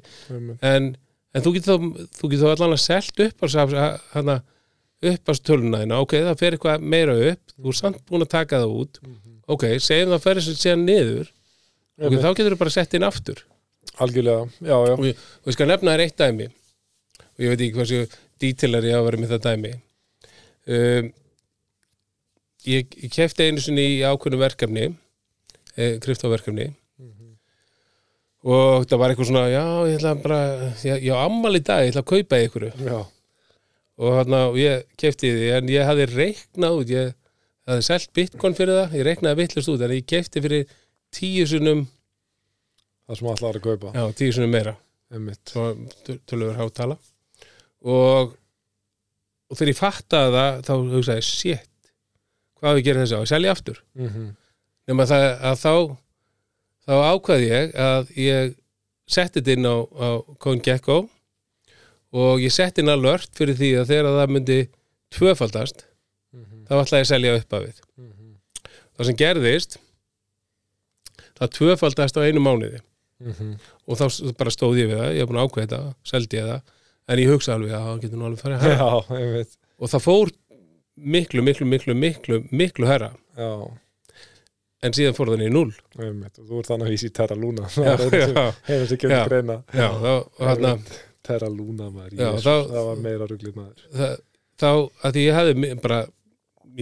En, 0.61 0.95
en 1.33 1.41
þú 1.41 1.53
getur 1.55 1.79
þá, 2.43 2.51
allan 2.53 2.75
að 2.75 2.83
selt 2.83 3.19
upp 3.25 3.41
á 3.41 3.47
hana, 4.13 4.35
upp 5.03 5.25
á 5.25 5.33
töluna 5.41 5.79
þína, 5.83 5.97
ok, 6.03 6.11
það 6.27 6.37
fer 6.39 6.51
eitthvað 6.57 6.81
meira 6.81 7.15
upp. 7.31 7.39
Þú 7.57 7.67
er 7.73 7.79
samt 7.79 8.05
búin 8.05 8.21
að 8.21 8.29
taka 8.35 8.59
það 8.61 8.75
út. 8.83 8.99
Ok, 9.47 9.63
segjum 9.79 10.13
það 10.13 10.21
fer 10.27 10.35
þessu 10.35 10.53
síðan 10.59 10.85
niður. 10.85 11.27
Ok, 11.97 12.05
Einmitt. 12.05 12.21
þá 12.21 12.29
getur 12.37 12.53
þú 12.53 12.59
bara 12.59 12.69
sett 12.77 12.93
inn 12.93 13.03
aftur. 13.03 13.41
Algjörlega, 13.99 14.45
já, 14.61 14.77
já, 14.87 14.93
og 14.93 15.05
ég, 15.05 15.15
og 15.41 15.47
ég 15.49 15.53
skal 15.57 15.67
nefna 15.67 15.91
þér 15.97 16.03
eitt 16.05 16.17
dæmi 16.17 16.47
og 17.33 17.43
ég 17.43 17.53
veit 17.53 17.65
ekki 17.65 17.79
hversu 17.79 18.03
dítilar 18.41 18.85
ég 18.87 18.97
á 18.97 19.01
að 19.01 19.07
vera 19.09 19.21
með 19.21 19.33
það 19.33 19.45
dæmi. 19.47 19.73
Um, 20.63 21.09
ég, 22.67 22.93
ég 23.03 23.11
kefti 23.11 23.47
einu 23.47 23.63
sinni 23.63 23.85
í 23.97 24.03
ákveðnu 24.05 24.39
verkefni 24.39 24.85
eh, 25.75 25.97
kryptoverkefni 26.03 26.69
og 28.43 28.85
það 28.91 28.99
var 28.99 29.13
eitthvað 29.13 29.29
svona 29.29 29.43
já, 29.51 29.63
ég 29.87 29.97
ætla 29.99 30.13
bara, 30.19 30.39
ég, 30.83 31.09
á 31.15 31.23
ammal 31.23 31.53
í 31.55 31.63
dag 31.63 31.85
ég 31.85 31.93
ætla 31.93 32.03
að 32.03 32.09
kaupa 32.11 32.39
ykkur 32.43 32.65
og, 32.67 34.09
hana, 34.17 34.41
og 34.49 34.57
ég 34.59 34.83
kefti 34.99 35.31
því 35.31 35.51
en 35.57 35.71
ég 35.71 35.87
hafði 35.87 36.07
reiknað 36.11 36.79
út 36.81 36.91
ég 36.91 37.13
hafði 37.69 37.87
selt 37.87 38.11
bitcoin 38.15 38.57
fyrir 38.57 38.81
það, 38.81 38.97
ég 38.99 39.07
reiknaði 39.07 39.39
vittlust 39.39 39.71
út 39.71 39.85
en 39.85 39.95
ég 39.95 40.07
kefti 40.07 40.43
fyrir 40.43 40.75
tíu 41.13 41.47
sunnum 41.47 41.85
það 43.07 43.19
sem 43.19 43.31
allar 43.31 43.59
að 43.59 43.65
kaupa. 43.67 43.93
Já, 43.95 44.03
tíu 44.17 44.35
sunnum 44.35 44.53
meira. 44.55 44.75
Tölur 46.27 46.55
hátala 46.57 46.97
og, 47.83 48.33
og 49.49 49.57
þegar 49.59 49.71
ég 49.73 49.79
fattaði 49.79 50.33
það 50.37 50.61
þá 50.67 50.73
hugsaði 50.95 51.19
ég, 51.21 51.27
shit 51.27 51.69
hvað 52.63 52.77
að 52.79 52.85
gera 52.87 53.03
þessu 53.03 53.19
á, 53.19 53.23
ég 53.23 53.31
selja 53.33 53.53
aftur. 53.53 53.79
Mhm, 53.99 54.27
nema 54.87 55.07
það 55.09 55.25
að 55.49 55.57
þá 55.63 55.73
þá 56.83 56.93
ákvaði 57.13 57.49
ég 57.49 57.73
að 57.79 58.13
ég 58.19 58.53
setti 59.13 59.41
þetta 59.41 59.55
inn 59.57 59.67
á, 59.67 59.75
á 59.83 60.07
CoinGecko 60.43 60.97
og 62.13 62.43
ég 62.43 62.53
setti 62.55 62.83
inn 62.83 62.91
alert 62.93 63.31
fyrir 63.35 63.57
því 63.59 63.71
að 63.81 63.89
þegar 63.91 64.17
það 64.19 64.33
myndi 64.35 64.59
tvöfaldast 65.13 65.85
mhm, 66.35 66.63
þá 66.69 66.73
ætlaði 66.79 67.01
ég 67.01 67.07
að 67.07 67.11
selja 67.11 67.35
upp 67.39 67.57
af 67.57 67.65
við. 67.67 67.81
Mhm, 67.99 68.31
það 68.95 69.09
sem 69.09 69.19
gerðist 69.23 69.77
það 71.39 71.53
tvöfaldast 71.57 72.19
á 72.19 72.25
einu 72.25 72.43
mánuði. 72.43 72.79
Mhm, 73.23 73.53
og 73.87 73.99
þá 73.99 74.33
bara 74.39 74.51
stóð 74.51 74.79
ég 74.81 74.89
við 74.91 74.99
það, 74.99 75.11
ég 75.15 75.23
hef 75.23 75.29
búin 75.29 75.39
að 75.39 75.47
ákveða 75.47 75.67
þetta 75.67 76.09
seldi 76.09 76.39
ég 76.39 76.49
það, 76.49 76.73
en 77.07 77.21
ég 77.23 77.31
hugsa 77.33 77.55
alveg 77.57 77.73
að 77.75 77.85
það 77.87 78.01
getur 78.05 78.19
nú 78.21 78.27
alveg 78.29 78.43
farið 78.43 78.65
einmitt. 79.19 79.55
Og 79.79 79.91
það 79.91 80.03
fór 80.05 80.33
miklu, 81.15 81.43
miklu, 81.45 81.67
miklu, 81.67 81.95
miklu, 81.97 82.41
miklu 82.53 82.89
já, 83.39 83.49
en 84.83 84.95
síðan 84.95 85.15
fór 85.17 85.31
núl 85.55 85.71
einmitt, 85.97 86.37
og 86.39 86.49
þú 86.49 86.59
ert 86.61 86.71
þannig 86.71 86.89
að 86.89 86.93
vísi 86.95 87.11
Terra 87.15 87.37
Luna. 87.39 87.69
Hefur 87.73 88.87
kemur 89.01 89.15
Já. 89.17 89.23
greina. 89.31 89.57
Og 89.73 90.45
Terra 91.23 91.49
Luna 91.49 91.89
það 92.69 92.87
var 92.89 93.01
meira 93.07 93.29
ruglið 93.29 93.55
maður. 93.57 94.17
Þá 94.59 94.69
að 94.69 95.15
því 95.15 95.23
ég 95.23 95.37
hefði 95.39 95.73
bara, 95.83 95.99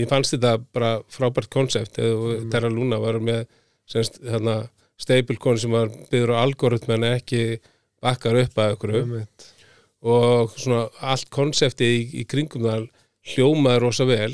ég 0.02 0.10
fannst 0.12 0.36
þetta 0.36 0.54
bara 0.76 0.92
frábært 1.14 1.52
konsept 1.54 2.00
Mm. 2.02 2.50
Terra 2.54 2.72
Luna 2.74 3.00
var 3.02 3.20
með 3.24 3.46
semst, 3.92 4.20
hérna, 4.26 4.58
stablecoin 5.02 5.60
sem 5.62 5.74
var 5.74 5.92
byggður 6.12 6.34
á 6.38 6.42
algoritm 6.44 6.96
en 6.98 7.08
ekki 7.14 7.44
bakkar 8.02 8.40
upp 8.44 8.58
að 8.62 8.76
einmitt, 9.02 9.48
og 10.02 10.54
svona 10.58 10.88
allt 11.14 11.30
konseptið 11.34 11.98
í, 11.98 12.06
í 12.22 12.28
kringum 12.30 12.66
það 12.66 12.88
hljómaði 13.34 13.84
rosa 13.84 14.08
vel. 14.10 14.34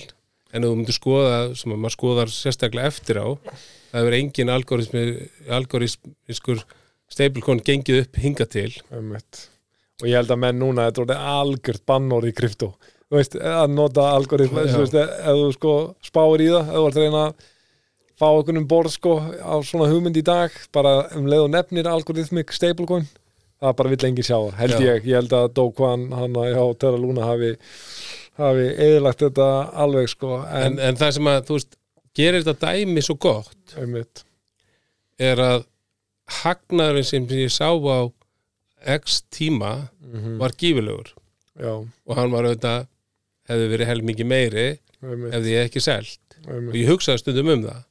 En 0.56 0.64
þú 0.64 0.76
myndir 0.78 0.96
skoða 0.96 1.40
sem 1.60 1.74
að 1.76 1.82
maður 1.84 1.96
skoðar 1.98 2.32
sérstaklega 2.32 2.94
eftir 2.94 3.20
á 3.20 3.28
það 3.92 4.00
hefur 4.00 4.18
engin 4.18 4.52
algoritmi, 4.54 5.04
algoritmiskur 5.58 6.64
stablecoin 7.12 7.64
gengið 7.66 8.04
upp 8.04 8.20
hinga 8.22 8.48
til. 8.52 8.70
Einmitt. 8.94 9.48
Og 10.02 10.10
ég 10.10 10.20
held 10.20 10.32
að 10.34 10.42
menn 10.44 10.60
núna, 10.62 10.88
þetta 10.92 11.16
er 11.16 11.30
algjört 11.34 11.86
bannor 11.90 12.28
í 12.28 12.34
krypto, 12.38 12.74
þú 13.10 13.18
veist, 13.18 13.38
að 13.40 13.72
nota 13.74 14.12
algoritma, 14.14 14.66
þú 14.70 14.82
veist, 14.84 14.98
ef 14.98 15.40
þú 15.40 15.48
sko 15.56 15.78
spáir 16.06 16.44
í 16.44 16.50
það, 16.52 16.68
ef 16.68 16.76
þú 16.76 16.84
ert 16.90 17.00
að 17.00 17.06
reyna 17.06 17.24
að 17.24 17.48
fá 18.18 18.28
okkur 18.28 18.60
um 18.60 18.68
borð 18.70 18.94
sko 18.94 19.16
á 19.42 19.56
svona 19.66 19.88
hugmynd 19.90 20.20
í 20.20 20.26
dag, 20.26 20.54
bara 20.74 20.94
um 21.18 21.26
leið 21.30 21.48
og 21.48 21.52
nefnir 21.56 21.90
algoritmik 21.90 22.54
stablecoin, 22.54 23.08
það 23.62 23.76
bara 23.80 23.92
vill 23.94 24.06
engin 24.10 24.28
sjá 24.28 24.38
held 24.60 24.76
Já. 24.76 24.80
ég, 24.86 25.08
ég 25.10 25.20
held 25.22 25.34
að 25.34 25.48
Do 25.58 25.68
Kwan 25.78 26.08
hann 26.14 26.38
já, 26.52 26.62
Terra 26.82 27.00
Luna 27.02 27.26
hafi 27.26 27.56
hafi 28.38 28.68
eðilagt 28.86 29.24
þetta 29.26 29.48
alveg 29.86 30.12
sko, 30.12 30.36
en, 30.46 30.76
en, 30.78 30.80
en 30.92 31.00
það 31.00 31.16
sem 31.18 31.30
að, 31.32 31.40
þú 31.48 31.58
veist, 31.58 31.78
gerir 32.18 32.44
þetta 32.46 32.74
dæmi 32.78 33.04
svo 33.06 33.16
gott 33.18 33.78
einmitt, 33.82 34.24
er 35.18 35.42
að 35.42 35.66
hagnaðurinn 36.44 37.08
sem 37.08 37.26
ég 37.34 37.54
sá 37.54 37.70
á 37.72 38.00
x 39.00 39.22
tíma 39.34 39.90
mm 40.08 40.38
var 40.40 40.54
gífilegur 40.56 41.10
já, 41.58 41.74
og 41.82 42.14
hann 42.16 42.32
var 42.32 42.46
auðvitað 42.48 42.86
hefði 43.50 43.68
verið 43.74 43.90
helmingi 43.90 44.28
meiri 44.28 44.68
einmitt, 45.02 45.34
ef 45.34 45.44
því 45.44 45.56
ekki 45.64 45.82
selt. 45.84 46.38
Og 46.48 46.76
ég 46.78 46.88
hugsaði 46.92 47.22
stundum 47.22 47.50
um 47.54 47.64
það. 47.66 47.82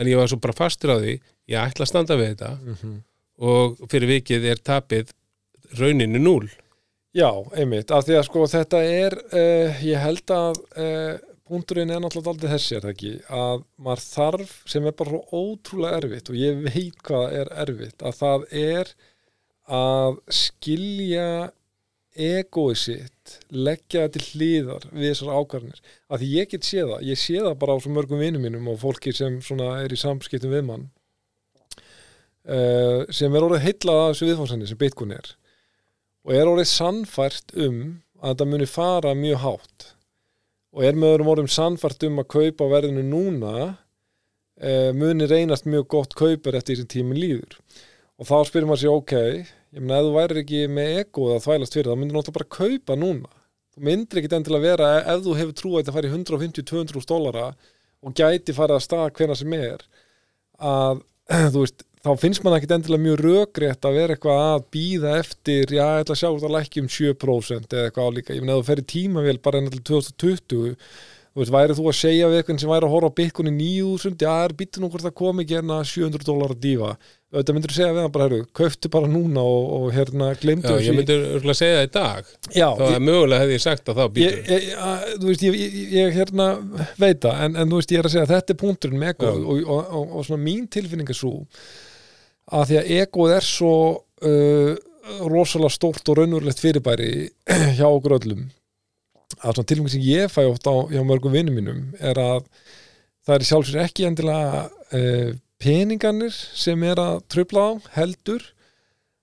En 0.00 0.08
ég 0.08 0.18
var 0.18 0.30
svo 0.30 0.38
bara 0.42 0.56
fastur 0.56 0.94
á 0.94 0.96
því 1.02 1.14
ég 1.50 1.58
ætla 1.60 1.84
að 1.84 1.90
standa 1.92 2.16
við 2.18 2.30
þetta. 2.32 2.50
Mhm. 2.64 2.94
Og 3.40 3.80
fyrir 3.90 4.14
vikið 4.16 4.46
er 4.52 4.60
tapið 4.64 5.14
rauninu 5.78 6.20
núl 6.20 6.50
Já, 7.10 7.30
einmitt, 7.58 7.90
af 7.90 8.04
því 8.06 8.20
að 8.20 8.26
sko 8.28 8.44
þetta 8.46 8.80
er, 8.86 9.16
uh, 9.34 9.78
ég 9.82 9.98
held 9.98 10.30
að 10.30 10.58
uh, 10.78 11.16
punkturinn 11.50 11.90
er 11.90 12.02
náttúrulega 12.02 12.30
aldrei 12.36 12.52
þessi 12.52 12.76
er 12.76 12.84
það 12.84 12.92
ekki, 12.92 13.14
að 13.34 13.62
maður 13.82 14.04
þarf 14.04 14.52
sem 14.70 14.84
er 14.86 14.94
bara 15.00 15.22
ótrúlega 15.34 15.98
erfitt 15.98 16.30
og 16.30 16.36
ég 16.38 16.60
veit 16.68 17.00
hvað 17.08 17.34
er 17.40 17.50
erfitt, 17.64 18.04
að 18.06 18.20
það 18.20 18.44
er 18.60 18.92
að 19.80 20.20
skilja 20.38 21.26
egoið 22.20 22.78
sitt 22.78 23.34
leggja 23.54 24.04
það 24.04 24.14
til 24.14 24.24
hlýðar 24.28 24.86
við 24.92 25.08
þessar 25.08 25.34
ákvarðanir, 25.40 25.82
af 26.10 26.22
því 26.22 26.30
ég 26.36 26.54
get 26.54 26.70
séð 26.70 26.94
það 26.94 27.04
ég 27.10 27.22
sé 27.24 27.36
það 27.42 27.60
bara 27.64 27.74
á 27.74 27.78
svo 27.82 27.94
mörgum 27.94 28.22
vinum 28.22 28.46
mínum 28.46 28.70
og 28.70 28.80
fólki 28.82 29.14
sem 29.14 29.42
er 29.66 29.94
í 29.94 29.98
samskiptum 29.98 30.54
við 30.54 30.66
mann 30.70 30.88
uh, 32.48 33.04
sem 33.12 33.34
er 33.34 33.46
orðið 33.46 33.66
heillað 33.66 34.02
af 34.02 34.10
þessu 34.12 34.30
viðfórsenni 34.30 34.68
sem 34.70 34.80
Bitcoin 34.80 35.14
er. 35.16 35.34
Og 36.26 36.36
er 36.36 36.48
orðið 36.50 36.70
sannfært 36.70 37.54
um 37.56 37.80
að 38.20 38.34
þetta 38.34 38.48
muni 38.52 38.68
fara 38.68 39.14
mjög 39.16 39.44
hátt. 39.44 39.86
Og 40.76 40.84
er 40.86 40.98
með 40.98 41.14
öðrum 41.14 41.30
orðum 41.32 41.50
sannfært 41.50 42.04
um 42.06 42.20
að 42.22 42.28
kaupa 42.36 42.68
verðinu 42.70 43.02
núna 43.06 43.54
e, 44.60 44.92
muni 44.94 45.26
reynast 45.26 45.66
mjög 45.66 45.88
gott 45.96 46.14
kaupar 46.18 46.58
eftir 46.58 46.76
því 46.76 46.82
sem 46.82 46.90
tíminn 46.94 47.20
líður. 47.20 47.56
Og 48.20 48.28
þá 48.28 48.36
spyrir 48.46 48.68
maður 48.68 48.82
sér 48.84 48.94
ok 48.94 49.16
ég 49.70 49.82
meina 49.82 50.00
ef 50.00 50.06
þú 50.06 50.14
værir 50.16 50.40
ekki 50.42 50.62
með 50.70 50.94
egoð 51.00 51.34
að 51.34 51.44
þvælast 51.46 51.76
fyrir 51.76 51.90
það 51.90 52.00
myndir 52.00 52.18
náttúrulega 52.18 52.38
bara 52.38 52.56
kaupa 52.58 52.96
núna? 53.00 53.34
Þú 53.70 53.84
myndir 53.86 54.20
ekki 54.20 54.32
endilega 54.36 54.66
vera 54.66 54.90
ef 55.00 55.22
þú 55.24 55.36
hefur 55.38 55.56
trú 55.56 55.72
að 55.72 55.82
þetta 55.82 55.96
færi 55.96 56.12
150-200 56.12 57.08
dólara 57.10 57.46
og 58.00 58.16
gæti 58.16 58.56
farið 58.56 58.76
að 58.76 58.84
stað 58.86 59.12
hvena 59.18 59.36
sem 59.38 59.54
er 59.56 59.84
að 60.60 61.02
þú 61.54 61.62
veist 61.62 61.86
þá 62.00 62.10
finnst 62.20 62.44
mann 62.44 62.56
ekkit 62.56 62.74
endilega 62.78 63.04
mjög 63.04 63.22
rökrétt 63.26 63.86
að 63.86 63.96
vera 63.98 64.16
eitthvað 64.16 64.42
að 64.46 64.66
býða 64.72 65.14
eftir 65.20 65.74
já, 65.76 65.84
ég 65.84 66.04
ætla 66.04 66.16
að 66.16 66.20
sjá 66.22 66.28
þetta 66.30 66.52
lækki 66.56 66.84
um 66.84 66.90
7% 66.96 67.76
eða 67.76 67.88
eitthvað 67.90 68.10
álíka, 68.10 68.36
ég 68.36 68.44
meina 68.44 68.56
ef 68.56 68.62
þú 68.62 68.68
ferir 68.70 68.90
tímavél 68.94 69.40
bara 69.44 69.60
enn 69.60 69.72
til 69.74 69.82
2020 69.92 70.76
þú 71.30 71.44
veist, 71.44 71.52
væri 71.54 71.76
þú 71.78 71.86
að 71.86 71.96
segja 72.00 72.28
við 72.30 72.40
eitthvað 72.40 72.60
sem 72.62 72.70
væri 72.72 72.86
að 72.88 72.92
horfa 72.96 73.10
á 73.14 73.18
byggunni 73.20 73.52
9000, 73.54 74.18
já, 74.18 74.30
er 74.44 74.54
býttu 74.58 74.82
nú 74.82 74.88
hvort 74.90 75.04
það 75.06 75.16
komi 75.20 75.44
ekki 75.44 75.56
hérna 75.60 75.80
700 75.86 76.26
dólar 76.26 76.54
að 76.56 76.62
dífa. 76.64 76.92
Myndir 77.30 77.70
þú 77.70 77.76
segja 77.76 77.92
við 77.94 78.02
hann 78.02 78.14
bara, 78.16 78.26
herru, 78.26 78.46
kauftu 78.58 78.90
bara 78.90 79.06
núna 79.06 79.44
og, 79.46 79.66
og 79.76 79.84
hérna, 79.94 80.32
glemdu 80.40 80.72
Já, 80.72 80.82
ég 80.82 80.96
myndi 80.96 81.14
örgulega 81.14 81.60
segja 81.60 81.76
það 81.76 81.86
í 81.86 81.90
dag. 81.94 82.32
Já, 82.50 82.66
þá 82.80 82.82
að 82.88 83.04
mögulega 83.06 83.44
hefði 83.44 83.54
ég 83.54 83.62
sagt 83.62 83.92
að 83.92 84.00
þá 84.00 84.16
býtur 84.16 84.40
ég, 84.50 84.50
ég, 84.50 84.80
þú 85.12 85.28
veist, 85.28 85.44
ég, 85.46 85.76
ég, 85.94 86.10
hérna 86.16 86.48
veit 86.98 87.22
það, 87.22 87.44
en, 87.44 87.54
en 87.54 87.70
þú 87.70 87.78
veist, 87.78 87.94
ég 87.94 88.02
er 88.02 88.10
að 88.10 88.16
segja 88.16 88.26
að 88.26 88.34
þetta 88.34 88.56
er 88.56 88.60
punkturinn 88.64 89.04
með 89.04 89.22
og, 89.28 89.46
og, 89.54 89.70
og, 89.78 90.18
og 90.18 90.26
svona 90.26 90.42
mín 90.48 90.66
tilfinning 90.74 91.14
er 91.14 91.20
svo 91.20 91.36
að 92.50 92.70
því 92.70 92.78
að 92.80 92.92
egoð 92.98 93.34
er 93.36 93.46
svo 93.46 93.74
uh, 94.26 94.72
rosalega 95.30 95.74
stórt 95.74 96.10
og 96.10 96.18
raunverulegt 96.18 96.62
fyrirbæri 96.62 97.10
hjá 97.78 97.86
okkur 97.88 98.18
öllum. 98.20 98.48
Að 99.40 99.56
svona 99.56 99.68
tilfinning 99.70 99.94
sem 99.94 100.06
ég 100.06 100.32
fæ 100.32 100.42
oft 100.48 100.66
á 100.66 100.74
hjá 100.90 101.02
mörgum 101.06 101.34
vinnum 101.34 101.56
mínum 101.56 101.82
er 101.98 102.18
að 102.18 102.46
það 103.26 103.36
er 103.36 103.46
sjálfsögur 103.50 103.84
ekki 103.84 104.08
endilega 104.08 104.64
uh, 104.66 105.30
peningarnir 105.60 106.34
sem 106.34 106.82
er 106.88 107.00
að 107.00 107.20
tröfla 107.30 107.66
á 107.68 107.70
heldur 107.98 108.42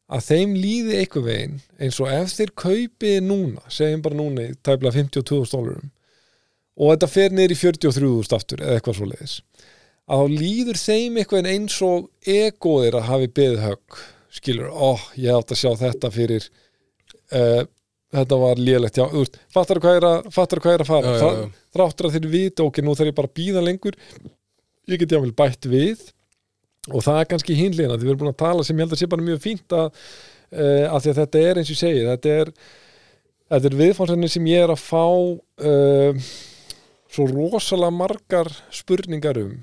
að 0.08 0.24
þeim 0.30 0.56
líði 0.56 1.00
eitthvað 1.02 1.28
veginn 1.28 1.58
eins 1.84 2.00
og 2.00 2.12
ef 2.14 2.34
þeir 2.38 2.54
kaupi 2.64 3.14
núna 3.24 3.64
segjum 3.74 4.04
bara 4.06 4.20
núna 4.20 4.46
í 4.46 4.54
tæplega 4.64 4.96
52.000 5.02 5.52
dólarum 5.52 5.90
og 6.78 6.94
þetta 6.94 7.10
fer 7.12 7.34
í 7.34 7.58
43.000 7.58 8.38
aftur 8.38 8.64
eða 8.64 8.78
eitthvað 8.78 9.00
svo 9.00 9.10
leiðis 9.10 9.36
að 10.08 10.22
þá 10.22 10.38
líður 10.41 10.80
þeim 10.82 11.18
eitthvað 11.22 11.49
eins 11.51 11.78
og 11.86 12.08
egoðir 12.24 12.99
að 12.99 13.10
hafi 13.12 13.32
beðið 13.39 13.64
högg 13.66 13.97
skilur, 14.38 14.70
ó, 14.72 14.91
ég 15.18 15.34
átt 15.34 15.51
að 15.55 15.60
sjá 15.62 15.72
þetta 15.82 16.12
fyrir 16.14 16.45
uh, 17.34 17.64
þetta 18.16 18.39
var 18.39 18.62
lélegt, 18.62 18.99
já, 18.99 19.05
þú 19.12 19.24
veist, 19.24 19.39
fattar 19.53 19.82
hvað 19.84 19.99
er 19.99 20.08
að 20.08 20.30
fattar 20.36 20.62
hvað 20.64 20.78
er 20.78 20.84
að 20.84 20.91
fara, 20.91 21.14
Já, 21.14 21.18
já, 21.20 21.41
já. 21.41 21.66
þráttur 21.76 22.08
að 22.08 22.18
þeir 22.18 22.28
vita, 22.32 22.68
ok, 22.68 22.82
nú 22.86 22.95
þarf 22.95 23.12
ég 23.12 23.18
bara 23.18 23.32
að 23.32 23.38
býða 23.41 23.64
lengur. 23.66 23.97
Ég 24.88 25.01
get 25.01 25.16
jáfnvel 25.18 25.36
bætt 25.36 25.68
við. 25.68 26.05
Og 26.88 27.03
það 27.03 27.20
er 27.20 27.30
kannski 27.34 27.58
hinliðina, 27.58 27.97
því 27.97 28.08
við 28.08 28.14
erum 28.14 28.22
búin 28.22 28.32
að 28.32 28.39
tala 28.39 28.64
sem 28.64 28.78
ég 28.78 28.86
held 28.86 28.95
að 28.95 29.01
sé 29.01 29.10
bara 29.12 29.26
mjög 29.28 29.41
fínt 29.43 29.76
að, 29.76 30.03
uh, 30.55 30.86
að 30.88 31.01
því 31.03 31.12
að 31.12 31.20
þetta 31.22 31.41
er 31.43 31.60
eins 31.60 31.72
og 31.72 31.76
ég 31.76 31.82
segi, 31.82 32.05
þetta 32.08 32.36
er 32.43 32.53
þetta 33.47 33.70
er 33.72 33.80
viðfánsefni 33.82 34.30
sem 34.32 34.47
ég 34.53 34.64
er 34.64 34.72
að 34.72 34.84
fá 34.86 35.03
uh, 35.68 36.30
svo 37.12 37.28
rosalega 37.34 37.95
margar 37.95 38.51
spurningar 38.76 39.41
um 39.43 39.58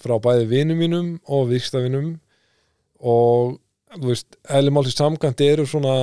frá 0.00 0.16
bæði 0.22 0.46
vinum 0.50 0.78
mínum 0.80 1.08
og 1.28 1.50
vikstafinum 1.50 2.14
og 3.02 3.58
þú 3.98 4.08
veist, 4.08 4.38
eðlumálsins 4.48 4.96
samkvæmt 4.96 5.42
eru 5.44 5.66
svona 5.68 5.96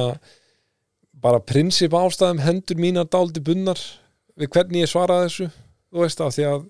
bara 1.19 1.41
prinsip 1.41 1.95
ástæðum 1.97 2.43
hendur 2.43 2.79
mínar 2.79 3.09
dáldi 3.09 3.41
bunnar 3.43 3.79
við 4.39 4.51
hvernig 4.53 4.85
ég 4.85 4.91
svara 4.91 5.23
þessu 5.25 5.49
þú 5.49 6.03
veist 6.03 6.21
af 6.21 6.35
því 6.35 6.45
að 6.51 6.67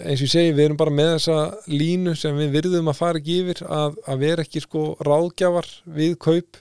eins 0.00 0.20
og 0.20 0.26
ég 0.26 0.32
segi, 0.32 0.52
við 0.56 0.64
erum 0.64 0.80
bara 0.80 0.94
með 0.96 1.10
þessa 1.14 1.38
línu 1.68 2.14
sem 2.16 2.36
við 2.38 2.54
virðum 2.56 2.90
að 2.90 2.98
fara 2.98 3.20
ekki 3.20 3.38
yfir 3.42 3.62
að, 3.66 3.96
að 4.08 4.22
vera 4.24 4.44
ekki 4.46 4.62
sko 4.64 4.84
ráðgjafar 5.06 5.68
við 5.98 6.14
kaup 6.24 6.60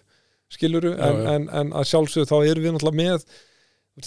skiluru, 0.49 0.95
en, 0.97 1.21
en, 1.29 1.45
en 1.53 1.71
að 1.77 1.87
sjálfsögðu 1.91 2.29
þá 2.29 2.37
erum 2.49 2.65
við 2.65 2.75
náttúrulega 2.75 2.99
með 2.99 3.25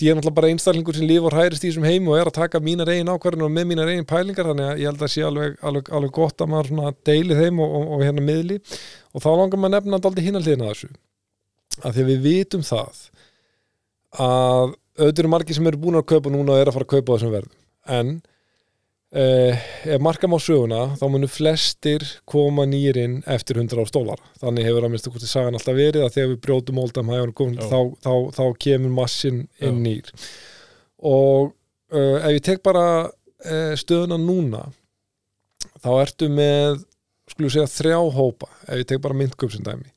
ég 0.01 0.13
er 0.13 0.17
náttúrulega 0.17 0.37
bara 0.39 0.51
einstaklingur 0.53 0.97
sem 0.97 1.09
líf 1.09 1.27
og 1.29 1.35
hærist 1.37 1.65
í 1.65 1.69
þessum 1.69 1.87
heim 1.87 2.07
og 2.09 2.17
er 2.17 2.31
að 2.31 2.37
taka 2.39 2.61
mínar 2.65 2.91
eigin 2.93 3.11
ákvarðinu 3.13 3.45
og 3.49 3.53
með 3.53 3.67
mínar 3.69 3.91
eigin 3.93 4.09
pælingar 4.09 4.49
þannig 4.49 4.69
að 4.71 4.83
ég 4.83 4.89
held 4.89 5.03
að 5.05 5.13
sé 5.13 5.25
alveg, 5.27 5.57
alveg, 5.61 5.91
alveg 5.99 6.13
gott 6.17 6.45
að 6.45 6.53
maður 6.55 6.97
deili 7.05 7.39
þeim 7.39 7.61
og, 7.61 7.75
og, 7.79 7.89
og 7.97 8.05
hérna 8.07 8.25
miðli. 8.25 8.59
Og 9.13 9.25
þá 9.25 9.31
langar 9.33 9.61
maður 9.61 9.73
að 9.73 9.77
nefna 9.77 10.03
daldi 10.07 10.27
hinna 10.27 10.43
hliðina 10.43 10.69
af 10.71 10.77
þessu. 10.77 10.93
Að 11.83 11.97
því 11.97 12.05
að 12.05 12.11
við 12.13 12.25
vitum 12.29 12.65
það 12.69 13.03
að 14.23 14.75
auðvitað 14.99 15.23
eru 15.23 15.33
margir 15.33 15.57
sem 15.57 15.69
eru 15.71 15.83
búin 15.83 16.01
að 16.01 16.09
kaupa 16.13 16.33
núna 16.33 16.55
og 16.55 16.63
er 16.63 16.71
að 16.71 16.77
fara 16.79 16.89
að 16.89 16.95
kaupa 16.95 17.17
þessum 17.17 17.35
verðum. 17.37 17.59
En 17.99 18.15
eh, 19.13 19.63
ef 19.85 20.03
markam 20.03 20.35
á 20.37 20.39
söguna 20.43 20.83
þá 20.99 21.05
munu 21.13 21.29
flestir 21.31 22.05
koma 22.29 22.65
nýrin 22.69 23.21
eftir 23.31 23.61
100 23.61 23.81
á 23.81 23.85
stólar 23.89 24.23
þannig 24.41 24.69
hefur 24.69 24.87
að 24.87 24.95
minnstu 24.95 25.13
hvort 25.13 25.27
sagan 25.29 25.59
alltaf 25.59 25.77
verið 25.77 26.07
að 26.07 26.15
þegar 26.17 26.31
við 26.33 26.43
brjótum 26.47 26.83
oldam 26.83 27.13
þá, 27.13 27.81
þá, 28.05 28.13
þá 28.39 28.45
kemur 28.65 28.95
massin 28.97 29.43
inn 29.61 29.83
nýr. 29.85 30.13
Og 31.03 31.53
uh, 31.93 32.19
ef 32.23 32.39
ég 32.39 32.47
tek 32.47 32.63
bara 32.65 32.87
uh, 33.09 33.75
stöðuna 33.79 34.21
núna 34.21 34.67
þá 35.83 35.91
ertu 36.01 36.29
með 36.33 36.83
skulum 37.31 37.53
segja 37.53 37.71
þrjá 37.71 37.99
hópa 38.17 38.49
ef 38.69 38.83
ég 38.83 38.89
tek 38.89 39.03
bara 39.03 39.19
myndköp 39.19 39.53
sem 39.53 39.65
dæmi. 39.67 39.89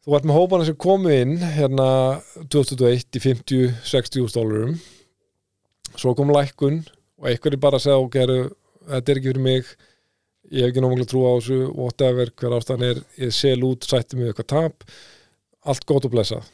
Þú 0.00 0.16
ert 0.16 0.26
með 0.28 0.38
hópana 0.38 0.64
sem 0.64 0.78
komu 0.80 1.12
inn 1.12 1.36
hérna 1.58 1.90
2021 2.48 3.18
í 3.18 3.20
50-60 3.20 4.32
dólarum. 4.32 4.78
Svo 5.92 6.14
kom 6.16 6.32
lækkun 6.32 6.80
og 7.20 7.30
einhverju 7.30 7.60
bara 7.60 7.80
segja 7.82 8.00
ok, 8.00 8.18
heru, 8.22 8.40
þetta 8.88 9.12
er 9.12 9.20
ekki 9.20 9.32
fyrir 9.32 9.44
mig. 9.44 9.72
Ég 10.50 10.64
hef 10.64 10.72
ekki 10.72 10.82
náttúrulega 10.82 11.10
trú 11.12 11.24
á 11.28 11.32
þessu. 11.36 11.58
Whatever, 11.76 12.32
hver 12.40 12.56
ástæðan 12.56 12.86
er, 12.88 13.02
ég 13.20 13.34
sel 13.36 13.58
út 13.68 13.86
sætti 13.86 14.18
mig 14.18 14.30
eitthvað 14.30 14.48
tap, 14.54 14.86
allt 15.68 15.86
gott 15.88 16.08
og 16.08 16.14
blessað. 16.14 16.48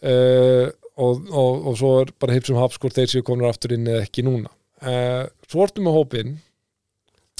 Uh, 0.00 0.72
og, 0.96 1.26
og, 1.28 1.66
og 1.68 1.76
svo 1.76 1.90
er 2.00 2.14
bara 2.20 2.34
hipsum 2.36 2.56
haps 2.56 2.80
hvort 2.80 2.96
þeir 2.96 3.10
séu 3.12 3.24
komin 3.26 3.48
aftur 3.48 3.76
inn 3.76 3.88
eða 3.88 4.06
ekki 4.06 4.24
núna. 4.24 4.48
Uh, 4.80 5.28
svo 5.48 5.66
ertu 5.66 5.84
með 5.84 5.98
hópin 5.98 6.38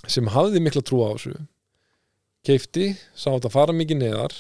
sem 0.08 0.28
hafði 0.32 0.60
mikla 0.60 0.84
trú 0.84 1.00
á 1.08 1.16
þessu 1.16 1.38
keifti, 2.46 2.92
sá 3.16 3.30
þetta 3.34 3.52
fara 3.52 3.76
mikið 3.76 4.00
neðar 4.00 4.36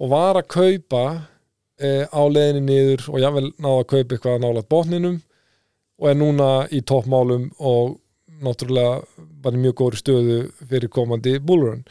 og 0.00 0.12
var 0.12 0.38
að 0.40 0.48
kaupa 0.54 1.02
uh, 1.18 2.04
á 2.10 2.22
leiðinni 2.30 2.62
niður 2.66 3.06
og 3.12 3.20
jável 3.22 3.44
náða 3.52 3.82
að 3.82 3.90
kaupa 3.92 4.16
eitthvað 4.16 4.40
nálat 4.44 4.70
botninum 4.70 5.18
og 6.00 6.08
er 6.08 6.16
núna 6.16 6.50
í 6.72 6.80
toppmálum 6.86 7.50
og 7.58 7.98
náttúrulega 8.40 9.02
bara 9.44 9.56
í 9.56 9.60
mjög 9.60 9.76
góri 9.82 10.00
stöðu 10.00 10.40
fyrir 10.64 10.92
komandi 10.92 11.36
búlurinn 11.44 11.84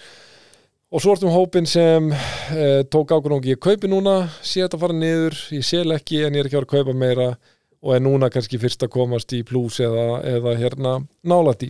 og 0.89 1.03
svo 1.03 1.13
ertum 1.13 1.33
hópin 1.33 1.67
sem 1.69 2.09
eh, 2.09 2.81
tók 2.89 3.11
ákvörðungi, 3.13 3.53
ég 3.53 3.61
kaupi 3.61 3.89
núna 3.89 4.23
sé 4.41 4.63
þetta 4.63 4.79
fara 4.81 4.95
niður, 4.97 5.37
ég 5.53 5.65
sel 5.65 5.93
ekki 5.93 6.23
en 6.25 6.37
ég 6.37 6.41
er 6.41 6.49
ekki 6.49 6.57
að 6.57 6.63
vera 6.63 6.69
að 6.69 6.73
kaupa 6.73 6.95
meira 6.97 7.27
og 7.79 7.93
er 7.95 8.01
núna 8.03 8.29
kannski 8.33 8.59
fyrst 8.59 8.83
að 8.83 8.93
komast 8.95 9.35
í 9.37 9.43
plus 9.47 9.79
eða, 9.83 10.19
eða 10.27 10.55
hérna 10.59 10.95
nálætt 11.29 11.67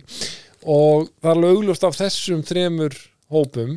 Og 0.64 1.06
það 1.20 1.28
er 1.28 1.36
alveg 1.36 1.58
augljóst 1.58 1.86
af 1.86 1.98
þessum 1.98 2.40
þremur 2.48 2.96
hópum 3.30 3.76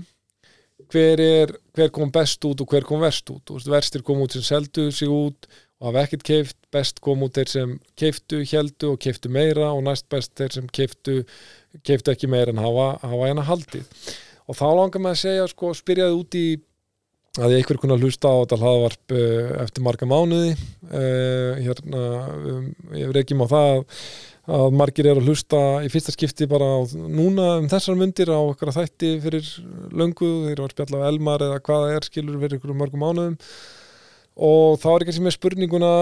hver, 0.93 1.21
er, 1.21 1.53
hver 1.75 1.91
kom 1.93 2.11
best 2.13 2.47
út 2.47 2.63
og 2.63 2.73
hver 2.73 2.87
kom 2.87 3.03
verst 3.03 3.29
út. 3.33 3.53
Verstir 3.67 4.03
kom 4.05 4.23
út 4.23 4.33
sem 4.33 4.45
seldu 4.45 4.89
sig 4.91 5.11
út 5.11 5.47
og 5.83 5.89
hafa 5.89 6.05
ekkert 6.07 6.23
keift, 6.23 6.57
best 6.71 7.01
kom 7.03 7.25
út 7.25 7.35
þeir 7.35 7.49
sem 7.51 7.71
keiftu, 7.99 8.39
heldu 8.47 8.93
og 8.93 9.01
keiftu 9.03 9.27
meira 9.27 9.73
og 9.75 9.83
næst 9.83 10.07
best 10.11 10.31
þeir 10.39 10.53
sem 10.55 10.69
keiftu 10.71 11.17
keiftu 11.83 12.13
ekki 12.13 12.29
meira 12.31 12.53
en 12.53 12.61
hafa, 12.63 12.93
hafa 13.01 13.25
hérna 13.27 13.43
haldið. 13.43 14.05
Og 14.47 14.55
þá 14.55 14.67
langar 14.77 15.03
maður 15.03 15.17
að 15.17 15.23
segja 15.25 15.49
sko, 15.51 15.73
spyrjaði 15.75 16.15
út 16.21 16.37
í 16.39 16.45
að 17.41 17.55
ég 17.55 17.63
einhver 17.63 17.79
kunna 17.81 17.97
hlusta 17.97 18.29
á 18.31 18.35
þetta 18.43 18.59
hlaðvarp 18.61 19.15
uh, 19.17 19.51
eftir 19.65 19.83
marga 19.83 20.07
mánuði. 20.07 20.53
Uh, 20.87 21.59
hérna, 21.65 22.03
um, 22.53 22.67
ég 22.95 23.13
reykjum 23.17 23.43
á 23.43 23.47
það 23.49 23.71
að, 23.73 24.75
margir 24.79 25.09
eru 25.09 25.23
að 25.23 25.31
hlusta 25.31 25.61
í 25.83 25.91
fyrsta 25.91 26.15
skipti 26.15 26.47
bara 26.51 26.67
á, 26.77 26.79
núna 26.93 27.55
um 27.59 27.71
þessar 27.71 27.99
myndir 27.99 28.31
á 28.31 28.39
okkar 28.39 28.71
þætti 28.75 29.15
fyrir 29.23 29.53
löngu, 29.91 30.29
þeir 30.45 30.55
eru 30.55 30.67
að 30.67 30.75
spjalla 30.77 31.03
á 31.03 31.07
Elmar 31.09 31.47
eða 31.47 31.63
hvað 31.65 31.87
það 31.87 31.95
er 31.97 32.09
skilur 32.11 32.43
fyrir 32.43 32.59
ykkur 32.59 32.77
mörgum 32.77 33.03
mánuðum 33.07 33.39
og 34.33 34.79
þá 34.81 34.89
er 34.95 35.13
sem 35.13 35.29
er 35.29 35.35
spurninguna 35.35 35.93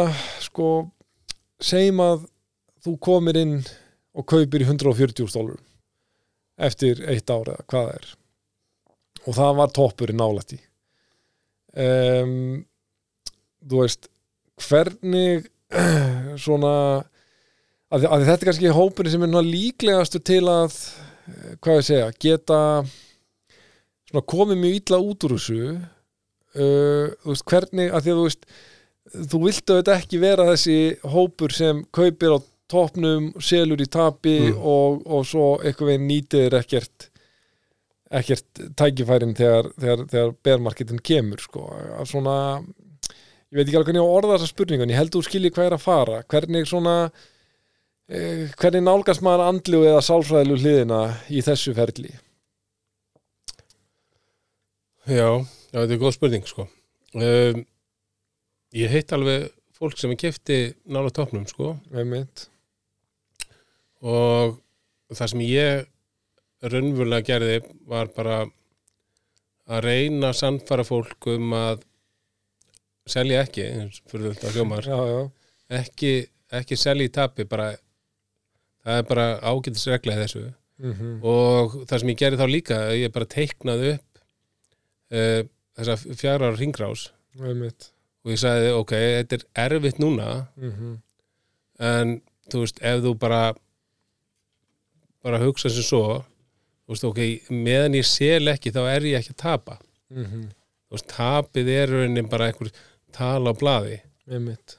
sko, 0.43 0.87
segjum 1.61 2.01
að 2.03 2.25
þú 2.81 2.95
komir 3.03 3.39
inn 3.41 3.59
og 4.15 4.27
kaupir 4.27 4.63
í 4.63 4.67
140 4.67 5.29
stólur 5.31 5.59
eftir 6.61 6.99
eitt 7.09 7.29
ár 7.31 7.49
eða 7.49 7.65
hvað 7.67 7.87
það 7.87 7.95
er. 7.95 8.09
Og 9.21 9.37
það 9.37 9.55
var 9.59 9.73
toppur 9.75 10.11
í 10.11 10.17
nálætti 10.17 10.59
um, 11.77 12.63
þú 13.67 13.83
veist 13.83 14.09
hvernig 14.61 15.47
svona 16.43 16.73
að, 17.91 18.05
að 18.07 18.25
þetta 18.27 18.37
er 18.37 18.49
kannski 18.49 18.75
hópurinn 18.75 19.13
sem 19.13 19.23
er 19.25 19.31
núna 19.31 19.45
líklegastur 19.45 20.23
til 20.25 20.43
að 20.49 20.75
eh, 20.75 21.55
hvað 21.63 21.79
ég 21.79 21.87
segja, 21.87 22.11
geta 22.25 22.59
svona 24.11 24.25
komið 24.33 24.61
mjög 24.61 24.77
illa 24.81 25.01
út 25.07 25.27
úr 25.27 25.35
þessu 25.37 25.63
uh, 26.55 27.11
þú 27.23 27.33
veist 27.33 27.47
hvernig, 27.51 27.91
að 27.91 28.05
því 28.07 28.13
að 28.13 28.19
þú 28.21 28.25
veist 28.27 28.45
þú 29.31 29.39
viltu 29.45 29.77
þetta 29.79 29.95
ekki 29.97 30.19
vera 30.21 30.49
þessi 30.51 30.79
hópur 31.11 31.55
sem 31.55 31.81
kaupir 31.91 32.35
á 32.35 32.39
topnum 32.71 33.31
selur 33.43 33.81
í 33.83 33.87
tapi 33.91 34.35
Mm. 34.51 34.61
og, 34.63 35.01
og 35.05 35.25
svo 35.27 35.47
eitthvað 35.59 35.89
veginn 35.91 36.07
nýtir 36.07 36.55
ekkert 36.55 37.09
ekkert 38.11 38.61
tækifærin 38.75 39.33
þegar, 39.35 39.69
þegar, 39.79 40.05
þegar 40.11 40.31
bermarketin 40.43 40.99
kemur 40.99 41.39
sko. 41.39 41.65
að 41.71 42.07
svona 42.11 42.35
ég 43.51 43.55
veit 43.59 43.65
ekki 43.65 43.77
alveg 43.79 43.91
hvernig 43.91 44.01
ég 44.03 44.15
orða 44.15 44.33
þessa 44.37 44.49
spurningu 44.51 44.83
en 44.83 44.91
ég 44.91 44.99
held 44.99 45.13
þú 45.15 45.21
skilji 45.27 45.51
hvað 45.51 45.69
er 45.69 45.75
að 45.75 45.83
fara 45.85 46.17
hvernig 46.31 46.67
svona 46.67 46.95
eh, 48.07 48.47
hvernig 48.59 48.83
nálgast 48.83 49.23
maður 49.23 49.45
andlu 49.49 49.83
eða 49.87 50.03
sálfræðilu 50.07 50.59
hliðina 50.59 51.01
í 51.31 51.43
þessu 51.43 51.75
ferli 51.75 52.11
Já, 55.11 55.41
já, 55.71 55.79
þetta 55.79 55.95
er 55.95 56.01
góð 56.01 56.15
spurning 56.17 56.47
sko. 56.49 56.67
um, 57.15 57.65
Ég 58.71 58.87
heitt 58.93 59.11
alveg 59.11 59.49
fólk 59.75 59.97
sem 59.99 60.13
er 60.13 60.19
kefti 60.21 60.57
nála 60.87 61.09
topnum 61.11 61.43
sko. 61.49 61.73
einmitt. 61.91 62.45
Og 64.01 64.55
það 65.11 65.31
sem 65.33 65.43
ég 65.43 65.87
raunverulega 66.71 67.25
gerði 67.27 67.57
var 67.89 68.07
bara 68.15 68.37
að 69.71 69.83
reyna 69.85 70.29
að 70.31 70.39
sannfara 70.39 70.85
fólk 70.87 71.27
um 71.33 71.51
að 71.57 71.83
selja 73.11 73.41
ekki, 73.43 73.65
fyrir 74.07 74.31
þetta 74.33 74.53
hljómar. 74.55 74.87
Já, 74.87 74.99
já, 75.09 75.21
ekki, 75.81 76.13
ekki 76.61 76.77
selja 76.79 77.09
í 77.09 77.13
tapi 77.13 77.43
bara, 77.49 77.71
það 78.85 79.01
er 79.01 79.07
bara 79.09 79.27
ágætisregla 79.51 80.15
í 80.15 80.21
þessu. 80.23 80.47
Mm 80.81 81.19
og 81.27 81.73
það 81.85 81.99
sem 82.01 82.09
ég 82.09 82.17
gerði 82.17 82.39
þá 82.39 82.47
líka 82.49 82.77
ég 82.97 83.11
bara 83.13 83.27
teiknaði 83.29 83.91
upp 83.97 84.21
uh, 85.13 85.41
þessa 85.77 86.15
fjara 86.19 86.51
ringrás 86.55 87.09
og 88.21 88.33
ég 88.33 88.41
sagði 88.41 88.73
ok, 88.77 88.91
þetta 89.21 89.37
er 89.37 89.45
erfitt 89.67 90.01
núna 90.01 90.47
mm 90.57 90.99
en 91.81 92.19
þú 92.51 92.59
veist, 92.61 92.81
ef 92.85 92.99
þú 93.01 93.13
bara 93.17 93.53
bara 95.25 95.39
hugsa 95.41 95.69
sem 95.69 95.85
svo 95.85 96.03
þú 96.21 96.93
veist, 96.93 97.05
ok, 97.07 97.21
meðan 97.55 97.97
ég 97.97 98.07
sel 98.07 98.51
ekki 98.51 98.73
þá 98.75 98.81
er 98.91 99.07
ég 99.09 99.19
ekki 99.21 99.33
að 99.35 99.41
tapa. 99.43 99.79
-hmm. 100.11 100.45
þú 100.89 100.97
veist, 100.97 101.07
tapið 101.07 101.67
er 101.67 101.89
raunin 101.89 102.29
bara 102.29 102.47
einhver 102.47 102.71
tala 103.11 103.53
á 103.53 104.01
einmitt. 104.27 104.77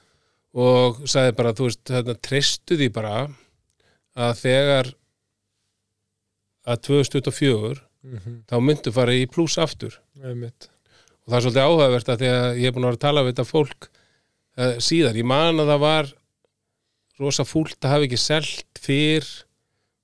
Og 0.53 1.07
sagði 1.07 1.35
bara, 1.35 1.53
þú 1.53 1.63
veist, 1.63 1.83
þetta 1.83 2.21
treystu 2.21 2.77
því 2.77 2.89
bara 2.93 3.29
að 4.15 4.33
þegar 4.37 4.93
að 6.65 6.77
2024 6.87 7.81
mm 8.03 8.43
þá 8.47 8.55
myndu 8.59 8.91
fara 8.91 9.13
í 9.13 9.25
pluss 9.25 9.57
aftur. 9.57 9.99
Einmitt 10.23 10.69
og 11.23 11.31
það 11.31 11.37
er 11.37 11.45
svolítið 11.45 11.67
áhugavert 11.67 12.11
að 12.11 12.21
því 12.21 12.31
að 12.33 12.59
ég 12.59 12.67
er 12.67 12.75
búin 12.75 12.83
að 12.83 12.91
vera 12.91 12.99
að 12.99 13.05
tala 13.05 13.23
við 13.23 13.33
þetta 13.33 13.47
fólk 13.49 13.87
uh, 13.87 14.75
síðar, 14.83 15.19
ég 15.19 15.27
man 15.29 15.63
að 15.63 15.71
það 15.73 15.81
var 15.83 16.11
rosa 17.21 17.45
fúlt 17.47 17.79
að 17.79 17.93
hafa 17.93 18.07
ekki 18.07 18.19
selt 18.19 18.81
fyrr 18.83 19.29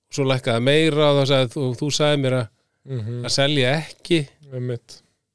og 0.09 0.17
svo 0.17 0.25
lækkaði 0.29 0.65
meira 0.65 1.11
og, 1.13 1.21
sagði, 1.29 1.61
og 1.65 1.75
þú 1.79 1.91
sagði 1.93 2.21
mér 2.23 2.37
að, 2.39 2.47
mm 2.89 3.25
að 3.27 3.33
selja 3.35 3.73
ekki. 3.81 4.23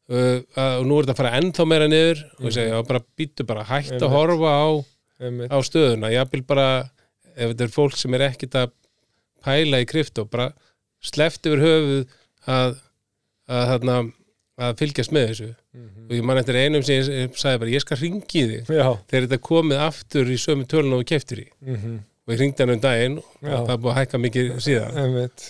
Uh, 0.05 0.41
að, 0.59 0.73
og 0.81 0.87
nú 0.89 0.97
er 0.99 1.07
þetta 1.07 1.15
að 1.15 1.21
fara 1.21 1.37
ennþá 1.39 1.67
meira 1.71 1.89
niður. 1.89 2.25
Og 2.39 2.49
ég 2.49 2.57
segi, 2.57 2.73
já, 2.73 2.79
bara 2.89 3.03
býttu 3.19 3.47
bara 3.49 3.67
Einmitt. 3.69 4.03
að 4.03 4.15
horfa 4.15 4.51
á, 4.53 4.67
á 5.49 5.59
stöðuna. 5.65 6.11
Ég 6.13 6.33
vil 6.33 6.43
bara, 6.49 6.67
ef 7.35 7.53
þetta 7.53 7.67
er 7.69 7.75
fólk 7.77 7.97
sem 8.01 8.17
er 8.17 8.27
ekkit 8.31 8.59
að 8.61 8.75
pæla 9.45 9.83
í 9.85 9.89
krypto 9.89 10.25
bara 10.29 10.51
sleft 11.05 11.47
yfir 11.47 11.61
höfuð 11.61 12.05
að, 12.49 12.79
að 13.53 14.79
fylgjast 14.81 15.13
með 15.13 15.31
þessu 15.31 15.51
Mhm. 15.75 16.07
og 16.09 16.15
ég 16.15 16.23
man 16.23 16.39
eftir 16.39 16.55
einum 16.61 16.85
sem 16.87 17.03
ég 17.03 17.35
sagði 17.35 17.59
bara, 17.65 17.71
ég 17.75 17.83
skal 17.83 17.99
ringi 17.99 18.43
þig 18.51 18.67
já. 18.71 18.89
þegar 19.11 19.25
þetta 19.27 19.39
komið 19.49 19.81
aftur 19.89 20.31
í 20.31 20.37
sömu 20.39 20.67
tölun 20.71 20.95
og 20.95 21.03
við 21.03 21.09
keftir 21.11 21.41
í. 21.43 21.47
Mhm, 21.67 21.97
og 22.25 22.35
ég 22.35 22.41
ringdi 22.41 22.63
hann 22.63 22.71
um 22.77 22.81
daginn 22.81 23.19
og 23.19 23.43
Já. 23.43 23.57
það 23.67 23.73
er 23.75 23.81
búið 23.83 23.93
að 23.93 23.99
hækka 24.01 24.21
mikið 24.25 24.53
síðan. 24.65 24.99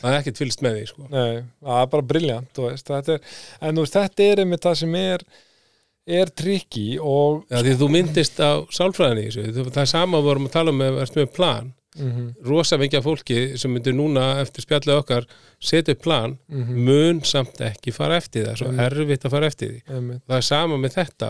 Það 0.01 0.11
er 0.11 0.21
ekkert 0.21 0.41
fylgst 0.41 0.63
með 0.65 0.79
því 0.79 0.87
sko. 0.89 1.09
Nei, 1.11 1.43
það 1.63 1.83
er 1.83 1.91
bara 1.93 2.09
briljant, 2.15 2.59
en 3.61 3.77
veist, 3.77 3.99
þetta 3.99 4.31
er 4.31 4.43
einmitt 4.45 4.65
það 4.65 4.77
sem 4.81 4.95
er, 4.95 5.27
er 6.07 6.27
trikki 6.27 6.99
og, 7.01 7.45
Já, 7.51 7.61
því 7.63 7.77
þú 7.81 7.91
myndist 7.93 8.41
á 8.41 8.53
sálfræðinni 8.73 9.53
það 9.71 9.83
er 9.85 9.93
sama 9.93 10.19
að 10.19 10.29
vorum 10.31 10.49
að 10.49 10.57
tala 10.57 10.71
um 10.71 10.79
með 10.79 11.33
plan 11.33 11.73
mm 11.95 12.31
rosa 12.45 12.77
mikið 12.81 12.99
af 12.99 13.05
fólki 13.07 13.37
sem 13.59 13.71
myndir 13.73 13.95
núna 13.95 14.41
eftir 14.43 14.65
spjallið 14.67 14.97
okkar 14.99 15.27
setja 15.63 15.95
upp 15.95 16.03
plan 16.03 16.39
Mhm. 16.49 16.81
mun 16.85 17.21
samt 17.25 17.61
ekki 17.61 17.93
fara 17.95 18.17
eftir 18.17 18.47
það 18.49 18.57
svo 18.59 18.69
Einmitt. 18.73 18.93
erfitt 18.93 19.25
að 19.25 19.31
fara 19.31 19.47
eftir 19.47 19.69
því 19.71 19.81
það 20.27 20.37
er 20.37 20.41
sama 20.49 20.77
með 20.77 20.95
þetta 20.99 21.29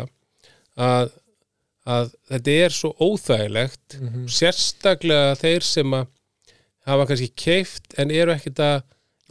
að, 0.78 1.10
að 1.86 2.14
þetta 2.30 2.50
er 2.64 2.70
svo 2.70 2.90
óþægilegt 3.00 3.98
mhm, 4.00 4.24
sérstaklega 4.26 5.36
þeir 5.42 5.62
sem 5.62 5.92
að 6.00 6.06
hafa 6.86 7.06
kannski 7.08 7.30
keift 7.36 7.94
en 7.98 8.10
eru 8.10 8.32
ekkit 8.32 8.58
að 8.60 8.82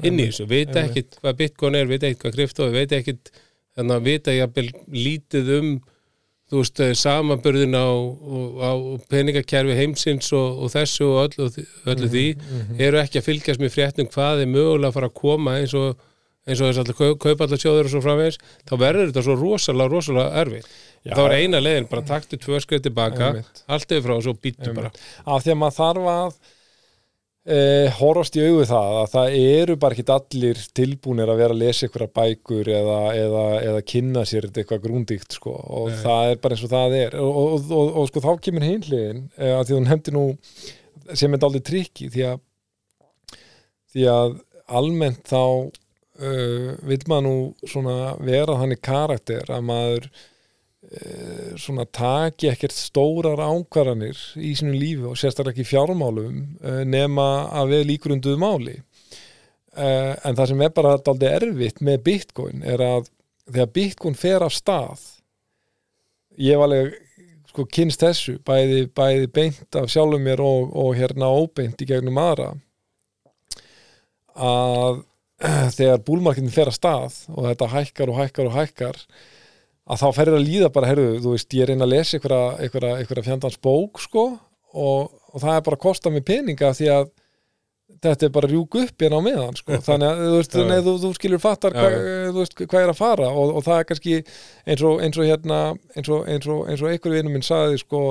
inn 0.04 0.20
í 0.20 0.26
þessu, 0.30 0.46
Einmitt. 0.50 0.76
ekkit 0.90 1.18
hvað 1.22 1.36
bitcoin 1.38 1.76
er, 1.76 1.86
vita 1.90 2.08
ekkit 2.08 2.22
hvað 2.24 2.34
krypto 2.38 2.70
vita 2.74 2.96
ekkit 2.98 3.32
þannig 3.78 3.96
að 3.98 4.04
vita 4.08 4.32
jafnvel 4.38 4.70
lítið 4.94 5.52
um 5.60 5.74
þú 6.54 6.62
veist, 6.62 6.82
samanbörðin 7.02 7.74
á, 7.74 7.90
á 8.62 8.72
peningakerfi 9.10 9.78
heimsins 9.80 10.30
og, 10.38 10.64
og 10.64 10.74
þessu 10.74 11.10
og 11.10 11.22
öllu, 11.26 11.68
öllu 11.90 12.10
því 12.14 12.26
mhm, 12.38 12.82
eru 12.88 13.02
ekki 13.02 13.22
að 13.22 13.30
fylgjast 13.32 13.64
með 13.64 13.74
fréttum 13.74 14.10
hvað 14.14 14.44
er 14.44 14.52
mögulega 14.54 14.92
að 14.92 14.98
fara 15.00 15.10
að 15.10 15.22
koma 15.24 15.58
eins 15.60 15.74
og 15.78 15.96
eins 16.44 16.60
og 16.60 16.70
þess 16.70 16.82
að 16.84 16.98
kaup, 16.98 17.20
kaupa 17.24 17.48
allar 17.48 17.62
sjóður 17.62 17.88
og 17.88 17.94
svo 17.94 18.02
framvegis 18.04 18.40
þá 18.68 18.74
verður 18.82 19.10
þetta 19.10 19.24
svo 19.26 19.36
rosalega, 19.40 19.92
rosalega 19.94 20.42
erfitt. 20.44 20.74
Já. 21.04 21.16
þá 21.18 21.22
er 21.26 21.36
eina 21.40 21.60
leiðin, 21.60 21.88
bara 21.92 22.06
taktu 22.08 22.40
tvö 22.40 22.60
skrið 22.64 22.86
tilbaka 22.86 23.30
allt 23.68 23.90
yfir 23.92 24.06
frá 24.06 24.14
og 24.16 24.24
svo 24.24 24.34
býttu 24.40 24.76
bara. 24.76 24.92
Af 25.28 25.44
því 25.44 25.56
að 25.56 25.60
maður 25.60 25.78
þarf 25.80 26.12
að 26.14 26.38
e, 27.44 27.58
horfast 27.98 28.38
í 28.38 28.44
augu 28.46 28.68
það 28.70 29.00
að 29.02 29.10
það 29.14 29.38
eru 29.40 29.76
bara 29.82 29.98
ekki 29.98 30.16
allir 30.16 30.62
tilbúnir 30.80 31.32
að 31.32 31.42
vera 31.44 31.58
að 31.58 31.64
lesa 31.64 31.90
ykkur 31.90 32.06
bækur 32.20 32.72
eða, 32.80 33.00
eða, 33.20 33.44
eða 33.72 33.84
kynna 33.94 34.24
sér 34.30 34.48
eitthvað 34.52 34.86
grúndíkt 34.86 35.38
sko 35.40 35.56
og 35.58 35.92
Nei. 35.92 36.00
það 36.06 36.32
er 36.32 36.42
bara 36.46 36.58
eins 36.58 36.66
og 36.68 36.74
það 36.74 36.98
er 37.02 37.20
og, 37.20 37.42
og, 37.44 37.68
og, 37.68 37.92
og, 37.92 38.10
sko 38.10 38.24
þá 38.24 38.32
kemur 38.48 38.68
hinliðin 38.70 39.22
e, 39.36 39.52
að 39.52 39.68
því 39.68 39.76
að 39.76 39.80
hún 39.82 39.92
hefndi 39.92 40.16
nú 40.16 40.26
sem 41.12 41.36
er 41.36 41.44
daldið 41.44 41.68
trikki 41.68 42.10
því 42.14 42.28
að 42.32 42.44
því 43.94 44.10
að 44.10 44.36
almennt 44.74 45.28
þá 45.30 45.44
uh, 45.44 46.70
vil 46.88 47.02
maður 47.10 47.26
nú 47.28 47.36
svona 47.70 47.98
vera 48.24 48.58
þannig 48.62 48.82
karakter 48.84 49.52
að 49.54 49.68
maður 49.68 50.08
svona 51.60 51.86
taki 51.90 52.50
ekkert 52.52 52.76
stórar 52.76 53.42
ákvarðanir 53.42 54.20
í 54.38 54.54
sínum 54.58 54.78
lífi 54.78 55.08
og 55.10 55.18
sérstaklega 55.20 55.56
ekki 55.56 55.70
fjármálum 55.72 56.42
uh, 56.62 56.84
nema 56.86 57.28
að 57.62 57.74
við 57.74 57.88
líkurunduðu 57.92 58.42
máli. 58.42 58.76
Uh, 59.74 60.14
en 60.22 60.38
það 60.38 60.52
sem 60.52 60.62
er 60.62 60.74
bara 60.76 60.98
daldið 61.02 61.36
erfitt 61.40 61.82
með 61.82 62.04
Bitcoin 62.06 62.62
er 62.62 62.84
að 62.86 63.10
þegar 63.48 63.72
Bitcoin 63.74 64.18
fer 64.18 64.46
af 64.46 64.54
stað 64.54 65.08
ég 66.38 66.60
var 66.60 66.70
alveg 66.70 67.00
sko 67.54 67.66
kynst 67.70 68.02
þessu, 68.02 68.38
bæði, 68.46 68.88
bæði 68.98 69.30
beint 69.34 69.78
af 69.78 69.90
sjálfum 69.94 70.24
mér 70.26 70.42
og, 70.42 70.72
og 70.74 70.96
hérna 70.98 71.30
óbeint 71.30 71.82
í 71.82 71.90
gegnum 71.90 72.18
aðra 72.22 72.54
að 74.34 75.04
þegar 75.78 76.02
búlmarketin 76.08 76.54
fer 76.54 76.72
að 76.72 76.78
stað 76.80 77.20
og 77.34 77.48
þetta 77.50 77.70
hækkar 77.74 78.14
og 78.14 78.20
hækkar 78.22 78.50
og 78.50 78.58
hækkar 78.58 79.02
að 79.84 80.00
þá 80.00 80.08
ferir 80.16 80.38
að 80.38 80.48
líða 80.48 80.70
bara, 80.74 80.90
heyrðu, 80.92 81.18
þú 81.24 81.34
veist, 81.34 81.56
ég 81.58 81.68
reyna 81.68 81.88
að 81.88 81.94
lesa 81.94 82.20
einhverja, 82.20 83.26
fjandans 83.26 83.60
bók 83.64 84.00
sko 84.04 84.30
og, 84.74 85.12
og 85.12 85.44
það 85.44 85.58
er 85.58 85.66
bara 85.68 85.78
að 85.78 85.84
kosta 85.84 86.14
mig 86.14 86.26
peninga 86.28 86.72
því 86.78 86.90
að 86.94 87.12
þetta 88.04 88.28
er 88.28 88.34
bara 88.36 88.50
rjúk 88.50 88.78
upp 88.80 89.04
hérna 89.04 89.20
á 89.20 89.26
meðan 89.26 89.58
sko. 89.60 89.80
þannig 89.88 90.10
að 90.10 90.22
þú, 90.24 90.36
veist, 90.38 90.58
nei, 90.70 90.78
þú, 90.86 90.94
þú 91.04 91.12
skilur 91.18 91.44
fattar 91.44 91.76
Já, 91.76 91.84
hva, 91.84 92.04
þú 92.30 92.42
veist, 92.42 92.62
hvað 92.62 92.86
er 92.86 92.94
að 92.94 93.00
fara 93.00 93.32
og, 93.32 93.56
og 93.58 93.66
það 93.66 93.80
er 93.80 93.90
kannski 93.90 94.20
eins 94.20 94.86
og, 94.90 95.02
eins 95.04 95.20
og 95.20 95.28
hérna 95.30 95.60
eins 95.98 96.12
og, 96.12 96.24
eins 96.30 96.48
og, 96.48 96.64
eins 96.72 96.84
og 96.84 96.94
einhver 96.94 97.18
vinur 97.18 97.36
minn 97.36 97.46
sagði 97.46 97.82
sko 97.84 98.04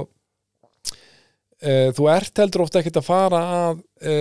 e, 1.62 1.72
þú 1.96 2.10
ert 2.12 2.44
heldur 2.44 2.66
ofta 2.66 2.82
ekkert 2.82 3.00
að 3.00 3.08
fara 3.08 3.42
að 3.62 3.82
e, 4.00 4.14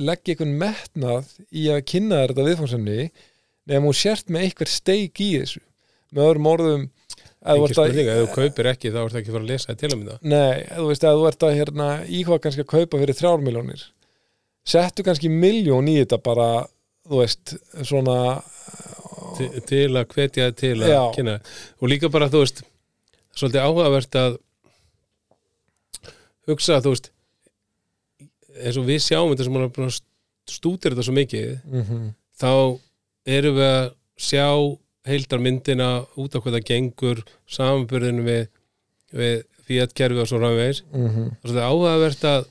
leggja 0.00 0.34
einhvern 0.34 0.58
metnað 0.64 1.30
í 1.52 1.68
að 1.72 1.84
kynna 1.92 2.24
þetta 2.24 2.48
viðfangsenni 2.48 2.98
nefnum 3.64 3.88
hún 3.88 3.96
sért 3.96 4.32
með 4.32 4.48
einhver 4.48 4.72
steik 4.72 5.24
í 5.24 5.30
þessu 5.38 5.64
með 6.14 6.28
öðrum 6.28 6.50
orðum 6.52 6.84
ekki 7.44 7.64
ert 7.64 7.70
að- 7.70 7.74
spurning, 7.74 8.08
ef 8.08 8.20
þú 8.22 8.34
kaupir 8.38 8.70
ekki 8.70 8.92
þá 8.94 9.00
ertu 9.04 9.18
ekki 9.20 9.30
að 9.30 9.36
fara 9.36 9.44
að 9.44 9.50
lesa 9.52 9.70
það 9.72 9.80
til 9.82 9.90
að 9.90 9.98
mynda 9.98 10.18
Nei, 10.22 10.54
þú 10.70 10.86
veist 10.88 11.04
að 11.04 11.18
þú 11.18 11.26
ert 11.30 11.46
að 11.48 11.56
hérna, 11.58 11.88
íhvað 12.08 12.42
kannski 12.44 12.64
að 12.64 12.72
kaupa 12.72 13.00
fyrir 13.02 13.18
þrjármiljónir 13.20 13.84
settu 14.64 15.04
kannski 15.04 15.28
miljón 15.28 15.90
í 15.92 15.98
þetta 16.00 16.20
bara, 16.24 16.48
þú 17.04 17.20
veist, 17.20 17.56
svona 17.84 18.18
til, 19.36 19.50
til 19.68 19.88
að 19.92 20.14
hvetja 20.14 20.48
til 20.56 20.76
að 20.80 20.92
Já. 20.94 21.02
kynna 21.16 21.34
og 21.80 21.90
líka 21.90 22.10
bara 22.12 22.30
þú 22.32 22.44
veist 22.44 22.62
svolítið 23.34 23.66
áhugavert 23.66 24.18
að 24.20 24.38
hugsa 26.48 26.80
þú 26.84 26.94
veist 26.94 27.10
eins 28.54 28.78
og 28.78 28.88
við 28.88 29.02
sjáum 29.02 29.34
þetta 29.34 29.48
sem 29.48 29.92
stútir 30.54 30.94
þetta 30.94 31.06
svo 31.06 31.16
mikið 31.16 31.58
mm 31.64 31.82
-hmm. 31.82 32.08
þá 32.40 32.80
erum 33.26 33.56
við 33.58 33.70
að 33.70 33.92
sjá 34.16 34.48
heildarmyndina 35.08 35.88
út 36.20 36.36
á 36.36 36.38
hvað 36.40 36.58
það 36.58 36.68
gengur 36.70 37.22
samanbyrðinu 37.50 38.24
við, 38.24 38.44
við 39.12 39.36
fíatkerfi 39.68 40.22
og 40.22 40.28
svo 40.28 40.40
ráðvegs 40.40 40.84
Mm 40.92 41.08
-hmm. 41.08 41.30
það 41.30 41.44
er 41.44 41.48
svolítið 41.48 41.68
áhugavert 41.68 42.24
að 42.24 42.46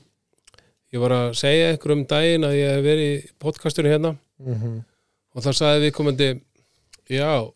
ég 0.92 1.00
var 1.00 1.12
að 1.12 1.34
segja 1.34 1.72
ykkur 1.74 1.92
um 1.92 2.06
daginn 2.06 2.44
að 2.44 2.56
ég 2.58 2.70
hef 2.70 2.84
verið 2.84 3.08
í 3.14 3.30
podcastunum 3.38 3.90
hérna. 3.90 4.16
Og 5.34 5.42
þá 5.42 5.50
sagði 5.52 5.80
við 5.84 5.92
komandi 5.92 6.28
já, 7.10 7.52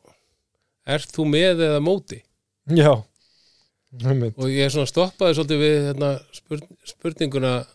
ert 0.87 1.13
þú 1.15 1.25
með 1.25 1.63
eða 1.69 1.81
móti? 1.81 2.23
Já. 2.67 3.05
Og 4.37 4.49
ég 4.51 4.71
stoppaði 4.71 5.35
svolítið 5.35 5.59
við 5.63 5.77
hérna, 5.87 6.11
spurn, 6.33 6.65
spurninguna 6.85 7.67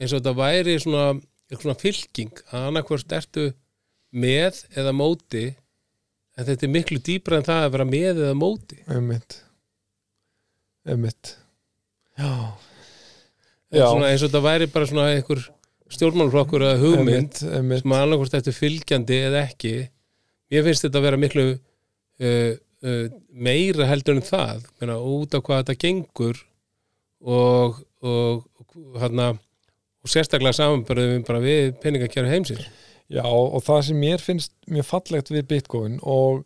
eins 0.00 0.12
og 0.12 0.20
þetta 0.20 0.34
væri 0.36 0.78
svona, 0.82 1.20
svona 1.54 1.78
fylking 1.78 2.42
að 2.50 2.66
annarkvort 2.68 3.12
ertu 3.12 3.52
með 4.10 4.64
eða 4.76 4.92
móti 4.92 5.54
en 6.34 6.46
þetta 6.48 6.66
er 6.66 6.72
miklu 6.74 7.00
dýbra 7.04 7.40
en 7.40 7.46
það 7.46 7.66
að 7.66 7.74
vera 7.76 7.86
með 7.88 8.22
eða 8.26 8.36
móti. 8.38 8.78
Einmitt. 8.90 9.38
Einmitt. 10.84 11.34
Já, 12.18 12.30
Já. 13.74 13.86
eins 13.90 14.22
og 14.22 14.28
þetta 14.28 14.42
væri 14.44 14.70
bara 14.70 14.88
svona 14.90 15.06
einhver 15.14 15.40
stjórnmálflokkur 15.94 16.62
eða 16.62 16.80
hugmynd 16.82 17.08
einmitt, 17.08 17.40
einmitt. 17.58 17.82
sem 17.82 17.94
að 17.94 18.04
annarkvort 18.04 18.36
ertu 18.38 18.54
fylgjandi 18.54 19.18
eða 19.28 19.40
ekki 19.48 19.72
mér 20.52 20.66
finnst 20.68 20.86
þetta 20.86 21.00
að 21.00 21.06
vera 21.08 21.20
miklu 21.20 21.46
uh, 21.54 22.52
uh, 22.86 23.06
meira 23.34 23.88
heldur 23.90 24.18
en 24.18 24.26
það. 24.26 24.68
Meina, 24.78 25.00
út 25.00 25.34
á 25.34 25.38
hvað 25.42 25.64
þetta 25.64 25.80
gengur 25.86 26.44
og 27.24 27.82
og, 28.04 28.44
og, 28.54 28.98
hana, 29.00 29.32
og 30.04 30.12
sérstaklega 30.12 30.56
samanbörðum 30.58 31.24
bara 31.26 31.42
við 31.42 31.74
peningakjæru 31.82 32.30
heimsins 32.30 32.66
Já, 33.14 33.26
og 33.30 33.62
það 33.62 33.80
sem 33.86 34.00
mér 34.02 34.22
finnst 34.22 34.54
mjög 34.70 34.88
fallegt 34.88 35.30
við 35.30 35.46
Bitcoin 35.52 35.98
og 36.02 36.42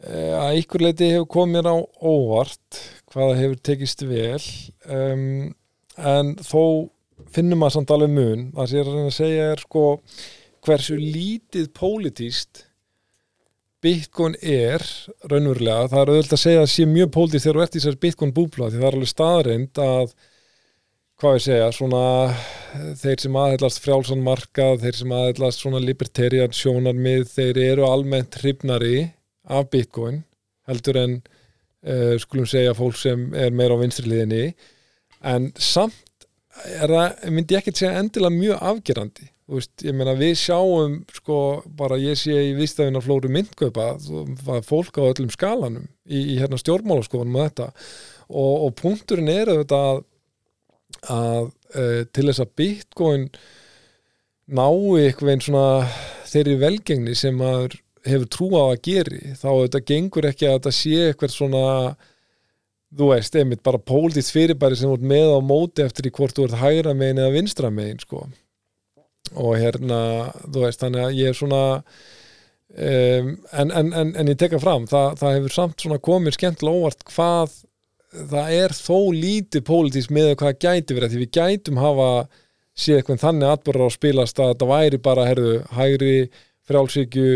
e, 0.00 0.32
að 0.32 0.60
ykkur 0.62 0.86
leiti 0.86 1.10
hefur 1.12 1.28
komið 1.34 1.68
á 1.68 1.76
óvart 2.00 2.80
hvaða 3.12 3.36
hefur 3.42 3.60
tekist 3.68 4.04
vel 4.08 4.40
um, 4.88 5.52
en 6.00 6.32
þó 6.40 6.88
finnum 7.34 7.60
maður 7.60 7.76
samt 7.76 7.92
alveg 7.94 8.14
mun. 8.14 8.46
Það 8.56 8.70
sem 8.70 8.78
ég 8.78 8.84
er 8.84 8.88
að 8.88 8.96
reyna 8.96 9.10
að 9.10 9.18
segja 9.18 9.50
er 9.52 9.64
sko 9.64 9.84
hversu 10.64 10.96
lítið 10.98 11.68
pólitíst 11.76 12.64
Bitcoin 13.84 14.38
er 14.40 14.80
raunverulega, 15.28 15.90
það 15.92 16.00
er 16.00 16.10
auðvitað 16.14 16.38
að 16.38 16.42
segja 16.46 16.60
að 16.62 16.70
sé 16.72 16.86
mjög 16.88 17.10
pólitíst 17.12 17.44
þegar 17.44 17.58
þú 17.58 17.64
ert 17.66 17.74
í 17.74 17.80
þessar 17.82 17.98
Bitcoin 18.00 18.32
búbla 18.38 18.68
því 18.70 18.80
það 18.80 18.88
er 18.88 18.96
alveg 18.96 19.10
staðreind 19.10 19.80
að 19.84 20.14
hvað 21.20 21.36
ég 21.38 21.44
segja, 21.46 21.70
svona 21.74 22.04
þeir 22.98 23.22
sem 23.22 23.36
aðheilast 23.38 23.82
frjálsan 23.84 24.22
markað 24.24 24.82
þeir 24.82 25.00
sem 25.00 25.14
aðheilast 25.14 25.62
svona 25.62 25.82
libertarian 25.82 26.54
sjónarmið 26.54 27.28
þeir 27.30 27.60
eru 27.68 27.86
almennt 27.88 28.38
hrifnari 28.40 29.10
af 29.44 29.68
Bitcoin 29.72 30.22
heldur 30.68 30.98
en 31.00 31.18
uh, 31.20 32.14
skulum 32.22 32.48
segja 32.48 32.74
fólk 32.76 32.98
sem 32.98 33.28
er 33.36 33.54
meira 33.54 33.76
á 33.76 33.82
vinstri 33.82 34.10
liðinni. 34.10 34.54
En 35.24 35.52
samt 35.60 36.26
það, 36.54 37.30
myndi 37.30 37.56
ég 37.56 37.62
ekkert 37.62 37.80
segja 37.80 38.00
endilega 38.00 38.34
mjög 38.34 38.66
afgerandi. 38.72 39.28
Þú 39.44 39.58
veist, 39.58 39.72
ég 39.84 39.96
meina 39.96 40.14
við 40.16 40.38
sjáum 40.40 40.96
sko 41.12 41.38
bara 41.76 41.98
ég 42.00 42.16
sé 42.16 42.32
í 42.32 42.54
viðstæðina 42.56 43.02
flóru 43.04 43.28
myndkaupa 43.32 43.90
það 44.00 44.62
fólk 44.64 44.96
á 44.96 45.04
öllum 45.10 45.32
skalanum 45.32 45.84
í, 46.08 46.22
í 46.32 46.38
hérna 46.40 46.56
stjórnmálaskofunum 46.62 47.36
og 47.36 47.50
þetta. 47.50 47.68
Og, 48.30 48.54
og 48.64 48.72
punkturinn 48.80 49.28
er 49.28 49.52
auðvitað 49.52 49.88
að, 49.90 50.00
að 51.12 51.50
uh, 51.50 52.00
til 52.14 52.26
þess 52.28 52.44
að 52.44 52.54
bitcoin 52.60 53.28
nái 54.44 55.04
eitthvað 55.04 55.32
einn 55.34 55.44
svona 55.44 55.68
þeirri 56.28 56.56
velgengni 56.60 57.14
sem 57.16 57.36
maður 57.40 57.78
hefur 58.04 58.26
trú 58.28 58.48
á 58.60 58.64
að 58.68 58.82
geri 58.84 59.36
þá 59.38 59.48
þetta 59.48 59.86
gengur 59.88 60.28
ekki 60.28 60.48
að 60.48 60.58
þetta 60.58 60.74
sé 60.76 60.98
eitthvað 61.08 61.32
svona 61.32 61.64
þú 62.94 63.10
veist, 63.10 63.36
einmitt 63.38 63.62
bara 63.66 63.80
pólitist 63.80 64.34
fyrirbæri 64.34 64.78
sem 64.78 64.90
voru 64.90 65.08
með 65.10 65.34
á 65.34 65.40
móti 65.44 65.84
eftir 65.84 66.08
í 66.08 66.14
hvort 66.14 66.36
þú 66.36 66.48
ert 66.48 66.60
hægra 66.60 66.94
megin 66.96 67.22
eða 67.22 67.34
vinstra 67.34 67.70
megin 67.74 68.02
sko. 68.02 68.24
Og 69.40 69.56
hérna, 69.58 69.98
þú 70.44 70.66
veist, 70.66 70.82
þannig 70.82 71.06
að 71.06 71.18
ég 71.18 71.32
er 71.32 71.38
svona 71.38 71.62
um, 71.74 73.30
en, 73.50 73.70
en, 73.70 73.92
en, 74.02 74.12
en 74.20 74.30
ég 74.30 74.38
tekka 74.40 74.60
fram 74.62 74.86
það, 74.90 75.18
það 75.22 75.38
hefur 75.38 75.56
samt 75.56 75.84
svona 75.84 76.00
komið 76.10 76.38
skemmtilega 76.38 76.84
óvart 76.84 77.06
hvað 77.10 77.56
það 78.30 78.54
er 78.60 78.74
þó 78.76 78.98
lítið 79.14 79.66
pólitísk 79.66 80.14
með 80.14 80.32
hvað 80.40 80.56
gæti 80.62 80.96
verið, 80.96 81.12
því 81.14 81.20
við 81.24 81.34
gætum 81.38 81.82
hafa 81.82 82.08
séð 82.74 83.00
eitthvað 83.00 83.20
þannig 83.22 83.52
atbyrður 83.52 83.86
á 83.86 83.96
spilast 83.96 84.40
að 84.40 84.50
þetta 84.52 84.70
væri 84.70 85.02
bara, 85.02 85.28
herðu, 85.28 85.52
hægri 85.74 86.16
frjálsíkju, 86.68 87.28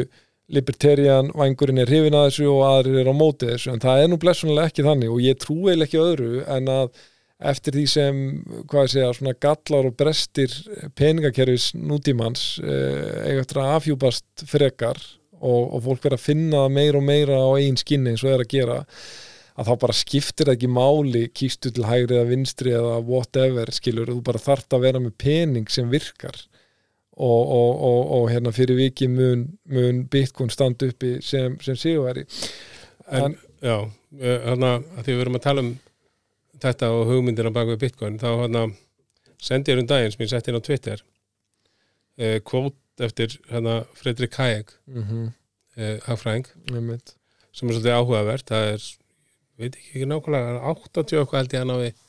libertarian 0.48 1.28
vangurinn 1.36 1.82
er 1.82 1.90
hrifin 1.90 2.16
að 2.16 2.30
þessu 2.30 2.48
og 2.48 2.64
aðrir 2.64 3.02
er 3.02 3.12
á 3.12 3.14
móti 3.14 3.50
þessu, 3.50 3.74
en 3.74 3.84
það 3.84 4.02
er 4.02 4.10
nú 4.10 4.18
blessunlega 4.22 4.70
ekki 4.70 4.86
þannig 4.86 5.12
og 5.12 5.22
ég 5.22 5.40
trúi 5.42 5.76
ekki 5.76 6.00
öðru 6.00 6.42
en 6.48 6.72
að 6.72 7.02
eftir 7.38 7.76
því 7.76 7.84
sem, 7.86 8.22
hvað 8.66 8.86
ég 8.86 8.92
segja, 8.94 9.12
svona 9.14 9.34
gallar 9.38 9.86
og 9.86 9.94
brestir 9.98 10.54
peningakerfis 10.98 11.70
nútímans 11.76 12.46
eh, 12.64 13.28
eiga 13.28 13.44
eftir 13.44 13.60
að 13.62 13.74
afhjúpast 13.76 14.46
frekar 14.48 14.98
og, 15.38 15.76
og 15.76 15.84
fólk 15.84 16.02
verður 16.02 16.18
að 16.18 16.24
finna 16.24 16.64
meira 16.72 16.98
og 16.98 17.06
meira 17.06 17.38
á 17.38 17.50
einn 17.60 17.78
skinni 17.78 18.14
eins 18.14 18.24
og 18.26 18.32
er 18.32 18.42
að 18.42 18.50
gera 18.56 18.80
að 19.58 19.70
þá 19.70 19.74
bara 19.82 19.96
skiptir 19.96 20.52
ekki 20.52 20.70
máli 20.70 21.24
kýstu 21.34 21.72
til 21.74 21.86
hægri 21.88 22.18
eða 22.18 22.30
vinstri 22.30 22.74
eða 22.78 23.00
whatever, 23.02 23.72
skilur, 23.74 24.12
þú 24.12 24.22
bara 24.28 24.42
þarft 24.42 24.76
að 24.76 24.84
vera 24.86 25.02
með 25.02 25.16
pening 25.18 25.68
sem 25.72 25.90
virkar. 25.90 26.38
Og, 27.18 27.50
og, 27.50 28.10
og 28.14 28.28
hérna 28.30 28.52
fyrir 28.54 28.78
viki 28.78 29.08
mun, 29.10 29.40
mun 29.66 30.04
Bitcoin 30.06 30.52
standa 30.54 30.86
uppi 30.86 31.16
sem, 31.26 31.56
sem 31.58 31.74
sigurveri 31.74 32.22
en, 33.10 33.24
en, 33.24 33.34
Já, 33.58 33.74
hérna 34.22 34.76
að 34.78 35.00
því 35.00 35.14
við 35.16 35.18
verum 35.24 35.38
að 35.38 35.42
tala 35.48 35.64
um 35.64 35.72
þetta 36.62 36.90
og 36.94 37.08
hugmyndina 37.10 37.50
bak 37.54 37.72
við 37.72 37.80
Bitcoin 37.82 38.20
þá 38.22 38.28
hérna 38.44 38.62
sendi 39.42 39.74
ég 39.74 39.82
um 39.82 39.88
daginn 39.90 40.14
sem 40.14 40.24
ég 40.24 40.30
sett 40.30 40.50
inn 40.50 40.58
á 40.58 40.66
Twitter 40.68 41.02
eh, 42.18 42.38
kvót 42.46 42.78
eftir 43.02 43.34
hérna 43.50 43.80
Fredrik 43.98 44.34
Hayek 44.38 44.72
mm 44.86 45.02
-hmm. 45.02 45.26
eh, 45.76 45.98
hagfræðing. 46.06 46.46
Sem 47.52 47.68
er 47.68 47.74
svolítið 47.74 47.98
áhugavert 47.98 48.46
það 48.48 48.72
er, 48.72 48.82
veit 49.58 49.76
ekki 49.76 49.90
ekki 49.94 50.08
nákvæmlega 50.12 50.60
80 50.72 51.22
okkur 51.22 51.40
held 51.40 51.54
ég 51.56 51.64
hann 51.64 51.74
á 51.74 51.78
við 51.82 52.02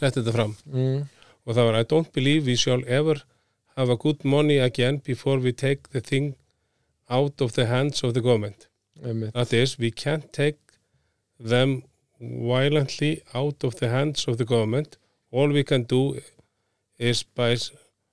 sett 0.00 0.16
þetta 0.18 0.36
fram 0.36 0.56
mm. 0.66 1.04
og 1.46 1.54
það 1.56 1.70
var 1.70 1.80
I 1.80 1.90
don't 1.92 2.12
believe 2.16 2.46
we 2.46 2.56
shall 2.56 2.84
ever 2.86 3.24
have 3.76 3.92
a 3.92 4.00
good 4.06 4.24
money 4.24 4.58
again 4.58 5.00
before 5.04 5.38
we 5.40 5.52
take 5.52 5.92
the 5.96 6.00
thing 6.00 6.34
out 7.08 7.40
of 7.40 7.54
the 7.58 7.66
hands 7.66 8.04
of 8.04 8.14
the 8.14 8.24
government 8.24 8.68
Einmitt. 9.02 9.32
that 9.32 9.52
is 9.52 9.78
we 9.78 9.90
can't 9.90 10.32
take 10.32 10.58
them 11.40 11.82
violently 12.20 13.22
out 13.34 13.64
of 13.64 13.76
the 13.76 13.88
hands 13.88 14.28
of 14.28 14.36
the 14.36 14.44
government. 14.44 14.98
All 15.30 15.48
we 15.48 15.64
can 15.64 15.84
do 15.84 16.20
is 16.98 17.22
by 17.22 17.56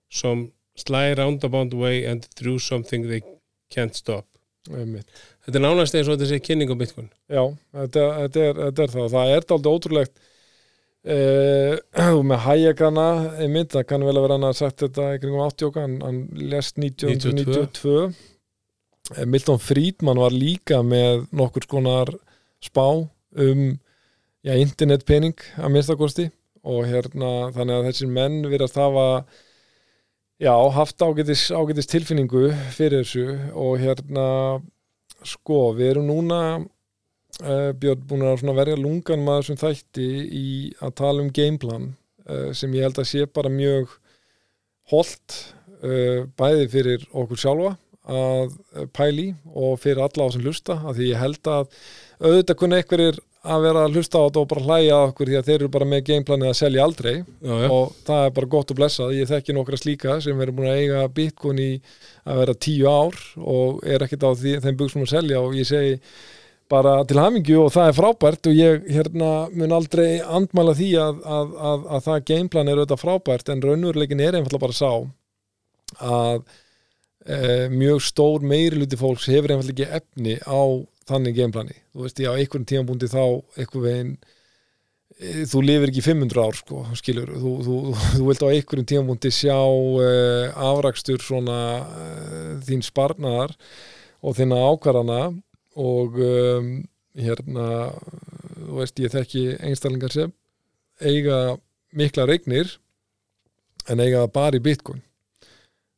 some 0.09 0.53
sly 0.75 1.13
roundabout 1.13 1.73
way 1.73 2.05
and 2.05 2.23
through 2.23 2.59
something 2.59 3.07
they 3.07 3.21
can't 3.69 3.95
stop. 3.95 4.25
Einmitt. 4.69 5.05
Þetta 5.47 5.59
er 5.61 5.63
nánast 5.63 5.95
eins 5.95 6.09
og 6.11 6.17
þessi 6.19 6.41
kynning 6.43 6.71
á 6.71 6.75
Bitcoin. 6.75 7.05
Já, 7.31 7.43
þetta, 7.71 8.01
þetta, 8.21 8.41
er, 8.43 8.57
þetta 8.65 8.83
er 8.83 8.93
það. 8.95 9.05
Það 9.13 9.29
er 9.31 9.45
aldrei 9.55 9.69
ótrúlegt 9.77 10.17
uh, 11.15 12.17
með 12.31 12.41
hægjagana 12.43 13.05
einmitt, 13.45 13.71
það 13.71 13.85
kann 13.93 14.03
vel 14.03 14.15
að 14.17 14.25
vera 14.25 14.37
hann 14.37 14.49
að 14.49 14.57
sagt 14.59 14.83
þetta 14.83 15.07
í 15.15 15.21
kringum 15.23 15.45
80 15.45 15.69
okkar, 15.69 15.87
hann, 15.87 15.95
hann 16.03 16.49
lest 16.51 16.81
1992. 16.83 18.09
Milton 19.23 19.63
Friedman 19.63 20.19
var 20.19 20.35
líka 20.35 20.81
með 20.83 21.29
nokkur 21.31 21.63
skonar 21.63 22.11
spá 22.59 22.87
um 23.39 23.61
já, 24.43 24.53
internetpening 24.55 25.37
að 25.55 25.73
minnstakosti 25.73 26.29
og 26.67 26.87
hérna 26.89 27.53
þannig 27.55 27.77
að 27.77 27.85
þessir 27.87 28.11
menn 28.11 28.41
verðast 28.51 28.79
hafa 28.79 29.05
já, 30.43 30.51
haft 30.75 30.99
ágætis, 30.99 31.47
ágætis 31.55 31.87
tilfinningu 31.87 32.49
fyrir 32.75 33.05
þessu 33.05 33.37
og 33.55 33.77
hérna 33.79 34.27
sko, 35.27 35.71
við 35.77 35.93
erum 35.93 36.09
núna 36.09 36.41
uh, 36.57 37.71
Björn 37.77 38.05
búin 38.09 38.25
að 38.27 38.59
verja 38.59 38.79
lungan 38.79 39.25
maður 39.25 39.49
sem 39.49 39.59
þætti 39.61 40.07
í 40.39 40.47
að 40.83 40.95
tala 41.01 41.25
um 41.25 41.33
gameplan 41.33 41.91
uh, 42.27 42.51
sem 42.57 42.73
ég 42.77 42.87
held 42.87 43.01
að 43.01 43.09
sé 43.11 43.27
bara 43.27 43.51
mjög 43.53 43.93
holdt 44.91 45.41
uh, 45.83 46.25
bæði 46.39 46.71
fyrir 46.73 47.05
okkur 47.11 47.43
sjálfa 47.43 47.75
að 48.07 48.53
pæli 48.95 49.33
og 49.51 49.81
fyrir 49.83 49.99
alla 50.05 50.27
á 50.27 50.31
sem 50.31 50.43
lusta, 50.45 50.77
af 50.79 50.95
því 50.95 51.09
ég 51.09 51.19
held 51.19 51.49
að 51.51 51.65
auðvitað 52.23 52.59
kunna 52.61 52.77
einhverjir 52.79 53.17
að 53.47 53.65
vera 53.67 53.83
að 53.87 53.97
hlusta 53.97 54.21
á 54.21 54.25
þetta 54.27 54.41
og 54.41 54.49
bara 54.51 54.65
hlæja 54.67 54.99
okkur 55.07 55.31
því 55.31 55.37
að 55.39 55.49
þeir 55.49 55.57
eru 55.57 55.69
bara 55.73 55.89
með 55.89 56.05
gameplanið 56.09 56.51
að 56.51 56.57
selja 56.59 56.85
aldrei 56.87 57.13
já, 57.15 57.53
já. 57.63 57.67
og 57.71 57.93
það 58.07 58.23
er 58.23 58.33
bara 58.37 58.51
gott 58.55 58.73
að 58.73 58.79
blessa 58.81 59.09
ég 59.15 59.29
þekki 59.31 59.55
nokkra 59.57 59.79
slíka 59.81 60.17
sem 60.23 60.39
verður 60.39 60.57
búin 60.57 60.71
að 60.71 60.81
eiga 60.81 61.03
bitcoin 61.19 61.61
í 61.63 61.69
að 62.27 62.41
vera 62.41 62.57
tíu 62.67 62.89
ár 62.91 63.21
og 63.37 63.85
er 63.87 64.05
ekkert 64.05 64.27
á 64.27 64.31
því, 64.35 64.57
þeim 64.65 64.81
buksum 64.81 65.05
að 65.05 65.13
selja 65.13 65.43
og 65.43 65.55
ég 65.57 65.69
segi 65.69 65.95
bara 66.71 66.99
til 67.07 67.19
hamingju 67.21 67.61
og 67.63 67.71
það 67.75 67.89
er 67.89 67.97
frábært 67.97 68.49
og 68.49 68.57
ég 68.57 68.87
hérna 68.91 69.31
mun 69.55 69.75
aldrei 69.77 70.19
andmæla 70.19 70.75
því 70.77 70.89
að, 70.99 71.21
að, 71.23 71.53
að, 71.71 71.85
að 71.95 72.05
það 72.09 72.25
gameplan 72.31 72.71
er 72.71 72.81
auðvitað 72.81 73.03
frábært 73.03 73.51
en 73.53 73.63
raunveruleikin 73.63 74.23
er 74.23 74.39
einfallega 74.39 74.65
bara 74.65 74.75
sá 74.75 74.91
að 76.03 76.41
e, 77.23 77.39
mjög 77.71 78.03
stór 78.09 78.43
meiri 78.43 78.81
luti 78.81 78.99
fólks 78.99 79.29
hefur 79.31 79.55
einfallega 79.55 79.87
ekki 79.87 80.01
efni 80.01 80.35
á 80.43 80.59
þannig 81.07 81.37
gameplani, 81.37 81.77
þú 81.93 82.05
veist 82.05 82.19
ég 82.23 82.33
á 82.33 82.37
einhvern 82.37 82.67
tímanbúndi 82.67 83.09
þá 83.11 83.21
einhver 83.57 83.83
veginn 83.85 84.13
e, 85.17 85.45
þú 85.49 85.63
lifir 85.63 85.91
ekki 85.91 86.05
500 86.05 86.43
ár 86.43 86.59
sko, 86.59 86.81
skilur, 86.99 87.31
þú, 87.41 87.53
þú, 87.67 87.77
þú 88.17 88.27
vilt 88.29 88.43
á 88.43 88.49
einhverjum 88.51 88.89
tímanbúndi 88.91 89.33
sjá 89.33 89.57
uh, 89.57 90.65
afrakstur 90.71 91.23
svona 91.23 91.59
uh, 91.83 92.51
þín 92.67 92.83
sparnar 92.85 93.55
og 94.21 94.35
þína 94.37 94.59
ákvarðana 94.71 95.21
og 95.77 96.17
um, 96.19 96.73
hérna 97.17 97.69
þú 98.57 98.81
veist 98.81 98.99
ég 99.01 99.13
þekki 99.13 99.45
einstaklingar 99.63 100.13
sem 100.13 100.33
eiga 101.01 101.57
mikla 101.97 102.25
regnir 102.27 102.77
en 103.87 104.01
eiga 104.03 104.25
bara 104.27 104.57
í 104.57 104.63
bitcoin. 104.63 105.01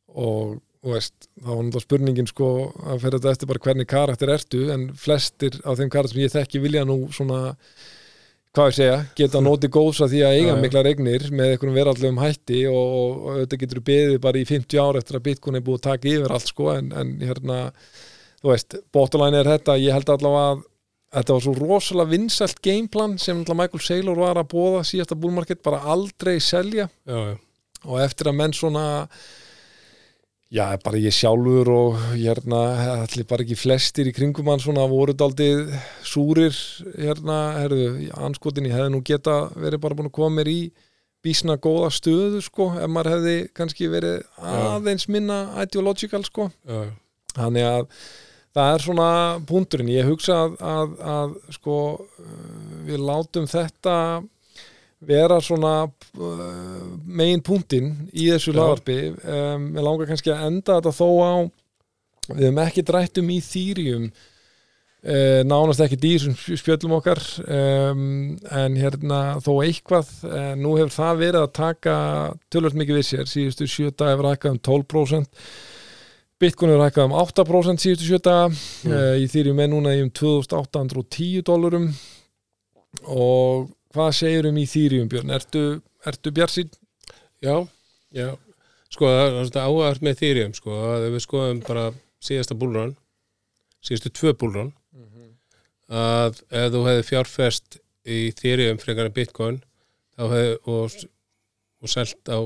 Og 0.10 0.60
Veist, 0.80 1.28
þá 1.36 1.50
var 1.50 1.58
náttúrulega 1.60 1.84
spurningin 1.84 2.28
sko 2.30 2.50
að 2.88 3.02
fyrir 3.04 3.20
þetta 3.20 3.32
eftir 3.34 3.50
bara 3.50 3.62
hvernig 3.66 3.88
karakter 3.92 4.30
ertu 4.32 4.60
en 4.72 4.86
flestir 4.96 5.58
af 5.68 5.76
þeim 5.76 5.90
karakter 5.92 6.14
sem 6.14 6.22
ég 6.24 6.32
þekki 6.32 6.62
vilja 6.64 6.84
nú 6.88 6.96
svona, 7.12 7.40
hvað 8.56 8.70
ég 8.70 8.78
segja 8.78 9.00
geta 9.18 9.42
nótið 9.44 9.74
góðs 9.76 10.00
að 10.06 10.14
því 10.14 10.22
að 10.24 10.38
eiga 10.38 10.54
mikla 10.62 10.84
regnir 10.88 11.26
með 11.34 11.52
einhverjum 11.52 11.80
verallegum 11.82 12.22
hætti 12.24 12.62
og, 12.72 12.94
og 12.94 13.42
þetta 13.42 13.60
getur 13.66 13.82
beðið 13.90 14.16
bara 14.24 14.40
í 14.40 14.46
50 14.48 14.80
ár 14.80 15.00
eftir 15.02 15.20
að 15.20 15.26
Bitcoin 15.26 15.60
er 15.60 15.66
búið 15.68 15.82
að 15.82 15.90
taka 15.90 16.10
yfir 16.14 16.36
allt 16.38 16.54
sko 16.54 16.70
en, 16.78 16.88
en 17.02 17.12
hérna, 17.28 17.60
þú 18.40 18.54
veist 18.54 18.78
bóttalæni 18.96 19.42
er 19.42 19.52
þetta, 19.52 19.78
ég 19.84 20.00
held 20.00 20.14
allavega 20.16 20.48
að 20.54 20.64
þetta 21.20 21.36
var 21.36 21.46
svo 21.50 21.58
rosalega 21.58 22.14
vinsalt 22.14 22.64
gameplan 22.64 23.20
sem 23.20 23.44
Michael 23.44 23.84
Saylor 23.84 24.24
var 24.24 24.40
að 24.40 24.48
bóða 24.56 24.88
síðasta 24.88 25.20
búlmarkett, 25.20 25.60
bara 25.66 25.84
aldrei 25.92 26.38
selja 26.40 26.88
já, 26.88 27.20
já. 27.34 27.38
og 27.84 28.02
eftir 28.06 28.32
að 28.32 28.40
menn 28.40 28.56
svona 28.56 28.88
Já, 30.50 30.66
bara 30.82 30.98
ég 30.98 31.14
sjálfur 31.14 31.70
og 31.70 31.98
hérna, 32.16 32.60
allir 33.04 33.26
bara 33.30 33.44
ekki 33.46 33.54
flestir 33.60 34.08
í 34.10 34.14
kringum 34.18 34.48
hann 34.50 34.62
svona 34.64 34.88
voruð 34.90 35.22
aldrei 35.22 35.78
súrir 36.02 36.56
hérna, 36.96 37.36
herðu, 37.60 38.08
anskotin 38.18 38.66
ég 38.66 38.74
hefði 38.74 38.94
nú 38.96 39.04
geta 39.06 39.36
verið 39.54 39.84
bara 39.84 39.98
búin 40.00 40.10
að 40.10 40.16
koma 40.18 40.40
mér 40.40 40.50
í 40.50 40.62
bísna 41.22 41.60
góða 41.62 41.92
stöðu 41.94 42.42
sko, 42.42 42.72
ef 42.82 42.90
maður 42.90 43.12
hefði 43.14 43.36
kannski 43.60 43.92
verið 43.94 44.26
aðeins 44.42 45.06
minna 45.12 45.40
ideological 45.62 46.24
sko. 46.26 46.50
Já. 46.66 46.82
þannig 47.36 47.70
að 47.70 47.86
það 48.58 48.74
er 48.74 48.86
svona 48.88 49.10
punkturinn, 49.54 49.94
ég 49.94 50.10
hugsa 50.10 50.40
að, 50.48 50.58
að, 50.66 50.98
að 51.14 51.38
sko 51.60 51.80
við 52.90 53.06
látum 53.06 53.46
þetta 53.54 53.96
vera 55.00 55.40
svona 55.44 55.74
uh, 55.88 56.88
megin 57.06 57.44
punktinn 57.46 57.94
í 58.12 58.28
þessu 58.34 58.56
lagarpi 58.56 58.98
um, 59.16 59.70
ég 59.78 59.86
langar 59.86 60.10
kannski 60.10 60.34
að 60.34 60.44
enda 60.50 60.80
þetta 60.80 60.96
þó 60.98 61.08
á 61.24 61.34
við 62.34 62.44
hefum 62.44 62.62
ekki 62.66 62.86
drætt 62.90 63.22
um 63.22 63.32
í 63.32 63.40
þýrjum 63.44 64.12
Uh, 65.00 65.46
nánast 65.48 65.80
ekki 65.80 65.96
dýr 65.96 66.20
sem 66.20 66.34
spjöllum 66.60 66.98
okkar. 66.98 67.22
Um, 67.48 68.34
en 68.52 68.74
hérna 68.76 69.38
þó 69.40 69.62
eitthvað 69.64 70.10
uh, 70.28 70.50
nú 70.60 70.74
hefur 70.76 70.92
það 70.92 71.22
verið 71.22 71.40
að 71.40 71.54
taka 71.56 71.94
tölvöld 72.52 72.76
mikið 72.82 73.00
við 73.00 73.06
sér. 73.08 73.30
Síðustu 73.32 73.68
sjöta 73.72 74.10
hefur 74.12 74.28
hækkað 74.28 74.58
um 74.58 74.60
12% 74.68 75.40
Bitcoin 76.40 76.74
hefur 76.74 76.84
hækkað 76.84 77.08
um 77.08 77.16
8% 77.20 77.86
síðustu 77.86 78.10
sjöta 78.10 78.36
mm. 78.50 78.92
uh, 78.92 79.16
í 79.24 79.32
þýrjum 79.32 79.58
með 79.60 79.72
núna 79.78 79.96
í 79.96 80.04
um 80.04 80.12
2810 80.20 81.48
dólarum. 81.48 81.88
Og 83.08 83.72
hvað 84.00 84.16
segir 84.16 84.48
um 84.48 84.60
í 84.60 84.66
þýrjum 84.70 85.10
Björn? 85.12 85.34
Ertu, 85.36 85.64
ertu 86.08 86.32
Bjarsín? 86.32 86.72
Já, 87.44 87.68
já 88.16 88.30
sko 88.90 89.06
það 89.06 89.38
er 89.44 89.60
áhægt 89.62 90.06
með 90.06 90.20
þýrjum 90.24 90.56
sko 90.58 90.78
að 90.90 91.08
við 91.14 91.24
skoðum 91.26 91.62
bara 91.68 91.86
síðasta 92.24 92.58
búlrán 92.58 92.96
síðustu 93.86 94.12
tvö 94.18 94.34
búlrán 94.40 94.74
að 95.90 96.42
ef 96.50 96.74
þú 96.74 96.82
hefði 96.88 97.06
fjárfest 97.08 97.80
í 98.10 98.20
þýriðum 98.38 98.82
frekar 98.82 99.10
en 99.10 99.16
bitcoin 99.16 99.62
hefði, 100.20 100.58
og, 100.70 100.98
og 101.82 101.94
selgt 101.94 102.30
á 102.30 102.40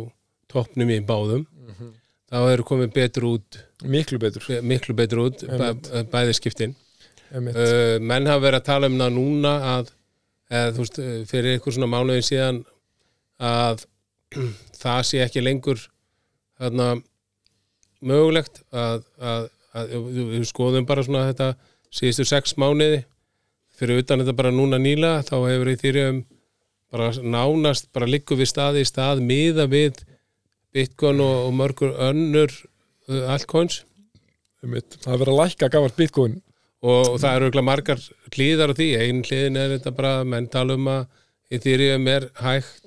toppnum 0.51 0.91
í 0.93 0.99
báðum 1.03 1.45
mm 1.47 1.73
-hmm. 1.73 1.91
þá 2.31 2.37
hefur 2.43 2.65
komið 2.71 2.93
betur 2.93 3.27
út 3.31 3.59
miklu 3.83 4.19
betur, 4.19 4.43
miklu 4.61 4.95
betur 4.95 5.25
út 5.27 5.43
bæ, 5.43 5.67
bæði 6.11 6.37
skiptin 6.39 6.75
uh, 7.31 7.99
menn 7.99 8.27
hafa 8.27 8.45
verið 8.45 8.59
að 8.59 8.69
tala 8.71 8.91
um 8.91 8.99
það 8.99 9.15
núna 9.15 9.53
að 9.77 9.91
eð, 10.53 10.77
veist, 10.77 10.99
fyrir 11.29 11.55
einhver 11.55 11.75
svona 11.75 11.89
mánuðin 11.89 12.27
síðan 12.27 12.61
að 13.43 13.85
það 14.81 15.01
sé 15.09 15.23
ekki 15.23 15.43
lengur 15.43 15.81
þarna 16.59 16.89
mögulegt 18.03 18.61
að, 18.73 19.03
að, 19.19 19.47
að, 19.73 19.95
við 20.33 20.45
skoðum 20.49 20.87
bara 20.87 21.05
svona 21.05 21.27
þetta 21.31 21.53
síðustu 21.93 22.27
sex 22.27 22.57
mánuði. 22.59 23.03
Fyrir 23.73 24.03
utan 24.03 24.21
þetta 24.21 24.37
bara 24.37 24.53
núna 24.53 24.77
nýla 24.81 25.15
þá 25.25 25.35
hefur 25.47 25.71
í 25.71 25.79
þýrjum 25.81 26.23
bara 26.93 27.09
nánast, 27.25 27.89
bara 27.93 28.09
likku 28.09 28.37
við 28.37 28.51
staði 28.51 28.83
í 28.83 28.87
stað 28.87 29.23
miða 29.25 29.65
við 29.69 30.03
bitcoin 30.73 31.21
og, 31.25 31.47
og 31.47 31.55
mörgur 31.57 31.95
önnur 32.09 32.53
uh, 32.53 33.31
altcoins. 33.33 33.81
Það 34.63 35.17
verður 35.17 35.33
að 35.33 35.39
lækka 35.41 35.71
gafast 35.73 35.97
bitcoin 35.99 36.37
og, 36.83 37.13
og 37.13 37.19
það 37.23 37.35
eru 37.37 37.49
ekki 37.49 37.65
margar 37.65 38.01
hlýðar 38.33 38.73
á 38.73 38.79
því, 38.79 38.89
einn 38.99 39.21
hlýðin 39.27 39.59
er 39.61 39.75
þetta 39.77 39.95
bara 39.97 40.13
menn 40.27 40.49
tala 40.51 40.77
um 40.79 40.89
að 40.91 41.05
þýrjum 41.63 42.09
er 42.09 42.27
hægt 42.41 42.83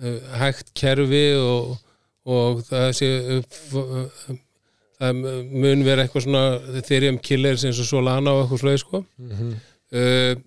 uh, 0.00 0.18
hægt 0.40 0.72
kerfi 0.78 1.26
og, 1.40 1.76
og 2.24 2.64
það 2.68 2.88
sé 3.00 3.12
það 4.94 5.22
mun 5.50 5.84
vera 5.84 6.04
eitthvað 6.04 6.26
svona 6.28 6.82
þýrjum 6.86 7.20
killers 7.24 7.64
eins 7.66 7.80
og 7.82 7.88
Solana 7.88 8.32
og 8.32 8.44
eitthvað 8.44 8.62
slöið 8.62 8.82
sko. 8.84 9.04
Mm 9.20 9.38
-hmm 9.38 9.62
uh, 9.94 10.42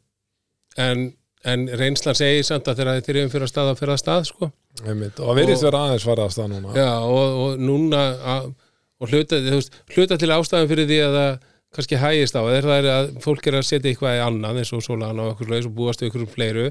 en, 0.77 1.09
en 1.47 1.67
reynslan 1.79 2.17
segir 2.17 2.45
samt 2.47 2.69
að 2.69 2.81
þeirra 2.81 2.95
þeirriðum 3.01 3.34
fyrir 3.34 3.47
að 3.47 3.53
staða 3.53 3.75
fyrir 3.79 3.95
að 3.95 4.01
stað 4.03 4.29
sko. 4.31 4.49
Einmitt, 4.85 5.19
og 5.21 5.31
að 5.31 5.39
verðist 5.41 5.65
vera 5.65 5.84
aðeins 5.88 6.07
fara 6.07 6.25
að 6.27 6.34
stað 6.35 6.49
núna. 6.53 6.73
Já, 6.77 6.89
og, 7.01 7.38
og 7.43 7.61
núna 7.61 8.01
að, 8.35 8.49
og 9.01 9.13
hluta, 9.13 9.39
veist, 9.47 9.77
hluta 9.95 10.19
til 10.21 10.34
ástæðan 10.35 10.71
fyrir 10.71 10.89
því 10.89 10.99
að 11.07 11.17
það 11.19 11.31
kannski 11.78 12.02
hægist 12.02 12.36
á 12.38 12.41
það 12.41 12.58
er 12.58 12.90
að 12.91 13.10
fólk 13.24 13.48
er 13.48 13.60
að 13.60 13.68
setja 13.70 13.91
eitthvað 13.91 14.18
í 14.18 14.26
annað 14.26 14.62
eins 14.64 14.74
og 14.76 14.84
Solana 14.86 15.24
og 15.24 15.32
eitthvað 15.32 15.54
slags 15.54 15.70
og 15.70 15.78
búast 15.78 16.04
við 16.04 16.10
eitthvað 16.10 16.36
fleiru. 16.36 16.68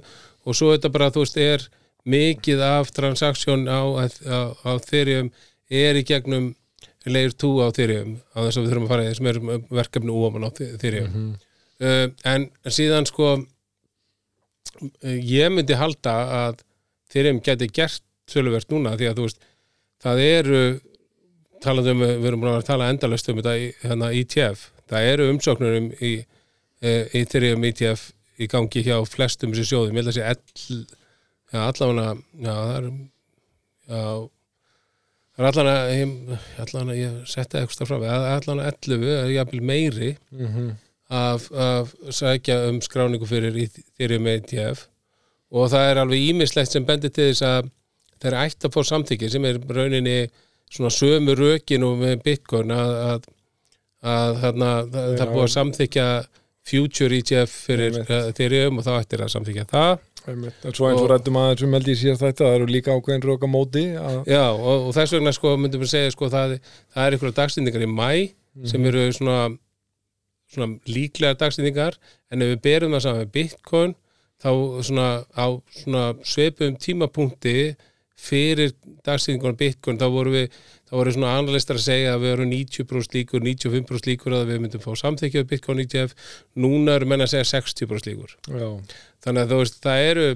Og 0.46 0.58
svo 0.58 0.74
þetta 0.74 0.92
bara 0.94 1.10
þú 1.14 1.24
veist 1.24 1.40
er 1.40 1.66
mikið 2.06 2.62
af 2.66 2.92
transaksjón 2.94 3.66
á, 3.70 3.80
á, 3.82 4.38
á 4.66 4.70
þeirriðum 4.84 5.32
er 5.70 5.98
í 5.98 6.04
gegnum 6.06 6.52
leir 7.06 7.32
2 7.38 7.50
á 7.62 7.68
þeirriðum 7.74 8.14
á 8.34 8.38
þess 8.44 8.58
að 8.58 8.62
við 8.62 8.70
þurfum 8.70 8.86
að 8.86 8.92
fara 8.92 9.06
í 9.06 9.10
þessum 9.10 9.66
verkefni 9.78 10.14
óman 10.14 10.46
á 10.46 10.50
þeirriðum 10.54 11.10
mm 11.10 11.26
-hmm 11.26 11.44
uh, 11.82 12.06
en 12.28 12.48
síðan 12.72 13.08
sko 13.08 13.36
ég 15.02 15.52
myndi 15.52 15.78
halda 15.78 16.16
að 16.42 16.62
þeir 17.12 17.30
hefum 17.30 17.42
getið 17.44 17.74
gert 17.78 18.04
söluvert 18.30 18.72
núna 18.72 18.96
því 18.98 19.10
að 19.10 19.18
þú 19.18 19.28
veist 19.28 19.44
það 20.02 20.22
eru 20.26 20.62
talaðum, 21.64 22.02
við 22.04 22.26
erum 22.28 22.42
búin 22.42 22.56
að 22.56 22.66
tala 22.68 22.90
endalust 22.92 23.30
um 23.32 23.38
þetta 23.40 23.54
í 23.56 23.68
hérna, 23.84 24.10
ETF 24.12 24.66
það 24.90 25.10
eru 25.14 25.28
umsóknurum 25.32 25.90
í, 26.00 26.12
í 26.82 27.24
þeirriðum 27.32 27.66
ETF 27.70 28.06
í 28.36 28.48
gangi 28.52 28.84
hjá 28.86 28.96
flestum 29.08 29.52
þessi 29.54 29.70
sjóðum, 29.72 29.96
ég 29.96 30.04
held 30.04 30.12
að 30.12 30.18
sé 30.18 30.78
já, 31.52 31.60
allavega 31.66 32.16
já, 32.16 32.54
það 32.54 32.74
er 32.78 32.88
já, 33.86 34.02
það 35.36 35.44
er 35.44 35.50
allavega 35.50 36.40
allavega, 36.64 36.98
ég 37.00 37.20
setja 37.30 37.62
eitthvað 37.62 37.92
frá 37.92 37.96
allavega 37.98 38.74
11, 38.74 39.06
eða 39.36 39.62
meiri 39.72 40.16
mm 40.32 40.50
-hmm 40.50 40.74
að, 41.12 41.46
að 41.54 41.92
sækja 42.14 42.58
um 42.70 42.80
skráningu 42.82 43.28
fyrir 43.28 44.18
með 44.22 44.40
ETF 44.40 44.86
og 45.54 45.70
það 45.70 45.90
er 45.90 46.00
alveg 46.02 46.24
ímislegt 46.32 46.72
sem 46.72 46.86
bendir 46.86 47.12
til 47.14 47.30
þess 47.30 47.46
að 47.46 47.70
þeir 48.16 48.32
eru 48.32 48.42
ætti 48.42 48.66
að 48.66 48.74
fá 48.74 48.80
samþykki 48.90 49.30
sem 49.30 49.46
er 49.46 49.60
rauninni 49.70 50.16
svona 50.72 50.90
sömu 50.90 51.36
rökin 51.38 51.86
og 51.86 52.00
með 52.00 52.22
Bitcoin 52.24 52.74
að, 52.74 52.94
að, 53.10 53.28
að 54.06 54.42
þarna, 54.42 54.72
það, 54.92 55.14
það 55.20 55.32
búið 55.34 55.46
að 55.46 55.54
samþykja 55.54 56.08
future 56.66 57.20
ETF 57.20 57.56
fyrir 57.68 57.98
þeirri 58.36 58.62
um 58.66 58.80
og 58.80 58.86
þá 58.86 58.92
ættir 58.96 59.22
að 59.22 59.34
samþykja 59.36 59.66
það. 59.70 60.06
Svo 60.74 60.88
eins 60.88 60.98
og 60.98 61.10
rættum 61.12 61.36
aðeins 61.38 61.62
um 61.62 61.76
held 61.76 61.90
ég 61.92 61.98
sér 62.00 62.16
þetta 62.18 62.48
það 62.48 62.56
eru 62.56 62.66
líka 62.70 62.96
ákveðin 62.96 63.22
röka 63.22 63.46
móti 63.46 63.84
Já 64.26 64.42
og, 64.50 64.88
og 64.88 64.96
þess 64.96 65.14
vegna 65.14 65.32
sko 65.36 65.52
myndum 65.62 65.84
við 65.84 65.92
segja 65.92 66.14
sko 66.16 66.26
það, 66.32 66.56
það 66.90 67.04
er 67.04 67.14
einhverja 67.14 67.36
dagstýndingar 67.36 67.86
í 67.86 67.92
mæ 67.92 68.08
mm 68.56 68.66
sem 68.66 68.86
eru 68.88 69.02
svona 69.12 69.50
svona 70.50 70.78
líklega 70.88 71.36
dagsýningar 71.40 71.98
en 72.32 72.44
ef 72.44 72.52
við 72.54 72.62
berum 72.64 72.94
það 72.94 73.04
saman 73.04 73.22
með 73.24 73.32
Bitcoin 73.34 73.94
þá 74.42 74.50
svona 74.88 75.08
á 75.34 75.46
svona 75.80 76.04
sveipum 76.24 76.76
tímapunkti 76.80 77.56
fyrir 78.16 78.72
dagsýningunum 79.06 79.58
Bitcoin 79.60 80.00
þá 80.00 80.06
voru 80.12 80.34
við 80.36 80.58
þá 80.86 80.96
voru 80.98 81.14
svona 81.16 81.36
analistar 81.40 81.80
að 81.80 81.86
segja 81.86 82.14
að 82.14 82.24
við 82.24 82.34
erum 82.34 82.50
90% 82.52 83.16
líkur, 83.18 83.46
95% 83.46 84.10
líkur 84.10 84.36
að 84.38 84.50
við 84.52 84.60
myndum 84.64 84.84
fá 84.84 84.90
samþykjað 85.02 85.48
Bitcoin 85.52 85.84
ETF 85.84 86.34
núna 86.62 86.98
eru 86.98 87.08
menna 87.10 87.26
að 87.26 87.34
segja 87.34 87.50
60% 87.56 88.10
líkur. 88.10 88.36
Já. 88.46 88.68
þannig 89.26 89.42
að 89.42 89.54
þú 89.54 89.62
veist 89.62 89.80
það 89.86 90.10
eru 90.10 90.26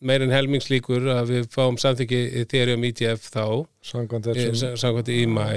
meirinn 0.00 0.32
helmingslíkur 0.32 1.10
að 1.12 1.34
við 1.34 1.50
fáum 1.52 1.76
samþykjað 1.80 2.38
Ethereum 2.42 2.86
ETF 2.88 3.28
þá 3.34 3.44
samkvæmt 3.90 5.12
í 5.12 5.20
mæ 5.28 5.50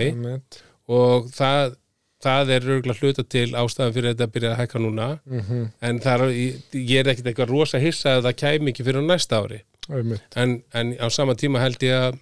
og 0.92 1.32
það 1.32 1.78
það 2.24 2.52
er 2.56 2.68
örgulega 2.76 3.04
hluta 3.04 3.26
til 3.28 3.50
ástæðan 3.60 3.96
fyrir 3.96 4.14
þetta 4.14 4.28
að 4.28 4.34
byrja 4.36 4.52
að 4.54 4.60
hækka 4.62 4.82
núna. 4.82 5.08
Mm 5.26 5.42
-hmm. 5.48 5.64
en 5.88 6.02
er, 6.14 6.22
ég 6.72 7.00
er 7.00 7.10
ekkert 7.12 7.30
eitthvað 7.32 7.52
rosa 7.52 7.82
hissa 7.84 8.18
að 8.18 8.28
það 8.28 8.40
kæmi 8.44 8.72
ekki 8.72 8.86
fyrir 8.88 9.08
næsta 9.08 9.42
ári. 9.44 9.64
En, 10.36 10.64
en 10.74 10.96
á 11.00 11.08
sama 11.12 11.36
tíma 11.36 11.60
held 11.60 11.84
ég 11.84 11.96
að, 12.08 12.20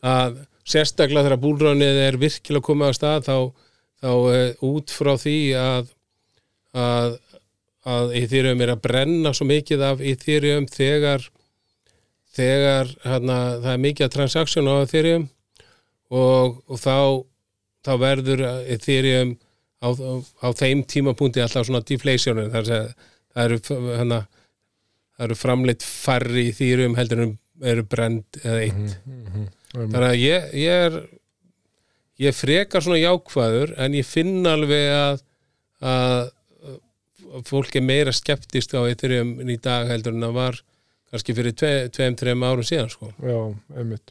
að 0.00 0.38
sérstaklega 0.68 1.26
þegar 1.26 1.42
búlránið 1.44 2.02
er 2.04 2.18
virkilega 2.20 2.66
komið 2.68 2.92
á 2.92 2.98
stað 2.98 3.28
þá, 3.28 3.36
þá 4.04 4.10
uh, 4.12 4.68
út 4.68 4.94
frá 4.94 5.14
því 5.20 5.38
að 5.60 5.94
að, 6.78 7.16
að 7.88 8.14
Íþýrjum 8.20 8.62
er 8.62 8.74
að 8.74 8.84
brenna 8.84 9.32
svo 9.34 9.48
mikið 9.48 9.84
af 9.88 10.04
Íþýrjum 10.04 10.68
þegar 10.70 11.24
þegar 12.38 12.92
hana, 13.02 13.38
það 13.64 13.72
er 13.72 13.82
mikið 13.86 14.06
að 14.06 14.14
transaksjón 14.14 14.70
á 14.70 14.74
Íþýrjum 14.84 15.26
og, 16.14 16.60
og 16.68 16.80
þá 16.80 16.98
þá 17.86 17.92
verður 18.00 18.42
Ethereum 18.74 19.34
á, 19.80 19.88
á, 20.42 20.48
þeim 20.56 20.82
tímapunkti 20.88 21.42
alltaf 21.42 21.68
svona 21.68 21.84
deflationin 21.86 22.50
þar 22.52 22.72
að 22.78 22.88
það 23.34 23.44
eru, 23.44 23.60
hana, 24.00 24.18
það 25.16 25.28
eru 25.28 25.38
framleitt 25.38 25.86
farri 25.86 26.48
Ethereum 26.52 26.96
heldur 26.98 27.24
en 27.26 27.36
eru 27.68 27.84
brend 27.90 28.40
eða 28.42 28.58
eitt 28.64 28.98
mm 29.06 29.22
-hmm. 29.28 29.46
Þannig 29.74 30.08
að 30.08 30.20
ég, 30.22 30.50
ég 30.62 30.86
er 30.88 30.98
ég 32.18 32.34
frekar 32.34 32.82
svona 32.84 33.00
jákvæður 33.00 33.76
en 33.78 33.94
ég 33.98 34.06
finn 34.06 34.46
alveg 34.48 34.90
að 34.94 35.24
að 35.78 36.30
fólk 37.46 37.76
er 37.76 37.84
meira 37.84 38.14
skeptist 38.14 38.74
á 38.74 38.82
Ethereum 38.88 39.36
í 39.44 39.58
dag 39.62 39.88
heldur 39.90 40.16
en 40.16 40.24
það 40.26 40.38
var 40.38 40.58
kannski 41.08 41.34
fyrir 41.36 41.54
tveim, 41.56 42.16
tveim 42.18 42.42
árum 42.44 42.66
síðan 42.66 42.90
sko. 42.92 43.10
Já, 43.24 43.38
einmitt. 43.76 44.10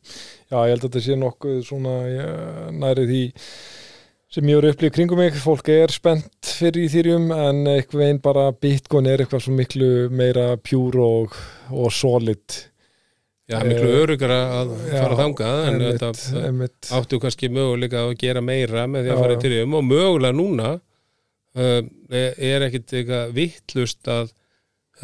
Já, 0.50 0.58
ég 0.66 0.72
held 0.72 0.80
að 0.80 0.88
þetta 0.88 1.04
sé 1.06 1.18
nokkuð 1.20 1.60
svona 1.66 1.98
ja, 2.10 2.30
nærið 2.74 3.12
því 3.12 3.24
sem 4.38 4.50
ég 4.50 4.60
voru 4.60 4.72
upplýðið 4.74 4.96
kringum 4.96 5.22
mig, 5.22 5.38
fólk 5.40 5.70
er 5.72 5.94
spennt 5.94 6.50
fyrir 6.58 6.86
í 6.86 6.90
þýrjum 6.92 7.30
en 7.36 7.62
eitthvað 7.74 8.08
einn 8.08 8.24
bara 8.24 8.50
bitcoin 8.54 9.08
er 9.10 9.24
eitthvað 9.24 9.46
svo 9.46 9.54
miklu 9.56 9.92
meira 10.14 10.50
pjúr 10.60 10.98
og, 11.04 11.38
og 11.72 11.94
solid 11.96 12.58
Já, 13.48 13.62
miklu 13.64 13.92
örugar 14.02 14.34
að 14.34 14.74
fara 14.90 15.14
já, 15.14 15.20
þangað 15.22 15.62
en 15.70 15.84
þetta 15.86 16.98
áttu 16.98 17.20
kannski 17.24 17.48
möguleika 17.48 18.02
að 18.04 18.18
gera 18.20 18.42
meira 18.44 18.84
með 18.92 19.06
því 19.06 19.14
að 19.14 19.22
fara 19.24 19.38
í 19.38 19.44
þýrjum 19.44 19.78
og 19.78 19.86
mögulega 19.88 20.36
núna 20.36 20.74
uh, 20.76 21.80
er 22.12 22.66
ekkit 22.68 22.98
eitthvað 23.00 23.32
vittlust 23.38 24.12
að 24.12 24.34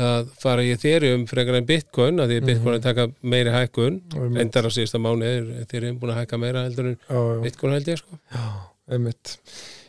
að 0.02 0.30
fara 0.41 0.64
í 0.65 0.72
Ethereum 0.74 1.28
frekar 1.30 1.60
en 1.60 1.68
Bitcoin 1.70 2.22
að 2.22 2.32
því 2.32 2.38
mm 2.40 2.44
-hmm. 2.44 2.48
Bitcoin 2.49 2.76
er 2.76 2.82
taka 2.82 3.07
meiri 3.22 3.52
hækkun. 3.53 4.02
Endar 4.41 4.65
á 4.65 4.72
síðasta 4.74 4.98
mánu 4.98 5.24
er 5.24 5.61
Ethereum 5.61 5.99
búin 5.99 6.14
að 6.14 6.24
hækka 6.24 6.38
meira 6.38 6.64
heldur 6.64 6.88
en. 6.88 6.98
Bitcoin 7.44 7.74
held 7.74 7.88
ég 7.88 7.98
sko. 7.98 8.18
Já, 8.34 8.45
einmitt 8.90 9.38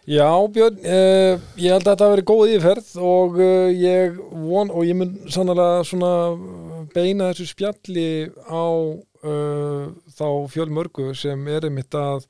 Já, 0.04 0.28
Björn, 0.52 0.76
uh, 0.84 1.40
ég 1.56 1.72
held 1.72 1.86
að 1.86 1.94
þetta 1.94 2.04
hafi 2.04 2.12
verið 2.12 2.26
góð 2.28 2.50
yfirferð 2.52 2.88
og 3.08 3.38
uh, 3.40 3.70
ég 3.72 4.18
von 4.50 4.68
og 4.68 4.84
ég 4.84 4.98
mun 5.00 5.14
sannlega 5.32 5.78
svona 5.88 6.10
beina 6.92 7.30
þessu 7.30 7.46
spjalli 7.48 8.08
á 8.44 8.68
uh, 8.68 9.86
þá 10.12 10.26
fjölmörgu 10.52 11.14
sem 11.16 11.48
er 11.48 11.64
einmitt 11.70 11.96
að 11.96 12.26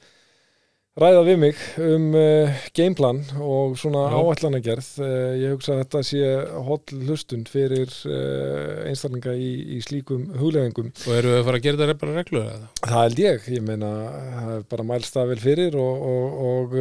ræða 0.95 1.23
við 1.27 1.39
mig 1.43 1.63
um 1.83 2.05
uh, 2.15 2.59
gameplan 2.77 3.21
og 3.43 3.73
svona 3.81 4.05
áætlanagerð. 4.15 4.91
Uh, 5.03 5.33
ég 5.41 5.55
hugsa 5.57 5.75
að 5.75 5.81
þetta 5.83 6.03
sé 6.07 6.21
holl 6.69 7.01
hlustund 7.09 7.51
fyrir 7.51 7.91
uh, 8.07 8.85
einstaklinga 8.87 9.35
í, 9.35 9.49
í 9.75 9.81
slíkum 9.83 10.29
hugleðingum 10.39 10.93
og 10.93 11.17
eru 11.17 11.33
við 11.33 11.41
að 11.41 11.49
fara 11.49 11.61
að 11.61 11.67
gera 11.67 11.81
þetta 11.83 11.99
bara 12.05 12.17
reglur 12.21 12.45
eða? 12.45 12.69
Það 12.85 13.01
held 13.01 13.23
ég, 13.25 13.49
ég 13.57 13.67
meina 13.67 13.91
það 14.37 14.53
er 14.55 14.69
bara 14.75 14.87
mælst 14.93 15.19
það 15.19 15.33
vel 15.33 15.41
fyrir 15.43 15.79
og, 15.83 16.05
og, 16.13 16.39
og 16.51 16.77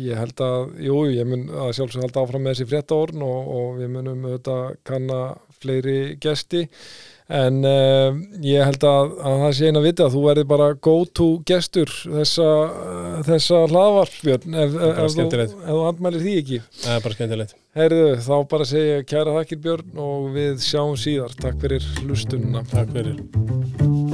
ég 0.00 0.22
held 0.22 0.44
að 0.46 0.64
jú, 0.86 1.02
ég 1.12 1.28
mun 1.28 1.44
að 1.66 1.74
sjálfsög 1.76 2.06
halda 2.06 2.24
áfram 2.24 2.46
með 2.46 2.56
þessi 2.56 2.70
fréttaorn 2.72 3.26
og, 3.26 3.52
og 3.58 3.68
við 3.82 3.92
munum 3.98 4.24
auðvitað 4.30 4.80
kanna 4.88 5.20
fleiri 5.60 5.98
gesti 6.24 6.64
en 7.26 7.58
uh, 7.66 8.18
ég 8.44 8.62
held 8.62 8.86
að, 8.86 9.14
að 9.18 9.40
það 9.42 9.54
sé 9.58 9.70
eina 9.70 9.82
að 10.06 10.14
þú 10.14 10.24
verði 10.28 10.46
bara 10.52 10.68
go 10.86 10.96
to 11.10 11.28
gestur 11.48 11.90
þessa, 11.90 12.48
uh, 12.70 13.20
þessa 13.26 13.62
hlaðvarpbjörn 13.72 14.58
ef, 14.62 14.76
ef, 14.88 15.20
ef 15.26 15.54
þú 15.66 15.80
andmælir 15.90 16.26
því 16.26 16.36
ekki. 16.42 16.60
Það 16.84 16.98
er 16.98 17.06
bara 17.06 17.18
skemmtilegt. 17.18 17.56
Herðu, 17.76 18.04
þá 18.24 18.34
bara 18.54 18.68
segja 18.70 19.06
kæra 19.10 19.36
þakkir 19.40 19.62
Björn 19.66 20.02
og 20.06 20.30
við 20.36 20.62
sjáum 20.64 20.96
síðar. 21.00 21.34
Takk 21.42 21.60
fyrir 21.66 21.90
hlustununa 22.04 22.64
Takk 22.70 22.94
fyrir 22.94 24.05